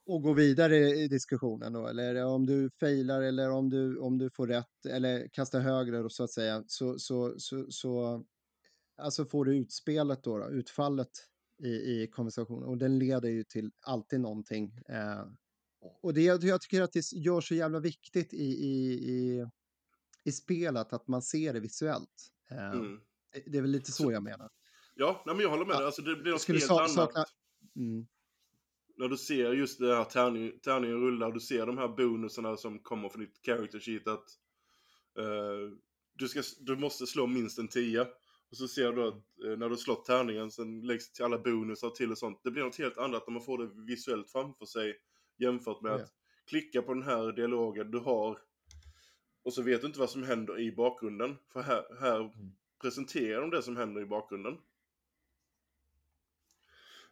och 0.06 0.22
gå 0.22 0.32
vidare 0.32 0.76
i 0.76 1.08
diskussionen 1.08 1.72
då, 1.72 1.86
eller 1.86 2.24
om 2.24 2.46
du 2.46 2.70
failar 2.70 3.22
eller 3.22 3.50
om 3.50 3.70
du, 3.70 3.98
om 3.98 4.18
du 4.18 4.30
får 4.30 4.46
rätt 4.46 4.86
eller 4.88 5.28
kastar 5.28 5.60
högre 5.60 5.98
då, 5.98 6.08
så 6.08 6.24
att 6.24 6.30
säga, 6.30 6.64
så, 6.66 6.98
så, 6.98 7.34
så, 7.38 7.66
så 7.70 8.24
alltså 8.96 9.24
får 9.24 9.44
du 9.44 9.56
utspelet 9.56 10.22
då, 10.22 10.38
då 10.38 10.50
utfallet 10.50 11.10
i, 11.58 11.68
i 11.68 12.08
konversationen 12.12 12.64
och 12.64 12.78
den 12.78 12.98
leder 12.98 13.28
ju 13.28 13.44
till 13.44 13.70
alltid 13.80 14.20
någonting. 14.20 14.74
Eh, 14.88 15.24
och 16.02 16.14
det, 16.14 16.22
jag 16.22 16.60
tycker 16.60 16.82
att 16.82 16.92
det 16.92 17.12
gör 17.12 17.40
så 17.40 17.54
jävla 17.54 17.80
viktigt 17.80 18.34
i, 18.34 18.44
i, 18.44 18.92
i, 18.92 19.46
i 20.24 20.32
spelet 20.32 20.92
att 20.92 21.08
man 21.08 21.22
ser 21.22 21.52
det 21.52 21.60
visuellt. 21.60 22.32
Eh, 22.50 22.70
Mm. 22.72 23.00
det, 23.46 23.58
är 23.58 23.62
väl 23.62 23.70
lite 23.70 23.92
så 23.92 24.12
jag 24.12 24.22
menar. 24.22 24.50
Ja, 24.94 25.22
nej, 25.26 25.34
men 25.34 25.42
jag 25.42 25.50
håller 25.50 25.64
med 25.64 25.74
Ja, 25.74 25.78
dig. 25.78 25.86
Alltså, 25.86 26.02
det 26.02 26.16
blir 26.16 26.32
något 26.32 26.40
skulle 26.40 26.58
helt 26.58 26.70
annat. 26.70 26.90
sakna... 26.90 27.24
Mm. 27.76 28.06
när 28.96 29.08
du 29.08 29.16
ser 29.16 29.52
just 29.52 29.78
det 29.78 29.96
här 29.96 30.04
tärning, 30.04 30.58
tärningen 30.62 31.00
rulla 31.00 31.26
och 31.26 31.34
du 31.34 31.40
ser 31.40 31.66
de 31.66 31.78
här 31.78 31.88
bonusarna 31.88 32.56
som 32.56 32.78
kommer 32.78 33.08
från 33.08 33.20
ditt 33.20 33.40
character 33.46 33.80
sheet 33.80 34.06
att 34.08 34.24
eh, 35.18 35.72
du, 36.14 36.28
ska, 36.28 36.42
du 36.60 36.76
måste 36.76 37.06
slå 37.06 37.26
minst 37.26 37.58
en 37.58 37.68
tia. 37.68 38.06
Och 38.50 38.56
så 38.56 38.68
ser 38.68 38.92
du 38.92 39.08
att 39.08 39.14
eh, 39.14 39.56
när 39.58 39.68
du 39.68 39.76
slått 39.76 40.04
tärningen 40.04 40.50
sen 40.50 40.80
läggs 40.80 41.12
till 41.12 41.24
alla 41.24 41.38
bonusar 41.38 41.90
till 41.90 42.10
och 42.12 42.18
sånt. 42.18 42.40
Det 42.44 42.50
blir 42.50 42.62
något 42.62 42.78
helt 42.78 42.98
annat 42.98 43.26
när 43.26 43.32
man 43.32 43.42
får 43.42 43.58
det 43.58 43.84
visuellt 43.86 44.30
framför 44.30 44.66
sig 44.66 44.96
jämfört 45.38 45.82
med 45.82 45.92
Ja. 45.92 45.96
att 45.96 46.12
klicka 46.46 46.82
på 46.82 46.94
den 46.94 47.02
här 47.02 47.32
dialogen 47.32 47.90
du 47.90 47.98
har 47.98 48.38
och 49.42 49.54
så 49.54 49.62
vet 49.62 49.80
du 49.80 49.86
inte 49.86 49.98
vad 49.98 50.10
som 50.10 50.22
händer 50.22 50.60
i 50.60 50.72
bakgrunden. 50.72 51.36
För 51.52 51.62
här, 51.62 51.84
här 52.00 52.20
Mm. 52.20 52.32
presenterar 52.82 53.40
de 53.40 53.50
det 53.50 53.62
som 53.62 53.76
händer 53.76 54.02
i 54.02 54.06
bakgrunden. 54.06 54.58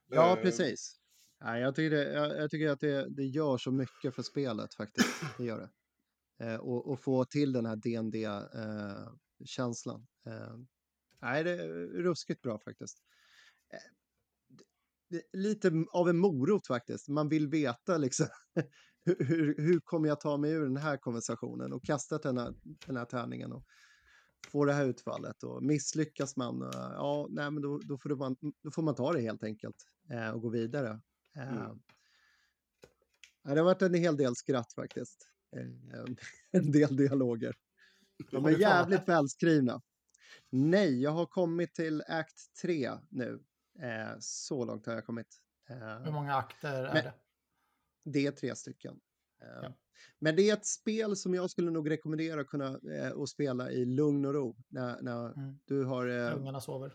Ja, 0.07 0.37
Eh, 0.37 0.43
precis. 0.43 1.01
Nej, 1.41 1.63
jag, 1.63 1.75
tycker 1.75 1.97
det, 1.97 2.13
jag, 2.13 2.39
jag 2.39 2.51
tycker 2.51 2.69
att 2.69 2.81
det, 2.81 3.09
det 3.09 3.25
gör 3.25 3.59
så 3.59 3.71
mycket 3.71 4.15
för 4.15 4.23
spelet 4.23 4.75
faktiskt. 4.75 5.09
Det 5.39 5.45
gör 5.45 5.59
det. 5.59 5.71
Eh, 6.45 6.57
och, 6.57 6.91
och 6.93 7.01
få 7.01 7.25
till 7.25 7.53
den 7.53 7.67
här 7.67 7.77
DND-känslan. 7.77 10.07
Eh, 10.27 10.57
nej, 11.21 11.45
det 11.45 11.51
är 11.51 11.69
ruskigt 12.03 12.43
bra 12.43 12.59
faktiskt. 12.59 13.03
Eh, 13.73 13.79
det, 14.49 14.65
det, 14.65 14.65
är 14.65 14.69
lite 15.33 15.85
av 15.93 16.09
en 16.09 16.19
morot 16.19 16.67
faktiskt. 16.67 17.09
Man 17.09 17.29
vill 17.29 17.49
veta 17.49 17.99
liksom 17.99 18.27
hur, 19.05 19.25
hur, 19.25 19.55
hur 19.59 19.81
kommer 19.81 20.09
jag 20.09 20.21
ta 20.21 20.37
mig 20.37 20.51
ur 20.51 20.63
den 20.63 20.77
här 20.77 20.97
konversationen 20.97 21.73
och 21.73 21.85
kastat 21.85 22.23
den 22.23 22.39
här, 22.39 22.55
den 22.87 22.97
här 22.97 23.05
tärningen 23.05 23.53
och 23.53 23.65
få 24.49 24.65
det 24.65 24.73
här 24.73 24.87
utfallet 24.87 25.43
och 25.43 25.63
misslyckas 25.63 26.37
man, 26.37 26.71
ja, 26.73 27.27
nej, 27.31 27.51
men 27.51 27.63
då, 27.63 27.79
då, 27.79 27.99
får 27.99 28.17
man, 28.17 28.37
då 28.63 28.71
får 28.71 28.83
man 28.83 28.95
ta 28.95 29.13
det 29.13 29.21
helt 29.21 29.45
enkelt 29.45 29.77
eh, 30.11 30.31
och 30.31 30.41
gå 30.41 30.49
vidare. 30.49 31.01
Eh, 31.37 31.67
Mm. 33.47 33.55
det 33.55 33.61
har 33.61 33.65
varit 33.65 33.83
en 33.83 33.95
hel 33.95 34.17
del 34.17 34.37
skratt 34.37 34.73
faktiskt. 34.73 35.29
Eh, 35.57 36.05
en 36.61 36.73
del 36.73 36.97
dialoger. 36.97 37.55
De 38.31 38.45
är 38.45 38.59
jävligt 38.59 39.09
välskrivna. 39.09 39.83
Nej, 40.51 41.03
jag 41.03 41.11
har 41.11 41.27
kommit 41.27 41.75
till 41.75 42.03
akt 42.09 42.55
3 42.63 42.91
nu. 43.11 43.41
Eh, 43.83 44.17
så 44.21 44.65
långt 44.65 44.87
har 44.87 44.95
jag 44.95 45.07
kommit. 45.07 45.41
Hur 45.69 46.07
Eh, 46.07 46.13
många 46.13 46.35
akter 46.35 46.85
är 46.85 46.95
det? 47.03 47.15
det 48.05 48.27
är 48.27 48.31
tre 48.33 48.57
stycken. 48.57 49.01
Eh, 49.43 49.49
Ja. 49.63 49.73
Men 50.19 50.37
det 50.37 50.51
är 50.51 50.53
ett 50.53 50.67
spel 50.67 51.17
som 51.17 51.35
jag 51.35 51.51
skulle 51.51 51.71
nog 51.71 51.91
rekommendera 51.91 52.41
att 52.41 52.47
kunna 52.47 52.81
att 53.23 53.29
spela 53.29 53.71
i 53.71 53.85
lugn 53.85 54.25
och 54.25 54.35
ro. 54.35 54.57
När, 54.69 55.03
när 55.03 55.33
Mm. 55.33 55.59
du 55.65 55.85
har... 55.85 56.07
Eh, 56.07 56.37
Ungarna 56.37 56.61
sover. 56.61 56.93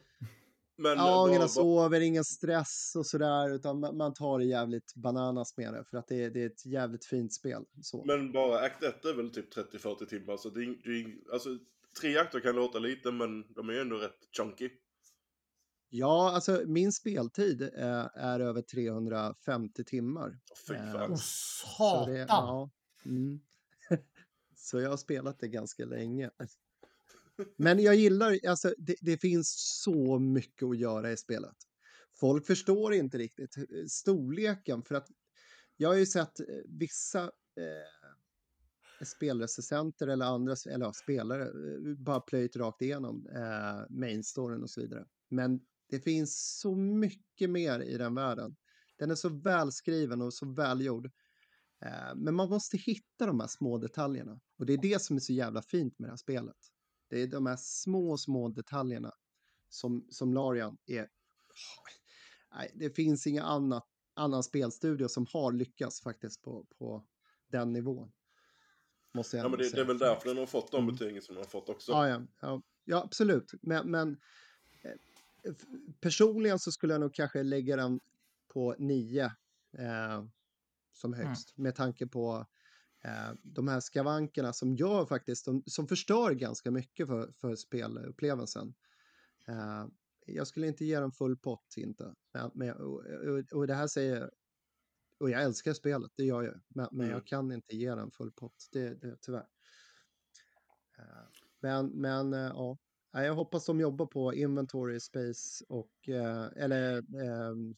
Men 0.78 0.98
Ja, 0.98 1.26
ungarna 1.30 1.48
sover, 1.48 2.02
ingen 2.02 2.24
stress 2.24 2.94
och 2.98 3.06
sådär, 3.06 3.50
utan 3.50 3.80
man, 3.80 3.98
man 3.98 4.14
tar 4.14 4.40
det 4.40 4.46
jävligt 4.46 4.94
bananas 4.96 5.58
med 5.58 5.74
det, 5.74 5.84
för 5.86 5.98
att 5.98 6.08
det, 6.08 6.24
är- 6.24 6.30
det 6.30 6.42
är 6.42 6.46
ett 6.48 6.66
jävligt 6.66 7.06
fint 7.06 7.34
spel. 7.34 7.64
Så. 7.82 8.06
Men 8.06 8.32
bara 8.32 8.60
akt 8.60 8.84
1 8.84 9.06
är 9.06 9.14
väl 9.14 9.30
typ 9.34 9.54
30-40 9.56 10.06
timmar 10.06 10.38
så 10.38 10.50
det 10.50 10.62
är, 10.64 10.66
det 10.84 10.90
är, 11.02 11.34
alltså 11.34 11.50
tre 12.02 12.18
akter 12.18 12.40
kan 12.40 12.56
låta 12.56 12.80
lite 12.80 13.12
men 13.12 13.54
de 13.54 13.70
är 13.70 13.74
ju 13.74 13.80
ändå 13.82 13.96
rätt 13.98 14.20
chunky. 14.38 14.70
Ja, 15.94 16.32
alltså 16.32 16.64
min 16.68 16.92
speltid 16.92 17.62
är, 17.62 18.10
är 18.14 18.40
över 18.40 18.62
350 18.62 19.84
timmar. 19.84 20.40
Fy 20.68 20.74
Eh, 20.74 20.92
fan. 20.92 21.12
Åh, 21.12 21.18
Så 21.18 22.06
det, 22.06 22.18
ja, 22.18 22.70
mm. 23.06 23.40
så 24.56 24.80
jag 24.80 24.90
har 24.90 24.98
spelat 24.98 25.40
det 25.40 25.48
ganska 25.48 25.86
länge. 25.86 26.30
Men 27.58 27.80
jag 27.80 27.96
gillar, 27.96 28.40
alltså 28.48 28.74
det, 28.78 28.96
det 29.02 29.18
finns 29.18 29.82
så 29.84 30.20
mycket 30.20 30.68
att 30.68 30.78
göra 30.78 31.12
i 31.12 31.18
spelet. 31.18 31.56
Folk 32.14 32.46
förstår 32.46 32.94
inte 32.94 33.18
riktigt 33.18 33.58
eh, 33.58 33.64
storleken 33.88 34.84
för 34.84 34.96
att 34.96 35.08
jag 35.78 35.90
har 35.90 35.96
ju 35.96 36.06
sett 36.06 36.40
eh, 36.40 36.46
vissa 36.66 37.24
eh, 37.24 39.06
spelrecensenter 39.06 40.08
eller 40.08 40.26
andra 40.26 40.56
eller 40.70 40.86
ja, 40.86 40.94
spelare 40.94 41.44
eh, 41.44 41.96
bara 41.98 42.20
plöjt 42.20 42.56
rakt 42.56 42.82
igenom 42.82 43.28
eh, 43.36 43.90
main 43.90 44.24
storyn 44.24 44.64
och 44.64 44.70
så 44.70 44.82
vidare. 44.82 45.06
Men 45.30 45.60
det 45.92 46.00
finns 46.00 46.60
så 46.60 46.76
mycket 46.76 47.50
mer 47.50 47.80
i 47.80 47.98
den 47.98 48.16
världen. 48.16 48.56
Den 48.98 49.12
är 49.12 49.16
så 49.16 49.30
välskriven 49.30 50.22
och 50.22 50.34
så 50.34 50.54
välgjord. 50.54 51.06
Eh, 51.86 52.16
men 52.16 52.36
man 52.36 52.50
måste 52.50 52.78
hitta 52.78 53.26
de 53.26 53.40
här 53.40 53.48
små 53.48 53.78
detaljerna. 53.78 54.40
Och 54.58 54.66
det 54.66 54.74
är 54.74 54.78
det 54.78 55.02
som 55.02 55.16
är 55.16 55.20
så 55.20 55.34
jävla 55.34 55.62
fint 55.62 56.00
med 56.00 56.08
det 56.08 56.12
här 56.12 56.18
spelet. 56.18 56.58
Det 57.10 57.22
är 57.22 57.28
de 57.28 57.46
här 57.46 57.58
små, 57.60 58.18
små 58.18 58.50
detaljerna 58.50 59.14
som, 59.70 60.08
som 60.10 60.34
Larian 60.34 60.78
är... 60.86 61.10
Nej, 62.56 62.72
det 62.76 62.96
finns 62.96 63.28
inga 63.28 63.44
annat, 63.44 63.88
annan 64.14 64.44
spelstudio 64.44 65.08
som 65.08 65.26
har 65.34 65.52
lyckats 65.52 66.02
faktiskt 66.02 66.42
på, 66.42 66.66
på 66.78 67.06
den 67.48 67.74
nivån. 67.74 68.12
Måste 69.14 69.38
jag 69.38 69.46
Ja 69.46 69.50
men 69.50 69.60
det, 69.60 69.70
det 69.70 69.82
är 69.82 69.86
väl 69.86 69.98
därför 69.98 70.30
den 70.30 70.38
har 70.38 70.46
fått 70.46 70.72
de 70.72 70.84
Mm. 70.84 70.94
betygen 70.94 71.22
som 71.22 71.36
den 71.36 71.44
har 71.44 71.50
fått 71.50 71.70
också. 71.70 71.92
Ja, 71.92 72.10
ja, 72.10 72.22
ja, 72.42 72.62
ja 72.86 73.04
absolut. 73.04 73.52
Men, 73.62 73.92
men 73.92 74.18
eh, 74.84 74.92
personligen 76.02 76.60
så 76.60 76.72
skulle 76.72 76.94
jag 76.94 77.00
nog 77.02 77.14
kanske 77.14 77.44
lägga 77.44 77.76
den 77.76 78.00
på 78.54 78.76
nio 78.80 79.26
eh, 79.78 80.24
som 80.94 81.14
Mm. 81.14 81.28
högst. 81.28 81.58
Med 81.58 81.76
tanke 81.76 82.08
på 82.08 82.46
eh, 83.04 83.32
de 83.44 83.68
här 83.68 83.80
skavankerna 83.80 84.54
som 84.54 84.76
gör 84.76 85.06
faktiskt, 85.06 85.46
de, 85.46 85.64
som 85.66 85.88
förstör 85.88 86.32
ganska 86.32 86.72
mycket 86.72 87.08
för, 87.08 87.32
för 87.32 87.56
spelupplevelsen. 87.56 88.74
Eh, 89.48 89.86
jag 90.26 90.48
skulle 90.48 90.68
inte 90.68 90.86
ge 90.86 91.00
den 91.00 91.12
full 91.12 91.38
pott 91.38 91.74
inte. 91.78 92.16
Men, 92.54 92.72
och, 92.76 93.04
och, 93.06 93.54
och 93.54 93.68
det 93.68 93.74
här 93.74 93.88
säger 93.88 94.32
och 95.20 95.30
jag 95.30 95.42
älskar 95.44 95.74
spelet, 95.74 96.12
det 96.16 96.24
gör 96.24 96.44
jag. 96.44 96.62
Men, 96.68 96.88
men 96.92 97.02
Mm. 97.06 97.10
jag 97.12 97.28
kan 97.28 97.52
inte 97.52 97.76
ge 97.76 97.96
den 97.96 98.12
full 98.12 98.32
pott, 98.32 98.68
det, 98.72 98.94
det, 99.02 99.18
tyvärr. 99.22 99.48
Eh, 100.98 101.28
Men, 101.60 101.88
men 101.88 102.34
eh, 102.34 102.40
ja, 102.40 102.78
jag 103.12 103.36
hoppas 103.36 103.66
de 103.66 103.80
jobbar 103.80 104.06
på 104.06 104.34
inventory 104.34 105.00
space 105.00 105.66
och, 105.70 106.10
eh, 106.10 106.48
eller 106.56 106.98
ehm, 107.24 107.76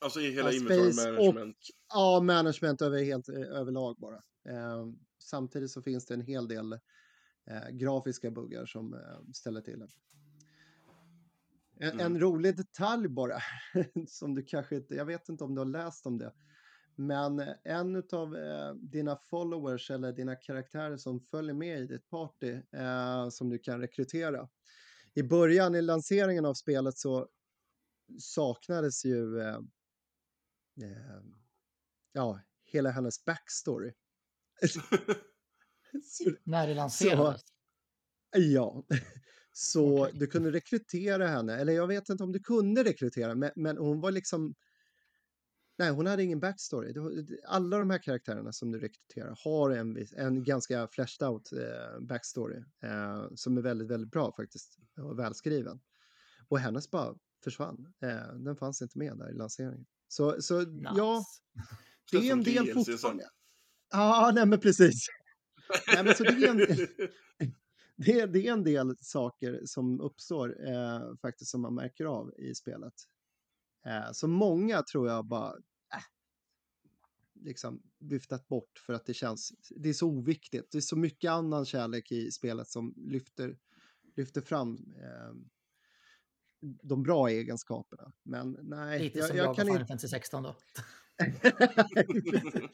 Alltså 0.00 0.20
i 0.20 0.30
hela 0.30 0.52
Ja, 0.52 0.52
inventory 0.52 0.92
management. 0.92 1.56
Ja, 1.94 2.20
management 2.20 2.82
över, 2.82 3.04
helt, 3.04 3.28
eh, 3.28 3.34
överlag 3.40 3.96
bara. 3.98 4.16
Eh, 4.48 4.86
samtidigt 5.24 5.70
så 5.70 5.82
finns 5.82 6.06
det 6.06 6.14
en 6.14 6.20
hel 6.20 6.48
del 6.48 6.72
eh, 7.50 7.68
grafiska 7.72 8.30
buggar 8.30 8.66
som 8.66 8.94
eh, 8.94 9.20
ställer 9.34 9.60
till 9.60 9.78
det. 9.78 9.88
En, 11.80 11.92
Mm. 11.92 12.06
en 12.06 12.20
rolig 12.20 12.56
detalj 12.56 13.08
bara, 13.08 13.38
som 14.08 14.34
du 14.34 14.42
kanske 14.44 14.76
inte, 14.76 14.94
jag 14.94 15.04
vet 15.04 15.28
inte 15.28 15.44
om 15.44 15.54
du 15.54 15.60
har 15.60 15.66
läst 15.66 16.06
om 16.06 16.18
det, 16.18 16.32
men 16.98 17.38
eh, 17.38 17.54
en 17.64 18.02
av 18.12 18.36
eh, 18.36 18.74
dina 18.74 19.16
followers 19.30 19.90
eller 19.90 20.12
dina 20.12 20.36
karaktärer 20.36 20.96
som 20.96 21.20
följer 21.20 21.54
med 21.54 21.80
i 21.80 21.86
ditt 21.86 22.08
party 22.08 22.60
eh, 22.72 23.28
som 23.28 23.50
du 23.50 23.58
kan 23.58 23.80
rekrytera. 23.80 24.48
I 25.14 25.22
början 25.22 25.74
i 25.74 25.82
lanseringen 25.82 26.44
av 26.46 26.54
spelet 26.54 26.98
så 26.98 27.28
saknades 28.18 29.04
ju 29.04 29.40
eh, 29.40 29.56
eh, 30.82 31.20
ja, 32.12 32.40
hela 32.64 32.90
hennes 32.90 33.24
backstory. 33.24 33.92
Så- 36.02 36.30
När 36.44 36.66
det 36.66 36.74
lanserades. 36.74 37.42
Ja, 38.36 38.84
så 39.52 40.02
Okej. 40.06 40.18
du 40.18 40.26
kunde 40.26 40.50
rekrytera 40.50 41.26
henne, 41.26 41.56
eller 41.56 41.72
jag 41.72 41.86
vet 41.86 42.08
inte 42.08 42.24
om 42.24 42.32
du 42.32 42.40
kunde 42.40 42.84
rekrytera, 42.84 43.34
men, 43.34 43.50
men 43.56 43.76
hon 43.78 44.00
var 44.00 44.10
liksom... 44.10 44.54
Nej, 45.78 45.90
hon 45.90 46.06
hade 46.06 46.22
ingen 46.22 46.40
backstory. 46.40 46.94
Alla 47.46 47.78
de 47.78 47.90
här 47.90 47.98
karaktärerna 47.98 48.52
som 48.52 48.72
du 48.72 48.78
rekryterar 48.78 49.38
har 49.44 49.70
en, 49.70 50.06
en 50.16 50.44
ganska 50.44 50.88
fleshed 50.88 51.28
out 51.28 51.52
eh, 51.52 52.00
backstory 52.00 52.56
eh, 52.82 53.26
som 53.34 53.58
är 53.58 53.62
väldigt, 53.62 53.88
väldigt 53.88 54.10
bra 54.10 54.32
faktiskt 54.36 54.78
och 54.96 55.18
välskriven. 55.18 55.80
Och 56.48 56.58
hennes 56.58 56.90
bara 56.90 57.14
försvann. 57.44 57.92
Eh, 58.02 58.34
den 58.34 58.56
fanns 58.56 58.82
inte 58.82 58.98
med 58.98 59.18
där 59.18 59.30
i 59.30 59.34
lanseringen. 59.34 59.86
Så, 60.08 60.42
så 60.42 60.54
ja, 60.96 61.18
Nice. 61.18 61.40
det 62.10 62.28
är 62.28 62.32
en 62.32 62.42
del 62.42 62.74
fortfarande. 62.74 63.28
Ja, 63.92 64.32
nej 64.34 64.46
men 64.46 64.60
precis. 64.60 65.06
Nej, 65.94 66.04
men 66.04 66.14
så 66.14 66.24
det 66.24 66.30
är 66.30 66.48
en, 66.48 66.56
det, 67.96 68.20
är, 68.20 68.26
det 68.26 68.46
är 68.46 68.52
en 68.52 68.64
del 68.64 68.96
saker 69.00 69.60
som 69.64 70.00
uppstår 70.00 70.68
eh, 70.68 71.16
faktiskt 71.22 71.50
som 71.50 71.60
man 71.60 71.74
märker 71.74 72.04
av 72.04 72.34
i 72.38 72.54
spelet. 72.54 72.94
Eh, 73.86 74.12
så 74.12 74.28
många 74.28 74.82
tror 74.82 75.08
jag 75.08 75.26
bara 75.26 75.50
äh, 75.94 76.02
liksom 77.34 77.82
viftat 77.98 78.48
bort 78.48 78.78
för 78.86 78.92
att 78.92 79.06
det 79.06 79.14
känns, 79.14 79.52
det 79.76 79.88
är 79.88 79.92
så 79.92 80.08
oviktigt. 80.08 80.72
Det 80.72 80.78
är 80.78 80.82
så 80.82 80.96
mycket 80.96 81.30
annan 81.30 81.64
kärlek 81.64 82.12
i 82.12 82.30
spelet 82.30 82.68
som 82.68 82.94
lyfter, 82.96 83.58
lyfter 84.16 84.40
fram 84.40 84.94
eh, 84.96 85.32
de 86.82 87.02
bra 87.02 87.28
egenskaperna. 87.28 88.12
Men 88.22 88.58
nej, 88.62 88.98
Lite 88.98 89.18
jag, 89.18 89.28
som 89.28 89.36
jag 89.36 89.46
jag 89.46 89.56
kan 89.56 89.68
inte... 89.68 89.86
Fantasy 89.86 90.08
16 90.08 90.42
då. 90.42 90.56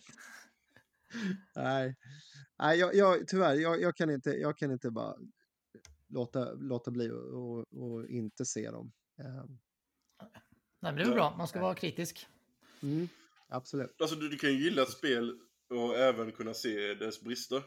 Nej, 1.55 1.97
Nej 2.59 2.79
jag, 2.79 2.95
jag, 2.95 3.29
tyvärr, 3.29 3.55
jag, 3.55 3.81
jag, 3.81 3.97
kan 3.97 4.11
inte, 4.11 4.31
jag 4.31 4.59
kan 4.59 4.71
inte 4.71 4.91
bara 4.91 5.17
låta, 6.09 6.53
låta 6.53 6.91
bli 6.91 7.11
och, 7.11 7.35
och, 7.35 7.67
och 7.73 8.09
inte 8.09 8.45
se 8.45 8.71
dem. 8.71 8.93
Eh, 9.19 9.45
Nej, 10.83 10.93
men 10.93 10.97
det 10.97 11.03
är 11.03 11.07
väl 11.07 11.15
bra. 11.15 11.35
Man 11.39 11.49
ska 11.49 11.61
vara 11.61 11.75
kritisk. 11.75 12.27
Mm, 12.83 13.09
absolut. 13.49 13.97
Alltså 14.01 14.17
du, 14.17 14.29
du 14.29 14.37
kan 14.39 14.51
ju 14.51 14.57
gilla 14.59 14.83
ett 14.83 14.91
spel 14.91 15.39
och 15.71 15.97
även 15.99 16.33
kunna 16.33 16.55
se 16.55 16.95
dess 16.95 17.21
brister. 17.21 17.63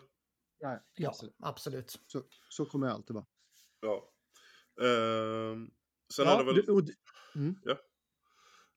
Ja, 0.59 0.79
Ja, 0.95 1.09
absolut. 1.09 1.35
absolut. 1.39 1.99
Så, 2.07 2.23
så 2.49 2.65
kommer 2.65 2.87
jag 2.87 2.93
alltid 2.93 3.13
vara. 3.13 3.25
Ja. 3.81 4.09
Ehm, 4.85 5.69
sen 6.13 6.25
Ja, 6.25 6.37
det 6.37 6.43
väl... 6.43 6.55
du, 6.55 6.81
du- 6.81 6.95
mm. 7.35 7.55
Ja. 7.63 7.77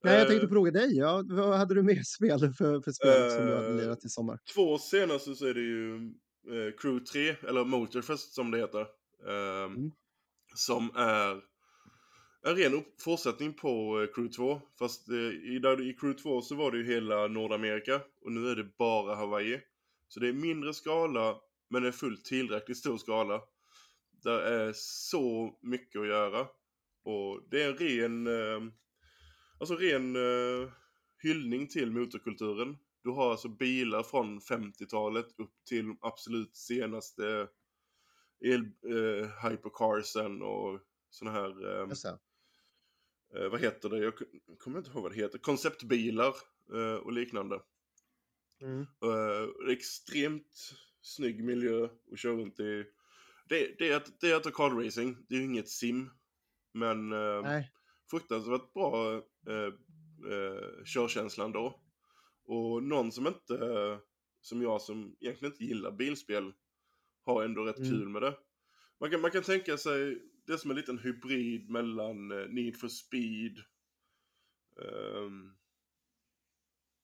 Nej, 0.04 0.18
jag 0.18 0.28
tänkte 0.28 0.48
fråga 0.48 0.70
dig, 0.70 0.96
ja, 0.96 1.24
vad 1.28 1.58
hade 1.58 1.74
du 1.74 1.82
mer 1.82 2.02
spel 2.16 2.38
för, 2.38 2.80
för 2.80 2.92
spel 2.92 3.30
som 3.30 3.46
du 3.46 3.54
hade 3.54 3.68
Eh, 3.68 3.76
lirat 3.76 4.04
i 4.04 4.08
sommar? 4.08 4.38
Två 4.54 4.78
senaste 4.78 5.34
så 5.34 5.46
är 5.46 5.54
det 5.54 5.60
ju 5.60 5.94
eh, 6.48 6.72
Crew 6.78 7.04
3, 7.12 7.36
eller 7.48 7.64
Motorfest 7.64 8.34
som 8.34 8.50
det 8.50 8.58
heter. 8.58 8.86
Ehm, 9.28 9.74
Mm. 9.76 9.90
Som 10.54 10.90
är 10.96 11.42
en 12.46 12.56
ren 12.56 12.84
fortsättning 12.98 13.54
på 13.54 14.00
eh, 14.00 14.14
Crew 14.14 14.34
2. 14.36 14.60
Fast 14.78 15.08
eh, 15.08 15.16
i, 15.16 15.58
där, 15.62 15.90
i 15.90 15.94
Crew 15.94 16.22
2 16.22 16.42
så 16.42 16.54
var 16.54 16.72
det 16.72 16.78
ju 16.78 16.86
hela 16.86 17.26
Nordamerika 17.26 18.00
och 18.20 18.32
nu 18.32 18.48
är 18.48 18.56
det 18.56 18.76
bara 18.78 19.14
Hawaii. 19.14 19.60
Så 20.08 20.20
det 20.20 20.28
är 20.28 20.32
mindre 20.32 20.74
skala 20.74 21.36
men 21.70 21.82
det 21.82 21.88
är 21.88 21.92
fullt 21.92 22.24
tillräckligt 22.24 22.78
stor 22.78 22.98
skala. 22.98 23.40
Där 24.22 24.40
är 24.40 24.72
så 24.76 25.58
mycket 25.62 26.00
att 26.00 26.06
göra. 26.06 26.46
Och 27.04 27.42
det 27.50 27.62
är 27.62 27.68
en 27.68 27.76
ren, 27.76 28.26
eh, 28.26 28.72
alltså 29.60 29.74
ren 29.74 30.16
eh, 30.16 30.68
hyllning 31.22 31.66
till 31.66 31.90
motorkulturen. 31.90 32.76
Du 33.04 33.10
har 33.10 33.30
alltså 33.30 33.48
bilar 33.48 34.02
från 34.02 34.40
50-talet 34.40 35.26
upp 35.38 35.64
till 35.68 35.94
absolut 36.00 36.56
senaste 36.56 37.48
el, 38.40 38.60
eh, 38.64 39.50
hypercarsen 39.50 40.42
och 40.42 40.80
sådana 41.10 41.40
här, 41.40 41.80
eh, 41.80 41.88
eh, 43.36 43.48
vad 43.50 43.60
heter 43.60 43.88
det? 43.88 43.98
Jag 43.98 44.14
kommer 44.58 44.78
inte 44.78 44.90
ihåg 44.90 45.02
vad 45.02 45.12
det 45.12 45.16
heter. 45.16 45.38
Konceptbilar 45.38 46.34
eh, 46.74 46.94
och 46.94 47.12
liknande. 47.12 47.60
Mm. 48.60 48.80
Eh, 48.80 49.72
extremt 49.72 50.72
snygg 51.00 51.44
miljö 51.44 51.88
att 52.12 52.18
köra 52.18 52.32
runt 52.32 52.60
i. 52.60 52.84
Det, 53.48 53.78
det 53.78 53.88
är 53.88 53.96
att 53.96 54.20
det 54.20 54.30
är 54.30 54.36
att 54.36 54.58
racing. 54.58 55.16
Det 55.28 55.34
är 55.34 55.38
ju 55.38 55.44
inget 55.44 55.68
sim. 55.68 56.10
Men 56.74 57.12
eh, 57.12 57.62
fruktansvärt 58.10 58.72
bra 58.72 59.14
eh, 59.48 59.72
eh, 60.32 60.84
körkänsla 60.84 61.44
ändå. 61.44 61.80
Och 62.44 62.82
någon 62.82 63.12
som 63.12 63.26
inte, 63.26 63.58
som 64.40 64.62
jag 64.62 64.80
som 64.82 65.16
egentligen 65.20 65.52
inte 65.52 65.64
gillar 65.64 65.92
bilspel, 65.92 66.52
har 67.24 67.44
ändå 67.44 67.64
rätt 67.64 67.78
Mm. 67.78 67.90
kul 67.90 68.08
med 68.08 68.22
det. 68.22 68.38
Man 69.00 69.10
kan, 69.10 69.20
man 69.20 69.30
kan 69.30 69.42
tänka 69.42 69.78
sig 69.78 70.22
det 70.48 70.54
är 70.54 70.58
som 70.58 70.70
en 70.70 70.76
liten 70.76 70.98
hybrid 70.98 71.70
mellan 71.70 72.30
eh, 72.30 72.48
Need 72.48 72.76
for 72.80 72.88
Speed 72.88 73.58
ehm, 74.82 75.52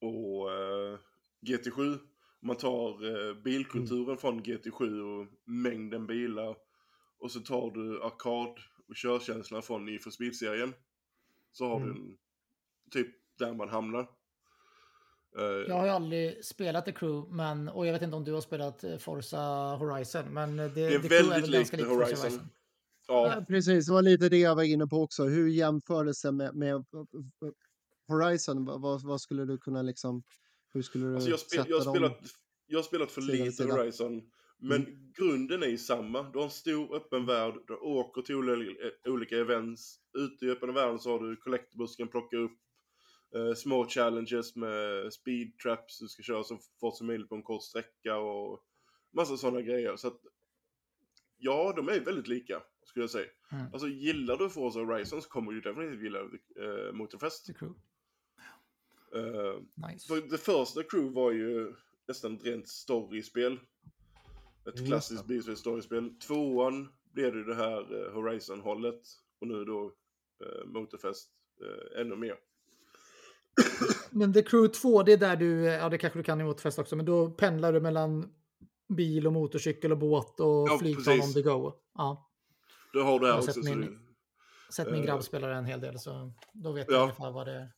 och 0.01 0.53
eh, 0.53 0.99
GT7. 1.47 1.93
Om 2.41 2.47
man 2.47 2.57
tar 2.57 3.05
eh, 3.05 3.35
bilkulturen 3.35 4.17
från 4.17 4.43
GT7 4.43 5.01
och 5.01 5.27
mängden 5.45 6.07
bilar 6.07 6.57
och 7.19 7.31
så 7.31 7.41
tar 7.41 7.71
du 7.71 8.03
arkad 8.03 8.59
och 8.89 8.95
körkänslan 8.95 9.63
från 9.63 9.85
Need 9.85 10.03
for 10.03 10.11
Speed-serien. 10.11 10.75
Så 11.53 11.69
har 11.69 11.77
Mm. 11.81 11.95
du 11.95 12.01
en, 12.01 12.17
typ 12.91 13.17
där 13.39 13.55
man 13.55 13.69
hamnar. 13.69 14.09
Jag 15.69 15.75
har 15.75 15.85
ju 15.85 15.91
aldrig 15.91 16.45
spelat 16.45 16.85
The 16.85 16.93
Crew, 16.93 17.37
men, 17.37 17.69
och 17.69 17.87
jag 17.87 17.93
vet 17.93 18.03
inte 18.03 18.17
om 18.17 18.25
du 18.25 18.33
har 18.33 18.41
spelat 18.41 18.85
Forza 18.99 19.39
Horizon, 19.77 20.35
men 20.35 20.57
det, 20.57 20.69
Det 20.69 20.95
är 20.95 20.99
väldigt 20.99 21.49
likt 21.49 21.71
Forza 21.71 21.87
Horizon. 21.87 22.49
Ja, 23.07 23.45
precis. 23.49 23.87
Det 23.87 23.93
var 23.93 24.03
lite 24.03 24.29
det 24.29 24.39
jag 24.39 24.55
var 24.57 24.63
inne 24.63 24.87
på 24.87 25.03
också. 25.03 25.25
Hur 25.25 25.49
jämförelse 25.49 26.33
med, 26.33 26.55
med 26.57 26.85
Horizon, 28.09 28.65
vad, 28.65 29.03
vad- 29.03 29.21
skulle 29.21 29.45
du 29.45 29.59
kunna 29.59 29.83
liksom, 29.83 30.23
hur 30.73 30.83
skulle 30.83 31.07
du 31.07 31.15
Alltså 31.15 31.31
jag, 31.31 31.39
spel, 31.41 31.59
sätta 31.59 31.71
jag, 31.71 31.79
har 31.79 31.85
dem? 31.85 31.95
spelat, 31.95 32.19
jag 32.67 32.79
har 32.79 32.83
spelat 32.83 33.11
för 33.11 33.21
lite 33.21 33.53
sida. 33.53 33.65
Mm. 33.65 33.77
Horizon. 33.77 34.23
Men 34.59 35.13
grunden 35.19 35.63
är 35.63 35.67
ju 35.67 35.79
samma. 35.79 36.23
Du 36.23 36.39
har 36.39 36.45
en 36.45 36.51
stor 36.51 36.97
öppen 36.97 37.27
värld, 37.27 37.55
du 37.67 37.75
åker 37.75 38.23
till 38.23 38.35
olika, 39.09 39.37
events. 39.37 39.97
Ute 40.19 40.47
i 40.47 40.51
öppna 40.51 40.73
världen 40.73 40.99
så 40.99 41.11
har 41.11 41.19
du 41.21 41.37
kan 41.97 42.09
plocka 42.09 42.37
upp. 42.37 42.59
Eh, 43.37 43.55
små 43.55 43.87
challenges 43.89 44.57
med 44.57 45.13
speed 45.13 45.59
traps, 45.59 45.99
du 45.99 46.09
ska 46.09 46.23
köra 46.23 46.45
så 46.45 46.59
fort 46.81 46.97
som 46.97 47.07
möjligt 47.07 47.29
på 47.29 47.35
en 47.35 47.43
kort 47.43 47.63
sträcka 47.63 48.17
och 48.17 48.61
massa 49.17 49.37
sådana 49.37 49.63
grejer. 49.63 49.97
Så 49.97 50.09
att, 50.09 50.21
ja, 51.37 51.73
de 51.77 51.89
är 51.89 52.01
väldigt 52.01 52.29
lika, 52.29 52.63
skulle 52.85 53.03
jag 53.03 53.11
säga. 53.11 53.27
Mm. 53.53 53.67
Alltså 53.73 53.89
gillar 53.89 54.37
du 54.37 54.51
Forza 54.51 54.79
Horizon 54.79 55.23
så 55.23 55.29
kommer 55.29 55.53
du 55.53 55.61
definitivt 55.61 56.03
gilla 56.03 56.19
eh, 56.21 56.93
Motorfest. 56.93 57.47
The 57.47 57.53
Crew. 57.53 57.81
Eh, 59.15 59.61
Nice. 59.89 60.07
för 60.09 60.31
det 60.31 60.39
första 60.39 60.83
Crew 60.83 61.15
var 61.15 61.33
ju 61.33 61.75
nästan 62.09 62.35
ett 62.35 62.45
rent 62.45 62.69
storyspel. 62.69 63.61
Ett 64.69 64.87
klassiskt 64.87 65.27
bilspel 65.27 65.57
storyspel. 65.57 66.15
Tvåan 66.27 66.89
blev 67.13 67.35
det 67.35 67.45
det 67.45 67.55
här 67.55 68.07
eh, 68.07 68.13
Horizon-hållet. 68.13 69.01
Och 69.41 69.47
nu 69.47 69.65
då 69.65 69.93
eh, 70.45 70.67
Motorfest 70.67 71.31
ännu 71.97 72.17
mer. 72.17 72.37
Men 74.11 74.33
The 74.33 74.43
Crew 74.43 74.73
2, 74.75 75.03
det 75.03 75.13
är 75.13 75.17
där 75.17 75.37
du, 75.37 75.65
ja 75.65 75.89
det 75.89 75.99
kanske 75.99 76.19
du 76.19 76.23
kan 76.23 76.41
i 76.41 76.45
Motorfest 76.45 76.79
också, 76.79 76.97
men 76.97 77.07
då 77.07 77.31
pendlar 77.31 77.73
du 77.73 77.81
mellan 77.81 78.33
bil 78.89 79.27
och 79.27 79.33
motorcykel 79.33 79.93
och 79.93 79.99
båt 79.99 80.41
och 80.41 80.69
Ja, 80.69 80.79
flygplan 80.79 81.21
on 81.21 81.33
the 81.33 81.43
go. 81.43 81.73
Ja, 81.95 82.31
Du 82.95 83.03
har 83.03 83.21
det 83.21 83.27
här 83.27 83.39
också. 83.39 83.53
sett 83.53 83.65
Så 83.65 83.71
min- 83.77 83.81
det, 83.81 84.73
sett 84.73 84.87
min 84.91 85.01
Eh. 85.01 85.07
grabb 85.07 85.23
spela 85.25 85.55
en 85.55 85.65
hel 85.65 85.81
del, 85.81 85.99
så 85.99 86.33
då 86.53 86.73
vet 86.73 86.87
Ja. 86.89 86.95
jag 86.95 87.03
ungefär 87.03 87.31
vad 87.33 87.47
det 87.47 87.53
är. 87.53 87.71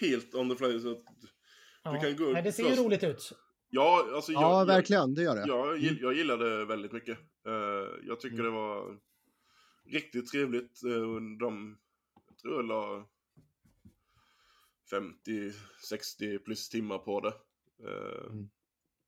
helt 0.00 0.34
on 0.34 0.50
the 0.50 0.56
fly. 0.56 0.80
Så 0.80 0.90
att, 0.92 1.02
Ja. 1.82 2.00
kan 2.00 2.16
gå 2.16 2.24
Nej, 2.24 2.42
det 2.42 2.52
ser 2.52 2.70
ju 2.70 2.76
roligt 2.84 3.02
ut. 3.04 3.32
ja, 3.70 4.08
alltså 4.14 4.32
jag, 4.32 4.42
Ja, 4.42 4.64
verkligen, 4.64 5.14
det 5.14 5.22
gör 5.22 5.34
det. 5.36 5.44
jag, 5.46 5.76
gill- 5.78 5.98
jag 6.00 6.14
gillade 6.14 6.58
det 6.58 6.64
väldigt 6.64 6.92
mycket. 6.92 7.18
Eh, 7.46 7.52
jag 8.06 8.20
tycker 8.20 8.34
Mm. 8.38 8.44
det 8.46 8.50
var 8.50 8.98
riktigt 9.90 10.30
trevligt. 10.30 10.80
Uh, 10.84 11.20
de, 11.40 11.78
jag 12.28 12.38
tror 12.38 12.54
jag 12.54 12.64
la 12.64 13.06
50-60 14.90 16.38
plus 16.38 16.68
timmar 16.68 16.98
på 16.98 17.20
det. 17.20 17.32
eh, 17.88 18.24
Mm. 18.30 18.48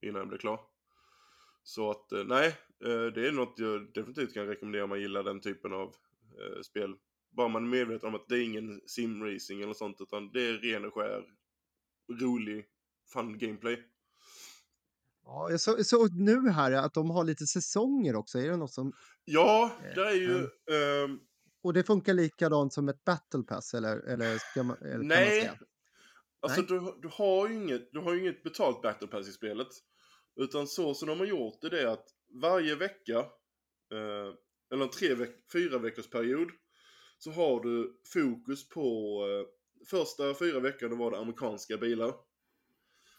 Innan 0.03 0.19
jag 0.19 0.29
blev 0.29 0.39
klar. 0.39 0.61
Så 1.67 1.91
att 1.91 2.13
eh, 2.13 2.25
nej, 2.25 2.47
eh, 2.85 3.07
det 3.15 3.29
är 3.29 3.33
något 3.33 3.55
jag 3.57 3.93
definitivt 3.95 4.35
kan 4.35 4.47
rekommendera 4.47 4.85
om 4.85 4.91
man 4.91 5.01
gillar 5.01 5.23
den 5.23 5.41
typen 5.41 5.73
av 5.73 5.95
eh, 6.39 6.63
spel. 6.63 6.95
Bara 7.31 7.49
man 7.49 7.65
är 7.65 7.69
medveten 7.69 8.09
om 8.09 8.15
att 8.15 8.29
det 8.29 8.39
är 8.39 8.43
ingen 8.43 8.81
simracing 8.87 9.63
eller 9.63 9.75
sånt 9.75 10.01
utan 10.01 10.31
det 10.33 10.49
är 10.49 10.53
ren 10.53 10.85
och 10.85 10.95
skär 10.95 11.25
rolig 12.21 12.67
fun 13.13 13.39
gameplay. 13.39 13.83
Ja, 15.25 15.51
jag 15.51 15.61
så, 15.61 15.85
så 15.85 16.07
nu 16.07 16.51
här 16.51 16.73
att 16.73 16.95
de 16.95 17.11
har 17.11 17.25
lite 17.25 17.47
säsonger 17.47 18.17
också. 18.17 18.39
Är 18.39 18.51
det 18.51 18.57
något 18.57 18.73
som... 18.73 18.93
Ja, 19.25 19.73
det 19.95 20.01
är 20.01 20.15
ju... 20.15 20.49
ehm, 20.77 21.21
och 21.63 21.73
det 21.73 21.85
funkar 21.85 22.15
likadant 22.15 22.73
som 22.73 22.89
ett 22.89 23.05
battle 23.05 23.43
pass 23.43 23.75
eller, 23.75 23.99
eller, 23.99 24.39
ska 24.39 24.63
man, 24.63 24.77
eller 24.77 25.05
Nej. 25.05 25.51
Alltså 26.41 26.61
Nej. 26.61 26.69
du, 26.69 26.95
du, 27.03 27.09
har 27.13 27.49
ju 27.49 27.55
inget, 27.55 27.89
du 27.93 28.01
har 28.01 28.15
ju 28.15 28.21
inget 28.21 28.43
betalt 28.43 28.83
battle 28.83 29.09
pass 29.09 29.29
i 29.29 29.33
spelet. 29.33 29.69
Utan 30.37 30.67
så 30.67 30.95
som 30.95 31.09
de 31.09 31.19
har 31.19 31.27
gjort 31.27 31.61
det 31.61 31.83
är 31.83 31.87
att 31.87 32.09
varje 32.29 32.75
vecka, 32.75 33.19
eh, 33.93 34.35
eller 34.73 34.83
en 34.85 34.91
tre 34.91 35.15
veck, 35.15 35.53
fyra 35.53 35.79
veckors 35.79 36.11
period, 36.11 36.51
så 37.19 37.31
har 37.31 37.61
du 37.61 38.01
fokus 38.13 38.69
på, 38.69 39.19
eh, 39.29 39.47
första 39.87 40.35
fyra 40.35 40.61
veckorna 40.61 40.97
var 40.97 41.11
det 41.11 41.19
amerikanska 41.19 41.77
bilar. 41.77 42.15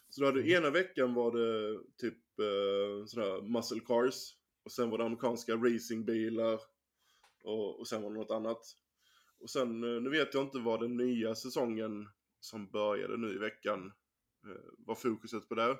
Så 0.08 0.20
då 0.20 0.26
hade 0.26 0.40
Mm. 0.40 0.52
ena 0.52 0.70
veckan 0.70 1.14
var 1.14 1.32
det 1.32 1.80
typ 1.96 2.38
eh, 2.38 3.06
sådär 3.06 3.42
muscle 3.42 3.80
cars. 3.80 4.34
Och 4.64 4.72
sen 4.72 4.90
var 4.90 4.98
det 4.98 5.04
amerikanska 5.04 5.54
racingbilar. 5.56 6.60
Och, 7.44 7.80
och 7.80 7.88
sen 7.88 8.02
var 8.02 8.10
det 8.10 8.16
något 8.18 8.30
annat. 8.30 8.62
Och 9.38 9.50
sen, 9.50 9.84
eh, 9.84 10.02
nu 10.02 10.10
vet 10.10 10.34
jag 10.34 10.42
inte 10.42 10.58
vad 10.58 10.80
den 10.80 10.96
nya 10.96 11.34
säsongen 11.34 12.08
som 12.40 12.70
började 12.70 13.16
nu 13.16 13.34
i 13.34 13.38
veckan 13.38 13.92
eh, 14.46 14.70
var 14.78 14.94
fokuset 14.94 15.48
på 15.48 15.54
där. 15.54 15.78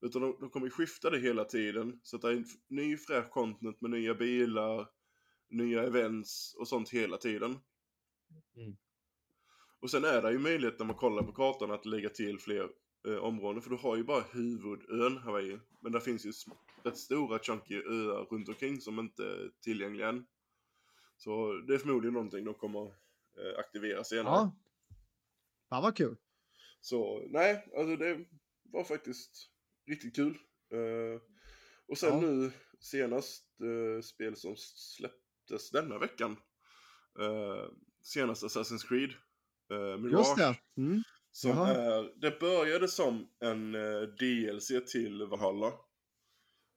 Utan 0.00 0.22
de, 0.22 0.36
de 0.40 0.50
kommer 0.50 0.70
skifta 0.70 1.10
det 1.10 1.18
hela 1.18 1.44
tiden. 1.44 2.00
Så 2.02 2.16
att 2.16 2.22
det 2.22 2.28
är 2.28 2.32
en 2.32 2.46
ny 2.68 2.96
fräsch 2.96 3.30
content 3.30 3.80
med 3.80 3.90
nya 3.90 4.14
bilar, 4.14 4.88
nya 5.48 5.82
events 5.82 6.54
och 6.54 6.68
sånt 6.68 6.90
hela 6.90 7.16
tiden. 7.16 7.58
Mm. 8.56 8.76
Och 9.80 9.90
sen 9.90 10.04
är 10.04 10.22
det 10.22 10.32
ju 10.32 10.38
möjlighet 10.38 10.78
när 10.78 10.86
man 10.86 10.96
kollar 10.96 11.22
på 11.22 11.32
kartan 11.32 11.70
att 11.70 11.86
lägga 11.86 12.08
till 12.08 12.38
fler 12.38 12.68
eh, 13.08 13.16
områden. 13.16 13.62
För 13.62 13.70
du 13.70 13.76
har 13.76 13.96
ju 13.96 14.04
bara 14.04 14.24
huvudön 14.32 15.16
Hawaii. 15.16 15.58
Men 15.80 15.92
där 15.92 16.00
finns 16.00 16.26
ju 16.26 16.32
rätt 16.84 16.98
stora 16.98 17.38
chunky 17.38 17.82
öar 17.82 18.24
runt 18.24 18.48
omkring 18.48 18.80
som 18.80 18.98
inte 18.98 19.24
är 19.24 19.50
tillgängliga 19.60 20.08
än. 20.08 20.26
Så 21.16 21.52
det 21.52 21.74
är 21.74 21.78
förmodligen 21.78 22.14
någonting 22.14 22.44
de 22.44 22.54
kommer 22.54 22.86
eh, 22.86 23.58
aktivera 23.58 24.04
senare. 24.04 24.34
Ja. 24.34 24.56
Fan 25.68 25.82
vad 25.82 25.96
kul. 25.96 26.16
Så 26.80 27.26
nej, 27.28 27.68
alltså 27.76 27.96
det 27.96 28.24
var 28.62 28.84
faktiskt 28.84 29.50
riktigt 29.86 30.16
kul. 30.16 30.38
Eh, 30.72 31.20
och 31.88 31.98
sen 31.98 32.12
Ja. 32.12 32.20
nu 32.20 32.52
senast 32.80 33.44
eh, 33.60 34.02
spel 34.02 34.36
som 34.36 34.54
släpptes 34.56 35.70
denna 35.70 35.98
veckan. 35.98 36.36
Uh, 37.20 37.70
senast 38.02 38.42
Assassin's 38.44 38.88
Creed. 38.88 39.10
Uh, 39.72 39.96
Mirage. 39.98 40.18
Just 40.18 40.36
det. 40.36 40.56
Mm. 40.76 41.02
Som 41.36 41.50
är, 41.50 42.20
det 42.20 42.40
började 42.40 42.88
som 42.88 43.28
en 43.40 43.74
eh, 43.74 44.00
DLC 44.02 44.90
till 44.92 45.22
Valhalla. 45.26 45.72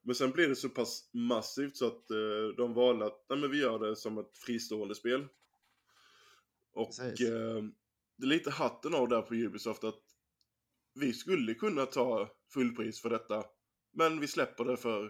Men 0.03 0.15
sen 0.15 0.31
blev 0.31 0.49
det 0.49 0.55
så 0.55 0.69
pass 0.69 1.09
massivt 1.13 1.77
så 1.77 1.87
att 1.87 2.11
eh, 2.11 2.55
de 2.57 2.73
valde 2.73 3.05
att 3.05 3.25
nej, 3.29 3.39
men 3.39 3.51
vi 3.51 3.59
gör 3.59 3.79
det 3.79 3.95
som 3.95 4.17
ett 4.17 4.37
fristående 4.37 4.95
spel. 4.95 5.27
Och 6.71 6.89
det 7.17 7.27
är 7.27 7.71
lite 8.25 8.51
hatten 8.51 8.93
av 8.93 9.07
där 9.07 9.21
på 9.21 9.35
Ubisoft 9.35 9.83
att 9.83 10.03
vi 10.93 11.13
skulle 11.13 11.53
kunna 11.53 11.85
ta 11.85 12.29
fullpris 12.53 13.01
för 13.01 13.09
detta. 13.09 13.43
Men 13.93 14.19
vi 14.19 14.27
släpper 14.27 14.65
det 14.65 14.77
för 14.77 15.05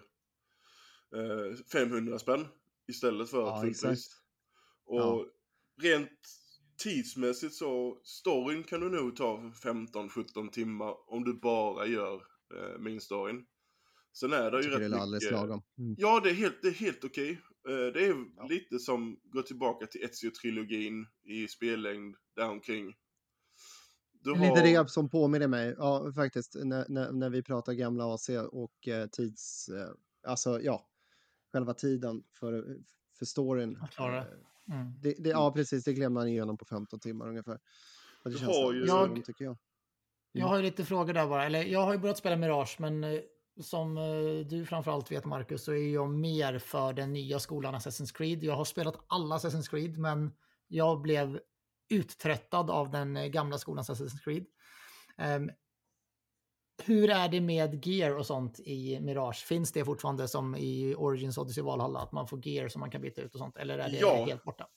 eh, 1.16 1.56
500 1.72 2.20
spänn 2.20 2.46
istället 2.88 3.30
för 3.30 3.42
Ja, 3.42 3.62
fullpris. 3.62 3.84
exakt. 3.84 4.02
Och 4.86 5.00
Ja. 5.00 5.26
rent 5.82 6.10
tidsmässigt 6.84 7.54
så, 7.56 8.02
storyn 8.04 8.64
kan 8.64 8.80
du 8.82 8.90
nog 8.90 9.16
ta 9.16 9.38
15-17 9.64 10.50
timmar 10.52 11.12
om 11.14 11.24
du 11.24 11.34
bara 11.34 11.86
gör 11.86 12.16
eh, 12.56 12.80
min 12.80 13.02
storyn. 13.02 13.46
Sen 14.14 14.34
är 14.34 14.52
det 14.52 14.58
Jag 14.58 14.64
ju 14.64 14.70
tycker 14.70 14.80
det 14.80 14.86
rätt 14.96 15.02
är 15.02 15.12
mycket... 15.12 15.32
lagom. 15.32 15.62
Mm. 15.78 15.96
Ja, 15.98 16.20
det 16.24 16.30
är 16.30 16.34
helt, 16.34 16.62
det 16.62 16.68
är 16.68 16.72
helt 16.72 17.04
okej. 17.04 17.32
Eh, 17.70 17.76
det 17.94 18.06
är 18.06 18.26
Ja. 18.38 18.48
lite 18.50 18.80
som 18.80 19.20
går 19.24 19.42
tillbaka 19.42 19.86
till 19.88 20.02
Ezio-trilogin 20.02 21.06
i 21.24 21.48
spellängd 21.48 22.16
däromkring. 22.36 22.94
Du 24.20 24.34
Det 24.34 24.46
är 24.46 24.50
lite 24.66 24.82
det 24.84 24.90
som 24.90 25.10
påminner 25.10 25.48
mig, 25.48 25.76
ja 25.78 26.12
faktiskt, 26.16 26.56
när, 26.64 26.86
när, 26.90 27.12
när 27.12 27.30
vi 27.30 27.44
pratar 27.44 27.74
gamla 27.74 28.14
AC 28.14 28.30
och 28.52 28.88
eh, 28.88 29.08
tids, 29.08 29.70
eh, 29.70 29.90
alltså 30.28 30.62
ja, 30.62 30.88
själva 31.52 31.74
tiden 31.74 32.24
för, 32.34 32.78
för 33.20 33.26
storyn. 33.26 33.80
Klara. 33.92 34.18
Eh, 34.18 34.26
Mm. 34.72 34.94
det, 35.02 35.14
det, 35.20 35.30
ja, 35.30 35.52
precis, 35.52 35.84
det 35.84 35.94
glömmer 35.94 36.14
man 36.20 36.28
igenom 36.28 36.58
på 36.58 36.66
15 36.66 37.00
timmar 37.00 37.28
ungefär. 37.28 37.54
Och 38.24 38.30
det 38.30 38.30
Du 38.30 38.38
känns 38.38 38.58
har 38.58 38.74
ju- 38.74 38.86
Jag- 38.86 39.26
tycker 39.26 39.46
jag. 39.46 39.58
Jag 40.32 40.48
har 40.48 40.58
ju 40.58 40.64
lite 40.64 40.86
frågor 40.86 41.14
där 41.14 41.28
bara. 41.28 41.46
Eller 41.46 41.64
jag 41.64 41.82
har 41.82 41.94
ju 41.94 42.00
börjat 42.00 42.18
spela 42.18 42.36
Mirage, 42.36 42.76
men 42.80 43.04
eh, 43.04 43.20
som 43.62 43.98
eh, 43.98 44.46
du 44.50 44.66
framförallt 44.66 45.12
vet 45.12 45.26
Marcus 45.26 45.64
så 45.64 45.72
är 45.72 45.94
jag 45.94 46.10
mer 46.10 46.60
för 46.60 46.94
den 46.94 47.14
nya 47.14 47.40
skolan 47.40 47.76
Assassin's 47.76 48.14
Creed. 48.18 48.44
Jag 48.44 48.56
har 48.56 48.66
spelat 48.66 48.96
alla 49.08 49.38
Assassin's 49.38 49.70
Creed, 49.70 49.98
men 49.98 50.32
jag 50.68 51.02
blev 51.02 51.40
uttröttad 51.90 52.70
av 52.70 52.92
den 52.92 53.18
eh, 53.18 53.26
gamla 53.28 53.58
skolan 53.58 53.84
Assassin's 53.84 54.24
Creed. 54.24 54.46
Ehm, 55.18 55.52
hur 56.84 57.10
är 57.10 57.30
det 57.30 57.42
med 57.42 57.86
gear 57.86 58.16
och 58.18 58.26
sånt 58.26 58.60
i 58.60 59.00
Mirage? 59.00 59.46
Finns 59.46 59.72
det 59.72 59.86
fortfarande 59.86 60.28
som 60.28 60.56
i 60.56 60.96
Origins 60.98 61.38
Odyssey 61.38 61.64
Valhalla, 61.64 62.00
att 62.00 62.12
man 62.12 62.28
får 62.28 62.48
gear 62.48 62.68
som 62.68 62.80
man 62.80 62.92
kan 62.92 63.02
byta 63.02 63.22
ut 63.22 63.34
och 63.34 63.40
sånt? 63.40 63.58
Eller 63.58 63.80
är 63.80 63.90
det 63.90 63.98
Ja. 63.98 64.26
helt 64.26 64.44
borta? 64.44 64.68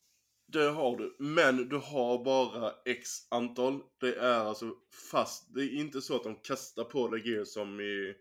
Det 0.47 0.71
har 0.71 0.97
du, 0.97 1.17
men 1.19 1.69
du 1.69 1.77
har 1.77 2.25
bara 2.25 2.73
x 2.85 3.09
antal. 3.31 3.81
Det 4.01 4.15
är 4.15 4.45
alltså 4.45 4.75
fast, 5.11 5.55
det 5.55 5.61
är 5.61 5.75
inte 5.81 6.01
så 6.01 6.17
att 6.17 6.25
de 6.25 6.35
kastar 6.37 6.85
på 6.85 7.09
dig 7.09 7.31
gear 7.31 7.45
som 7.45 7.81
i, 7.81 8.15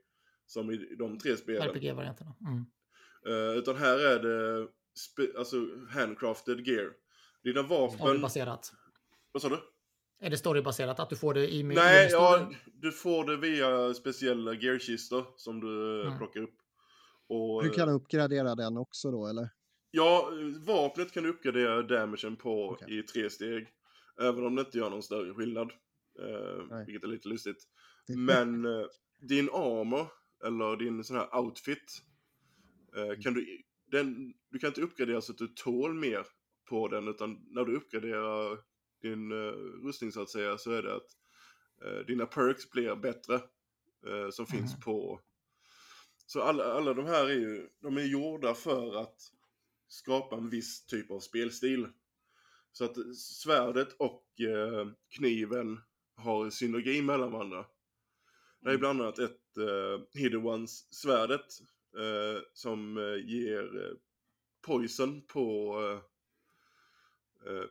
som 0.46 0.72
i 0.72 0.96
de 1.00 1.18
tre 1.20 1.38
spelen. 1.38 1.70
RPG-varianterna. 1.70 2.36
Mm. 2.48 2.66
Eh, 3.28 3.58
utan 3.58 3.76
här 3.76 4.00
är 4.00 4.20
det 4.20 4.68
alltså 5.38 5.58
handcrafted 5.90 6.68
gear. 6.68 6.92
Dina 7.44 7.62
vapen... 7.62 7.98
Storybaserat. 7.98 8.74
Vad 9.32 9.42
sa 9.42 9.50
du? 9.50 9.60
Är 10.20 10.30
det 10.30 10.38
storybaserat 10.38 11.00
att 11.00 11.10
du 11.10 11.16
får 11.16 11.34
det 11.34 11.54
i 11.54 11.64
Nej, 11.64 12.10
ja, 12.12 12.52
du 12.74 12.92
får 12.92 13.26
det 13.26 13.38
via 13.38 13.94
speciella 13.94 14.54
gearkistor 14.54 15.26
som 15.36 15.60
du 15.60 16.02
eh, 16.02 16.06
Mm. 16.08 16.18
plockar 16.18 16.42
upp. 16.42 16.56
Och, 17.28 17.64
Du 17.64 17.70
kan 17.70 17.90
uppgradera 17.90 18.56
den 18.56 18.78
också 18.78 19.12
då, 19.12 19.28
eller? 19.28 19.50
Ja, 19.92 20.30
vapnet 20.68 21.12
kan 21.12 21.24
du 21.24 21.30
uppgradera 21.30 21.82
damagen 21.82 22.36
på 22.36 22.70
Okej. 22.70 23.00
i 23.00 23.04
tre 23.04 23.30
steg. 23.30 23.68
Även 24.22 24.46
om 24.46 24.56
det 24.56 24.62
inte 24.62 24.78
gör 24.78 24.90
någon 24.90 25.04
större 25.04 25.34
skillnad. 25.34 25.72
Eh, 26.20 26.86
vilket 26.86 27.04
är 27.04 27.08
lite 27.08 27.28
lustigt. 27.30 27.64
Men 28.18 28.66
eh, 28.66 28.86
din 29.22 29.50
armor, 29.50 30.08
eller 30.46 30.76
din 30.78 31.04
sån 31.04 31.18
här 31.18 31.38
outfit, 31.40 32.02
eh, 32.96 33.04
Mm. 33.04 33.22
kan 33.22 33.34
du, 33.34 33.62
den, 33.92 34.34
du 34.50 34.60
kan 34.60 34.68
inte 34.68 34.82
uppgradera 34.82 35.22
så 35.22 35.32
att 35.32 35.38
du 35.38 35.48
tål 35.48 35.94
mer 35.94 36.26
på 36.70 36.88
den, 36.88 37.08
utan 37.08 37.40
när 37.50 37.66
du 37.66 37.76
uppgraderar 37.76 38.58
din 39.02 39.32
uh, 39.32 39.54
rustning 39.86 40.12
så 40.12 40.22
att 40.22 40.30
säga, 40.30 40.58
så 40.58 40.72
är 40.72 40.82
det 40.84 40.96
att 40.96 41.08
eh, 41.86 42.06
dina 42.08 42.26
perks 42.26 42.70
blir 42.72 42.96
bättre. 42.96 43.36
eh, 44.08 44.30
som 44.32 44.48
finns 44.48 44.74
Mhm. 44.74 44.82
på... 44.82 45.22
Så 46.26 46.42
alla, 46.42 46.64
alla 46.66 46.94
de 46.94 47.06
här 47.06 47.26
är 47.26 47.34
ju, 47.34 47.70
de 47.82 47.98
är 47.98 48.02
gjorda 48.04 48.54
för 48.54 49.02
att 49.02 49.18
skapa 49.88 50.36
en 50.38 50.50
viss 50.50 50.86
typ 50.86 51.12
av 51.12 51.20
spelstil. 51.20 51.88
Så 52.72 52.86
att 52.86 53.16
svärdet 53.18 53.94
och 54.00 54.26
eh, 54.42 54.88
kniven 55.10 55.80
har 56.16 56.50
synergi 56.50 57.02
mellan 57.02 57.32
varandra. 57.32 57.66
Det 58.62 58.72
är 58.72 58.78
bland 58.78 59.02
annat 59.02 59.20
ett 59.20 59.58
eh, 59.58 60.22
Hidden 60.22 60.46
Ones-svärdet 60.46 61.46
eh, 61.98 62.42
som 62.54 62.98
eh, 62.98 63.30
ger 63.30 63.86
eh, 63.86 63.94
poison 64.62 65.22
på, 65.28 65.80
eh, 65.82 65.94
eh, 65.94 66.02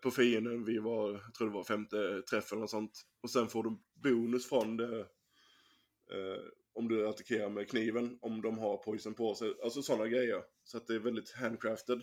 på 0.02 0.10
fienden 0.10 0.64
vid 0.64 0.82
var, 0.82 1.12
jag 1.12 1.34
tror 1.34 1.48
det 1.48 1.54
var 1.54 1.64
femte 1.64 2.22
träff 2.30 2.52
eller 2.52 2.60
något 2.60 2.70
sånt. 2.70 2.92
Och 3.22 3.30
sen 3.30 3.48
får 3.48 3.62
du 3.64 3.76
bonus 4.02 4.48
från 4.48 4.76
det 4.76 4.98
eh, 5.00 6.40
om 6.74 6.88
du 6.88 7.08
attackerar 7.08 7.48
med 7.48 7.68
kniven, 7.70 8.18
om 8.22 8.42
de 8.42 8.58
har 8.58 8.76
poison 8.76 9.14
på 9.14 9.34
sig. 9.34 9.54
Alltså 9.64 9.82
sådana 9.82 10.06
grejer. 10.06 10.42
Så 10.64 10.76
att 10.76 10.86
det 10.86 10.94
är 10.94 10.98
väldigt 10.98 11.32
handcrafted. 11.32 12.02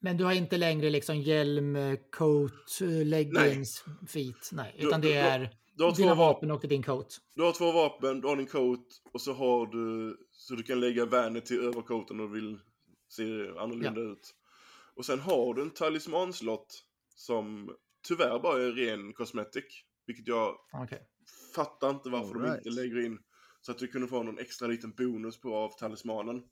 Men 0.00 0.16
du 0.16 0.24
har 0.24 0.32
inte 0.32 0.56
längre 0.56 0.90
liksom 0.90 1.16
hjälm, 1.20 1.76
coat, 2.10 2.80
leggings, 3.04 3.84
feet. 4.08 4.50
Nej, 4.52 4.74
Du- 4.78 4.86
utan 4.86 5.00
det 5.00 5.08
du- 5.08 5.14
är 5.14 5.56
Du 5.74 5.84
har, 5.84 5.90
två 5.90 5.96
dina 5.96 6.14
vapen, 6.14 6.48
vapen 6.48 6.50
och 6.50 6.68
din 6.68 6.82
coat. 6.82 7.18
du 7.34 7.42
har 7.42 7.52
två 7.52 7.72
vapen, 7.72 8.20
du 8.20 8.28
har 8.28 8.36
din 8.36 8.46
coat 8.46 8.86
och 9.12 9.20
så 9.20 9.32
har 9.32 9.66
du 9.66 10.16
så 10.30 10.54
du 10.54 10.62
kan 10.62 10.80
lägga 10.80 11.40
till 11.40 11.60
över 11.60 11.82
coaten 11.82 12.20
och 12.20 12.34
vill 12.36 12.58
se 13.08 13.22
annorlunda 13.58 14.00
ut. 14.00 14.34
Och 14.96 15.04
sen 15.04 15.20
har 15.20 15.54
du 15.54 15.62
en 15.62 15.70
talismanslott 15.70 16.84
som 17.14 17.76
tyvärr 18.08 18.38
bara 18.38 18.62
är 18.62 18.72
ren 18.72 19.12
cosmetic. 19.12 19.64
Vilket 20.06 20.28
jag 20.28 20.56
Okej. 20.72 21.06
fattar 21.54 21.90
inte 21.90 22.10
varför 22.10 22.34
de 22.34 22.40
All 22.40 22.56
inte 22.56 22.68
right. 22.68 22.74
lägger 22.74 23.06
in 23.06 23.18
så 23.60 23.72
att 23.72 23.78
du 23.78 23.88
kunde 23.88 24.08
få 24.08 24.22
någon 24.22 24.38
extra 24.38 24.68
liten 24.68 24.94
bonus 24.94 25.40
på 25.40 25.56
av 25.56 25.78
talismanen. 25.78 26.42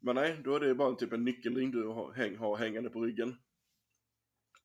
Men 0.00 0.14
nej, 0.14 0.40
då 0.44 0.56
är 0.56 0.60
det 0.60 0.74
bara 0.74 0.94
typ 0.94 1.12
en 1.12 1.24
nyckelring 1.24 1.70
du 1.70 1.86
har, 1.86 2.12
häng, 2.12 2.36
har 2.36 2.56
hängande 2.56 2.90
på 2.90 3.00
ryggen. 3.00 3.36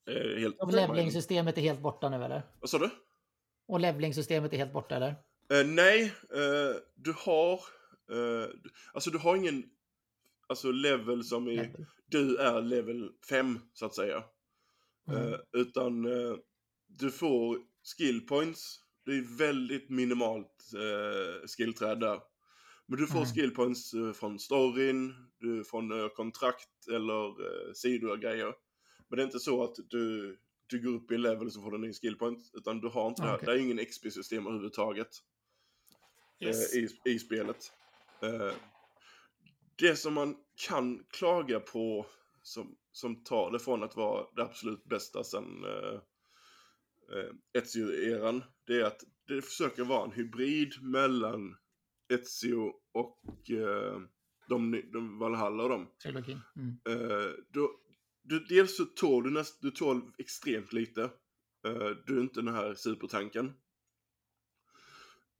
Eh, 0.10 0.40
helt 0.40 0.60
Och 0.60 0.74
levelingssystemet 0.74 1.58
är 1.58 1.62
helt 1.62 1.82
borta 1.82 2.10
nu 2.10 2.24
eller? 2.24 2.42
Vad 2.60 2.70
sa 2.70 2.80
du? 2.80 2.90
Och 3.68 3.80
levelingssystemet 3.80 4.54
är 4.54 4.58
helt 4.58 4.74
borta 4.74 4.96
eller? 4.96 5.10
Eh, 5.54 5.68
nej, 5.68 6.04
eh, 6.34 6.76
du 6.96 7.14
har... 7.18 7.54
Eh, 8.12 8.50
alltså 8.94 9.10
du 9.12 9.18
har 9.18 9.36
ingen... 9.36 9.64
alltså 10.48 10.72
level 10.72 11.24
som 11.24 11.46
Level. 11.48 11.86
du 12.06 12.38
är 12.38 12.62
level 12.62 13.12
5 13.30 13.60
så 13.74 13.86
att 13.86 13.96
säga. 13.96 14.24
Mm. 15.08 15.34
Eh, 15.34 15.40
utan 15.54 16.06
eh, 16.06 16.38
du 16.88 17.12
får 17.12 17.60
skill 17.98 18.28
points. 18.28 18.80
Det 19.06 19.12
är 19.12 19.38
väldigt 19.38 19.90
minimalt 19.90 20.72
eh, 20.76 21.48
skillträd 21.58 22.00
där. 22.00 22.20
Men 22.86 23.00
du 23.00 23.08
får 23.08 23.18
Mm. 23.20 23.30
skill 23.30 23.52
points 23.56 23.94
eh, 23.94 24.14
från 24.14 24.40
storyn, 24.40 25.14
du, 25.40 25.64
från 25.64 26.02
eh, 26.02 26.08
kontrakt 26.08 26.88
eller 26.92 27.28
eh, 27.28 27.74
sidor 27.74 28.12
och 28.12 28.20
grejer. 28.20 28.54
Men 29.10 29.18
det 29.18 29.24
är 29.24 29.26
inte 29.26 29.40
så 29.40 29.64
att 29.64 29.76
du, 29.90 30.38
du 30.68 30.82
går 30.82 30.92
upp 30.96 31.12
i 31.12 31.18
level 31.18 31.52
så 31.52 31.62
får 31.62 31.72
du 31.72 31.76
en 31.76 31.82
ny 31.82 31.94
skill 31.94 32.16
point. 32.18 32.40
Utan 32.54 32.82
du 32.82 32.88
har 32.88 33.08
inte 33.08 33.22
det 33.22 33.28
här. 33.28 33.36
Okej. 33.36 33.46
Det 33.46 33.52
är 33.54 33.58
ingen 33.58 33.86
XP-system 33.86 34.48
överhuvudtaget 34.48 35.10
Yes. 36.40 36.74
eh, 36.76 36.80
i, 36.84 36.90
i 37.16 37.20
spelet. 37.20 37.72
Eh, 39.82 39.88
det 39.88 39.96
som 39.96 40.14
man 40.14 40.36
kan 40.68 41.04
klaga 41.10 41.60
på 41.60 42.06
som, 42.42 42.76
som 42.92 43.24
tar 43.24 43.52
det 43.52 43.60
från 43.60 43.84
att 43.84 43.96
vara 43.96 44.26
det 44.36 44.42
absolut 44.42 44.84
bästa 44.84 45.24
sen 45.24 45.66
uh, 45.66 46.00
Ezio-eran, 47.54 48.44
det 48.68 48.82
är 48.82 48.84
att 48.84 49.04
det 49.28 49.42
försöker 49.42 49.84
vara 49.84 50.04
en 50.04 50.12
hybrid 50.12 50.74
mellan 50.82 51.56
Ezio 52.10 52.74
och 52.92 53.50
uh, 53.52 54.00
de, 54.48 54.82
de 54.94 55.20
Valhalla 55.20 55.64
och 55.64 55.70
dem. 55.70 55.88
Trilogin. 56.04 56.40
Mm. 56.56 56.78
Eh, 56.90 57.32
då, 57.54 57.72
du, 58.24 58.40
dels 58.40 58.78
så 58.78 58.86
tål 58.86 59.24
du, 59.24 59.30
näst, 59.30 59.62
du 59.62 59.72
tål 59.72 60.02
extremt 60.18 60.74
lite. 60.74 61.02
Eh, 61.68 61.90
du 62.06 62.18
är 62.18 62.22
inte 62.22 62.42
den 62.42 62.54
här 62.54 62.74
supertanken. 62.74 63.54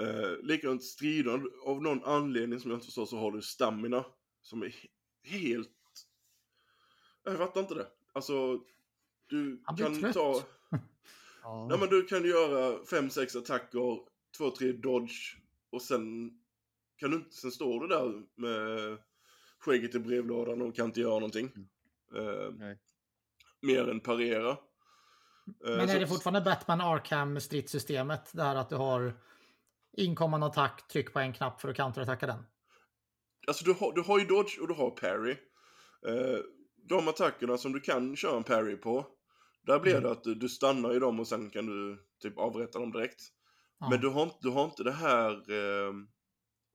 Uh, 0.04 0.44
likadant 0.44 0.84
strider, 0.84 1.42
av 1.66 1.82
någon 1.82 2.04
anledning 2.04 2.60
som 2.60 2.72
jag 2.72 2.78
inte 2.78 2.86
förstår 2.86 3.06
så 3.06 3.18
har 3.18 3.32
du 3.32 3.42
stamina. 3.42 4.06
Som 4.48 4.62
är 4.62 4.66
he- 4.68 4.90
helt... 5.24 5.70
Jag 7.24 7.38
fattar 7.38 7.62
inte 7.62 7.74
det. 7.76 7.88
Alltså, 8.14 8.60
du 9.28 9.62
Han 9.66 9.76
blir 9.76 9.86
kan 9.86 10.00
trött. 10.02 10.14
ta... 10.14 10.42
Ja. 11.44 11.68
Nej 11.70 11.80
men 11.80 11.90
du 11.90 12.04
kan 12.04 12.24
göra 12.26 12.78
5-6 12.84 13.38
attacker, 13.38 14.00
2-3 14.40 14.74
dodge 14.82 15.36
och 15.70 15.82
sen 15.82 16.32
kan 16.98 17.12
du 17.12 17.18
inte, 17.18 17.36
sen 17.36 17.52
står 17.52 17.80
du 17.82 17.88
där 17.88 18.24
med 18.36 18.98
skägget 19.60 19.96
i 19.96 20.00
brevlådan 20.00 20.62
och 20.62 20.76
kan 20.76 20.86
inte 20.86 21.02
göra 21.02 21.14
någonting. 21.14 21.52
Eh, 22.16 22.52
Nej. 22.58 22.80
mer 23.62 23.90
än 23.90 24.00
parera. 24.00 24.50
Eh, 24.50 24.58
Men 25.62 25.90
är 25.90 26.00
det 26.00 26.08
fortfarande 26.08 26.42
Batman 26.42 26.82
Arkham 26.82 27.40
stridssystemet? 27.40 28.32
Där 28.34 28.56
att 28.56 28.70
du 28.70 28.76
har 28.76 29.14
inkommande 29.98 30.46
attack, 30.48 30.88
tryck 30.88 31.14
på 31.14 31.20
en 31.20 31.34
knapp 31.34 31.62
för 31.62 31.70
att 31.70 31.76
counterattacka 31.76 32.28
den? 32.28 32.44
Alltså 33.48 33.66
du 33.66 33.74
har, 33.74 33.94
du 33.94 34.02
har 34.02 34.20
ju 34.20 34.26
dodge 34.26 34.60
och 34.62 34.68
du 34.68 34.74
har 34.74 34.90
parry. 34.92 35.32
Eh, 36.08 36.40
de 36.90 37.08
attackerna 37.08 37.58
som 37.58 37.74
du 37.74 37.80
kan 37.80 38.16
köra 38.16 38.38
en 38.38 38.44
parry 38.44 38.76
på, 38.78 39.06
där 39.66 39.80
blir 39.80 39.92
Mm. 39.92 40.04
det 40.04 40.12
att 40.12 40.24
du, 40.24 40.36
du 40.36 40.50
stannar 40.50 40.96
i 40.96 41.00
dem 41.00 41.20
och 41.20 41.28
sen 41.28 41.50
kan 41.50 41.66
du 41.66 41.98
typ 42.22 42.38
avrätta 42.38 42.80
dem 42.80 42.92
direkt. 42.92 43.22
Ja. 43.80 43.90
Men 43.90 44.02
du 44.02 44.08
har, 44.08 44.32
du 44.42 44.50
har 44.50 44.66
inte 44.66 44.84
det 44.84 44.92
här, 44.92 45.32
eh, 45.32 45.94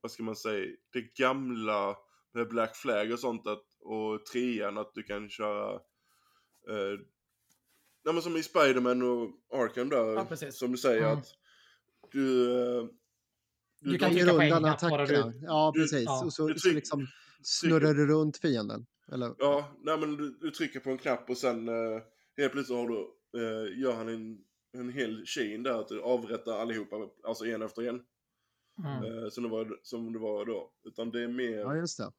vad 0.01 0.13
ska 0.13 0.23
man 0.23 0.37
säga, 0.37 0.67
det 0.93 1.15
gamla 1.15 1.97
med 2.35 2.49
Black 2.49 2.77
Flag 2.77 3.13
och 3.13 3.19
sånt 3.21 3.47
att, 3.47 3.65
och 3.81 4.27
trean 4.27 4.79
att 4.79 4.95
du 4.95 5.03
kan 5.03 5.29
köra 5.31 5.75
eh, 6.69 6.99
Nej 8.05 8.15
men 8.15 8.23
som 8.23 8.37
i 8.37 8.43
Spiderman 8.43 9.03
och 9.03 9.31
Arkham 9.55 9.89
där, 9.89 10.15
Ja, 10.15 10.53
som 10.53 10.73
du 10.73 10.79
säger 10.79 11.03
Mm. 11.03 11.19
att 11.19 11.27
du... 12.13 12.49
Du 13.85 13.99
kan 13.99 14.11
trycka 14.13 14.33
på 14.33 14.41
en 14.41 14.53
undan 14.53 14.65
attackerna. 14.65 15.05
du- 15.07 15.39
Ja, 15.43 15.73
du- 15.75 15.81
precis. 15.81 16.03
ja. 16.07 16.25
Och 16.25 16.33
så, 16.33 16.49
Du 16.49 16.59
så 16.59 16.69
liksom 16.73 17.07
snurrar 17.43 17.95
du 17.95 18.07
runt 18.07 18.37
fienden. 18.39 18.87
Eller? 19.13 19.35
Ja, 19.39 19.73
nej 19.83 19.99
men 19.99 20.17
du, 20.17 20.39
du 20.41 20.51
trycker 20.51 20.81
på 20.81 20.91
en 20.91 20.99
knapp 20.99 21.31
och 21.31 21.39
sen 21.39 21.69
eh, 21.69 22.03
helt 22.37 22.53
plötsligt 22.53 22.79
har 22.79 22.89
du, 22.89 23.01
eh, 23.41 23.79
gör 23.81 23.93
han 23.93 24.09
en, 24.09 24.39
en 24.73 24.89
hel 24.93 25.27
chain 25.27 25.63
där 25.63 25.81
att 25.81 25.89
du 25.89 26.01
avrättar 26.03 26.53
allihopa, 26.59 26.97
alltså 27.25 27.45
en 27.47 27.63
efter 27.63 27.83
en. 27.83 28.01
Mm. 28.85 29.05
Eh, 29.25 29.29
som, 29.31 29.43
det 29.45 29.51
var, 29.51 29.79
som 29.83 30.13
det 30.13 30.19
var 30.19 30.47
då. 30.47 30.73
Utan 30.85 31.11
det 31.11 31.23
är 31.23 31.29
mer, 31.29 31.59
Ja, 31.59 31.77
just 31.77 31.99
det. 31.99 32.13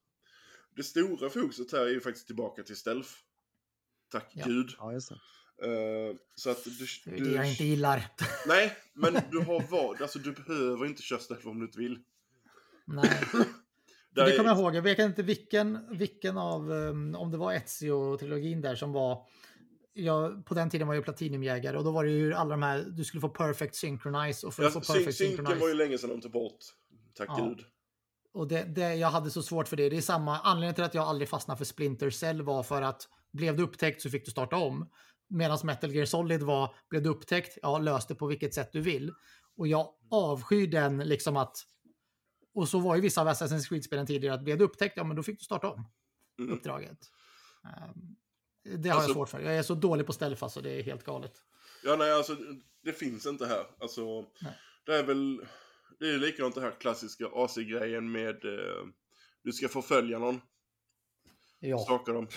det 0.76 0.84
stora 0.84 1.30
fokuset 1.30 1.72
här 1.72 1.80
är 1.86 1.90
ju 1.90 2.02
faktiskt 2.02 2.28
tillbaka 2.28 2.64
till 2.64 2.76
stealth. 2.78 3.10
Tack 4.12 4.32
Ja. 4.36 4.46
gud. 4.46 4.70
Ja, 4.78 4.94
just 4.94 5.10
det. 5.10 5.16
Eh, 5.64 6.16
så 6.36 6.50
att 6.50 6.64
du, 6.64 6.72
Det 7.06 7.12
är 7.12 7.18
du, 7.24 7.30
det 7.30 7.36
jag 7.36 7.50
inte 7.50 7.64
gillar. 7.64 8.08
Nej, 8.48 8.78
men 8.94 9.14
du 9.32 9.40
har 9.44 9.64
vad, 9.70 10.02
alltså 10.02 10.20
du 10.20 10.32
behöver 10.32 10.86
inte 10.86 11.02
köra 11.02 11.20
stealth 11.20 11.48
om 11.48 11.60
du 11.60 11.66
inte 11.66 11.80
vill. 11.80 11.98
Nej. 12.86 13.24
Där 14.16 14.26
det 14.26 14.38
kommer 14.38 14.50
jag 14.50 14.60
ihåg. 14.60 14.76
Jag 14.76 14.82
vet 14.82 15.00
inte 15.00 15.24
vilken, 15.24 15.98
vilken 15.98 16.38
av, 16.38 16.72
um, 16.72 17.16
om 17.16 17.32
det 17.32 17.38
var 17.38 17.54
Ezio-trilogin 17.54 18.62
där 18.62 18.76
som 18.76 18.92
var, 18.92 19.26
jag, 19.94 20.46
på 20.46 20.54
den 20.54 20.70
tiden 20.70 20.88
var 20.88 20.96
jag 20.96 21.04
platinumjägare 21.04 21.78
och 21.78 21.84
då 21.84 21.92
var 21.92 22.04
det 22.04 22.12
ju 22.12 22.34
alla 22.34 22.50
de 22.52 22.64
här, 22.64 22.86
du 22.90 23.04
skulle 23.04 23.22
få 23.22 23.30
perfect 23.30 23.76
synchronize 23.76 24.48
och 24.48 24.54
för 24.54 24.64
Ja, 24.64 24.68
att 24.68 24.74
få 24.74 24.82
syn- 24.82 24.94
perfect 24.96 25.18
synken 25.18 25.38
synchronize. 25.38 25.62
var 25.62 25.68
ju 25.68 25.74
länge 25.74 25.98
sedan 25.98 26.10
de 26.10 26.22
tog 26.22 26.32
bort. 26.32 26.58
Tack 27.18 27.30
Ja. 27.30 27.46
gud. 27.50 27.66
Och 28.34 28.48
det, 28.48 28.64
det, 28.64 28.96
jag 28.96 29.08
hade 29.08 29.30
så 29.32 29.42
svårt 29.44 29.68
för 29.68 29.78
det. 29.78 29.90
Det 29.90 29.98
är 29.98 30.02
samma 30.02 30.40
anledning 30.40 30.76
till 30.76 30.84
att 30.84 30.94
jag 30.94 31.04
aldrig 31.08 31.30
fastnade 31.30 31.58
för 31.58 31.66
Splinter 31.66 32.10
Cell 32.10 32.42
var 32.42 32.64
för 32.64 32.82
att 32.82 33.08
blev 33.32 33.56
du 33.56 33.64
upptäckt 33.64 34.02
så 34.02 34.10
fick 34.10 34.26
du 34.26 34.32
starta 34.32 34.56
om. 34.56 34.90
Medan 35.34 35.60
Metal 35.64 35.92
Gear 35.92 36.06
Solid 36.06 36.44
var, 36.44 36.76
blev 36.90 37.04
du 37.04 37.10
upptäckt, 37.10 37.58
ja 37.62 37.78
lös 37.80 38.08
det 38.08 38.16
på 38.16 38.28
vilket 38.28 38.54
sätt 38.54 38.70
du 38.74 38.82
vill. 38.82 39.12
Och 39.58 39.68
jag 39.68 39.90
avskyr 40.12 40.68
den 40.68 40.98
liksom 40.98 41.38
att, 41.38 41.58
och 42.54 42.70
så 42.70 42.80
var 42.80 42.96
ju 42.96 43.02
vissa 43.02 43.22
av 43.22 43.28
Assassin's 43.28 43.70
Creed-spelen 43.70 44.06
tidigare, 44.08 44.36
att 44.36 44.44
blev 44.44 44.58
du 44.58 44.64
upptäckt, 44.66 44.98
ja 44.98 45.04
men 45.04 45.16
då 45.16 45.24
fick 45.24 45.40
du 45.40 45.44
starta 45.46 45.70
om 45.70 45.86
Mm. 46.40 46.54
uppdraget. 46.54 46.98
Ehm, 47.64 48.16
det 48.82 48.90
har 48.90 48.96
Alltså- 48.96 49.10
jag 49.10 49.16
svårt 49.16 49.30
för. 49.30 49.40
Jag 49.40 49.56
är 49.58 49.64
så 49.64 49.76
dålig 49.76 50.06
på 50.06 50.14
stealth 50.14 50.44
alltså, 50.44 50.62
det 50.62 50.70
är 50.80 50.84
helt 50.84 51.04
galet. 51.04 51.34
Ja, 51.84 51.96
nej, 51.96 52.12
alltså 52.12 52.38
det 52.84 52.94
finns 52.94 53.26
inte 53.26 53.46
här. 53.46 53.66
Alltså, 53.80 54.22
Nej. 54.42 54.58
det 54.86 54.96
är 54.96 55.04
väl, 55.04 55.46
det 56.00 56.10
är 56.10 56.18
likadant 56.18 56.56
det 56.56 56.62
här 56.62 56.76
klassiska 56.80 57.26
AC-grejen 57.34 58.12
med 58.12 58.46
eh, 58.46 58.86
du 59.44 59.52
ska 59.52 59.68
förfölja 59.68 60.20
någon, 60.20 60.42
Ja. 61.60 61.78
stalka 61.80 62.12
dem. 62.14 62.28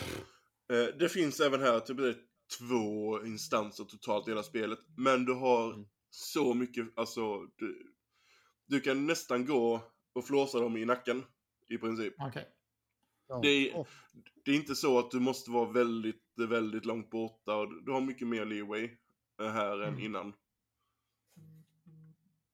Eh, 0.72 0.96
det 0.98 1.08
finns 1.08 1.40
även 1.40 1.60
här, 1.60 1.80
typ 1.80 2.16
två 2.58 3.24
instanser 3.26 3.84
totalt 3.84 4.28
i 4.28 4.30
hela 4.30 4.42
spelet. 4.42 4.78
Men 4.96 5.24
du 5.24 5.32
har 5.34 5.72
Mm. 5.74 5.86
så 6.10 6.54
mycket, 6.54 6.86
alltså 6.98 7.46
du, 7.56 7.94
du 8.66 8.80
kan 8.80 9.06
nästan 9.06 9.46
gå 9.46 9.80
och 10.12 10.26
flåsa 10.26 10.60
dem 10.60 10.76
i 10.76 10.84
nacken, 10.84 11.22
i 11.68 11.78
princip. 11.78 12.14
Okej. 12.18 12.48
Ja. 13.28 13.40
Det 13.42 13.48
är- 13.48 13.76
Åh, 13.76 13.86
Det 14.44 14.50
är 14.50 14.56
inte 14.56 14.74
så 14.74 14.98
att 14.98 15.10
du 15.10 15.20
måste 15.20 15.50
vara 15.50 15.72
väldigt, 15.72 16.22
väldigt 16.48 16.84
långt 16.84 17.10
borta. 17.10 17.54
och 17.56 17.84
Du 17.84 17.92
har 17.92 18.00
mycket 18.00 18.28
mer 18.28 18.44
leeway 18.44 18.84
eh, 19.42 19.48
här 19.48 19.78
än 19.82 19.88
Mm. 19.88 20.00
innan. 20.04 20.32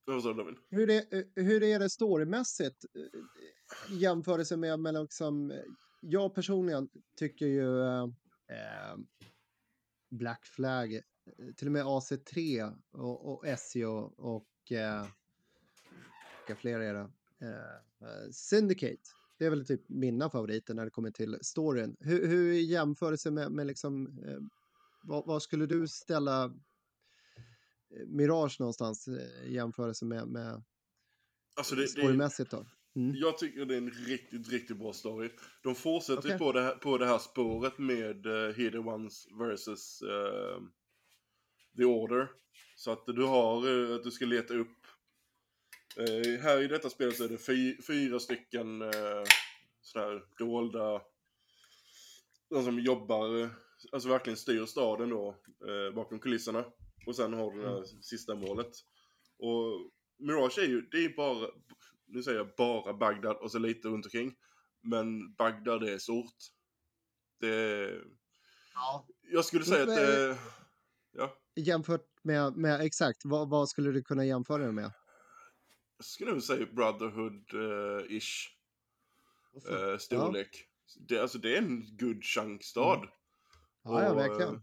Vad 0.04 0.22
sa 0.22 0.28
du 0.28 0.34
David? 0.34 0.54
Hur 0.70 0.90
är, 0.90 1.04
hur 1.42 1.62
är 1.62 1.78
det 1.78 1.90
storymässigt 1.90 2.84
eh, 2.94 3.94
i 3.94 3.98
jämförelse 3.98 4.56
med, 4.56 4.80
med 4.80 4.94
liksom, 4.94 5.50
eh, 5.50 5.56
jag 6.00 6.34
personligen 6.34 6.88
tycker 7.18 7.46
ju 7.46 7.80
eh, 7.82 8.02
eh, 8.48 8.96
Black 10.12 10.46
Flag, 10.46 10.94
eh, 10.94 11.00
till 11.56 11.68
och 11.68 11.72
med 11.72 11.84
AC3 11.84 12.72
och, 12.90 13.32
och 13.32 13.58
SEO 13.58 14.14
och 14.16 14.72
eh, 14.72 15.06
vilka 16.38 16.60
fler 16.60 16.80
är 16.80 16.94
det? 16.94 17.10
Eh, 17.40 18.08
eh, 18.08 18.30
Syndicate. 18.30 19.02
Det 19.38 19.46
är 19.46 19.50
väl 19.50 19.66
typ 19.66 19.88
mina 19.88 20.30
favoriter 20.30 20.74
när 20.74 20.84
det 20.84 20.90
kommer 20.90 21.10
till 21.10 21.38
storyn. 21.42 21.96
Hur, 22.00 22.26
hur 22.26 22.52
i 22.52 22.62
jämförelse 22.62 23.30
med, 23.30 23.52
med 23.52 23.66
liksom, 23.66 24.18
eh, 24.26 24.38
vad, 25.02 25.26
vad 25.26 25.42
skulle 25.42 25.66
du 25.66 25.88
ställa 25.88 26.44
eh, 26.44 28.06
Mirage 28.06 28.56
någonstans 28.60 29.08
i 29.08 29.54
jämförelse 29.54 30.04
med, 30.04 30.28
med 30.28 30.62
Alltså 31.54 31.74
det, 31.74 31.82
det, 31.82 31.88
storymässigt 31.88 32.50
då? 32.50 32.66
Mm. 32.96 33.16
jag 33.16 33.38
tycker 33.38 33.64
det 33.64 33.74
är 33.74 33.78
en 33.78 33.90
riktigt, 33.90 34.48
riktigt 34.48 34.76
bra 34.76 34.92
story. 34.92 35.30
De 35.62 35.74
fortsätter 35.74 36.28
Okej. 36.28 36.38
på, 36.38 36.52
det 36.52 36.62
här, 36.62 36.74
på 36.74 36.98
det 36.98 37.06
här 37.06 37.18
spåret 37.18 37.78
med 37.78 38.26
uh, 38.26 38.54
Hidden 38.54 38.88
Ones 38.88 39.26
versus 39.38 40.02
eh, 40.02 40.62
The 41.76 41.84
Order. 41.84 42.28
Så 42.76 42.90
att 42.90 43.06
du 43.06 43.22
har, 43.24 43.88
eh, 43.90 43.94
att 43.96 44.04
du 44.04 44.10
ska 44.10 44.24
leta 44.24 44.54
upp. 44.54 44.86
eh, 45.96 46.40
här 46.40 46.62
i 46.62 46.68
detta 46.68 46.90
spelet 46.90 47.16
så 47.16 47.24
är 47.24 47.28
det 47.28 47.38
fy, 47.38 47.82
fyra 47.82 48.20
stycken 48.20 48.82
uh, 48.82 49.24
sådana 49.80 50.10
här 50.10 50.22
dolda, 50.38 51.02
de 52.50 52.64
som 52.64 52.80
jobbar, 52.80 53.40
eh, 53.40 53.48
alltså 53.92 54.08
verkligen 54.08 54.36
styr 54.36 54.66
staden 54.66 55.10
då, 55.10 55.28
eh, 55.68 55.94
bakom 55.94 56.18
kulisserna. 56.18 56.64
Och 57.06 57.16
sen 57.16 57.32
har 57.32 57.52
du 57.52 57.62
det 57.62 57.68
här 57.68 57.84
sista 57.84 58.34
målet. 58.34 58.72
Och 59.38 59.90
Mirage 60.18 60.58
är 60.58 60.66
ju, 60.66 60.80
det 60.80 61.04
är 61.04 61.16
bara, 61.16 61.48
nu 62.12 62.22
säger 62.22 62.38
jag 62.38 62.48
bara 62.56 62.94
Bagdad 62.94 63.36
och 63.36 63.50
så 63.50 63.58
lite 63.58 63.88
runt 63.88 64.06
omkring. 64.06 64.34
Men 64.82 65.34
Bagdad 65.34 65.82
är 65.88 65.98
stort. 65.98 66.34
Det 67.40 67.90
Ja. 68.74 69.06
jag 69.32 69.44
skulle 69.44 69.64
säga 69.64 69.82
att 69.82 69.88
Men- 69.88 69.96
det, 69.96 70.38
ja, 71.12 71.36
Jämfört 71.54 72.06
med, 72.22 72.56
med 72.56 72.80
exakt, 72.80 73.20
vad, 73.24 73.48
vad 73.50 73.68
skulle 73.68 73.90
du 73.90 74.02
kunna 74.02 74.24
jämföra 74.24 74.66
det 74.66 74.72
med? 74.72 74.92
jag 75.96 76.04
skulle 76.06 76.30
nog 76.32 76.42
säga 76.42 76.66
Brotherhood-ish 76.66 78.48
eh, 79.70 79.98
storlek. 79.98 80.64
det, 81.08 81.18
alltså, 81.18 81.38
det 81.38 81.54
är 81.56 81.58
en 81.58 81.96
good 81.96 82.24
chunk 82.24 82.64
stad. 82.64 82.98
Mm. 82.98 83.08
Ja, 83.84 84.02
ja, 84.02 84.10
Och, 84.10 84.16
verkligen. 84.18 84.54
eh, 84.54 84.60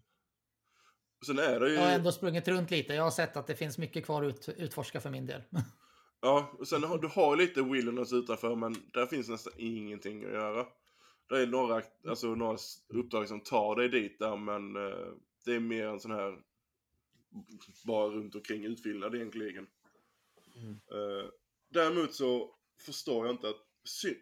Sen 1.26 1.40
är 1.40 1.60
det 1.60 1.70
ju... 1.70 1.76
Jag 1.76 1.82
har 1.82 1.92
ändå 1.92 2.12
sprungit 2.12 2.48
runt 2.48 2.72
lite. 2.72 2.94
Jag 2.94 3.04
har 3.04 3.12
sett 3.12 3.38
att 3.38 3.48
det 3.48 3.56
finns 3.56 3.78
mycket 3.78 4.06
kvar 4.06 4.24
att 4.24 4.50
ut, 4.50 4.56
utforska 4.58 5.02
för 5.02 5.10
min 5.10 5.26
del. 5.26 5.42
Ja, 6.22 6.52
och 6.60 6.68
sen 6.68 6.84
har 6.84 6.98
du 6.98 7.08
har 7.08 7.36
lite 7.36 7.62
wilderness 7.62 8.14
utanför 8.14 8.56
men 8.56 8.76
där 8.94 9.06
finns 9.06 9.30
nästan 9.30 9.54
ingenting 9.58 10.26
att 10.26 10.32
göra. 10.32 10.68
Det 11.30 11.42
är 11.42 11.48
några, 11.48 11.82
alltså, 12.08 12.36
några 12.36 12.58
uppdrag 12.88 13.28
som 13.28 13.42
tar 13.42 13.76
dig 13.76 13.90
dit 13.90 14.20
där 14.20 14.38
men 14.38 14.76
eh, 14.76 15.08
det 15.46 15.54
är 15.54 15.60
mer 15.60 15.86
en 15.86 16.00
sån 16.00 16.12
här 16.12 16.40
bara 17.86 18.08
runt 18.08 18.36
omkring 18.36 18.66
utfyllnad 18.66 19.16
egentligen. 19.16 19.68
Mm. 20.56 20.72
Eh, 20.72 21.30
däremot 21.70 22.14
så 22.14 22.56
förstår 22.86 23.26
jag 23.26 23.36
inte 23.36 23.50
att 23.50 23.66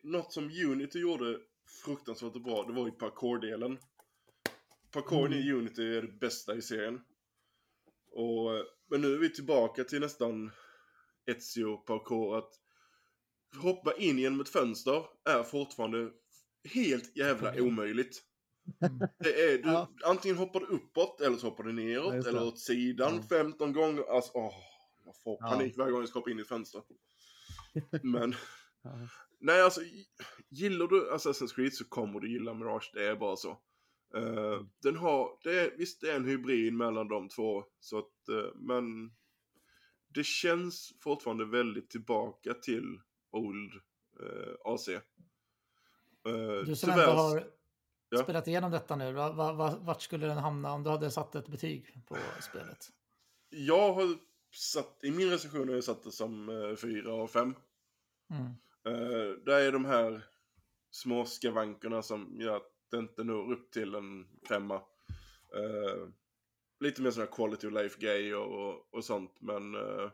något 0.04 0.34
som 0.34 0.44
Unity 0.44 1.00
gjorde 1.00 1.40
fruktansvärt 1.86 2.44
bra, 2.44 2.64
det 2.64 2.74
var 2.74 2.86
ju 2.86 2.92
parkour-delen. 2.92 3.78
Parkouren 4.92 5.34
i 5.34 5.52
Unity 5.52 5.98
är 5.98 6.02
det 6.02 6.20
bästa 6.20 6.56
i 6.56 6.62
serien. 6.62 7.02
Och, 8.12 8.56
eh, 8.56 8.64
men 8.88 9.02
nu 9.02 9.14
är 9.14 9.18
vi 9.18 9.30
tillbaka 9.30 9.84
till 9.84 10.00
nästan 10.00 10.52
Ezio 11.28 11.78
parkour 11.78 12.38
att 12.38 12.50
hoppa 13.62 13.94
in 13.94 14.20
genom 14.20 14.40
ett 14.42 14.50
fönster 14.50 15.06
är 15.30 15.44
fortfarande 15.44 16.12
helt 16.74 17.18
jävla 17.18 17.62
omöjligt. 17.62 18.22
Mm. 18.86 19.00
Det 19.20 19.42
är, 19.44 19.58
du, 19.58 19.70
Ja. 19.70 19.92
Antingen 20.06 20.38
hoppar 20.38 20.60
du 20.60 20.66
uppåt 20.66 21.22
eller 21.22 21.38
så 21.38 21.50
hoppar 21.50 21.64
du 21.64 21.70
Ja, 21.70 21.76
neråt 22.02 22.24
det. 22.24 22.30
eller 22.30 22.44
åt 22.48 22.60
sidan 22.60 23.16
Ja. 23.16 23.24
15 23.38 23.74
gånger. 23.74 24.04
Alltså, 24.16 24.32
åh, 24.34 24.54
jag 25.06 25.16
får 25.24 25.38
Ja. 25.40 25.48
panik 25.50 25.78
varje 25.78 25.92
gång 25.92 26.00
jag 26.02 26.10
ska 26.10 26.20
hoppa 26.20 26.32
in 26.32 26.40
i 26.40 26.42
ett 26.42 26.48
fönster. 26.48 26.82
Men, 28.04 28.36
Ja. 28.84 29.08
nej 29.40 29.62
alltså, 29.62 29.82
gillar 30.50 30.88
du 30.88 31.12
Assassin's 31.12 31.56
Creed 31.56 31.74
så 31.74 31.86
kommer 31.86 32.20
du 32.20 32.32
gilla 32.32 32.54
Mirage, 32.54 32.92
det 32.94 33.06
är 33.08 33.16
bara 33.16 33.36
så. 33.36 33.58
Mm. 34.16 34.70
den 34.84 34.96
har, 34.96 35.40
det 35.44 35.60
är, 35.60 35.78
visst 35.78 36.02
det 36.02 36.12
är 36.12 36.16
en 36.16 36.26
hybrid 36.26 36.74
mellan 36.74 37.08
de 37.08 37.30
två, 37.30 37.64
så 37.80 37.98
att, 38.00 38.30
eh, 38.30 38.52
men 38.56 39.12
det 40.08 40.24
känns 40.26 40.94
fortfarande 41.00 41.46
väldigt 41.46 41.90
tillbaka 41.90 42.54
till 42.54 43.02
Old 43.32 43.74
eh, 44.20 44.54
AC. 44.74 44.88
Eh, 44.90 45.02
Du 46.66 46.76
som 46.76 46.90
tyvärr- 46.90 47.10
ändå 47.10 47.22
har 47.22 47.44
Ja. 48.10 48.24
spelat 48.24 48.48
igenom 48.48 48.72
detta 48.72 48.96
nu, 48.96 49.12
va, 49.14 49.32
va, 49.32 49.54
va, 49.54 49.78
vart 49.82 50.02
skulle 50.02 50.28
den 50.28 50.38
hamna 50.38 50.72
om 50.74 50.84
du 50.84 50.90
hade 50.90 51.12
satt 51.12 51.36
ett 51.36 51.48
betyg 51.48 52.02
på 52.08 52.18
spelet? 52.42 52.90
Jag 53.50 53.94
har 53.94 54.18
satt, 54.56 55.00
i 55.04 55.12
min 55.12 55.30
recension 55.30 55.68
har 55.68 55.76
jag 55.76 55.84
satt 55.84 56.04
det 56.04 56.12
som 56.12 56.50
eh, 56.50 56.76
4 56.76 57.12
av 57.14 57.28
5. 57.28 57.56
Mm. 58.30 58.46
Uh, 58.88 59.38
där 59.46 59.60
är 59.62 59.72
de 59.72 59.86
här 59.86 60.26
små 60.92 61.26
skavankerna 61.26 62.02
som 62.02 62.36
gör 62.42 62.56
att 62.56 62.72
det 62.92 62.98
inte 62.98 63.24
når 63.24 63.52
upp 63.52 63.72
till 63.72 63.96
en 63.96 64.28
femma. 64.48 64.76
Eh, 65.56 66.08
lite 66.80 67.02
mer 67.02 67.12
sådana 67.12 67.32
quality 67.32 67.68
of 67.68 67.74
life 67.74 68.00
grejer 68.00 68.38
och, 68.38 68.94
och 68.94 69.06
sånt, 69.06 69.42
men 69.42 69.76
eh, 69.76 70.12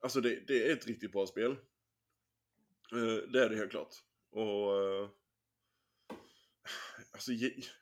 alltså 0.00 0.20
det, 0.20 0.46
det 0.46 0.68
är 0.68 0.72
ett 0.72 0.86
riktigt 0.86 1.12
bra 1.12 1.26
spel. 1.26 1.50
Eh, 2.92 3.30
det 3.32 3.44
är 3.44 3.48
det 3.48 3.56
helt 3.56 3.70
klart. 3.70 3.94
Och 4.30 4.82
eh, 4.82 5.08
alltså 7.12 7.32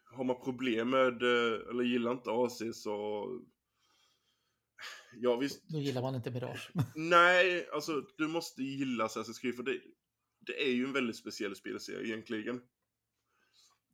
har 0.04 0.24
man 0.24 0.40
problem 0.44 0.90
med, 0.90 1.22
eh, 1.22 1.68
eller 1.70 1.82
gillar 1.82 2.12
inte 2.12 2.30
AC 2.30 2.82
så 2.82 3.26
Ja 5.12 5.36
visst, 5.36 5.68
Då 5.68 5.78
gillar 5.78 6.02
man 6.02 6.14
inte 6.14 6.30
Mirage. 6.30 6.70
Nej, 6.94 7.68
alltså 7.72 8.06
du 8.16 8.28
måste 8.28 8.62
gilla 8.62 9.06
Assassin's 9.06 9.40
Creed 9.40 9.56
för 9.56 9.62
det, 9.62 9.80
det 10.40 10.62
är 10.62 10.72
ju 10.72 10.84
en 10.84 10.92
väldigt 10.92 11.16
speciell 11.16 11.56
spelserie 11.56 12.06
egentligen. 12.06 12.60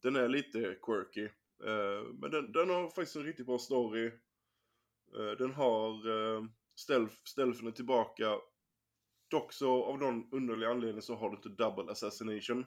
Den 0.03 0.17
är 0.17 0.29
lite 0.29 0.79
quirky. 0.83 1.29
Eh, 1.65 2.13
men 2.21 2.31
den, 2.31 2.53
den 2.53 2.71
har 2.71 2.89
faktiskt 2.89 3.17
en 3.17 3.25
riktigt 3.25 3.47
bra 3.47 3.59
story. 3.59 4.07
Eh, 5.17 5.31
den 5.39 5.53
har 5.53 6.09
uh, 6.09 6.45
stealth, 6.77 7.15
stealthen 7.25 7.73
tillbaka. 7.73 8.39
Dock 9.31 9.53
så 9.53 9.85
av 9.85 9.99
någon 9.99 10.33
underlig 10.33 10.67
anledning 10.67 11.03
så 11.03 11.15
har 11.15 11.31
du 11.31 11.37
inte 11.37 11.49
double 11.49 11.93
assassination. 11.93 12.67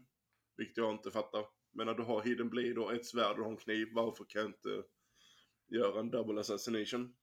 Vilket 0.57 0.77
jag 0.77 0.91
inte 0.91 1.11
fattar. 1.11 1.45
Men 1.71 1.87
när 1.87 1.93
du 1.93 2.03
har 2.03 2.21
hidden 2.21 2.49
blade 2.49 2.79
och 2.79 2.93
ett 2.93 3.05
svärd 3.05 3.39
och 3.39 3.51
en 3.51 3.57
kniv, 3.57 3.87
varför 3.93 4.25
kan 4.27 4.41
jag 4.41 4.49
inte 4.49 4.83
göra 5.67 5.99
en 5.99 6.11
double 6.11 6.39
assassination? 6.39 7.13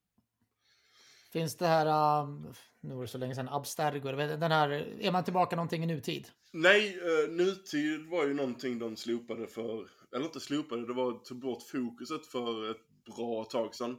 Finns 1.33 1.57
det 1.57 1.67
här, 1.67 2.23
um, 2.23 2.55
nu 2.81 2.95
var 2.95 3.03
det 3.03 3.09
så 3.09 3.19
länge 3.19 3.35
sedan, 3.35 3.49
Abstergo, 3.49 4.13
den 4.13 4.53
här, 4.53 4.71
är 5.01 5.13
man 5.13 5.25
tillbaka 5.25 5.57
någonting 5.57 5.85
i 5.85 5.87
nutid? 5.87 6.29
Nej, 6.53 7.01
uh, 7.01 7.31
nutid 7.31 8.07
var 8.07 8.27
ju 8.27 8.35
någonting 8.35 8.79
de 8.79 8.97
slopade 8.97 9.47
för, 9.47 9.89
eller 10.15 10.25
inte 10.25 10.41
slopade, 10.41 10.87
det 10.87 10.93
var 10.93 11.11
att 11.13 11.25
ta 11.25 11.35
bort 11.35 11.63
fokuset 11.63 12.27
för 12.27 12.71
ett 12.71 13.05
bra 13.17 13.45
tag 13.45 13.75
sedan. 13.75 13.97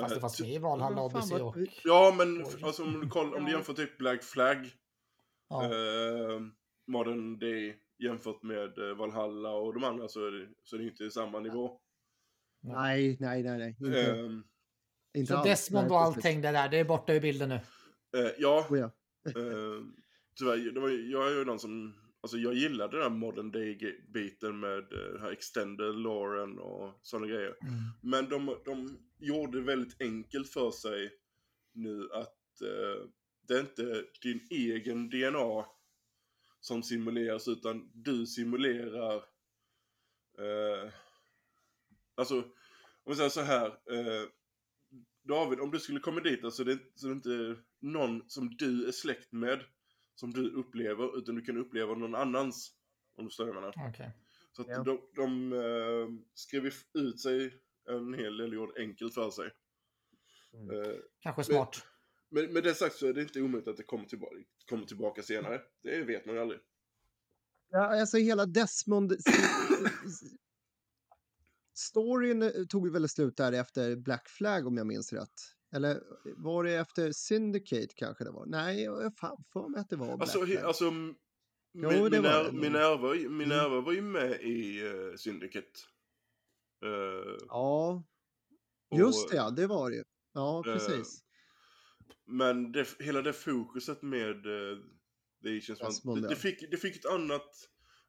Fast 0.00 0.10
Eh, 0.12 0.14
det 0.14 0.20
fanns 0.20 0.36
ty- 0.36 0.44
med 0.44 0.52
i 0.52 0.58
Valhalla, 0.58 1.08
vad- 1.08 1.40
och... 1.42 1.56
Ja, 1.84 2.14
men 2.18 2.44
alltså, 2.62 2.82
om 2.84 3.00
du, 3.00 3.08
kollar, 3.08 3.38
om 3.38 3.44
du 3.44 3.52
jämför 3.52 3.74
typ 3.74 3.98
Black 3.98 4.22
Flag, 4.24 4.70
Ja. 5.48 5.64
eh, 5.64 6.40
Modern 6.86 7.38
Day 7.38 7.80
jämfört 7.98 8.42
med 8.42 8.78
eh, 8.78 8.96
Valhalla 8.96 9.50
och 9.50 9.74
de 9.74 9.84
andra 9.84 10.08
så 10.08 10.26
är 10.26 10.30
det, 10.30 10.48
så 10.62 10.76
är 10.76 10.80
det 10.80 10.86
inte 10.86 11.10
samma 11.10 11.40
nivå. 11.40 11.80
Nej, 12.62 13.16
nej, 13.20 13.42
nej, 13.42 13.58
nej. 13.58 13.76
Inte, 13.80 14.02
Ehm, 14.12 14.44
inte 15.14 15.32
Så 15.32 15.36
alls. 15.38 15.44
Desmond 15.48 15.90
och 15.92 15.98
allting 16.00 16.40
det 16.40 16.52
där, 16.52 16.68
det 16.68 16.78
är 16.78 16.84
borta 16.84 17.12
ur 17.14 17.20
bilden 17.20 17.48
nu. 17.48 17.54
eh, 17.54 18.32
ja, 18.38 18.66
Oh, 18.70 18.78
ja. 18.78 18.84
Eh, 19.26 19.82
tyvärr, 20.38 20.72
det 20.74 20.80
var, 20.80 20.88
jag 20.88 21.26
är 21.32 21.38
ju 21.38 21.44
den 21.44 21.58
som, 21.58 21.94
alltså 22.24 22.36
jag 22.38 22.54
gillade 22.54 22.98
den 22.98 23.18
modern 23.18 23.50
day-biten 23.50 24.60
med 24.60 24.92
eh, 24.92 25.12
den 25.12 25.20
här 25.20 25.30
extended 25.32 25.94
loren 25.94 26.58
och 26.58 26.98
sådana 27.02 27.26
grejer. 27.26 27.56
Mm. 27.62 27.74
Men 28.02 28.28
de, 28.28 28.56
de 28.64 28.98
gjorde 29.18 29.58
det 29.58 29.64
väldigt 29.64 30.00
enkelt 30.00 30.48
för 30.52 30.70
sig 30.70 31.10
nu 31.72 32.08
att 32.12 32.60
eh, 32.62 33.08
det 33.48 33.54
är 33.54 33.60
inte 33.60 34.04
din 34.22 34.46
egen 34.50 35.10
DNA 35.10 35.66
som 36.60 36.82
simuleras 36.82 37.48
utan 37.48 37.90
du 37.94 38.26
simulerar 38.26 39.16
eh, 40.38 40.92
Alltså, 42.16 42.34
om 43.04 43.12
vi 43.12 43.14
säger 43.14 43.30
så 43.30 43.40
här. 43.40 43.66
Eh, 43.66 44.28
David, 45.28 45.60
om 45.60 45.70
du 45.70 45.78
skulle 45.80 46.00
komma 46.00 46.20
dit, 46.20 46.44
alltså 46.44 46.64
det, 46.64 46.72
är- 46.72 46.78
så 46.94 47.06
det 47.06 47.12
är 47.12 47.14
inte 47.14 47.62
någon 47.80 48.22
som 48.30 48.56
du 48.56 48.88
är 48.88 48.92
släkt 48.92 49.32
med 49.32 49.60
som 50.14 50.32
du 50.32 50.50
upplever, 50.50 51.18
utan 51.18 51.34
du 51.34 51.42
kan 51.42 51.56
uppleva 51.58 51.94
någon 51.94 52.14
annans. 52.14 52.72
Om 53.16 53.24
du 53.24 53.30
förstår 53.30 53.44
vad 53.46 53.56
jag 53.56 53.60
menar. 53.60 53.88
Okej. 53.90 54.10
Så 54.52 54.62
att 54.62 54.68
Ja. 54.68 54.82
de, 54.82 55.00
de 55.16 55.52
eh, 55.52 56.08
skrev 56.34 56.70
ut 56.94 57.20
sig 57.20 57.54
en 57.88 58.14
hel 58.14 58.36
del, 58.36 58.52
gjorde 58.52 58.82
enkelt 58.82 59.14
för 59.14 59.30
sig. 59.30 59.50
Mm. 60.52 60.70
Eh, 60.80 60.96
Kanske 61.20 61.44
smart. 61.44 61.76
men 62.28 62.52
med 62.52 62.62
det 62.62 62.74
sagt 62.74 62.96
så 62.96 63.06
är 63.06 63.12
det 63.12 63.22
inte 63.22 63.40
omöjligt 63.40 63.68
att 63.68 63.76
det 63.76 63.82
kommer 63.82 64.04
tillbaka, 64.04 64.36
kommer 64.68 64.86
tillbaka 64.86 65.22
senare. 65.22 65.60
Det 65.82 66.02
vet 66.04 66.26
man 66.26 66.34
ju 66.34 66.40
aldrig. 66.40 66.60
Ja, 67.70 68.00
alltså 68.00 68.16
hela 68.16 68.46
Desmond... 68.46 69.12
Storyn 71.76 72.66
tog 72.68 72.86
ju 72.86 72.92
väl 72.92 73.08
slut 73.08 73.36
där 73.36 73.52
efter 73.52 73.96
Black 73.96 74.28
Flag 74.28 74.66
om 74.66 74.76
jag 74.76 74.86
minns 74.86 75.12
rätt. 75.12 75.54
Eller 75.74 76.02
var 76.36 76.64
det 76.64 76.74
efter 76.74 77.12
Syndicate 77.12 77.94
kanske 77.96 78.24
det 78.24 78.30
var? 78.30 78.46
Nej, 78.46 78.82
jag 78.82 79.16
fan 79.16 79.44
för 79.52 79.68
mig 79.68 79.80
att 79.80 79.90
det 79.90 79.96
var 79.96 80.06
Black 80.06 80.20
Alltså, 80.20 80.46
Flag. 80.46 80.56
alltså 80.64 80.84
m- 80.88 81.14
Jo, 81.72 81.88
Min- 81.90 82.10
det 82.10 82.20
var 82.20 82.28
Miner- 82.28 82.44
det 82.44 82.52
nog. 82.52 82.60
Minerva, 82.60 83.28
Minerva 83.30 83.80
var 83.80 83.92
ju 83.92 84.02
med 84.02 84.40
i 84.42 84.82
uh, 84.82 85.16
Syndicate. 85.16 85.70
Eh, 86.84 87.36
Ja, 87.48 88.04
och- 88.90 88.98
just 88.98 89.30
det, 89.30 89.36
ja, 89.36 89.50
det 89.50 89.66
var 89.66 89.90
det 89.90 89.96
ju. 89.96 90.04
Ja, 90.34 90.62
precis. 90.64 91.20
Men 92.26 92.72
det, 92.72 92.88
hela 92.98 93.22
det 93.22 93.32
fokuset 93.32 94.02
med 94.02 94.46
uh, 94.46 94.78
The 95.42 95.58
Asians 95.58 96.02
det, 96.02 96.28
det, 96.28 96.36
fick, 96.36 96.70
det 96.70 96.76
fick 96.76 96.96
ett 96.96 97.06
annat 97.10 97.50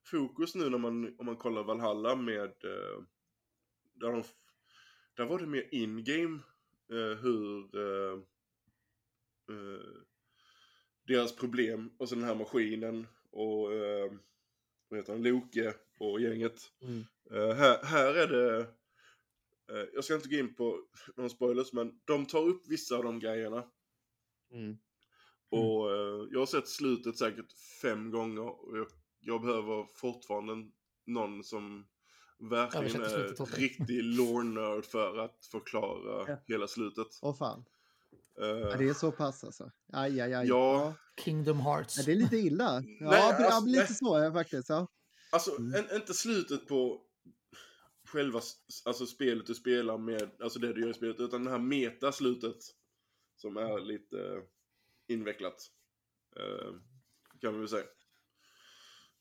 fokus 0.06 0.56
nu 0.56 0.70
när 0.70 0.78
man, 0.78 1.16
om 1.20 1.26
man 1.26 1.38
kollar 1.38 1.64
Valhalla 1.64 2.16
med... 2.16 2.42
eh, 2.64 3.04
där, 3.94 4.12
de, 4.12 4.24
där 5.18 5.26
var 5.26 5.40
det 5.40 5.48
mer 5.48 5.70
in-game 5.72 6.40
hur... 6.94 7.76
eh, 7.76 8.20
eh, 9.52 10.02
deras 11.08 11.36
problem 11.36 11.92
och 11.98 12.10
så 12.10 12.16
den 12.16 12.24
här 12.24 12.36
maskinen 12.36 13.08
och... 13.32 13.72
Uh, 13.72 14.12
vad 14.88 15.00
heter 15.00 15.14
han? 15.14 15.24
Loke 15.24 15.74
och 16.00 16.22
gänget. 16.22 16.62
Mm. 16.82 17.04
Eh, 17.32 17.56
här, 17.56 17.84
här 17.84 18.16
är 18.16 18.28
det... 18.28 18.60
eh, 19.72 19.88
jag 19.94 20.04
ska 20.04 20.16
inte 20.16 20.30
gå 20.30 20.36
in 20.36 20.56
på 20.56 20.88
någon 21.16 21.30
spoilers 21.30 21.74
men 21.74 22.00
de 22.06 22.26
tar 22.26 22.44
upp 22.48 22.68
vissa 22.68 22.98
av 22.98 23.04
de 23.04 23.20
grejerna. 23.20 23.72
Mm. 24.52 24.78
Och 25.50 25.92
eh, 25.92 26.28
jag 26.32 26.40
har 26.40 26.46
sett 26.46 26.68
slutet 26.68 27.18
säkert 27.18 27.52
fem 27.82 28.12
gånger 28.12 28.66
och 28.66 28.78
jag, 28.78 28.88
jag 29.20 29.42
behöver 29.42 29.86
fortfarande 29.96 30.72
någon 31.06 31.44
som 31.44 31.88
verkligen 32.40 33.02
är 33.02 33.56
riktig 33.58 34.04
lore-nörd 34.18 34.86
för 34.86 35.18
att 35.18 35.46
förklara 35.52 36.26
Ja. 36.28 36.38
hela 36.48 36.68
slutet. 36.68 37.08
Åh 37.22 37.36
fan, 37.36 37.66
ja, 38.38 38.76
det 38.78 38.90
är 38.90 38.94
så 38.94 39.12
pass 39.12 39.44
alltså. 39.44 39.72
Aj, 39.94 40.22
aj, 40.22 40.34
aj. 40.34 40.48
Ja. 40.48 40.94
Kingdom 41.26 41.60
Hearts. 41.60 41.98
Ja, 41.98 42.04
det 42.06 42.12
är 42.12 42.16
lite 42.16 42.38
illa. 42.38 42.64
Ja, 42.74 42.82
Nej, 42.82 43.20
ja, 43.20 43.46
alltså, 43.46 43.66
lite 43.66 43.80
nej. 43.80 43.96
så 43.96 44.20
ja, 44.20 44.34
faktiskt. 44.34 44.70
Ja. 44.70 44.88
Alltså, 45.32 45.58
Mm. 45.60 45.76
en, 45.90 45.96
inte 45.96 46.14
slutet 46.14 46.68
på 46.68 47.02
själva 48.08 48.42
alltså, 48.86 49.06
spelet 49.06 49.48
du 49.48 49.56
spelar 49.56 49.98
med, 49.98 50.32
alltså 50.40 50.60
det 50.60 50.74
du 50.74 50.82
gör 50.82 50.90
i 50.90 50.94
spelet, 50.94 51.20
utan 51.20 51.44
det 51.44 51.52
här 51.52 51.60
metaslutet 51.60 52.58
som 53.36 53.58
är 53.58 53.80
lite 53.80 54.42
invecklat. 55.08 55.72
Eh, 56.36 56.74
kan 57.42 57.54
vi 57.54 57.60
väl 57.60 57.70
säga. 57.70 57.86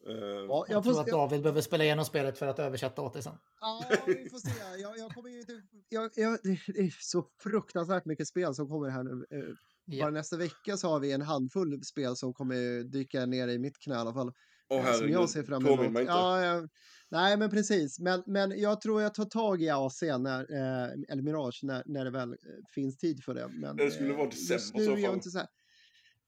Eh, 0.09 0.15
Ja, 0.15 0.67
Jag, 0.69 0.77
jag 0.77 0.83
tror 0.85 1.01
att 1.01 1.07
jag, 1.07 1.19
David 1.19 1.43
behöver 1.43 1.61
spela 1.61 1.85
igenom 1.85 2.05
spelet 2.05 2.39
för 2.39 2.47
att 2.47 2.59
översätta 2.59 3.03
åt 3.03 3.13
dig 3.13 3.23
sen. 3.23 3.39
ja, 3.61 3.85
vi 4.07 4.29
får 4.31 4.39
se. 4.39 4.81
Jag, 4.83 4.99
jag 4.99 5.15
kommer 5.15 5.31
ju 5.31 5.41
inte... 5.41 5.63
Jag, 5.89 6.11
jag, 6.15 6.39
det 6.43 6.79
är 6.81 6.95
så 7.01 7.27
fruktansvärt 7.43 8.05
mycket 8.05 8.29
spel 8.29 8.55
som 8.55 8.69
kommer 8.69 8.89
här 8.89 9.03
nu. 9.03 9.27
Eh, 9.31 9.55
Ja. 9.87 10.05
Bara 10.05 10.11
nästa 10.11 10.37
vecka 10.37 10.77
så 10.77 10.89
har 10.89 11.01
vi 11.01 11.13
en 11.13 11.23
handfull 11.23 11.85
spel 11.85 12.17
som 12.17 12.35
kommer 12.35 12.83
dyka 12.85 13.27
ner 13.27 13.49
i 13.49 13.59
mitt 13.59 13.79
knä 13.79 13.95
i 13.95 13.99
alla 13.99 14.13
fall. 14.13 14.33
Åh 14.69 14.89
eh, 14.89 14.95
som 14.95 15.09
jag 15.09 15.31
ser 15.31 15.43
fram 15.43 15.67
emot. 15.67 15.79
mig 15.79 15.87
inte. 15.87 16.03
Ja, 16.03 16.45
ja, 16.45 16.69
nej, 17.11 17.37
men 17.37 17.51
precis. 17.51 17.99
Men, 17.99 18.23
men 18.27 18.61
jag 18.61 18.81
tror 18.81 19.03
jag 19.03 19.15
tar 19.15 19.25
tag 19.25 19.63
i 19.63 19.71
AC, 19.71 20.03
när, 20.03 20.41
eh, 20.41 20.91
eller 21.09 21.23
Mirage, 21.23 21.61
när, 21.63 21.83
när 21.87 22.05
det 22.05 22.11
väl 22.11 22.37
finns 22.75 22.97
tid 22.97 23.25
för 23.25 23.35
det. 23.35 23.49
Men, 23.49 23.77
Det 23.77 23.91
skulle 23.91 24.11
eh, 24.11 24.17
vara 24.17 24.29
december 24.29 24.81
i 24.81 24.85
så 24.85 24.91
jag 24.99 25.23
fall. 25.25 25.47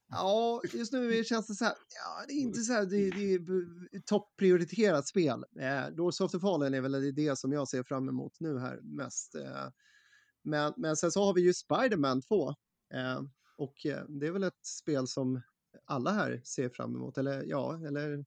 Ja, 0.08 0.60
just 0.72 0.92
nu 0.92 1.24
känns 1.24 1.46
det 1.46 1.54
så 1.54 1.64
här. 1.64 1.74
Ja, 1.94 2.24
det 2.28 2.32
är 2.32 2.38
inte 2.40 2.60
så 2.60 2.72
här. 2.72 2.84
Det, 2.84 3.10
det 3.10 3.34
är 3.34 4.00
topprioriterat 4.00 5.06
spel. 5.08 5.44
Eh, 5.60 5.90
Lords 5.96 6.20
of 6.20 6.30
the 6.32 6.38
Fallen 6.40 6.74
är 6.74 6.80
väl 6.80 7.14
det 7.14 7.38
som 7.38 7.52
jag 7.52 7.68
ser 7.68 7.82
fram 7.82 8.08
emot 8.08 8.32
nu 8.40 8.58
här 8.58 8.80
mest. 8.82 9.34
Eh, 9.34 9.68
men, 10.44 10.72
men 10.76 10.96
sen 10.96 11.12
så 11.12 11.24
har 11.24 11.34
vi 11.34 11.40
ju 11.42 11.54
Spider-Man 11.54 12.22
2. 12.22 12.48
Eh, 12.94 13.20
och 13.58 13.86
eh, 13.86 14.04
det 14.08 14.26
är 14.26 14.30
väl 14.30 14.42
ett 14.42 14.66
spel 14.66 15.06
som 15.06 15.42
alla 15.84 16.10
här 16.10 16.40
ser 16.44 16.68
fram 16.68 16.94
emot. 16.94 17.18
Eller 17.18 17.42
ja, 17.46 17.80
eller 17.86 18.24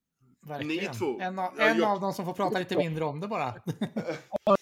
Verkligen. 0.48 0.84
Ni 0.92 0.98
två. 1.00 1.20
En, 1.20 1.40
av, 1.40 1.54
Ja, 1.58 1.64
en 1.66 1.78
jag- 1.80 1.90
av 1.92 2.02
dem 2.02 2.14
som 2.14 2.26
får 2.26 2.34
prata 2.34 2.60
lite 2.60 2.78
mindre 2.78 3.04
om 3.04 3.20
det 3.20 3.28
bara. 3.28 3.54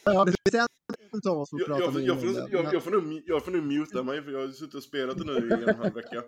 Ja, 0.03 0.25
det 0.25 0.57
är 0.57 0.67
en 1.11 1.31
av 1.31 1.37
oss 1.39 1.49
som 1.49 1.59
Jag, 1.59 1.67
får- 1.67 1.91
mer 1.99 2.05
jag, 2.07 2.15
om 2.17 2.21
får, 2.23 2.27
det, 2.29 2.47
jag, 2.51 2.63
men- 2.63 2.73
jag, 2.73 2.83
får 2.83 3.01
nu, 3.01 3.23
jag 3.25 3.45
får 3.45 3.51
nu 3.51 3.61
muta 3.61 4.03
mig 4.03 4.23
för 4.23 4.31
jag 4.31 4.39
har 4.39 4.47
suttit 4.47 4.75
och 4.75 4.83
spelat 4.83 5.17
det 5.17 5.23
nu 5.25 5.49
i 5.49 5.69
en 5.69 5.75
halv 5.75 5.93
vecka. 5.93 6.23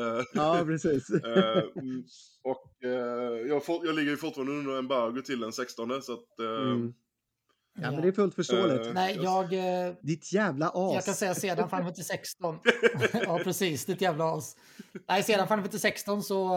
Eh, 0.00 0.24
Ja, 0.32 0.62
precis. 0.66 1.10
eh, 1.24 1.62
mm, 1.76 2.04
och 2.42 2.84
eh, 2.84 3.48
jag, 3.48 3.64
får, 3.64 3.86
jag 3.86 3.94
ligger 3.94 4.10
ju 4.10 4.16
fortfarande 4.16 4.52
under 4.52 4.78
embargo 4.78 5.22
till 5.22 5.40
den 5.40 5.52
16 5.52 6.02
så 6.02 6.12
att... 6.12 6.38
Mm. 6.38 6.94
Ja, 7.74 7.90
men 7.90 8.02
det 8.02 8.08
är 8.08 8.12
fullt 8.12 8.34
förståeligt. 8.34 8.86
Eh, 8.86 8.92
Nej, 8.92 9.18
jag, 9.22 9.52
eh, 9.52 9.94
Ditt 10.02 10.32
jävla 10.32 10.70
as. 10.74 10.94
jag 10.94 11.04
kan 11.04 11.14
säga 11.14 11.34
sedan 11.34 11.68
Final 11.68 11.82
Fantasy 11.84 12.02
16. 12.02 12.58
ja, 13.12 13.40
precis. 13.44 13.84
Ditt 13.84 14.00
jävla 14.00 14.24
as. 14.24 14.56
Nej, 15.08 15.22
sedan 15.22 15.46
Final 15.46 15.62
Fantasy 15.62 15.78
16 15.78 16.22
så 16.22 16.54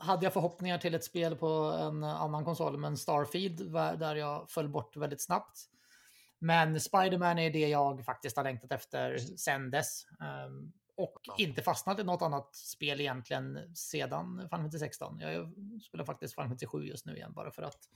hade 0.00 0.26
jag 0.26 0.32
förhoppningar 0.32 0.78
till 0.78 0.94
ett 0.94 1.04
spel 1.04 1.36
på 1.36 1.46
en 1.80 2.04
annan 2.04 2.44
konsol, 2.44 2.78
men 2.78 2.96
Starfield, 2.96 3.72
där 3.72 4.16
jag 4.16 4.50
föll 4.50 4.68
bort 4.68 4.96
väldigt 4.96 5.22
snabbt. 5.22 5.58
Men 6.38 6.80
Spider-Man 6.80 7.38
är 7.38 7.50
det 7.50 7.68
jag 7.68 8.04
faktiskt 8.04 8.36
har 8.36 8.44
längtat 8.44 8.72
efter 8.72 9.18
sen 9.18 9.70
dess. 9.70 10.06
Ehm, 10.20 10.72
och 10.96 11.20
inte 11.38 11.62
fastnat 11.62 12.00
i 12.00 12.04
något 12.04 12.22
annat 12.22 12.54
spel 12.56 13.00
egentligen 13.00 13.76
sedan 13.76 14.36
Final 14.36 14.48
Fantasy 14.48 14.78
16. 14.78 15.20
Jag 15.20 15.52
spelar 15.82 16.04
faktiskt 16.04 16.34
Final 16.34 16.48
Fantasy 16.48 16.66
7 16.66 16.84
just 16.84 17.06
nu 17.06 17.16
igen 17.16 17.32
bara 17.32 17.50
för 17.50 17.62
att 17.62 17.88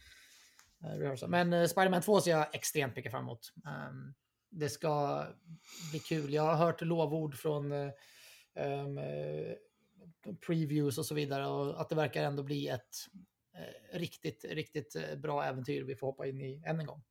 eh, 0.84 0.88
rehearsa. 0.98 1.26
Men 1.28 1.52
uh, 1.52 1.66
Spider-Man 1.66 2.02
2 2.02 2.20
ser 2.20 2.30
jag 2.30 2.54
extremt 2.54 2.96
mycket 2.96 3.12
fram 3.12 3.22
emot. 3.24 3.52
Ehm, 3.66 4.14
det 4.50 4.68
ska 4.68 5.24
bli 5.90 5.98
kul. 6.00 6.32
Jag 6.34 6.42
har 6.42 6.54
hört 6.54 6.80
lovord 6.80 7.34
från 7.36 7.72
eh, 7.72 7.90
ehm, 8.54 8.98
eh, 8.98 9.54
previews 10.46 10.98
och 10.98 11.06
så 11.06 11.14
vidare 11.14 11.46
och 11.46 11.80
att 11.80 11.88
det 11.88 11.94
verkar 11.94 12.24
ändå 12.24 12.42
bli 12.42 12.68
ett 12.68 12.96
eh, 13.54 13.98
riktigt, 13.98 14.44
riktigt 14.44 14.96
eh, 14.96 15.16
bra 15.16 15.44
äventyr 15.44 15.82
vi 15.84 15.96
får 15.96 16.06
hoppa 16.06 16.26
in 16.26 16.40
i 16.40 16.62
än 16.66 16.80
en 16.80 16.86
gång. 16.86 17.02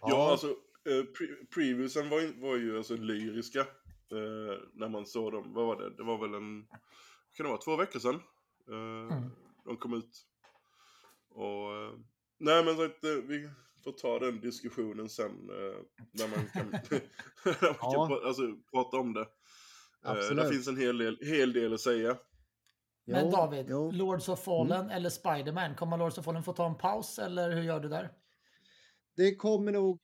Ja, 0.00 0.30
alltså 0.30 0.46
eh, 0.46 1.04
pre 1.18 1.26
previewsen 1.54 2.08
var, 2.08 2.20
ju- 2.20 2.40
var 2.40 2.56
ju 2.56 2.76
alltså 2.76 2.96
lyriska. 2.96 3.66
Eh, 4.12 4.58
när 4.74 4.88
man 4.88 5.06
såg 5.06 5.32
dem, 5.32 5.52
vad 5.54 5.66
var 5.66 5.76
det? 5.76 5.96
Det 5.96 6.02
var 6.02 6.18
väl 6.18 6.34
en, 6.34 6.66
kan 7.36 7.44
det 7.44 7.50
vara 7.50 7.60
två 7.60 7.76
veckor 7.76 7.98
sedan? 7.98 8.14
Eh, 8.68 9.16
Mm. 9.16 9.30
De 9.64 9.76
kom 9.76 9.94
ut. 9.94 10.26
Och, 11.28 11.74
eh, 11.76 11.92
nej 12.38 12.64
men 12.64 12.76
så 12.76 12.84
att, 12.84 13.04
eh, 13.04 13.10
vi 13.28 13.50
får 13.84 13.92
ta 13.92 14.18
den 14.18 14.40
diskussionen 14.40 15.08
sen. 15.08 15.50
Eh, 15.50 15.82
där 16.12 16.28
man 16.28 16.46
kan, 16.52 16.70
där 17.44 17.62
man 17.62 17.76
Ja. 17.80 18.06
kan 18.08 18.26
alltså, 18.26 18.42
prata 18.72 18.96
om 18.96 19.12
det. 19.14 19.20
Eh, 19.20 20.10
Absolut. 20.10 20.44
det 20.44 20.50
finns 20.52 20.68
en 20.68 20.76
hel 20.76 20.98
del, 20.98 21.18
hel 21.22 21.52
del 21.52 21.74
att 21.74 21.80
säga. 21.80 22.16
Men 23.04 23.30
David, 23.30 23.66
jo. 23.68 23.84
Mm. 23.84 23.96
Lords 23.96 24.28
of 24.28 24.44
Fallen 24.44 24.90
eller 24.90 25.10
Spider-Man? 25.10 25.74
Kommer 25.74 25.96
Lords 25.98 26.18
of 26.18 26.24
Fallen 26.24 26.42
få 26.42 26.52
ta 26.52 26.66
en 26.66 26.78
paus 26.78 27.18
eller 27.18 27.50
hur 27.50 27.62
gör 27.62 27.80
du 27.80 27.88
där? 27.88 28.10
Det 29.16 29.36
kommer 29.36 29.72
nog... 29.72 30.00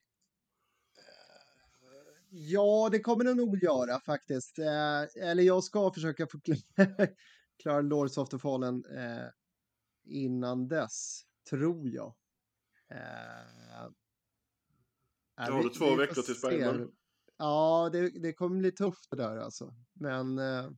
Ja, 2.31 2.89
det 2.91 2.99
kommer 2.99 3.23
det 3.23 3.33
nog 3.33 3.63
göra 3.63 3.99
faktiskt. 3.99 4.59
Eh, 4.59 5.29
eller 5.29 5.43
jag 5.43 5.63
ska 5.63 5.93
försöka 5.93 6.27
klara 7.63 7.81
Lords 7.81 8.17
of 8.17 8.29
the 8.29 8.39
Fallen 8.39 8.85
eh, 8.85 9.27
innan 10.03 10.67
dess, 10.67 11.21
tror 11.49 11.89
jag. 11.89 12.15
Eh, 12.91 13.89
Då 15.47 15.53
har 15.53 15.63
du 15.63 15.69
två 15.69 15.95
veckor 15.95 16.21
till. 16.21 16.35
Spiderman. 16.35 16.91
Ja, 17.37 17.89
det, 17.91 18.09
det 18.09 18.33
kommer 18.33 18.59
bli 18.59 18.71
tufft 18.71 19.09
det 19.09 19.17
där 19.17 19.37
alltså. 19.37 19.73
Men, 19.93 20.39
eh, 20.39 20.69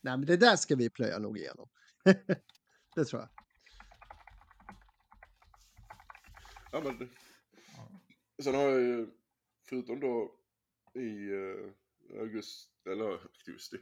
nej, 0.00 0.16
men 0.16 0.26
det 0.26 0.36
där 0.36 0.56
ska 0.56 0.76
vi 0.76 0.90
plöja 0.90 1.18
nog 1.18 1.38
igenom. 1.38 1.68
det 2.94 3.04
tror 3.04 3.20
jag. 3.20 3.28
Ja, 6.72 6.80
men, 6.84 7.08
sen 8.42 8.54
har 8.54 8.62
jag 8.62 8.80
ju, 8.80 9.08
förutom 9.72 10.00
då 10.00 10.34
i 10.94 11.32
eh, 11.32 12.20
augusti, 12.20 12.70
eller 12.90 13.04
augusti, 13.46 13.76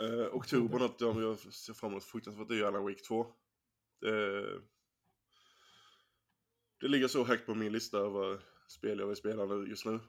eh, 0.00 0.34
oktober 0.34 0.78
något 0.78 1.00
jag 1.00 1.38
ser 1.38 1.72
fram 1.72 1.90
emot 1.90 2.04
fruktansvärt, 2.04 2.48
det 2.48 2.54
är 2.54 2.58
ju 2.58 2.66
Alan 2.66 2.82
Wake 2.84 2.98
2. 3.08 3.26
Det, 4.00 4.42
det 6.80 6.88
ligger 6.88 7.08
så 7.08 7.24
högt 7.24 7.46
på 7.46 7.54
min 7.54 7.72
lista 7.72 7.98
över 7.98 8.40
spel 8.68 8.98
jag 8.98 9.06
vill 9.06 9.16
spela 9.16 9.44
nu 9.44 9.68
just 9.68 9.84
nu. 9.86 10.00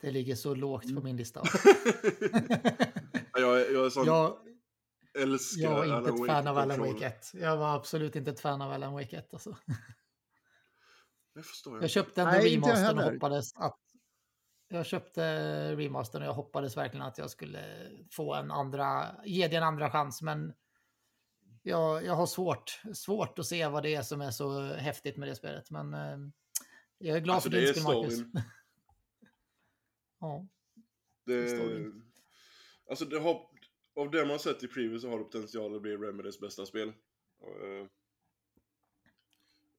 Det 0.00 0.10
ligger 0.10 0.34
så 0.34 0.54
lågt 0.54 0.84
Mm. 0.84 0.96
på 0.96 1.02
min 1.02 1.16
lista. 1.16 1.42
jag, 3.32 3.60
är- 3.60 3.72
jag 3.72 3.86
är 3.86 3.90
sån, 3.90 4.06
jag, 4.06 4.38
älskar 5.14 5.62
jag 5.62 5.70
var 5.70 5.84
inte 5.84 5.94
Alan 5.96 6.04
ett 6.14 6.20
Wake 6.20 6.32
fan 6.32 6.46
av 6.46 6.58
Alan. 6.58 6.80
Wake 6.80 7.06
1. 7.06 7.30
Jag 7.34 7.56
var 7.56 7.76
absolut 7.76 8.16
inte 8.16 8.30
ett 8.30 8.40
fan 8.40 8.62
av 8.62 8.72
Alan 8.72 8.92
Wake 8.92 9.16
1. 9.16 9.32
Alltså. 9.32 9.56
Jag. 11.64 11.82
Jag 11.82 11.90
köpte 11.90 12.22
ändå 12.22 12.38
remastern 12.48 12.98
och 12.98 13.04
hoppades 13.12 13.56
att... 13.56 13.78
Jag 14.68 14.86
köpte 14.86 15.22
remastern 15.76 16.22
och 16.22 16.28
jag 16.28 16.34
hoppades 16.34 16.76
verkligen 16.76 17.06
att 17.06 17.18
jag 17.18 17.30
skulle 17.30 17.90
få 18.10 18.34
en 18.34 18.50
andra, 18.50 19.14
ge 19.24 19.48
det 19.48 19.56
en 19.56 19.62
andra 19.62 19.90
chans, 19.90 20.22
men 20.22 20.52
jag, 21.62 22.04
jag 22.04 22.14
har 22.14 22.26
svårt, 22.26 22.80
svårt 22.94 23.38
att 23.38 23.46
se 23.46 23.68
vad 23.68 23.82
det 23.82 23.94
är 23.94 24.02
som 24.02 24.20
är 24.20 24.30
så 24.30 24.60
häftigt 24.74 25.16
med 25.16 25.28
det 25.28 25.34
spelet. 25.34 25.70
Men 25.70 25.94
eh, 25.94 26.18
jag 26.98 27.16
är 27.16 27.20
glad 27.20 27.34
Alltså, 27.34 27.50
för 27.50 27.60
din 27.60 27.74
skull, 27.74 27.82
Marcus. 27.82 28.18
ja, 30.20 30.46
Det, 31.26 31.92
alltså 32.90 33.04
det 33.04 33.18
har, 33.18 33.40
av 33.96 34.10
det 34.10 34.26
man 34.26 34.38
sett 34.38 34.62
i 34.62 34.68
preview 34.68 35.00
så 35.00 35.10
har 35.10 35.18
det 35.18 35.24
potential 35.24 35.76
att 35.76 35.82
bli 35.82 35.96
Remedys 35.96 36.40
bästa 36.40 36.66
spel. 36.66 36.88
Eh, 36.88 37.86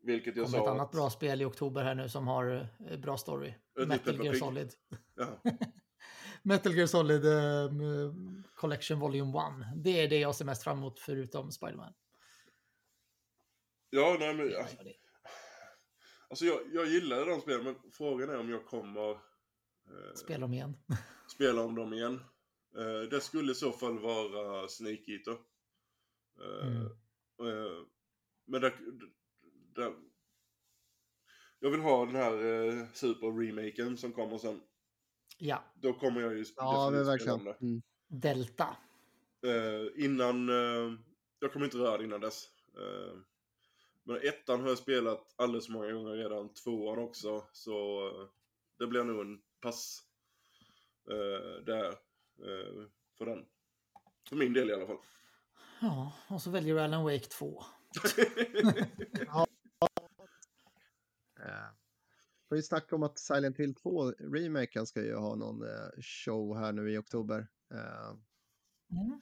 vilket 0.01 0.35
jag 0.37 0.49
sa 0.49 0.57
ett 0.61 0.67
annat 0.67 0.85
att- 0.85 0.91
bra 0.91 1.09
spel 1.09 1.41
i 1.41 1.45
oktober 1.45 1.83
här 1.83 1.95
nu 1.95 2.09
som 2.09 2.27
har 2.27 2.69
eh, 2.89 2.97
bra 2.99 3.17
story. 3.17 3.53
Metal 3.87 4.23
Gear. 4.25 4.33
Solid. 4.33 4.73
Ja. 5.15 5.41
Metal 6.43 6.75
Gear 6.75 6.87
Solid 6.87 7.25
eh, 7.25 8.13
Collection 8.55 8.99
Volume 8.99 9.39
1. 9.39 9.83
Det 9.83 9.89
är 10.03 10.07
det 10.09 10.19
jag 10.19 10.35
ser 10.35 10.45
mest 10.45 10.63
fram 10.63 10.77
emot 10.77 10.99
förutom 10.99 11.51
Spider-Man. 11.51 11.93
ja, 13.89 14.17
nej 14.19 14.33
men 14.35 14.55
alltså, 14.55 14.77
alltså 16.29 16.45
jag, 16.45 16.61
jag 16.73 16.87
gillar 16.87 17.25
de 17.25 17.41
spelen 17.41 17.63
men 17.63 17.75
frågan 17.91 18.29
är 18.29 18.39
om 18.39 18.49
jag 18.49 18.65
kommer 18.65 19.11
eh, 19.11 19.17
Spela 20.15 20.39
dem 20.39 20.53
igen. 20.53 20.77
spela 21.35 21.61
om 21.61 21.75
dem 21.75 21.93
igen. 21.93 22.13
Eh, 22.77 23.09
det 23.09 23.21
skulle 23.21 23.51
i 23.51 23.55
så 23.55 23.71
fall 23.71 23.99
vara 23.99 24.67
Snake 24.67 25.03
Eater. 25.11 25.37
Eh, 26.41 26.67
Mm. 26.67 26.85
eh, 27.57 27.83
men 28.47 28.61
det, 28.61 28.73
det, 29.75 29.93
jag 31.59 31.69
vill 31.71 31.79
ha 31.79 32.05
den 32.05 32.15
här 32.15 32.33
eh, 32.45 32.85
super-remaken 32.93 33.97
som 33.97 34.11
kommer 34.13 34.37
sen. 34.37 34.61
Ja, 35.37 35.63
Då 35.75 35.93
kommer 35.93 36.21
jag 36.21 36.37
ju 36.37 36.45
Ja, 36.55 36.89
definitivt 36.91 37.21
spela 37.21 37.37
verkligen. 37.37 37.43
det. 37.43 37.65
Mm. 37.65 37.81
Delta. 38.07 38.77
Eh, 39.45 40.03
innan, 40.05 40.49
eh, 40.49 40.99
jag 41.39 41.53
kommer 41.53 41.65
inte 41.65 41.77
röra 41.77 41.97
det 41.97 42.03
innan 42.03 42.21
dess. 42.21 42.47
Eh, 42.77 43.17
men 44.03 44.15
ettan 44.17 44.61
har 44.61 44.69
jag 44.69 44.77
spelat 44.77 45.33
alldeles 45.35 45.65
för 45.65 45.73
många 45.73 45.91
gånger 45.91 46.11
redan, 46.15 46.53
tvåan 46.53 46.99
också. 46.99 47.43
Så 47.53 48.07
eh, 48.07 48.27
det 48.79 48.87
blir 48.87 49.03
nog 49.03 49.21
en 49.21 49.41
pass 49.61 50.03
eh, 51.09 51.63
där 51.65 51.95
för 53.17 53.25
den. 53.25 53.45
För 54.29 54.35
min 54.35 54.53
del 54.53 54.69
i 54.69 54.73
alla 54.73 54.87
fall. 54.87 54.97
Ja, 55.81 56.13
och 56.29 56.41
så 56.41 56.49
väljer 56.49 56.75
du 56.75 56.81
Alan 56.81 57.03
Wake 57.03 57.19
2. 57.25 57.63
Eh, 58.17 58.85
får 62.49 62.55
ju 62.57 62.61
snacka 62.63 62.95
om 62.95 63.03
att 63.03 63.19
Silent 63.19 63.57
Hill 63.57 63.75
2 63.75 64.11
remaken 64.11 64.85
ska 64.87 65.03
ju 65.03 65.15
ha 65.15 65.35
någon 65.35 65.63
eh, 65.63 66.01
show 66.01 66.57
här 66.57 66.71
nu 66.71 66.91
i 66.93 66.97
oktober. 66.97 67.47
Eh, 67.71 68.15
Mm. 68.91 69.21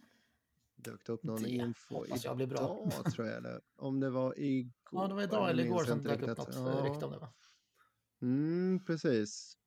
dök 0.76 1.06
det 1.06 1.12
upp 1.14 1.24
någon 1.24 1.44
Det 1.44 1.50
info 1.50 1.96
hoppas 1.96 2.26
jag 2.26 2.36
blir 2.36 2.48
bra. 2.48 2.84
idag 2.92 3.14
tror 3.14 3.28
jag. 3.28 3.38
Eller 3.38 3.62
om 3.76 4.00
det 4.00 4.10
var 4.10 4.40
igår. 4.40 4.72
Ja, 4.92 5.08
det 5.08 5.14
var 5.14 5.24
idag 5.24 5.50
eller 5.50 5.66
igår 5.66 5.84
som 5.84 6.04
dök 6.04 6.22
upp 6.22 6.28
riktigt. 6.30 6.38
något 6.38 6.56
Ja. 6.56 6.86
rykte 6.92 7.06
om 7.06 7.12
det 7.12 7.18
va? 7.20 7.34
Mm, 8.22 8.86
precis. 8.86 9.58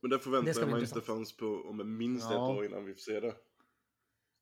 Men 0.00 0.10
det 0.10 0.16
Det 0.16 0.20
förväntar 0.22 0.60
jag 0.60 0.70
mig 0.70 0.80
inte 0.82 1.00
förrän 1.00 1.24
på 1.38 1.68
om 1.68 1.80
en 1.80 1.96
minst 1.96 2.26
ett 2.26 2.32
Ja. 2.32 2.56
år 2.56 2.66
innan 2.66 2.84
vi 2.84 2.94
får 2.94 3.00
se 3.00 3.20
det. 3.20 3.34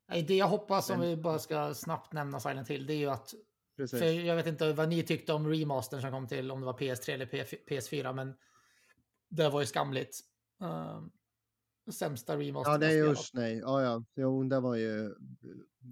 Nej, 0.08 0.22
Det 0.22 0.34
jag 0.36 0.48
hoppas, 0.48 0.90
om 0.90 1.00
vi 1.00 1.16
bara 1.16 1.38
ska 1.38 1.74
snabbt 1.74 2.12
nämna 2.12 2.40
Silent 2.40 2.68
Hill, 2.70 2.86
det 2.86 2.92
är 2.92 2.98
ju 2.98 3.06
att 3.10 3.34
precis. 3.76 3.98
För 3.98 4.06
jag 4.06 4.36
vet 4.36 4.46
inte 4.46 4.72
vad 4.72 4.88
ni 4.88 5.02
tyckte 5.02 5.32
om 5.32 5.48
remastern 5.48 6.00
som 6.00 6.10
kom 6.10 6.28
till, 6.28 6.50
om 6.50 6.60
det 6.60 6.66
var 6.66 6.78
PS3 6.78 7.10
eller 7.10 7.26
PS4, 7.26 8.12
men 8.12 8.34
det 9.28 9.48
var 9.48 9.60
ju 9.60 9.66
skamligt. 9.66 10.20
Uh, 10.62 11.06
sämsta 11.92 12.36
remastern. 12.36 12.72
Ja, 12.72 12.78
det 12.78 12.86
är 12.86 12.98
jag 12.98 13.08
ju 13.08 13.14
spelat. 13.16 13.34
nej. 13.44 13.58
Ja, 13.58 13.82
ja. 13.82 14.04
Jo, 14.14 14.42
det 14.44 14.60
var 14.60 14.74
ju... 14.76 15.14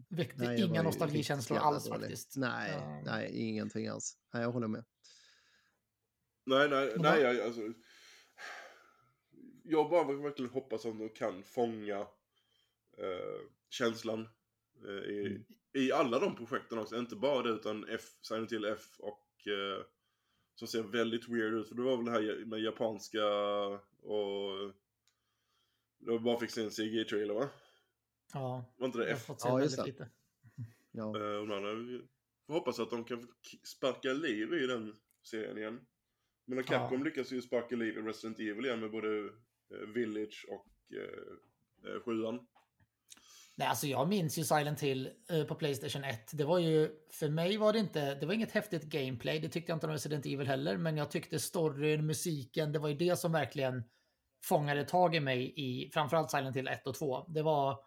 Väckte 0.09 0.39
Nej, 0.45 0.57
det 0.57 0.63
var 0.63 0.69
inga 0.69 0.81
ju 0.81 0.85
nostalgikänslor 0.85 1.59
alls 1.59 1.85
dåligt. 1.85 2.01
faktiskt. 2.03 2.37
Nej, 2.37 2.71
Ja. 2.73 3.03
nej, 3.05 3.49
ingenting 3.49 3.87
alls. 3.89 4.17
Nej, 4.35 4.43
jag 4.43 4.53
håller 4.53 4.69
med. 4.69 4.85
Nej, 6.47 6.69
nej, 6.69 6.93
nej, 6.97 7.21
jag, 7.23 7.41
alltså. 7.41 7.61
Jag 9.65 9.91
bara 9.91 10.13
verkligen 10.13 10.51
hoppas 10.51 10.87
att 10.87 10.99
de 10.99 11.09
kan 11.09 11.43
fånga 11.43 11.99
eh, 12.99 13.41
känslan 13.71 14.29
eh, 14.85 15.11
i, 15.11 15.27
Mm. 15.27 15.45
I 15.75 15.93
alla 15.93 16.19
de 16.19 16.37
projekten 16.37 16.79
också. 16.79 16.97
Inte 16.99 17.17
bara 17.17 17.43
det 17.43 17.49
utan 17.51 17.87
F, 17.89 18.01
Silent 18.23 18.53
Hill 18.53 18.65
F 18.65 18.97
och 18.99 19.47
eh, 19.47 19.85
som 20.55 20.69
ser 20.69 20.83
väldigt 20.83 21.29
weird 21.29 21.55
ut. 21.55 21.69
För 21.69 21.75
det 21.75 21.83
var 21.83 21.97
väl 21.97 22.05
det 22.05 22.11
här 22.11 22.45
med 22.45 22.61
japanska 22.61 23.25
och 24.03 24.73
det 25.99 26.19
bara 26.19 26.39
fick 26.41 26.51
se 26.51 26.63
en 26.63 26.71
CG-trailer 26.71 27.35
va? 27.35 27.49
Ja, 28.33 28.65
Var 28.77 28.87
inte 28.87 28.99
det 28.99 29.05
jag 29.05 29.11
har 29.11 29.17
F? 29.17 29.27
fått 29.27 29.41
se 29.41 29.49
Ja, 29.49 29.57
väldigt 29.57 29.87
lite. 29.87 30.11
Ja. 30.93 31.05
Eh, 31.19 31.37
och 31.37 31.47
de 31.49 31.57
andra, 31.57 31.75
vi 31.75 32.03
får 32.47 32.55
hoppas 32.55 32.81
att 32.81 32.91
de 32.91 33.05
kan 33.05 33.29
sparka 33.63 34.13
liv 34.13 34.55
i 34.55 34.67
den 34.67 34.97
serien 35.23 35.59
igen. 35.59 35.87
Men 36.45 36.65
Capcom 36.65 36.99
Ja. 36.99 37.05
lyckas 37.05 37.33
ju 37.33 37.43
sparka 37.43 37.77
liv 37.77 37.99
i 37.99 38.01
Resident 38.01 38.39
Evil 38.41 38.65
igen 38.65 38.81
med 38.81 38.91
både 38.91 39.19
eh, 39.71 39.79
Village 39.95 40.47
och 40.49 40.67
eh, 40.93 41.93
eh, 41.93 42.01
sjuan. 42.01 42.47
Nej, 43.55 43.69
alltså 43.69 43.87
jag 43.87 44.09
minns 44.09 44.39
ju 44.39 44.45
Silent 44.45 44.81
Hill 44.81 45.11
eh, 45.31 45.45
på 45.45 45.55
Playstation 45.55 46.05
1. 46.05 46.31
Det 46.33 46.45
var 46.45 46.59
ju, 46.59 46.91
för 47.11 47.29
mig 47.29 47.57
var 47.57 47.73
det 47.73 47.79
inte, 47.79 48.15
det 48.15 48.27
var 48.27 48.35
inget 48.35 48.53
häftigt 48.53 48.83
gameplay. 48.83 49.41
Det 49.41 49.49
tyckte 49.49 49.73
jag 49.73 49.77
inte 49.77 49.87
om 49.87 49.93
Resident 49.93 50.27
Evil 50.27 50.47
heller, 50.47 50.77
men 50.77 50.97
jag 50.97 51.11
tyckte 51.11 51.39
storyn, 51.39 52.07
musiken, 52.07 52.73
det 52.73 52.79
var 52.79 52.89
ju 52.89 52.95
det 52.95 53.17
som 53.17 53.33
verkligen 53.33 53.85
fångade 54.45 54.85
tag 54.85 55.15
i 55.15 55.21
mig 55.21 55.53
i 55.57 55.91
framförallt 55.91 56.31
Silent 56.31 56.57
Hill 56.57 56.69
1 56.69 56.87
och 56.87 56.95
2. 56.95 57.25
Det 57.29 57.43
var, 57.43 57.79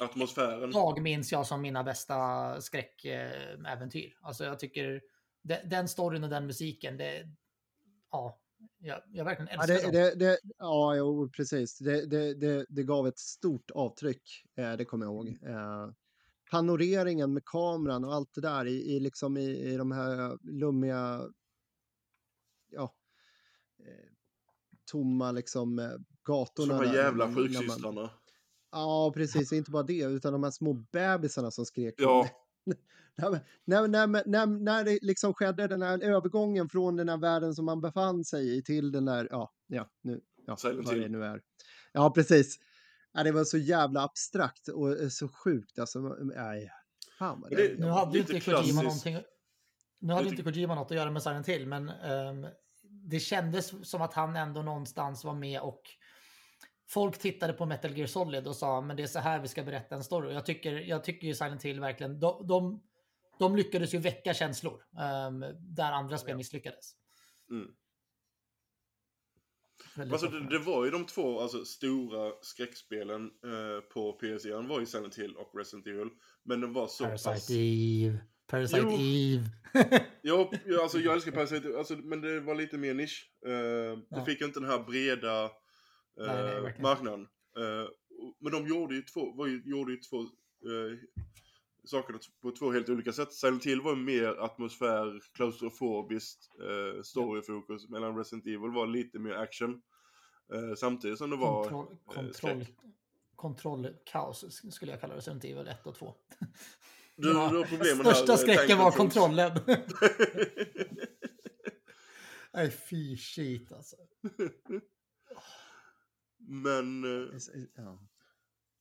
Atmosfären. 0.00 0.70
jag 0.72 1.02
minns 1.02 1.32
jag 1.32 1.46
som 1.46 1.62
mina 1.62 1.84
bästa 1.84 2.60
skräckäventyr. 2.60 4.18
Alltså 4.22 4.44
jag 4.44 4.58
tycker 4.58 5.02
de, 5.42 5.56
den 5.64 5.88
storyn 5.88 6.24
och 6.24 6.30
den 6.30 6.46
musiken, 6.46 6.96
det, 6.96 7.22
ja, 8.10 8.40
jag, 8.78 9.02
jag 9.12 9.24
verkligen 9.24 9.48
Ja, 9.52 9.62
älskar 9.62 9.92
det, 9.92 10.10
dem. 10.10 10.18
det, 10.18 10.26
det, 10.26 10.38
ja, 10.58 10.96
jo, 10.96 11.28
precis. 11.28 11.78
Det, 11.78 12.06
det, 12.06 12.34
det, 12.34 12.66
det 12.68 12.82
gav 12.82 13.06
ett 13.08 13.18
stort 13.18 13.70
avtryck, 13.70 14.22
eh, 14.56 14.72
det 14.72 14.84
kommer 14.84 15.06
jag 15.06 15.14
ihåg. 15.14 15.28
Eh, 15.42 15.90
panoreringen 16.50 17.32
med 17.32 17.44
kameran 17.44 18.04
och 18.04 18.14
allt 18.14 18.34
det 18.34 18.40
där 18.40 18.66
i, 18.66 18.96
i, 18.96 19.00
liksom 19.00 19.36
i, 19.36 19.72
i 19.72 19.76
de 19.76 19.92
här 19.92 20.38
lummiga, 20.42 21.28
ja, 22.70 22.94
eh, 23.78 24.10
tomma 24.90 25.32
liksom 25.32 25.76
gatorna. 26.24 26.76
Som 26.76 26.84
de 26.84 26.88
här 26.88 26.96
jävla 26.96 27.34
sjuksystrarna. 27.34 28.10
Ja, 28.70 29.12
precis. 29.14 29.52
Inte 29.52 29.70
bara 29.70 29.82
det, 29.82 30.02
utan 30.02 30.32
de 30.32 30.42
här 30.42 30.50
små 30.50 30.72
bebisarna 30.72 31.50
som 31.50 31.66
skrek. 31.66 31.94
Ja. 31.96 32.28
När, 33.16 33.40
när, 33.64 33.88
när, 33.88 34.22
när, 34.26 34.46
när 34.46 34.84
det 34.84 34.98
liksom 35.02 35.34
skedde 35.34 35.66
den 35.68 35.82
här 35.82 35.98
övergången 36.02 36.68
från 36.68 36.96
den 36.96 37.08
här 37.08 37.16
världen 37.16 37.54
som 37.54 37.64
man 37.64 37.80
befann 37.80 38.24
sig 38.24 38.56
i 38.56 38.62
till 38.62 38.92
den 38.92 39.04
där, 39.04 39.28
ja, 39.30 39.52
ja, 39.66 39.90
nu, 40.02 40.20
ja, 40.46 40.56
vad 40.62 40.96
det 40.96 41.08
nu 41.08 41.24
är. 41.24 41.40
Ja, 41.92 42.10
precis. 42.10 42.58
Ja, 43.12 43.22
det 43.22 43.32
var 43.32 43.44
så 43.44 43.58
jävla 43.58 44.02
abstrakt 44.02 44.68
och 44.68 44.92
eh, 44.92 45.08
så 45.08 45.28
sjukt. 45.28 45.78
Alltså, 45.78 45.98
nej, 46.20 46.70
fan 47.18 47.40
vad 47.40 47.50
det- 47.50 47.68
det... 47.68 47.80
Nu 47.80 47.86
hade 47.86 48.18
inte 48.18 48.40
Kojima 48.40 48.82
någonting... 48.82 49.18
Nu 49.98 50.12
hade 50.12 50.28
inte 50.28 50.42
Kojima 50.42 50.74
något 50.74 50.90
att 50.90 50.96
göra 50.96 51.10
med 51.10 51.22
Silent 51.22 51.48
Hill, 51.48 51.66
men 51.66 51.88
ehm, 51.88 52.46
det 52.82 53.20
kändes 53.20 53.88
som 53.90 54.02
att 54.02 54.14
han 54.14 54.36
ändå 54.36 54.62
någonstans 54.62 55.24
var 55.24 55.34
med 55.34 55.60
och 55.60 55.82
folk 56.88 57.18
tittade 57.18 57.52
på 57.52 57.66
Metal 57.66 57.96
Gear 57.98 58.06
Solid 58.06 58.46
och 58.46 58.56
sa 58.56 58.80
men 58.80 58.96
det 58.96 59.02
är 59.02 59.06
så 59.06 59.18
här 59.18 59.40
vi 59.40 59.48
ska 59.48 59.62
berätta 59.62 59.94
en 59.94 60.04
story. 60.04 60.28
Och 60.28 60.32
Jag 60.34 60.46
tycker, 60.46 60.72
jag 60.72 61.04
tycker 61.04 61.26
ju 61.26 61.34
Silent 61.34 61.62
Hill 61.62 61.80
verkligen, 61.80 62.20
de, 62.20 62.46
de, 62.46 62.82
de 63.38 63.56
lyckades 63.56 63.94
ju 63.94 63.98
väcka 63.98 64.34
känslor 64.34 64.82
ehm, 65.00 65.40
där 65.60 65.92
andra 65.92 66.18
spel 66.18 66.36
misslyckades. 66.36 66.92
Mm. 67.50 67.68
Alltså 70.12 70.26
det, 70.26 70.48
det 70.48 70.58
var 70.58 70.84
ju 70.84 70.90
de 70.90 71.06
två 71.06 71.40
alltså, 71.40 71.64
stora 71.64 72.32
skräckspelen 72.42 73.24
eh, 73.24 73.80
på 73.92 74.18
PS1 74.22 74.68
var 74.68 74.80
ju 74.80 74.86
Silent 74.86 75.18
Hill 75.18 75.36
och 75.36 75.58
Resident 75.58 75.86
Evil. 75.86 76.08
Men 76.42 76.60
de 76.60 76.72
var 76.72 76.86
så 76.86 77.04
pass... 77.04 77.24
Parasite 77.24 77.54
Eve. 77.54 78.18
Parasite 78.46 78.80
Jo. 78.82 78.98
Eve. 79.00 79.50
Ja, 80.22 80.50
alltså 80.82 80.98
jag 80.98 81.14
älskar 81.14 81.32
Parasite, 81.40 81.78
alltså, 81.78 81.94
men 81.96 82.20
det 82.20 82.40
var 82.40 82.54
lite 82.54 82.78
mer 82.78 82.94
nisch. 82.94 83.30
Eh, 83.46 83.50
Det 83.50 84.02
Ja. 84.10 84.24
fick 84.24 84.40
inte 84.40 84.60
den 84.60 84.68
här 84.70 84.78
breda 84.84 85.50
Nej, 86.16 86.44
nej, 86.44 86.60
verkligen. 86.60 86.82
marknaden. 86.82 87.28
Eh, 87.56 87.88
men 88.40 88.52
de 88.52 88.66
gjorde 88.66 88.94
ju 88.94 89.02
två, 89.02 89.32
var 89.32 89.46
ju, 89.46 89.62
gjorde 89.64 89.92
ju 89.92 89.98
två 89.98 90.20
eh, 90.20 90.98
sakerna 91.84 92.18
på 92.42 92.50
två 92.50 92.72
helt 92.72 92.88
olika 92.88 93.12
sätt. 93.12 93.32
Silent 93.32 93.66
Hill 93.66 93.80
var 93.80 93.96
mer 93.96 94.44
atmosfär, 94.44 95.20
klaustrofobiskt, 95.34 96.50
eh, 96.60 97.02
storyfokus. 97.02 97.88
Medan 97.88 98.16
Resident 98.18 98.46
Evil 98.46 98.70
var 98.70 98.86
lite 98.86 99.18
mer 99.18 99.32
action. 99.34 99.82
Eh, 100.52 100.74
samtidigt 100.76 101.18
som 101.18 101.30
det 101.30 101.36
var... 101.36 101.68
Kontroll, 101.68 101.92
eh, 101.92 101.98
kontroll, 102.14 102.32
skräck. 102.34 102.76
kontrollkaos 103.36 104.72
skulle 104.74 104.92
jag 104.92 105.00
kalla 105.00 105.16
Resident 105.16 105.44
Evil 105.44 105.68
1 105.68 105.86
och 105.86 105.94
2. 105.94 106.14
Du, 107.16 107.32
du 107.32 107.38
har 107.38 107.64
problem 107.64 107.98
med 107.98 108.06
Största 108.06 108.32
här, 108.32 108.38
eh, 108.38 108.56
skräcken 108.56 108.78
var 108.78 108.90
kontrollen. 108.90 109.60
Nej, 112.52 112.70
fy 112.70 113.16
shit 113.16 113.72
alltså. 113.72 113.96
Men 116.48 117.04
eh, 117.04 117.28
Ja. 117.76 117.98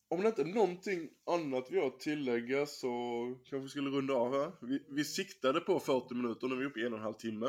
om 0.09 0.21
det 0.21 0.27
inte 0.27 0.41
är 0.41 0.45
någonting 0.45 1.09
annat 1.31 1.67
vi 1.69 1.79
har 1.79 1.87
att 1.87 1.99
tillägga 1.99 2.65
så 2.65 2.89
kanske 3.49 3.63
vi 3.63 3.69
skulle 3.69 3.89
runda 3.89 4.13
av 4.13 4.33
här. 4.33 4.51
Vi, 4.61 4.79
vi 4.89 5.03
siktade 5.05 5.59
på 5.59 5.79
40 5.79 6.13
minuter, 6.15 6.47
nu 6.47 6.55
är 6.55 6.59
vi 6.59 6.65
uppe 6.65 6.79
i 6.79 6.85
en 6.85 6.93
och 6.93 6.99
en 6.99 7.03
halv 7.03 7.13
timme. 7.13 7.45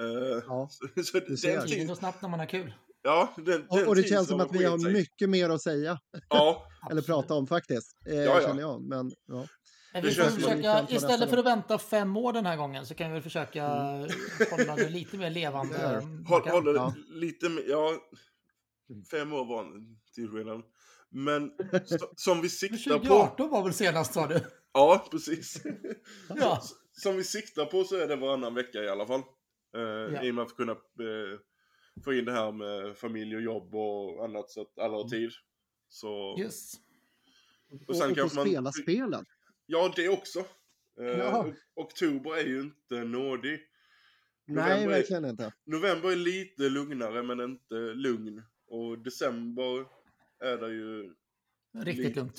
Eh, 0.00 0.42
Ja, 0.46 0.68
så, 0.96 1.02
så 1.04 1.18
du 1.20 1.36
ser. 1.36 1.60
Tiden 1.66 1.86
går 1.86 1.94
snabbt 1.94 2.22
när 2.22 2.28
man 2.28 2.38
har 2.40 2.46
kul. 2.46 2.74
ja, 3.02 3.32
den, 3.36 3.44
den 3.44 3.66
Och, 3.68 3.88
och 3.88 3.96
det 3.96 4.02
känns 4.02 4.28
som 4.28 4.40
att 4.40 4.52
vi 4.54 4.64
har 4.64 4.92
mycket 4.92 5.28
mer 5.30 5.50
att 5.50 5.62
säga 5.62 5.98
Ja, 6.28 6.66
eller 6.90 7.02
prata 7.02 7.34
om 7.34 7.46
faktiskt. 7.46 7.96
Eh, 8.06 8.14
Ja, 8.14 8.22
ja. 8.40 8.46
Känner 8.48 8.60
jag. 8.60 8.82
Men, 8.82 9.12
ja. 9.26 9.46
Men 9.92 10.02
Det 10.02 10.08
vi 10.08 10.14
får 10.14 10.24
försöka, 10.24 10.86
istället 10.90 11.30
för 11.30 11.38
att 11.38 11.46
vänta 11.46 11.78
fem 11.78 12.16
år 12.16 12.32
den 12.32 12.46
här 12.46 12.56
gången 12.56 12.86
så 12.86 12.94
kan 12.94 13.12
vi 13.12 13.20
försöka 13.20 13.68
hålla 14.50 14.76
det 14.76 14.88
lite 14.88 15.16
mer 15.16 15.30
levande. 15.30 16.02
Håll, 16.28 16.48
håller 16.48 16.72
det 16.72 16.78
Ja. 16.78 16.94
lite 17.08 17.48
mer, 17.48 17.64
ja, 17.68 17.92
fem 19.10 19.32
år 19.32 19.44
var 19.44 19.64
en 19.64 19.98
tidsskillnad. 20.14 20.62
Men 21.08 21.52
så, 21.84 21.98
som 22.16 22.40
vi 22.40 22.48
siktar 22.48 22.98
på, 22.98 23.04
2018 23.04 23.50
var 23.50 23.64
väl 23.64 23.72
senast 23.72 24.14
sa 24.14 24.26
du? 24.26 24.40
ja 24.72 25.08
precis. 25.10 25.62
Ja. 26.36 26.62
Som 26.92 27.16
vi 27.16 27.24
siktar 27.24 27.64
på 27.66 27.84
så 27.84 27.96
är 27.96 28.08
det 28.08 28.16
varannan 28.16 28.54
vecka 28.54 28.78
i 28.82 28.88
alla 28.88 29.06
fall. 29.06 29.20
Eh, 29.76 29.80
Ja. 30.14 30.22
I 30.24 30.30
och 30.30 30.34
med 30.34 30.42
att 30.44 30.56
kunna 30.56 30.72
eh, 30.72 31.38
få 32.04 32.12
in 32.14 32.24
det 32.24 32.32
här 32.32 32.52
med 32.52 32.96
familj 32.96 33.36
och 33.36 33.42
jobb 33.42 33.74
och 33.74 34.24
annat 34.24 34.50
så 34.50 34.60
att 34.62 34.78
alla 34.78 34.96
har 34.96 35.08
tid. 35.08 35.30
Så, 35.88 36.36
Yes. 36.40 36.72
och 37.70 37.88
Och, 37.88 37.96
sen 37.96 38.10
och 38.10 38.16
få 38.16 38.20
kanske 38.20 38.36
man... 38.36 38.46
spela 38.46 38.72
spelen. 38.72 39.24
Ja, 39.66 39.92
det 39.96 40.08
också. 40.08 40.38
Eh, 41.00 41.06
Ja. 41.06 41.46
Oktober 41.74 42.36
är 42.36 42.44
ju 42.44 42.60
inte 42.60 43.04
nådig. 43.04 43.60
Nej, 44.46 44.54
November 44.56 44.82
är- 44.82 44.88
verkligen 44.88 45.24
inte. 45.24 45.52
November 45.64 46.10
är 46.12 46.16
lite 46.16 46.62
lugnare 46.62 47.22
men 47.22 47.40
inte 47.40 47.74
lugn. 47.74 48.42
Och 48.74 48.98
december 48.98 49.86
är 50.44 50.56
det 50.58 50.68
ju... 50.72 51.14
Riktigt 51.78 52.04
lite- 52.06 52.20
lugnt. 52.20 52.34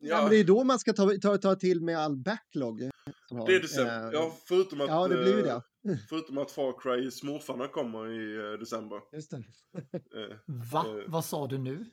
Ja. 0.00 0.08
Ja, 0.08 0.20
men 0.22 0.30
det 0.30 0.36
är 0.36 0.44
då 0.44 0.64
man 0.64 0.78
ska 0.78 0.92
ta, 0.92 1.10
ta, 1.22 1.38
ta 1.38 1.54
till 1.54 1.80
med 1.80 1.98
all 1.98 2.16
backlog. 2.16 2.82
har. 3.30 3.46
det 3.46 3.54
är 3.54 3.60
december. 3.60 4.06
Eh, 4.06 4.12
Ja, 4.12 4.36
förutom 4.48 4.80
att, 4.80 4.88
ja, 4.88 5.08
det 5.08 5.16
blir 5.16 5.36
ju 5.38 5.46
eh, 5.48 5.60
det. 5.82 5.98
förutom 6.08 6.38
att 6.38 6.50
Far 6.50 6.80
Cry 6.80 7.10
Småfarna 7.10 7.68
kommer 7.68 8.08
i 8.12 8.52
eh, 8.52 8.58
december. 8.58 9.00
Just 9.12 9.30
det. 9.30 9.36
Eh, 9.36 10.36
Va? 10.72 10.86
Eh. 10.88 11.04
Vad 11.06 11.24
sa 11.24 11.46
du 11.46 11.58
nu? 11.58 11.84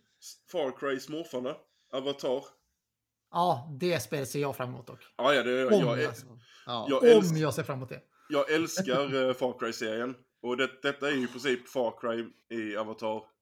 Far 0.51 0.77
Cry 0.79 0.99
Småfarna, 0.99 1.55
Avatar. 1.93 2.43
Ja, 3.31 3.77
det 3.79 3.99
spelet 3.99 4.29
ser 4.29 4.39
jag 4.41 4.55
fram 4.55 4.69
emot 4.69 4.87
dock. 4.87 4.99
Ja, 5.17 5.33
ja, 5.33 5.43
det, 5.43 5.65
Om, 5.65 5.73
jag, 5.73 5.99
jag, 5.99 6.05
alltså. 6.07 6.25
Ja. 6.65 6.87
jag, 6.89 7.17
Om 7.17 7.37
jag 7.37 7.53
ser 7.53 7.63
fram 7.63 7.77
emot 7.77 7.89
det. 7.89 8.01
jag 8.29 8.51
älskar 8.51 9.27
eh, 9.27 9.33
Far 9.33 9.59
Cry-serien. 9.59 10.15
Och 10.41 10.57
det, 10.57 10.69
detta 10.81 11.07
är 11.07 11.11
ju 11.11 11.23
i 11.23 11.27
princip 11.27 11.67
Far 11.67 11.99
Cry 12.01 12.25
i 12.57 12.77
Avatar. 12.77 13.34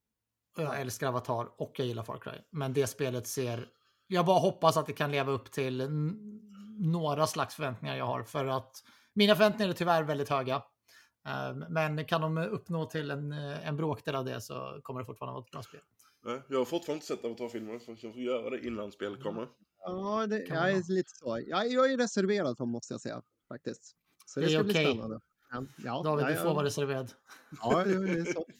Jag 0.56 0.82
älskar 0.82 1.08
Avatar 1.08 1.62
och 1.62 1.74
jag 1.78 1.88
gillar 1.88 2.04
Far 2.04 2.18
Cry. 2.18 2.32
Men 2.50 2.74
det 2.74 2.88
spelet 2.88 3.28
ser... 3.28 3.68
Jag 4.08 4.26
bara 4.26 4.40
hoppas 4.40 4.78
att 4.78 4.86
det 4.86 4.94
kan 4.94 5.12
leva 5.12 5.32
upp 5.32 5.52
till 5.52 5.90
några 6.80 7.28
slags 7.28 7.56
förväntningar 7.56 7.96
jag 7.96 8.06
har. 8.06 8.24
För 8.24 8.46
att 8.46 8.84
mina 9.14 9.36
förväntningar 9.36 9.70
är 9.70 9.74
tyvärr 9.74 10.04
väldigt 10.04 10.30
höga. 10.30 10.56
Eh, 11.28 11.56
Men 11.70 12.06
kan 12.06 12.22
de 12.22 12.38
uppnå 12.38 12.86
till 12.86 13.12
en, 13.12 13.32
eh, 13.32 13.68
en 13.68 13.78
bråkdel 13.78 14.16
av 14.16 14.26
det 14.26 14.42
så 14.42 14.80
kommer 14.84 15.00
det 15.00 15.06
fortfarande 15.06 15.34
vara 15.34 15.44
ett 15.46 15.52
bra 15.52 15.64
spel. 15.64 15.82
Nej, 16.26 16.42
Jag 16.50 16.58
har 16.58 16.66
fortfarande 16.66 16.94
inte 16.94 17.06
sett 17.06 17.26
Avatar-filmerna, 17.26 17.80
så 17.80 17.92
jag 18.02 18.14
får 18.14 18.22
göra 18.22 18.50
det 18.50 18.68
innan 18.68 18.92
spelet 18.92 19.20
Mm. 19.20 19.24
kommer. 19.24 19.48
Ja, 19.80 20.28
det, 20.28 20.40
Kan 20.40 20.58
jag 20.58 20.70
är 20.72 20.92
lite 20.94 21.12
så. 21.16 21.40
Jag, 21.48 21.68
jag 21.72 21.92
är 21.94 21.98
reserverad 21.98 22.58
för 22.58 22.66
måste 22.66 22.94
jag 22.94 23.02
säga, 23.02 23.22
faktiskt. 23.48 23.96
Så 24.26 24.40
det, 24.40 24.46
Det 24.46 24.52
är 24.52 24.56
ska 24.56 24.64
bli 24.64 24.74
okej. 24.74 24.86
spännande. 24.86 25.20
Ja, 25.52 25.64
ja, 25.84 26.02
David, 26.04 26.24
ja, 26.26 26.30
du 26.30 26.36
ja. 26.36 26.42
får 26.44 26.54
vara 26.54 26.66
reserverad. 26.66 27.12
Ja, 27.62 27.84
det 27.84 27.92
är 27.92 28.34
så. 28.34 28.46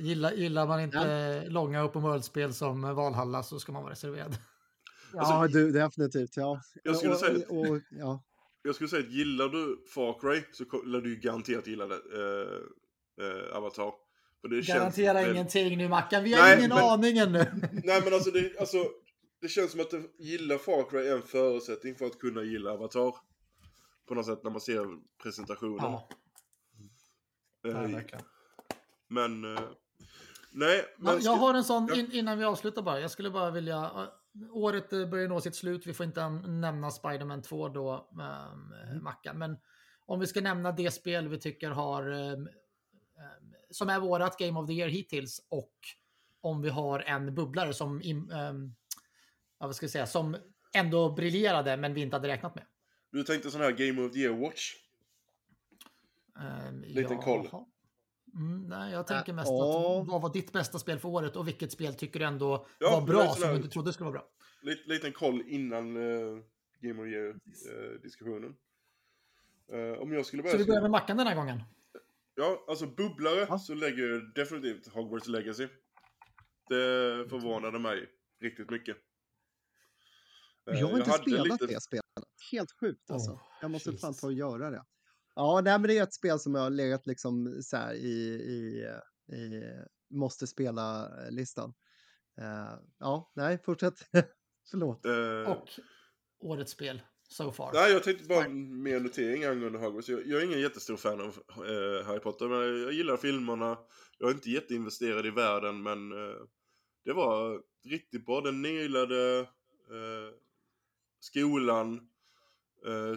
Gillar, 0.00 0.32
gillar 0.32 0.66
man 0.66 0.80
inte 0.80 1.44
långa 1.48 1.84
open 1.84 2.02
world-spel 2.02 2.54
som 2.54 2.82
Valhalla 2.94 3.42
så 3.42 3.60
ska 3.60 3.72
man 3.72 3.82
vara 3.82 3.92
reserverad. 3.92 4.36
Ja, 5.12 5.48
du, 5.48 5.72
definitivt. 5.72 6.36
Ja. 6.36 6.50
Alltså, 6.56 6.78
Jag 6.84 6.96
skulle 6.96 7.12
och, 7.12 7.18
säga- 7.20 7.46
och, 7.48 7.70
och, 7.76 7.80
ja. 7.90 8.22
Jag 8.62 8.74
skulle 8.74 8.88
säga 8.88 9.02
att 9.06 9.12
gillar 9.12 9.48
du 9.48 9.84
Far 9.94 10.20
Cry 10.20 10.42
så 10.52 10.82
lär 10.82 11.00
du 11.00 11.10
ju 11.14 11.20
garanterat 11.20 11.66
gilla 11.66 11.86
det, 11.86 11.94
eh, 11.94 13.26
eh, 13.26 13.56
Avatar. 13.56 13.92
För 14.40 14.48
det 14.48 14.62
känns 14.62 14.78
Garantera 14.78 15.12
väl- 15.12 15.30
ingenting 15.34 15.78
nu 15.78 15.88
Mackan, 15.88 16.24
vi 16.24 16.32
har 16.34 16.42
Nej, 16.42 16.58
ingen 16.58 16.68
men- 16.68 16.78
aning 16.78 17.18
ännu. 17.18 17.38
Nej 17.84 18.00
men 18.04 18.14
alltså 18.14 18.30
det, 18.30 18.58
alltså 18.60 18.84
det 19.40 19.48
känns 19.48 19.70
som 19.70 19.80
att 19.80 19.90
det, 19.90 20.02
gilla 20.18 20.58
Far 20.58 20.90
Cry 20.90 21.06
är 21.06 21.16
en 21.16 21.22
förutsättning 21.22 21.94
för 21.94 22.06
att 22.06 22.18
kunna 22.18 22.42
gilla 22.42 22.70
Avatar. 22.72 23.14
På 24.08 24.14
något 24.14 24.26
sätt 24.26 24.40
när 24.44 24.50
man 24.50 24.60
ser 24.60 24.86
presentationen. 25.22 25.76
Ja, 25.78 26.08
Eh, 27.66 27.80
nej, 27.80 27.92
verkligen. 27.92 28.24
men... 29.08 29.58
Nej, 30.50 30.84
men... 30.98 31.14
Ja, 31.14 31.20
jag 31.22 31.36
har 31.36 31.54
en 31.54 31.64
sån 31.64 31.86
Ja. 31.90 31.96
in, 31.96 32.12
innan 32.12 32.38
vi 32.38 32.44
avslutar 32.44 32.82
bara. 32.82 33.00
Jag 33.00 33.10
skulle 33.10 33.30
bara 33.30 33.50
vilja... 33.50 33.76
eh, 33.76 34.06
Året 34.52 34.92
eh, 34.92 35.06
börjar 35.08 35.28
nå 35.28 35.40
sitt 35.40 35.54
slut. 35.54 35.86
Vi 35.86 35.94
får 35.94 36.06
inte 36.06 36.28
nämna 36.28 36.90
Spider-Man 36.90 37.42
2 37.42 37.68
då, 37.68 38.08
um, 38.12 39.02
Mackan. 39.02 39.38
Men 39.38 39.56
om 40.06 40.20
vi 40.20 40.26
ska 40.26 40.40
nämna 40.40 40.72
det 40.72 40.90
spel 40.90 41.28
vi 41.28 41.38
tycker 41.38 41.70
har... 41.70 42.10
ehm, 42.10 42.48
som 43.70 43.88
är 43.88 44.00
vårat 44.00 44.38
Game 44.38 44.60
of 44.60 44.66
the 44.66 44.72
Year 44.72 44.88
hittills. 44.88 45.46
Och 45.48 45.74
om 46.40 46.62
vi 46.62 46.68
har 46.68 47.00
en 47.00 47.34
bubblare 47.34 47.74
som... 47.74 48.02
ja, 49.58 49.66
vad 49.66 49.76
ska 49.76 49.84
jag 49.84 49.90
säga? 49.90 50.06
Som 50.06 50.36
ändå 50.72 51.10
briljerade 51.10 51.76
men 51.76 51.94
vi 51.94 52.00
inte 52.00 52.16
hade 52.16 52.28
räknat 52.28 52.54
med. 52.54 52.64
Du 53.12 53.22
tänkte 53.22 53.50
sån 53.50 53.60
här 53.60 53.70
Game 53.70 54.02
of 54.02 54.12
the 54.12 54.18
Year 54.18 54.34
Watch? 54.34 54.74
Um, 56.68 56.84
Liten 56.86 57.18
koll. 57.18 57.48
Mm, 58.34 58.68
nej, 58.68 58.92
jag 58.92 59.06
tänker 59.06 59.32
mest 59.32 59.48
ja. 59.50 60.00
att 60.00 60.08
vad 60.08 60.22
var 60.22 60.32
ditt 60.32 60.52
bästa 60.52 60.78
spel 60.78 60.98
för 60.98 61.08
året 61.08 61.36
och 61.36 61.48
vilket 61.48 61.72
spel 61.72 61.94
tycker 61.94 62.20
du 62.20 62.26
ändå 62.26 62.66
Ja, 62.78 62.90
var 63.00 63.06
bra 63.06 63.26
som 63.34 63.48
du 63.50 63.56
inte 63.56 63.68
trodde 63.68 63.92
skulle 63.92 64.10
vara 64.10 64.18
bra? 64.18 64.28
Lite, 64.62 64.88
liten 64.88 65.12
koll 65.12 65.42
innan 65.46 65.96
eh, 65.96 66.42
Game 66.80 67.02
of 67.02 67.08
Year-diskussionen. 67.08 68.56
Eh, 69.72 69.78
om 70.02 70.12
jag 70.12 70.26
skulle 70.26 70.42
börja... 70.42 70.52
Så 70.52 70.58
vi 70.58 70.64
börjar 70.66 70.82
med 70.82 70.90
Mackan 70.90 71.16
den 71.16 71.26
här 71.26 71.34
gången. 71.34 71.62
Ja, 72.34 72.64
alltså 72.68 72.86
bubblare 72.86 73.46
Ja. 73.48 73.58
så 73.58 73.74
lägger 73.74 74.02
jag 74.08 74.34
definitivt 74.34 74.88
Hogwarts 74.88 75.28
Legacy. 75.28 75.68
Det 76.68 77.26
förvånade 77.30 77.78
mig 77.78 78.08
riktigt 78.40 78.70
mycket. 78.70 78.96
Eh, 80.70 80.80
Jag 80.80 80.86
har 80.86 80.98
inte 80.98 81.10
hade 81.10 81.22
spelat 81.22 81.46
lite- 81.46 81.66
det 81.66 81.80
spelet. 81.80 82.04
Helt 82.52 82.72
sjukt 82.80 83.10
alltså. 83.10 83.30
Oh, 83.30 83.40
jag 83.60 83.70
måste 83.70 83.92
fan 83.92 84.10
Jesus. 84.10 84.20
ta 84.20 84.26
och 84.26 84.32
göra 84.32 84.70
det. 84.70 84.84
Ja, 85.34 85.60
nej, 85.64 85.78
men 85.78 85.88
det 85.88 85.98
är 85.98 86.02
ett 86.02 86.14
spel 86.14 86.38
som 86.38 86.54
jag 86.54 86.62
har 86.62 86.70
legat 86.70 87.06
liksom 87.06 87.62
så 87.62 87.76
här 87.76 87.94
i, 87.94 88.08
i, 88.30 88.86
i 89.36 89.62
måste 90.10 90.46
spela-listan. 90.46 91.74
Eh, 92.40 92.78
ja, 92.98 93.32
nej, 93.34 93.58
fortsätt. 93.64 93.94
Förlåt. 94.70 95.06
Eh, 95.06 95.52
Och 95.52 95.68
årets 96.40 96.72
spel 96.72 97.02
so 97.28 97.52
far. 97.52 97.70
Nej, 97.74 97.92
jag 97.92 98.02
tänkte 98.02 98.24
bara 98.24 98.48
mer 98.48 99.00
notering 99.00 99.44
angående 99.44 99.78
Hogwarts. 99.78 100.08
Jag, 100.08 100.26
jag 100.26 100.40
är 100.40 100.46
ingen 100.46 100.60
jättestor 100.60 100.96
fan 100.96 101.20
av 101.20 101.26
eh, 101.66 102.06
Harry 102.06 102.20
Potter, 102.20 102.48
men 102.48 102.82
jag 102.82 102.92
gillar 102.92 103.16
filmerna. 103.16 103.78
Jag 104.18 104.30
är 104.30 104.34
inte 104.34 104.50
jätteinvesterad 104.50 105.26
i 105.26 105.30
världen, 105.30 105.82
men 105.82 106.10
det 107.04 107.12
var 107.12 107.62
riktigt 107.84 108.26
bra. 108.26 108.40
Den 108.40 108.62
nailade 108.62 109.48
skolan. 111.20 112.08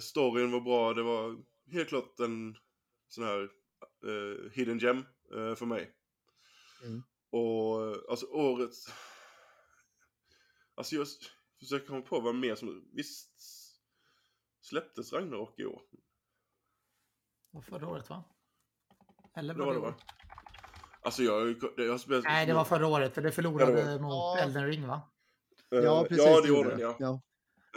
Storyn 0.01 0.51
var 0.51 0.61
bra. 0.61 0.93
Det 0.93 1.03
var 1.03 1.37
helt 1.71 1.89
klart 1.89 2.19
en 2.19 2.57
sån 3.07 3.23
här 3.23 3.41
eh, 4.05 4.51
hidden 4.51 4.79
gem 4.79 4.97
eh, 5.35 5.55
för 5.55 5.65
mig. 5.65 5.95
Mm. 6.83 7.03
Och 7.29 7.87
eh, 7.87 7.97
alltså 8.09 8.25
årets... 8.25 8.87
Alltså 10.75 10.95
jag 10.95 11.07
försöker 11.59 11.87
komma 11.87 12.01
på 12.01 12.19
vad 12.19 12.35
mer 12.35 12.55
som... 12.55 12.89
Visst 12.93 13.31
släpptes 14.61 15.13
Ragnarok 15.13 15.59
i 15.59 15.65
år? 15.65 15.81
Det 15.91 15.97
var 17.51 17.61
förra 17.61 17.87
året 17.87 18.09
va? 18.09 18.23
Eller 19.35 19.53
Det 19.53 19.59
var 19.59 19.65
var 19.65 19.73
det 19.73 19.79
det 19.79 19.87
i 19.87 19.89
va? 19.89 19.95
år? 19.97 20.03
Alltså 21.01 21.23
jag, 21.23 21.55
jag 21.77 21.99
spelat... 21.99 22.23
Nej, 22.23 22.45
det 22.45 22.53
var 22.53 22.65
förra 22.65 22.87
året 22.87 23.13
för 23.13 23.21
det 23.21 23.31
förlorade 23.31 23.79
Ja, 23.79 23.85
det 23.87 23.99
mot 23.99 24.11
Ja. 24.11 24.37
Elden 24.39 24.65
Ring 24.67 24.87
va? 24.87 25.01
Eh, 25.71 25.79
Ja, 25.79 26.05
precis. 26.09 26.25
Ja, 26.25 26.35
det 26.35 26.41
det 26.41 26.47
gjorde 26.47 26.81
ja. 26.81 26.95
ja. 26.99 27.21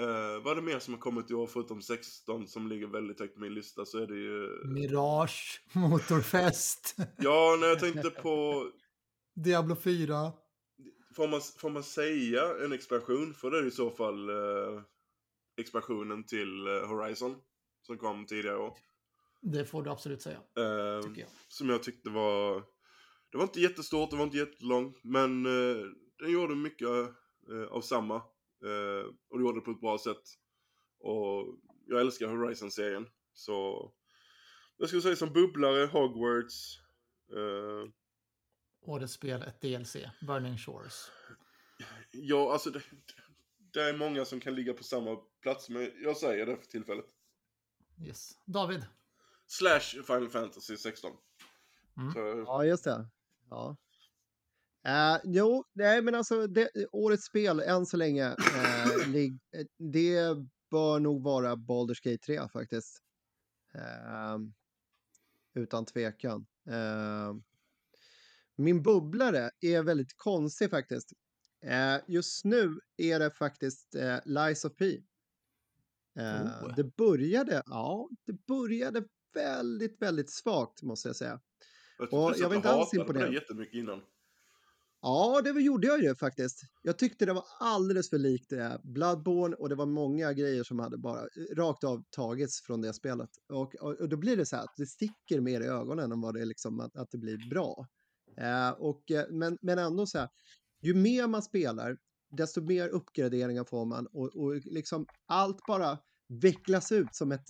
Eh, 0.01 0.43
vad 0.43 0.51
är 0.51 0.55
det 0.55 0.63
mer 0.63 0.79
som 0.79 0.95
har 0.95 1.01
kommit 1.01 1.31
i 1.31 1.35
år 1.35 1.47
förutom 1.47 1.83
16 1.83 2.49
som 2.49 2.69
ligger 2.69 2.87
väldigt 2.87 3.21
högt 3.21 3.35
på 3.35 3.41
min 3.41 3.55
lista 3.55 3.85
så 3.85 3.99
är 3.99 4.07
det 4.07 4.17
ju... 4.17 4.65
Mirage, 4.65 5.63
Motorfest, 5.73 6.97
Ja, 7.19 7.57
när 7.61 7.67
jag 7.67 7.81
tänkte 7.81 8.11
på... 8.11 8.65
Diablo 9.35 9.77
4. 9.77 10.33
Får 11.15 11.29
man, 11.29 11.41
får 11.41 11.71
man 11.71 11.83
säga 11.83 12.65
en 12.65 12.73
expansion? 12.73 13.35
För 13.35 13.51
det 13.51 13.59
är 13.59 13.67
i 13.67 13.71
så 13.71 13.91
fall 13.91 14.29
eh, 14.29 14.83
expansionen 15.61 16.25
till 16.25 16.67
eh, 16.67 16.89
Horizon. 16.89 17.37
Som 17.83 17.99
kom 17.99 18.27
tidigare 18.27 18.59
år. 18.59 18.75
Det 19.43 19.65
får 19.65 19.83
du 19.83 19.91
absolut 19.91 20.23
säga, 20.23 20.39
jag. 20.55 21.27
som 21.49 21.69
jag 21.69 21.83
tyckte 21.83 22.11
var... 22.11 22.63
Det 23.31 23.39
var 23.39 23.45
inte 23.45 23.61
jättestort, 23.61 24.11
det 24.11 24.17
var 24.17 24.25
inte 24.25 24.37
jättelångt, 24.37 25.05
men 25.05 25.43
den 26.19 26.31
gjorde 26.31 26.55
mycket 26.55 26.89
av 27.71 27.81
samma. 27.81 28.23
Eh, 28.65 29.07
och 29.29 29.39
det 29.39 29.45
gjorde 29.45 29.61
det 29.61 29.65
på 29.65 29.71
ett 29.71 29.81
bra 29.81 29.99
sätt. 29.99 30.23
Och 30.99 31.59
jag 31.87 32.01
älskar 32.01 32.29
Horizon-serien. 32.29 33.09
Så 33.33 33.93
jag 34.77 34.89
skulle 34.89 35.03
säga 35.03 35.17
som 35.17 35.33
bubblare, 35.33 35.87
Hogwarts. 35.87 36.79
Eh, 37.33 37.91
Årets 38.81 39.13
spel, 39.13 39.43
ett 39.43 39.61
DLC, 39.61 39.97
Burning 40.27 40.59
Shores. 40.59 41.11
ja, 42.11 42.53
alltså 42.53 42.71
det, 42.71 42.83
det 43.59 43.83
är 43.83 43.97
många 43.97 44.25
som 44.25 44.41
kan 44.41 44.55
ligga 44.55 44.73
på 44.73 44.85
samma 44.85 45.17
plats, 45.43 45.69
men 45.69 45.93
jag 46.03 46.17
säger 46.17 46.47
det 46.47 46.57
för 46.57 46.67
tillfället. 46.67 47.07
Yes. 48.07 48.31
David? 48.45 48.87
Slash 49.47 49.81
Final 49.81 50.29
Fantasy 50.29 50.77
16. 50.77 51.13
Mm. 51.97 52.13
Så, 52.13 52.19
Ja, 52.47 52.65
just 52.65 52.85
det. 52.85 53.09
Ja. 53.51 53.77
Eh, 54.87 55.21
jo, 55.25 55.65
nej, 55.73 56.03
men 56.03 56.15
alltså 56.15 56.47
det, 56.47 56.71
årets 56.93 57.25
spel 57.25 57.61
än 57.61 57.87
så 57.87 57.97
länge, 57.97 58.27
eh, 58.27 59.09
lig, 59.09 59.39
eh, 59.57 59.67
det 59.79 60.37
bör 60.71 61.01
nog 61.01 61.23
vara 61.23 61.57
Baldur's 61.57 62.03
Gate 62.03 62.19
3 62.27 62.49
faktiskt. 62.49 63.03
Eh, 63.75 64.39
utan 65.55 65.85
tvekan. 65.87 66.47
Eh, 66.71 67.35
min 68.57 68.83
bubblare 68.83 69.51
är 69.61 69.83
väldigt 69.83 70.17
konstig 70.17 70.71
faktiskt. 70.71 71.13
Just 72.07 72.45
nu 72.45 72.81
är 72.97 73.19
det 73.19 73.31
faktiskt 73.31 73.95
eh, 73.95 74.19
Lies 74.25 74.65
of 74.65 74.77
P. 74.77 75.01
Oh. 76.19 76.75
Det 76.77 76.97
började, 76.97 77.63
ja, 77.67 78.09
det 78.27 78.47
började 78.47 79.05
väldigt, 79.35 80.03
väldigt 80.03 80.31
svagt 80.31 80.83
måste 80.83 81.09
jag 81.09 81.17
säga. 81.17 81.41
jag, 81.99 82.13
Och 82.13 82.35
jag 82.39 82.49
var 82.49 82.57
inte 82.57 82.69
alls 82.69 82.93
hatade 82.93 83.05
på 83.05 83.13
det 83.13 83.19
imponerad. 83.19 83.35
jättemycket 83.35 83.75
innan. 83.75 84.03
Ja, 85.03 85.41
det 85.45 85.51
gjorde 85.51 85.87
jag 85.87 86.03
ju 86.03 86.15
faktiskt. 86.15 86.61
Jag 86.83 86.99
tyckte 86.99 87.27
det 87.27 87.33
var 87.33 87.45
alldeles 87.61 88.11
för 88.11 88.19
likt 88.19 88.53
Bloodborne 88.83 89.57
och 89.57 89.69
det 89.69 89.75
var 89.75 89.87
många 89.87 90.33
grejer 90.33 90.65
som 90.65 90.79
hade 90.79 90.99
bara 90.99 91.21
eh, 91.21 91.55
rakt 91.57 91.85
av 91.85 92.05
tagits 92.11 92.63
från 92.63 92.81
det 92.81 92.93
spelet. 92.93 93.31
Och, 93.49 93.75
och, 93.75 93.93
och 94.01 94.09
då 94.09 94.17
blir 94.17 94.37
det 94.37 94.47
så 94.47 94.57
här 94.57 94.63
att 94.63 94.77
det 94.77 94.87
sticker 94.87 95.41
mer 95.41 95.61
i 95.61 95.67
ögonen 95.67 96.13
än 96.13 96.21
vad 96.21 96.35
det 96.35 96.41
är 96.41 96.47
liksom 96.47 96.81
att, 96.81 96.97
att 96.97 97.11
det 97.11 97.19
blir 97.19 97.51
bra. 97.51 97.87
Eh, 98.37 98.71
och, 98.71 99.11
eh, 99.11 99.25
men, 99.31 99.59
men 99.63 99.79
ändå 99.79 100.07
så 100.07 100.19
här, 100.19 100.29
ju 100.83 100.95
mer 100.95 101.27
man 101.27 101.43
spelar, 101.43 101.97
desto 102.31 102.61
mer 102.61 102.89
uppgraderingar 102.89 103.65
får 103.65 103.85
man 103.85 104.07
och, 104.07 104.37
och 104.37 104.55
liksom 104.55 105.07
allt 105.27 105.67
bara 105.67 105.99
vecklas 106.29 106.93
ut 106.93 107.15
som 107.15 107.33
ett, 107.33 107.49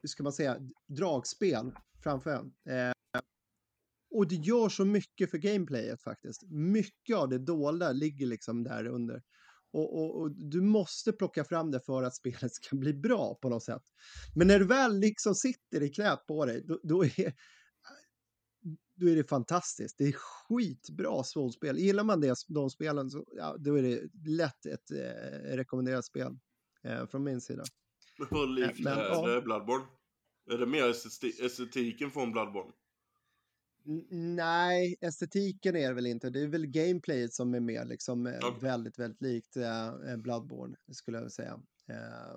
hur 0.00 0.08
ska 0.08 0.22
man 0.22 0.32
säga, 0.32 0.56
dragspel 0.88 1.72
framför 2.02 2.30
en. 2.30 2.52
Eh, 2.74 2.92
och 4.10 4.28
det 4.28 4.34
gör 4.34 4.68
så 4.68 4.84
mycket 4.84 5.30
för 5.30 5.38
gameplayet 5.38 6.02
faktiskt. 6.02 6.42
Mycket 6.50 7.16
av 7.16 7.28
det 7.28 7.38
dolda 7.38 7.92
ligger 7.92 8.26
liksom 8.26 8.64
där 8.64 8.86
under. 8.86 9.22
Och, 9.72 9.98
och, 9.98 10.20
och, 10.20 10.30
du 10.30 10.60
måste 10.60 11.12
plocka 11.12 11.44
fram 11.44 11.70
det 11.70 11.80
för 11.80 12.02
att 12.02 12.14
spelet 12.20 12.54
ska 12.54 12.76
bli 12.76 12.94
bra 12.94 13.34
på 13.34 13.48
något 13.48 13.64
sätt. 13.64 13.82
Men 14.34 14.46
när 14.46 14.58
du 14.58 14.64
väl 14.64 14.98
liksom 14.98 15.34
sitter 15.34 15.82
i 15.82 15.88
knät 15.88 16.26
på 16.26 16.46
dig, 16.46 16.64
då, 16.66 16.80
då 16.82 17.04
är, 17.04 17.34
då 18.94 19.08
är 19.08 19.16
det 19.16 19.28
fantastiskt. 19.28 19.98
Det 19.98 20.04
är 20.04 20.12
skitbra 20.12 21.24
soulspel. 21.24 21.78
Gillar 21.78 22.04
man 22.04 22.20
det, 22.20 22.34
de 22.48 22.70
spelen, 22.70 23.10
så, 23.10 23.24
ja, 23.36 23.56
då 23.58 23.78
är 23.78 23.82
det 23.82 24.00
lätt 24.26 24.66
ett 24.66 24.90
eh, 24.90 25.56
rekommenderat 25.56 26.04
spel 26.04 26.38
eh, 26.84 27.06
från 27.06 27.24
min 27.24 27.40
sida. 27.40 27.64
Hur 28.30 28.46
likt 28.46 28.86
är 28.86 28.96
ja. 28.96 29.26
det 29.26 29.42
Bloodborne? 29.42 29.84
Är 30.50 30.58
det 30.58 30.66
mer 30.66 30.90
estetiken 31.44 32.10
från 32.10 32.32
Bloodborne? 32.32 32.72
Nej, 34.10 34.96
estetiken 35.00 35.76
är 35.76 35.88
det 35.88 35.94
väl 35.94 36.06
inte. 36.06 36.30
Det 36.30 36.40
är 36.40 36.46
väl 36.46 36.66
gameplayet 36.66 37.34
som 37.34 37.54
är 37.54 37.60
mer 37.60 37.84
liksom 37.84 38.26
eh, 38.26 38.36
okay. 38.36 38.60
väldigt, 38.60 38.98
väldigt 38.98 39.22
likt 39.22 39.56
äh, 39.56 40.16
Bloodborne, 40.16 40.76
skulle 40.92 41.18
jag 41.18 41.32
säga. 41.32 41.60
Äh, 41.88 42.34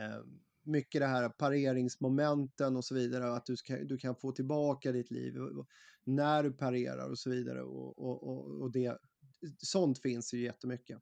äh, 0.00 0.20
mycket 0.62 1.00
det 1.00 1.06
här 1.06 1.28
pareringsmomenten 1.28 2.76
och 2.76 2.84
så 2.84 2.94
vidare, 2.94 3.32
att 3.32 3.46
du, 3.46 3.56
ska, 3.56 3.76
du 3.76 3.98
kan 3.98 4.16
få 4.16 4.32
tillbaka 4.32 4.92
ditt 4.92 5.10
liv 5.10 5.34
när 6.04 6.42
du 6.42 6.52
parerar 6.52 7.10
och 7.10 7.18
så 7.18 7.30
vidare. 7.30 7.62
Och, 7.62 7.98
och, 7.98 8.28
och, 8.28 8.62
och 8.62 8.72
det, 8.72 8.98
sånt 9.58 10.02
finns 10.02 10.34
ju 10.34 10.40
jättemycket. 10.40 10.98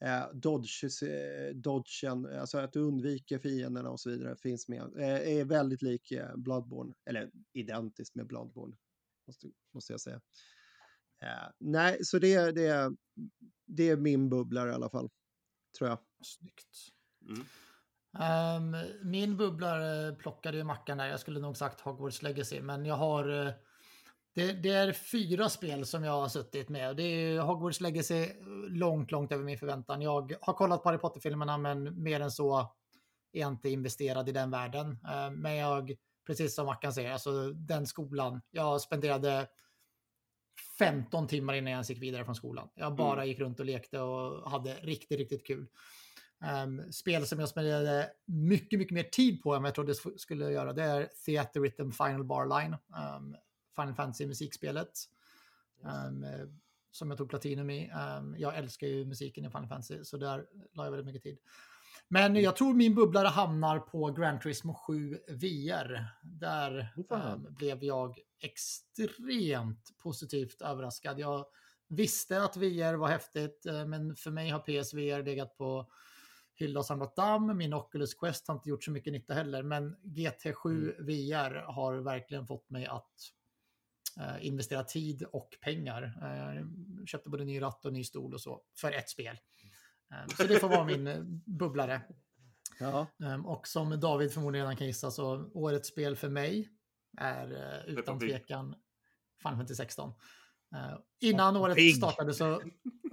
Eh, 0.00 0.28
dodge, 0.32 1.02
eh, 1.02 1.54
dodgen, 1.54 2.26
alltså 2.40 2.58
att 2.58 2.72
du 2.72 2.80
undviker 2.80 3.38
fienderna 3.38 3.90
och 3.90 4.00
så 4.00 4.10
vidare 4.10 4.36
finns 4.36 4.68
med. 4.68 4.96
Eh, 4.96 5.38
är 5.38 5.44
väldigt 5.44 5.82
lik 5.82 6.12
eh, 6.12 6.36
Bloodborne, 6.36 6.94
eller 7.04 7.30
identiskt 7.52 8.14
med 8.14 8.26
Bloodborne, 8.26 8.76
måste, 9.26 9.46
måste 9.74 9.92
jag 9.92 10.00
säga. 10.00 10.20
Eh, 11.22 11.50
nej, 11.58 12.04
så 12.04 12.18
det, 12.18 12.50
det, 12.50 12.96
det 13.66 13.90
är 13.90 13.96
min 13.96 14.28
bubblare 14.28 14.70
i 14.70 14.74
alla 14.74 14.90
fall, 14.90 15.10
tror 15.78 15.90
jag. 15.90 15.98
Snyggt. 16.24 16.88
Mm. 17.28 17.46
Um, 18.18 18.76
min 19.02 19.36
bubblare 19.36 20.12
plockade 20.12 20.56
ju 20.56 20.64
Mackan 20.64 20.98
där, 20.98 21.06
jag 21.06 21.20
skulle 21.20 21.40
nog 21.40 21.56
sagt 21.56 21.80
Hogwarts 21.80 22.22
Legacy, 22.22 22.60
men 22.60 22.84
jag 22.84 22.96
har 22.96 23.46
eh, 23.46 23.52
det, 24.36 24.52
det, 24.52 24.70
är 24.70 24.92
fyra 24.92 25.48
spel 25.48 25.86
som 25.86 26.04
jag 26.04 26.12
har 26.12 26.28
suttit 26.28 26.68
med. 26.68 26.96
Det 26.96 27.02
är 27.02 27.40
Hogwarts 27.40 27.80
Legacy 27.80 28.26
långt, 28.68 29.10
långt 29.10 29.32
över 29.32 29.44
min 29.44 29.58
förväntan. 29.58 30.02
Jag 30.02 30.34
har 30.40 30.52
kollat 30.52 30.82
på 30.82 30.88
Harry 30.88 30.98
Potter-filmerna, 30.98 31.58
men 31.58 32.02
mer 32.02 32.20
än 32.20 32.30
så 32.30 32.58
är 33.32 33.40
jag 33.40 33.52
inte 33.52 33.70
investerad 33.70 34.28
i 34.28 34.32
den 34.32 34.50
världen. 34.50 34.98
Eh, 35.04 35.30
men 35.30 35.56
jag, 35.56 35.96
precis 36.26 36.54
som 36.54 36.66
Mackan 36.66 36.92
säger, 36.92 37.12
alltså 37.12 37.50
den 37.52 37.86
skolan. 37.86 38.40
Jag 38.50 38.80
spenderade 38.80 39.48
15 40.78 41.28
timmar 41.28 41.54
innan 41.54 41.70
jag 41.70 41.76
ens 41.76 41.90
gick 41.90 42.02
vidare 42.02 42.24
från 42.24 42.34
skolan. 42.34 42.68
Jag 42.74 42.96
bara 42.96 43.12
mm. 43.12 43.28
gick 43.28 43.40
runt 43.40 43.60
och 43.60 43.66
lekte 43.66 44.00
och 44.00 44.50
hade 44.50 44.74
riktigt, 44.74 45.18
riktigt 45.18 45.46
kul. 45.46 45.66
Um, 46.64 46.92
spel 46.92 47.26
som 47.26 47.40
jag 47.40 47.48
spenderade 47.48 48.10
mycket, 48.26 48.78
mycket 48.78 48.94
mer 48.94 49.02
tid 49.02 49.42
på 49.42 49.54
än 49.54 49.62
vad 49.62 49.68
jag 49.68 49.74
trodde 49.74 49.94
jag 50.04 50.20
skulle 50.20 50.50
göra, 50.50 50.72
det 50.72 50.82
är 50.82 51.08
Theater 51.26 51.60
Rhythm 51.60 51.90
Final 51.90 52.24
Bar 52.24 52.60
Line. 52.60 52.72
Um, 52.72 53.36
Final 53.76 53.94
Fantasy-musikspelet. 53.94 54.90
Um, 55.82 56.26
som 56.96 57.10
jag 57.10 57.18
tog 57.18 57.28
Platinum 57.28 57.70
i. 57.70 57.90
Um, 57.90 58.36
jag 58.38 58.56
älskar 58.56 58.86
ju 58.86 59.04
musiken 59.04 59.44
i 59.44 59.50
Final 59.50 59.68
Fantasy, 59.68 60.04
så 60.04 60.16
där 60.16 60.46
la 60.72 60.84
jag 60.84 60.90
väldigt 60.90 61.06
mycket 61.06 61.22
tid. 61.22 61.38
Men 62.08 62.30
mm. 62.30 62.42
jag 62.42 62.56
tror 62.56 62.74
min 62.74 62.94
bubblare 62.94 63.28
hamnar 63.28 63.78
på 63.78 64.12
Gran 64.12 64.40
Turismo 64.40 64.74
7 64.74 65.18
VR. 65.28 66.06
Där 66.22 66.94
um, 67.10 67.54
blev 67.54 67.84
jag 67.84 68.18
extremt 68.40 69.98
positivt 69.98 70.62
överraskad. 70.62 71.20
Jag 71.20 71.46
visste 71.88 72.42
att 72.42 72.56
VR 72.56 72.94
var 72.94 73.08
häftigt, 73.08 73.66
uh, 73.68 73.86
men 73.86 74.16
för 74.16 74.30
mig 74.30 74.50
har 74.50 74.58
PSVR 74.58 75.22
legat 75.22 75.56
på 75.56 75.90
hylla 76.54 76.80
och 76.80 76.86
samlat 76.86 77.16
damm. 77.16 77.56
Min 77.56 77.74
Oculus 77.74 78.14
Quest 78.14 78.48
har 78.48 78.54
inte 78.54 78.68
gjort 78.68 78.84
så 78.84 78.90
mycket 78.90 79.12
nytta 79.12 79.34
heller, 79.34 79.62
men 79.62 79.96
GT7 79.96 80.66
mm. 80.66 81.06
VR 81.06 81.54
har 81.54 81.94
verkligen 81.94 82.46
fått 82.46 82.70
mig 82.70 82.86
att 82.86 83.32
eh, 84.20 84.46
investera 84.46 84.84
tid 84.84 85.22
och 85.22 85.48
pengar. 85.60 86.02
Eh, 86.02 86.66
köpte 87.06 87.30
både 87.30 87.44
ny 87.44 87.62
ratt 87.62 87.84
och 87.84 87.92
ny 87.92 88.04
stol 88.04 88.34
och 88.34 88.40
så 88.40 88.62
för 88.80 88.92
ett 88.92 89.10
spel. 89.10 89.38
Eh, 90.12 90.34
så 90.36 90.44
det 90.44 90.58
får 90.58 90.68
vara 90.68 90.84
min 90.84 91.06
eh, 91.06 91.22
bubblare. 91.46 92.02
Ja. 92.80 93.06
Ehm, 93.24 93.46
och 93.46 93.68
som 93.68 94.00
David 94.00 94.32
förmodligen 94.32 94.64
redan 94.66 94.76
kan 94.76 94.86
gissa 94.86 95.10
så 95.10 95.50
årets 95.54 95.88
spel 95.88 96.16
för 96.16 96.28
mig 96.28 96.68
är 97.18 97.52
eh, 97.52 97.94
utan 97.94 98.18
tvekan 98.18 98.74
Final 99.42 99.56
Fantasy 99.56 99.74
16. 99.74 100.12
Uh, 100.74 100.98
innan 101.20 101.56
året 101.56 101.76
Pig. 101.76 101.96
startade 101.96 102.34
så, 102.34 102.62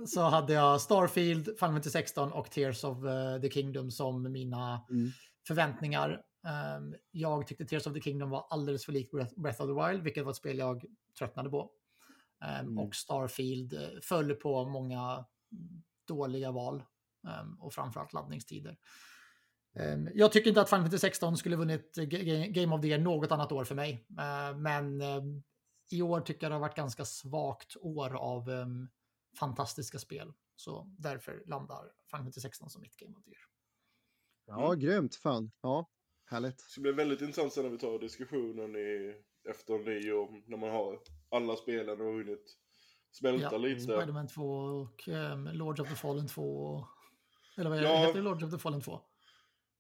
så 0.07 0.21
hade 0.21 0.53
jag 0.53 0.81
Starfield, 0.81 1.45
Final 1.45 1.57
Fantasy 1.57 1.89
16 1.89 2.31
och 2.31 2.51
Tears 2.51 2.83
of 2.83 2.97
uh, 3.03 3.41
the 3.41 3.49
Kingdom 3.49 3.91
som 3.91 4.31
mina 4.31 4.85
mm. 4.89 5.11
förväntningar. 5.47 6.21
Um, 6.45 6.95
jag 7.11 7.47
tyckte 7.47 7.65
Tears 7.65 7.87
of 7.87 7.93
the 7.93 8.01
Kingdom 8.01 8.29
var 8.29 8.47
alldeles 8.49 8.85
för 8.85 8.91
likt 8.91 9.11
Breath 9.35 9.61
of 9.61 9.67
the 9.67 9.87
Wild, 9.87 10.03
vilket 10.03 10.23
var 10.23 10.31
ett 10.31 10.37
spel 10.37 10.57
jag 10.57 10.85
tröttnade 11.17 11.49
på. 11.49 11.71
Um, 12.43 12.49
mm. 12.49 12.79
Och 12.79 12.95
Starfield 12.95 13.73
uh, 13.73 13.99
föll 14.01 14.35
på 14.35 14.65
många 14.65 15.25
dåliga 16.07 16.51
val 16.51 16.83
um, 17.41 17.61
och 17.61 17.73
framförallt 17.73 18.13
laddningstider. 18.13 18.77
Um, 19.75 20.09
jag 20.13 20.31
tycker 20.31 20.49
inte 20.49 20.61
att 20.61 20.69
Final 20.69 20.83
Fantasy 20.83 20.99
16 20.99 21.37
skulle 21.37 21.55
vunnit 21.55 21.95
Game 22.49 22.75
of 22.75 22.81
the 22.81 22.87
Year 22.87 22.99
något 22.99 23.31
annat 23.31 23.51
år 23.51 23.63
för 23.63 23.75
mig. 23.75 24.05
Uh, 24.09 24.57
men 24.57 25.01
uh, 25.01 25.23
i 25.91 26.01
år 26.01 26.21
tycker 26.21 26.43
jag 26.43 26.51
det 26.51 26.55
har 26.55 26.61
varit 26.61 26.75
ganska 26.75 27.05
svagt 27.05 27.75
år 27.81 28.15
av 28.15 28.49
um, 28.49 28.89
fantastiska 29.39 29.99
spel. 29.99 30.33
Så 30.55 30.93
därför 30.97 31.43
landar 31.45 31.81
Final 31.81 32.23
Fantasy 32.23 32.41
16 32.41 32.69
som 32.69 32.81
mitt 32.81 32.97
Game 32.97 33.17
of 33.17 33.23
the 33.23 33.29
Year. 33.29 33.43
Ja, 34.45 34.73
grymt. 34.73 35.15
Fan. 35.15 35.51
Ja, 35.61 35.89
Härligt. 36.25 36.57
Det 36.57 36.71
ska 36.71 36.81
bli 36.81 36.91
väldigt 36.91 37.21
intressant 37.21 37.53
sen 37.53 37.63
när 37.63 37.71
vi 37.71 37.77
tar 37.77 37.99
diskussionen 37.99 38.75
i, 38.75 39.15
efter 39.49 39.77
nio, 39.77 40.41
när 40.47 40.57
man 40.57 40.69
har 40.69 40.99
alla 41.29 41.55
spelen 41.55 42.01
och 42.01 42.13
hunnit 42.13 42.57
smälta 43.11 43.49
ja, 43.51 43.57
lite. 43.57 43.81
Spiderman 43.81 44.27
2 44.27 44.43
och 44.43 45.07
um, 45.07 45.49
Lords 45.53 45.79
of 45.79 45.89
the 45.89 45.95
Fallen 45.95 46.27
2. 46.27 46.85
Eller 47.57 47.69
vad 47.69 47.83
ja. 47.83 47.97
heter 47.97 48.13
det? 48.13 48.21
Lords 48.21 48.43
of 48.43 48.51
the 48.51 48.57
Fallen 48.57 48.81
2? 48.81 49.01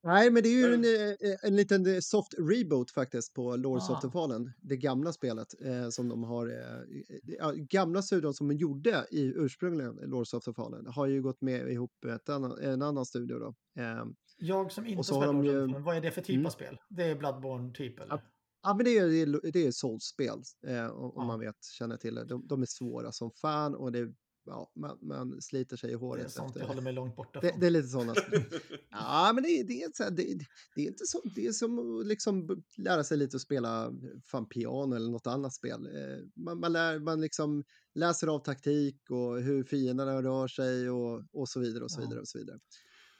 Nej, 0.05 0.31
men 0.31 0.43
det 0.43 0.49
är 0.49 0.67
ju 0.67 0.73
en, 0.73 0.83
eh, 0.83 1.31
eh, 1.31 1.37
en 1.43 1.55
liten 1.55 1.85
eh, 1.85 1.99
soft 1.99 2.33
reboot 2.37 2.91
faktiskt 2.91 3.33
på 3.33 3.55
Lords 3.55 3.89
ah. 3.89 3.93
of 3.93 4.01
the 4.01 4.09
Fallen. 4.09 4.51
Det 4.61 4.77
gamla 4.77 5.13
spelet 5.13 5.47
eh, 5.61 5.89
som 5.89 6.09
de 6.09 6.23
har. 6.23 6.47
Eh, 6.47 7.51
gamla 7.53 8.01
studion 8.01 8.33
som 8.33 8.47
de 8.47 8.55
gjorde 8.55 9.05
i 9.11 9.33
ursprungligen 9.35 9.95
Lords 9.95 10.33
of 10.33 10.43
the 10.43 10.53
Fallen 10.53 10.87
har 10.87 11.07
ju 11.07 11.21
gått 11.21 11.41
med 11.41 11.71
ihop 11.71 12.05
ett 12.05 12.29
annan, 12.29 12.59
en 12.59 12.81
annan 12.81 13.05
studio 13.05 13.39
då. 13.39 13.81
Eh, 13.81 14.05
jag 14.37 14.71
som 14.71 14.87
inte 14.87 15.03
spelar 15.03 15.27
de 15.27 15.45
ju... 15.45 15.67
vad 15.67 15.97
är 15.97 16.01
det 16.01 16.11
för 16.11 16.21
typ 16.21 16.35
mm. 16.35 16.45
av 16.45 16.49
spel? 16.49 16.77
Det 16.89 17.03
är 17.03 17.15
Bloodborne 17.15 17.73
typ 17.73 17.99
eller? 17.99 18.15
Ja, 18.15 18.21
ja 18.63 18.73
men 18.73 18.85
det 18.85 18.97
är, 18.97 19.51
det 19.51 19.67
är 19.67 19.71
Souls-spel, 19.71 20.41
eh, 20.67 20.85
om 20.85 21.11
ja. 21.15 21.23
man 21.23 21.39
vet, 21.39 21.63
känner 21.63 21.97
till 21.97 22.15
det. 22.15 22.25
De, 22.25 22.47
de, 22.47 22.61
är 22.61 22.65
svåra 22.65 23.11
som 23.11 23.31
fan 23.31 23.75
och 23.75 23.91
det 23.91 24.13
ja, 24.45 24.71
man, 24.75 24.97
man 25.01 25.41
sliter 25.41 25.77
sig 25.77 25.91
i 25.91 25.93
håret. 25.93 26.23
Det 26.23 26.27
är 26.27 26.29
sånt 26.29 26.49
efter. 26.49 26.59
jag 26.59 26.67
håller 26.67 26.81
mig 26.81 26.93
långt 26.93 27.15
borta 27.15 27.41
från. 27.41 27.51
Det, 27.51 27.59
det 27.59 27.65
är 27.65 27.71
lite 27.71 27.87
sådana 27.87 28.13
Ja, 28.89 29.31
men 29.35 29.43
det, 29.43 29.63
det, 29.63 29.83
är, 29.83 29.91
så 29.93 30.03
det, 30.03 30.39
det, 30.75 30.81
är 30.81 30.87
inte 30.87 31.05
så, 31.05 31.21
det 31.35 31.45
är 31.45 31.51
som 31.51 31.99
att 31.99 32.07
liksom 32.07 32.63
lära 32.77 33.03
sig 33.03 33.17
lite 33.17 33.35
att 33.35 33.41
spela 33.41 33.93
fan 34.25 34.49
piano 34.49 34.95
eller 34.95 35.11
något 35.11 35.27
annat 35.27 35.53
spel. 35.53 35.85
Eh, 35.85 36.41
man, 36.43 36.59
man, 36.59 36.73
lär, 36.73 36.99
man 36.99 37.21
liksom 37.21 37.63
läser 37.95 38.27
av 38.27 38.39
taktik 38.39 39.09
och 39.09 39.41
hur 39.41 39.63
fienderna 39.63 40.21
rör 40.21 40.47
sig 40.47 40.89
och, 40.89 41.23
och 41.33 41.49
så 41.49 41.59
vidare 41.59 41.83
och 41.83 41.91
så 41.91 42.01
vidare 42.01 42.19
och 42.19 42.27
så 42.27 42.37
vidare. 42.37 42.59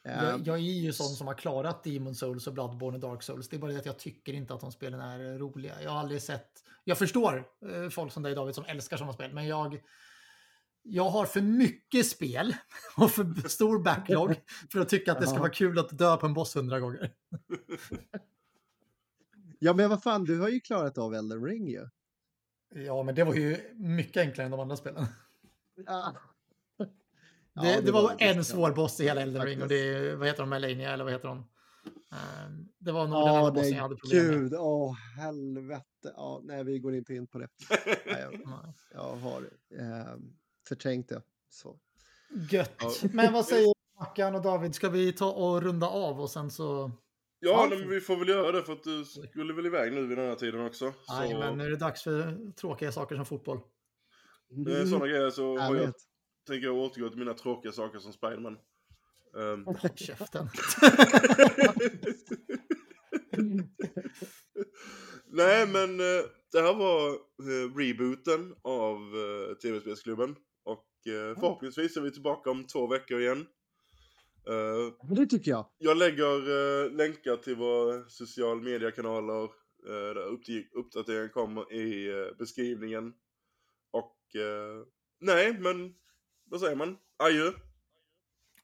Jag, 0.04 0.34
ehm, 0.34 0.44
jag, 0.44 0.58
är 0.58 0.62
ju 0.62 0.94
sån 0.94 1.08
som 1.08 1.28
har 1.28 1.34
klarat 1.34 1.84
Demon 1.84 2.16
Souls 2.16 2.48
och 2.48 2.54
Bloodborne 2.54 2.96
och 2.96 3.02
Dark 3.02 3.24
Souls. 3.24 3.50
Det 3.50 3.56
är 3.56 3.60
bara 3.60 3.72
det 3.72 3.78
att 3.78 3.86
jag 3.86 4.00
tycker 4.00 4.34
inte 4.34 4.54
att 4.54 4.62
de 4.62 4.72
spelen 4.72 5.00
är 5.00 5.38
roliga. 5.38 5.82
Jag 5.82 5.92
har 5.92 6.00
aldrig 6.00 6.22
sett... 6.22 6.64
Jag 6.84 6.98
förstår 6.98 7.48
eh, 7.72 7.90
folk 7.90 8.14
som 8.14 8.24
dig 8.24 8.36
David 8.36 8.56
som 8.56 8.66
älskar 8.66 8.98
sådana 8.98 9.14
spel, 9.14 9.34
men 9.34 9.48
jag... 9.48 9.82
Jag 10.86 11.10
har 11.10 11.26
för 11.26 11.42
mycket 11.42 12.06
spel 12.08 12.56
och 12.98 13.12
för 13.12 13.50
stor 13.50 13.80
backlog 13.80 14.36
för 14.72 14.80
att 14.80 14.90
tycka 14.90 15.12
att 15.12 15.20
det 15.20 15.28
ska 15.28 15.40
vara 15.40 15.50
kul 15.50 15.80
att 15.80 15.98
dö 15.98 16.18
på 16.18 16.26
en 16.26 16.34
boss 16.34 16.56
hundra 16.56 16.80
gånger. 16.80 17.12
ja, 19.60 19.74
men 19.74 19.90
vad 19.90 20.04
fan, 20.04 20.24
du 20.24 20.40
har 20.40 20.50
ju 20.50 20.60
klarat 20.60 20.98
av 20.98 21.14
Elden 21.14 21.46
Ring 21.46 21.68
ju. 21.68 21.88
Ja, 22.76 23.04
men 23.04 23.16
det 23.16 23.24
var 23.24 23.34
ju 23.34 23.74
mycket 23.76 24.18
enklare 24.18 24.46
än 24.46 24.52
de 24.52 24.60
andra 24.60 24.76
spelen. 24.76 25.06
Ja. 25.86 26.14
Det, 27.56 27.68
ja, 27.68 27.76
det, 27.76 27.82
det 27.82 27.92
var, 27.92 28.02
var 28.02 28.16
en 28.20 28.46
svår 28.46 28.72
boss 28.72 29.00
i 29.00 29.04
hela 29.04 29.22
Elden 29.22 29.46
Ring 29.46 29.62
och 29.62 29.68
det 29.68 30.16
vad 30.16 30.28
heter 30.28 30.44
de, 30.44 30.50
Melania 30.50 30.94
eller 30.94 31.04
vad 31.04 31.14
heter 31.14 31.28
de? 31.28 31.38
Um, 31.38 32.70
det 32.80 32.92
var 32.92 33.08
nog 33.08 33.20
ja, 33.20 33.26
den 33.26 33.36
enda 33.36 33.52
bossen 33.52 33.74
jag 33.74 33.82
hade 33.82 33.96
problem 33.96 34.22
gud, 34.22 34.52
med. 34.52 34.60
Åh, 34.60 34.96
helvete. 35.18 36.14
Ja, 36.16 36.42
nej, 36.44 36.64
vi 36.64 36.80
går 36.80 36.96
inte 36.96 37.14
in 37.14 37.28
på 37.28 37.38
det. 37.38 37.48
nej, 38.06 38.22
jag, 38.22 38.34
jag, 38.94 39.16
har 39.16 39.42
eh, 39.80 40.18
förträngt 40.68 41.10
det. 41.10 41.22
Så. 41.50 41.80
Gött. 42.52 42.76
Ja. 42.80 42.92
Men 43.14 43.34
vad 43.34 43.46
säger 43.54 43.74
Mackan 44.00 44.36
och 44.36 44.42
David? 44.42 44.76
Ska 44.76 44.90
vi 44.90 45.14
ta 45.14 45.32
och 45.32 45.62
runda 45.62 45.88
av 45.88 46.22
och 46.22 46.30
sen 46.30 46.52
så... 46.52 46.92
Ja, 47.40 47.68
men 47.70 47.90
vi 47.90 48.02
får 48.02 48.18
väl 48.18 48.30
göra 48.30 48.52
det 48.52 48.64
för 48.64 48.74
att 48.74 48.84
du 48.84 49.06
skulle 49.06 49.54
väl 49.54 49.66
iväg 49.66 49.94
nu 49.94 50.08
vid 50.08 50.18
den 50.18 50.28
här 50.28 50.36
tiden 50.36 50.66
också. 50.66 50.94
Nej, 51.10 51.32
så... 51.32 51.40
men 51.40 51.58
nu 51.58 51.66
är 51.66 51.70
det 51.70 51.78
dags 51.78 52.04
för 52.04 52.52
tråkiga 52.52 52.92
saker 52.92 53.16
som 53.16 53.26
fotboll. 53.26 53.60
Mm. 54.52 54.88
Sådana 54.88 55.08
grejer 55.08 55.30
så 55.30 55.58
har 55.58 55.76
jag 55.76 55.94
tänker 56.48 56.68
jag 56.68 56.76
återgå 56.78 57.10
till 57.10 57.20
mina 57.20 57.34
tråkiga 57.34 57.72
saker 57.72 58.00
som 58.00 58.14
Spiderman. 58.14 58.58
Um, 59.34 59.66
Håll 59.66 59.76
käften. 59.96 60.50
Nej, 65.36 65.68
men 65.68 66.00
eh, 66.00 66.26
det 66.52 66.62
här 66.62 66.74
var 66.74 67.10
eh, 67.10 67.76
rebooten 67.78 68.56
av 68.62 68.98
eh, 68.98 69.56
TV-spelsklubben. 69.56 70.36
Och 70.64 70.86
förhoppningsvis 71.06 71.98
är 71.98 72.02
vi 72.02 72.12
tillbaka 72.12 72.50
om 72.52 72.68
två 72.68 72.88
veckor 72.88 73.22
igen. 73.22 73.48
Men 75.08 75.16
det 75.16 75.26
tycker 75.26 75.52
jag. 75.52 75.66
jag 75.78 75.98
lägger 75.98 76.90
länkar 76.90 77.38
till 77.38 77.56
våra 77.56 78.10
social 78.10 78.62
media-kanaler 78.62 79.50
där 79.84 80.18
uppdateringen 80.78 81.30
kommer 81.30 81.74
i 81.74 82.12
beskrivningen. 82.40 83.14
Och 83.92 84.18
nej, 85.20 85.58
men 85.60 85.94
vad 86.54 86.62
säger 86.62 86.76
man? 86.76 86.98
Adjö! 87.18 87.52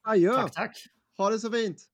Adjö! 0.01 0.33
Tack, 0.33 0.53
tack. 0.53 0.87
Ha 1.17 1.29
det 1.29 1.39
så 1.39 1.51
fint! 1.51 1.89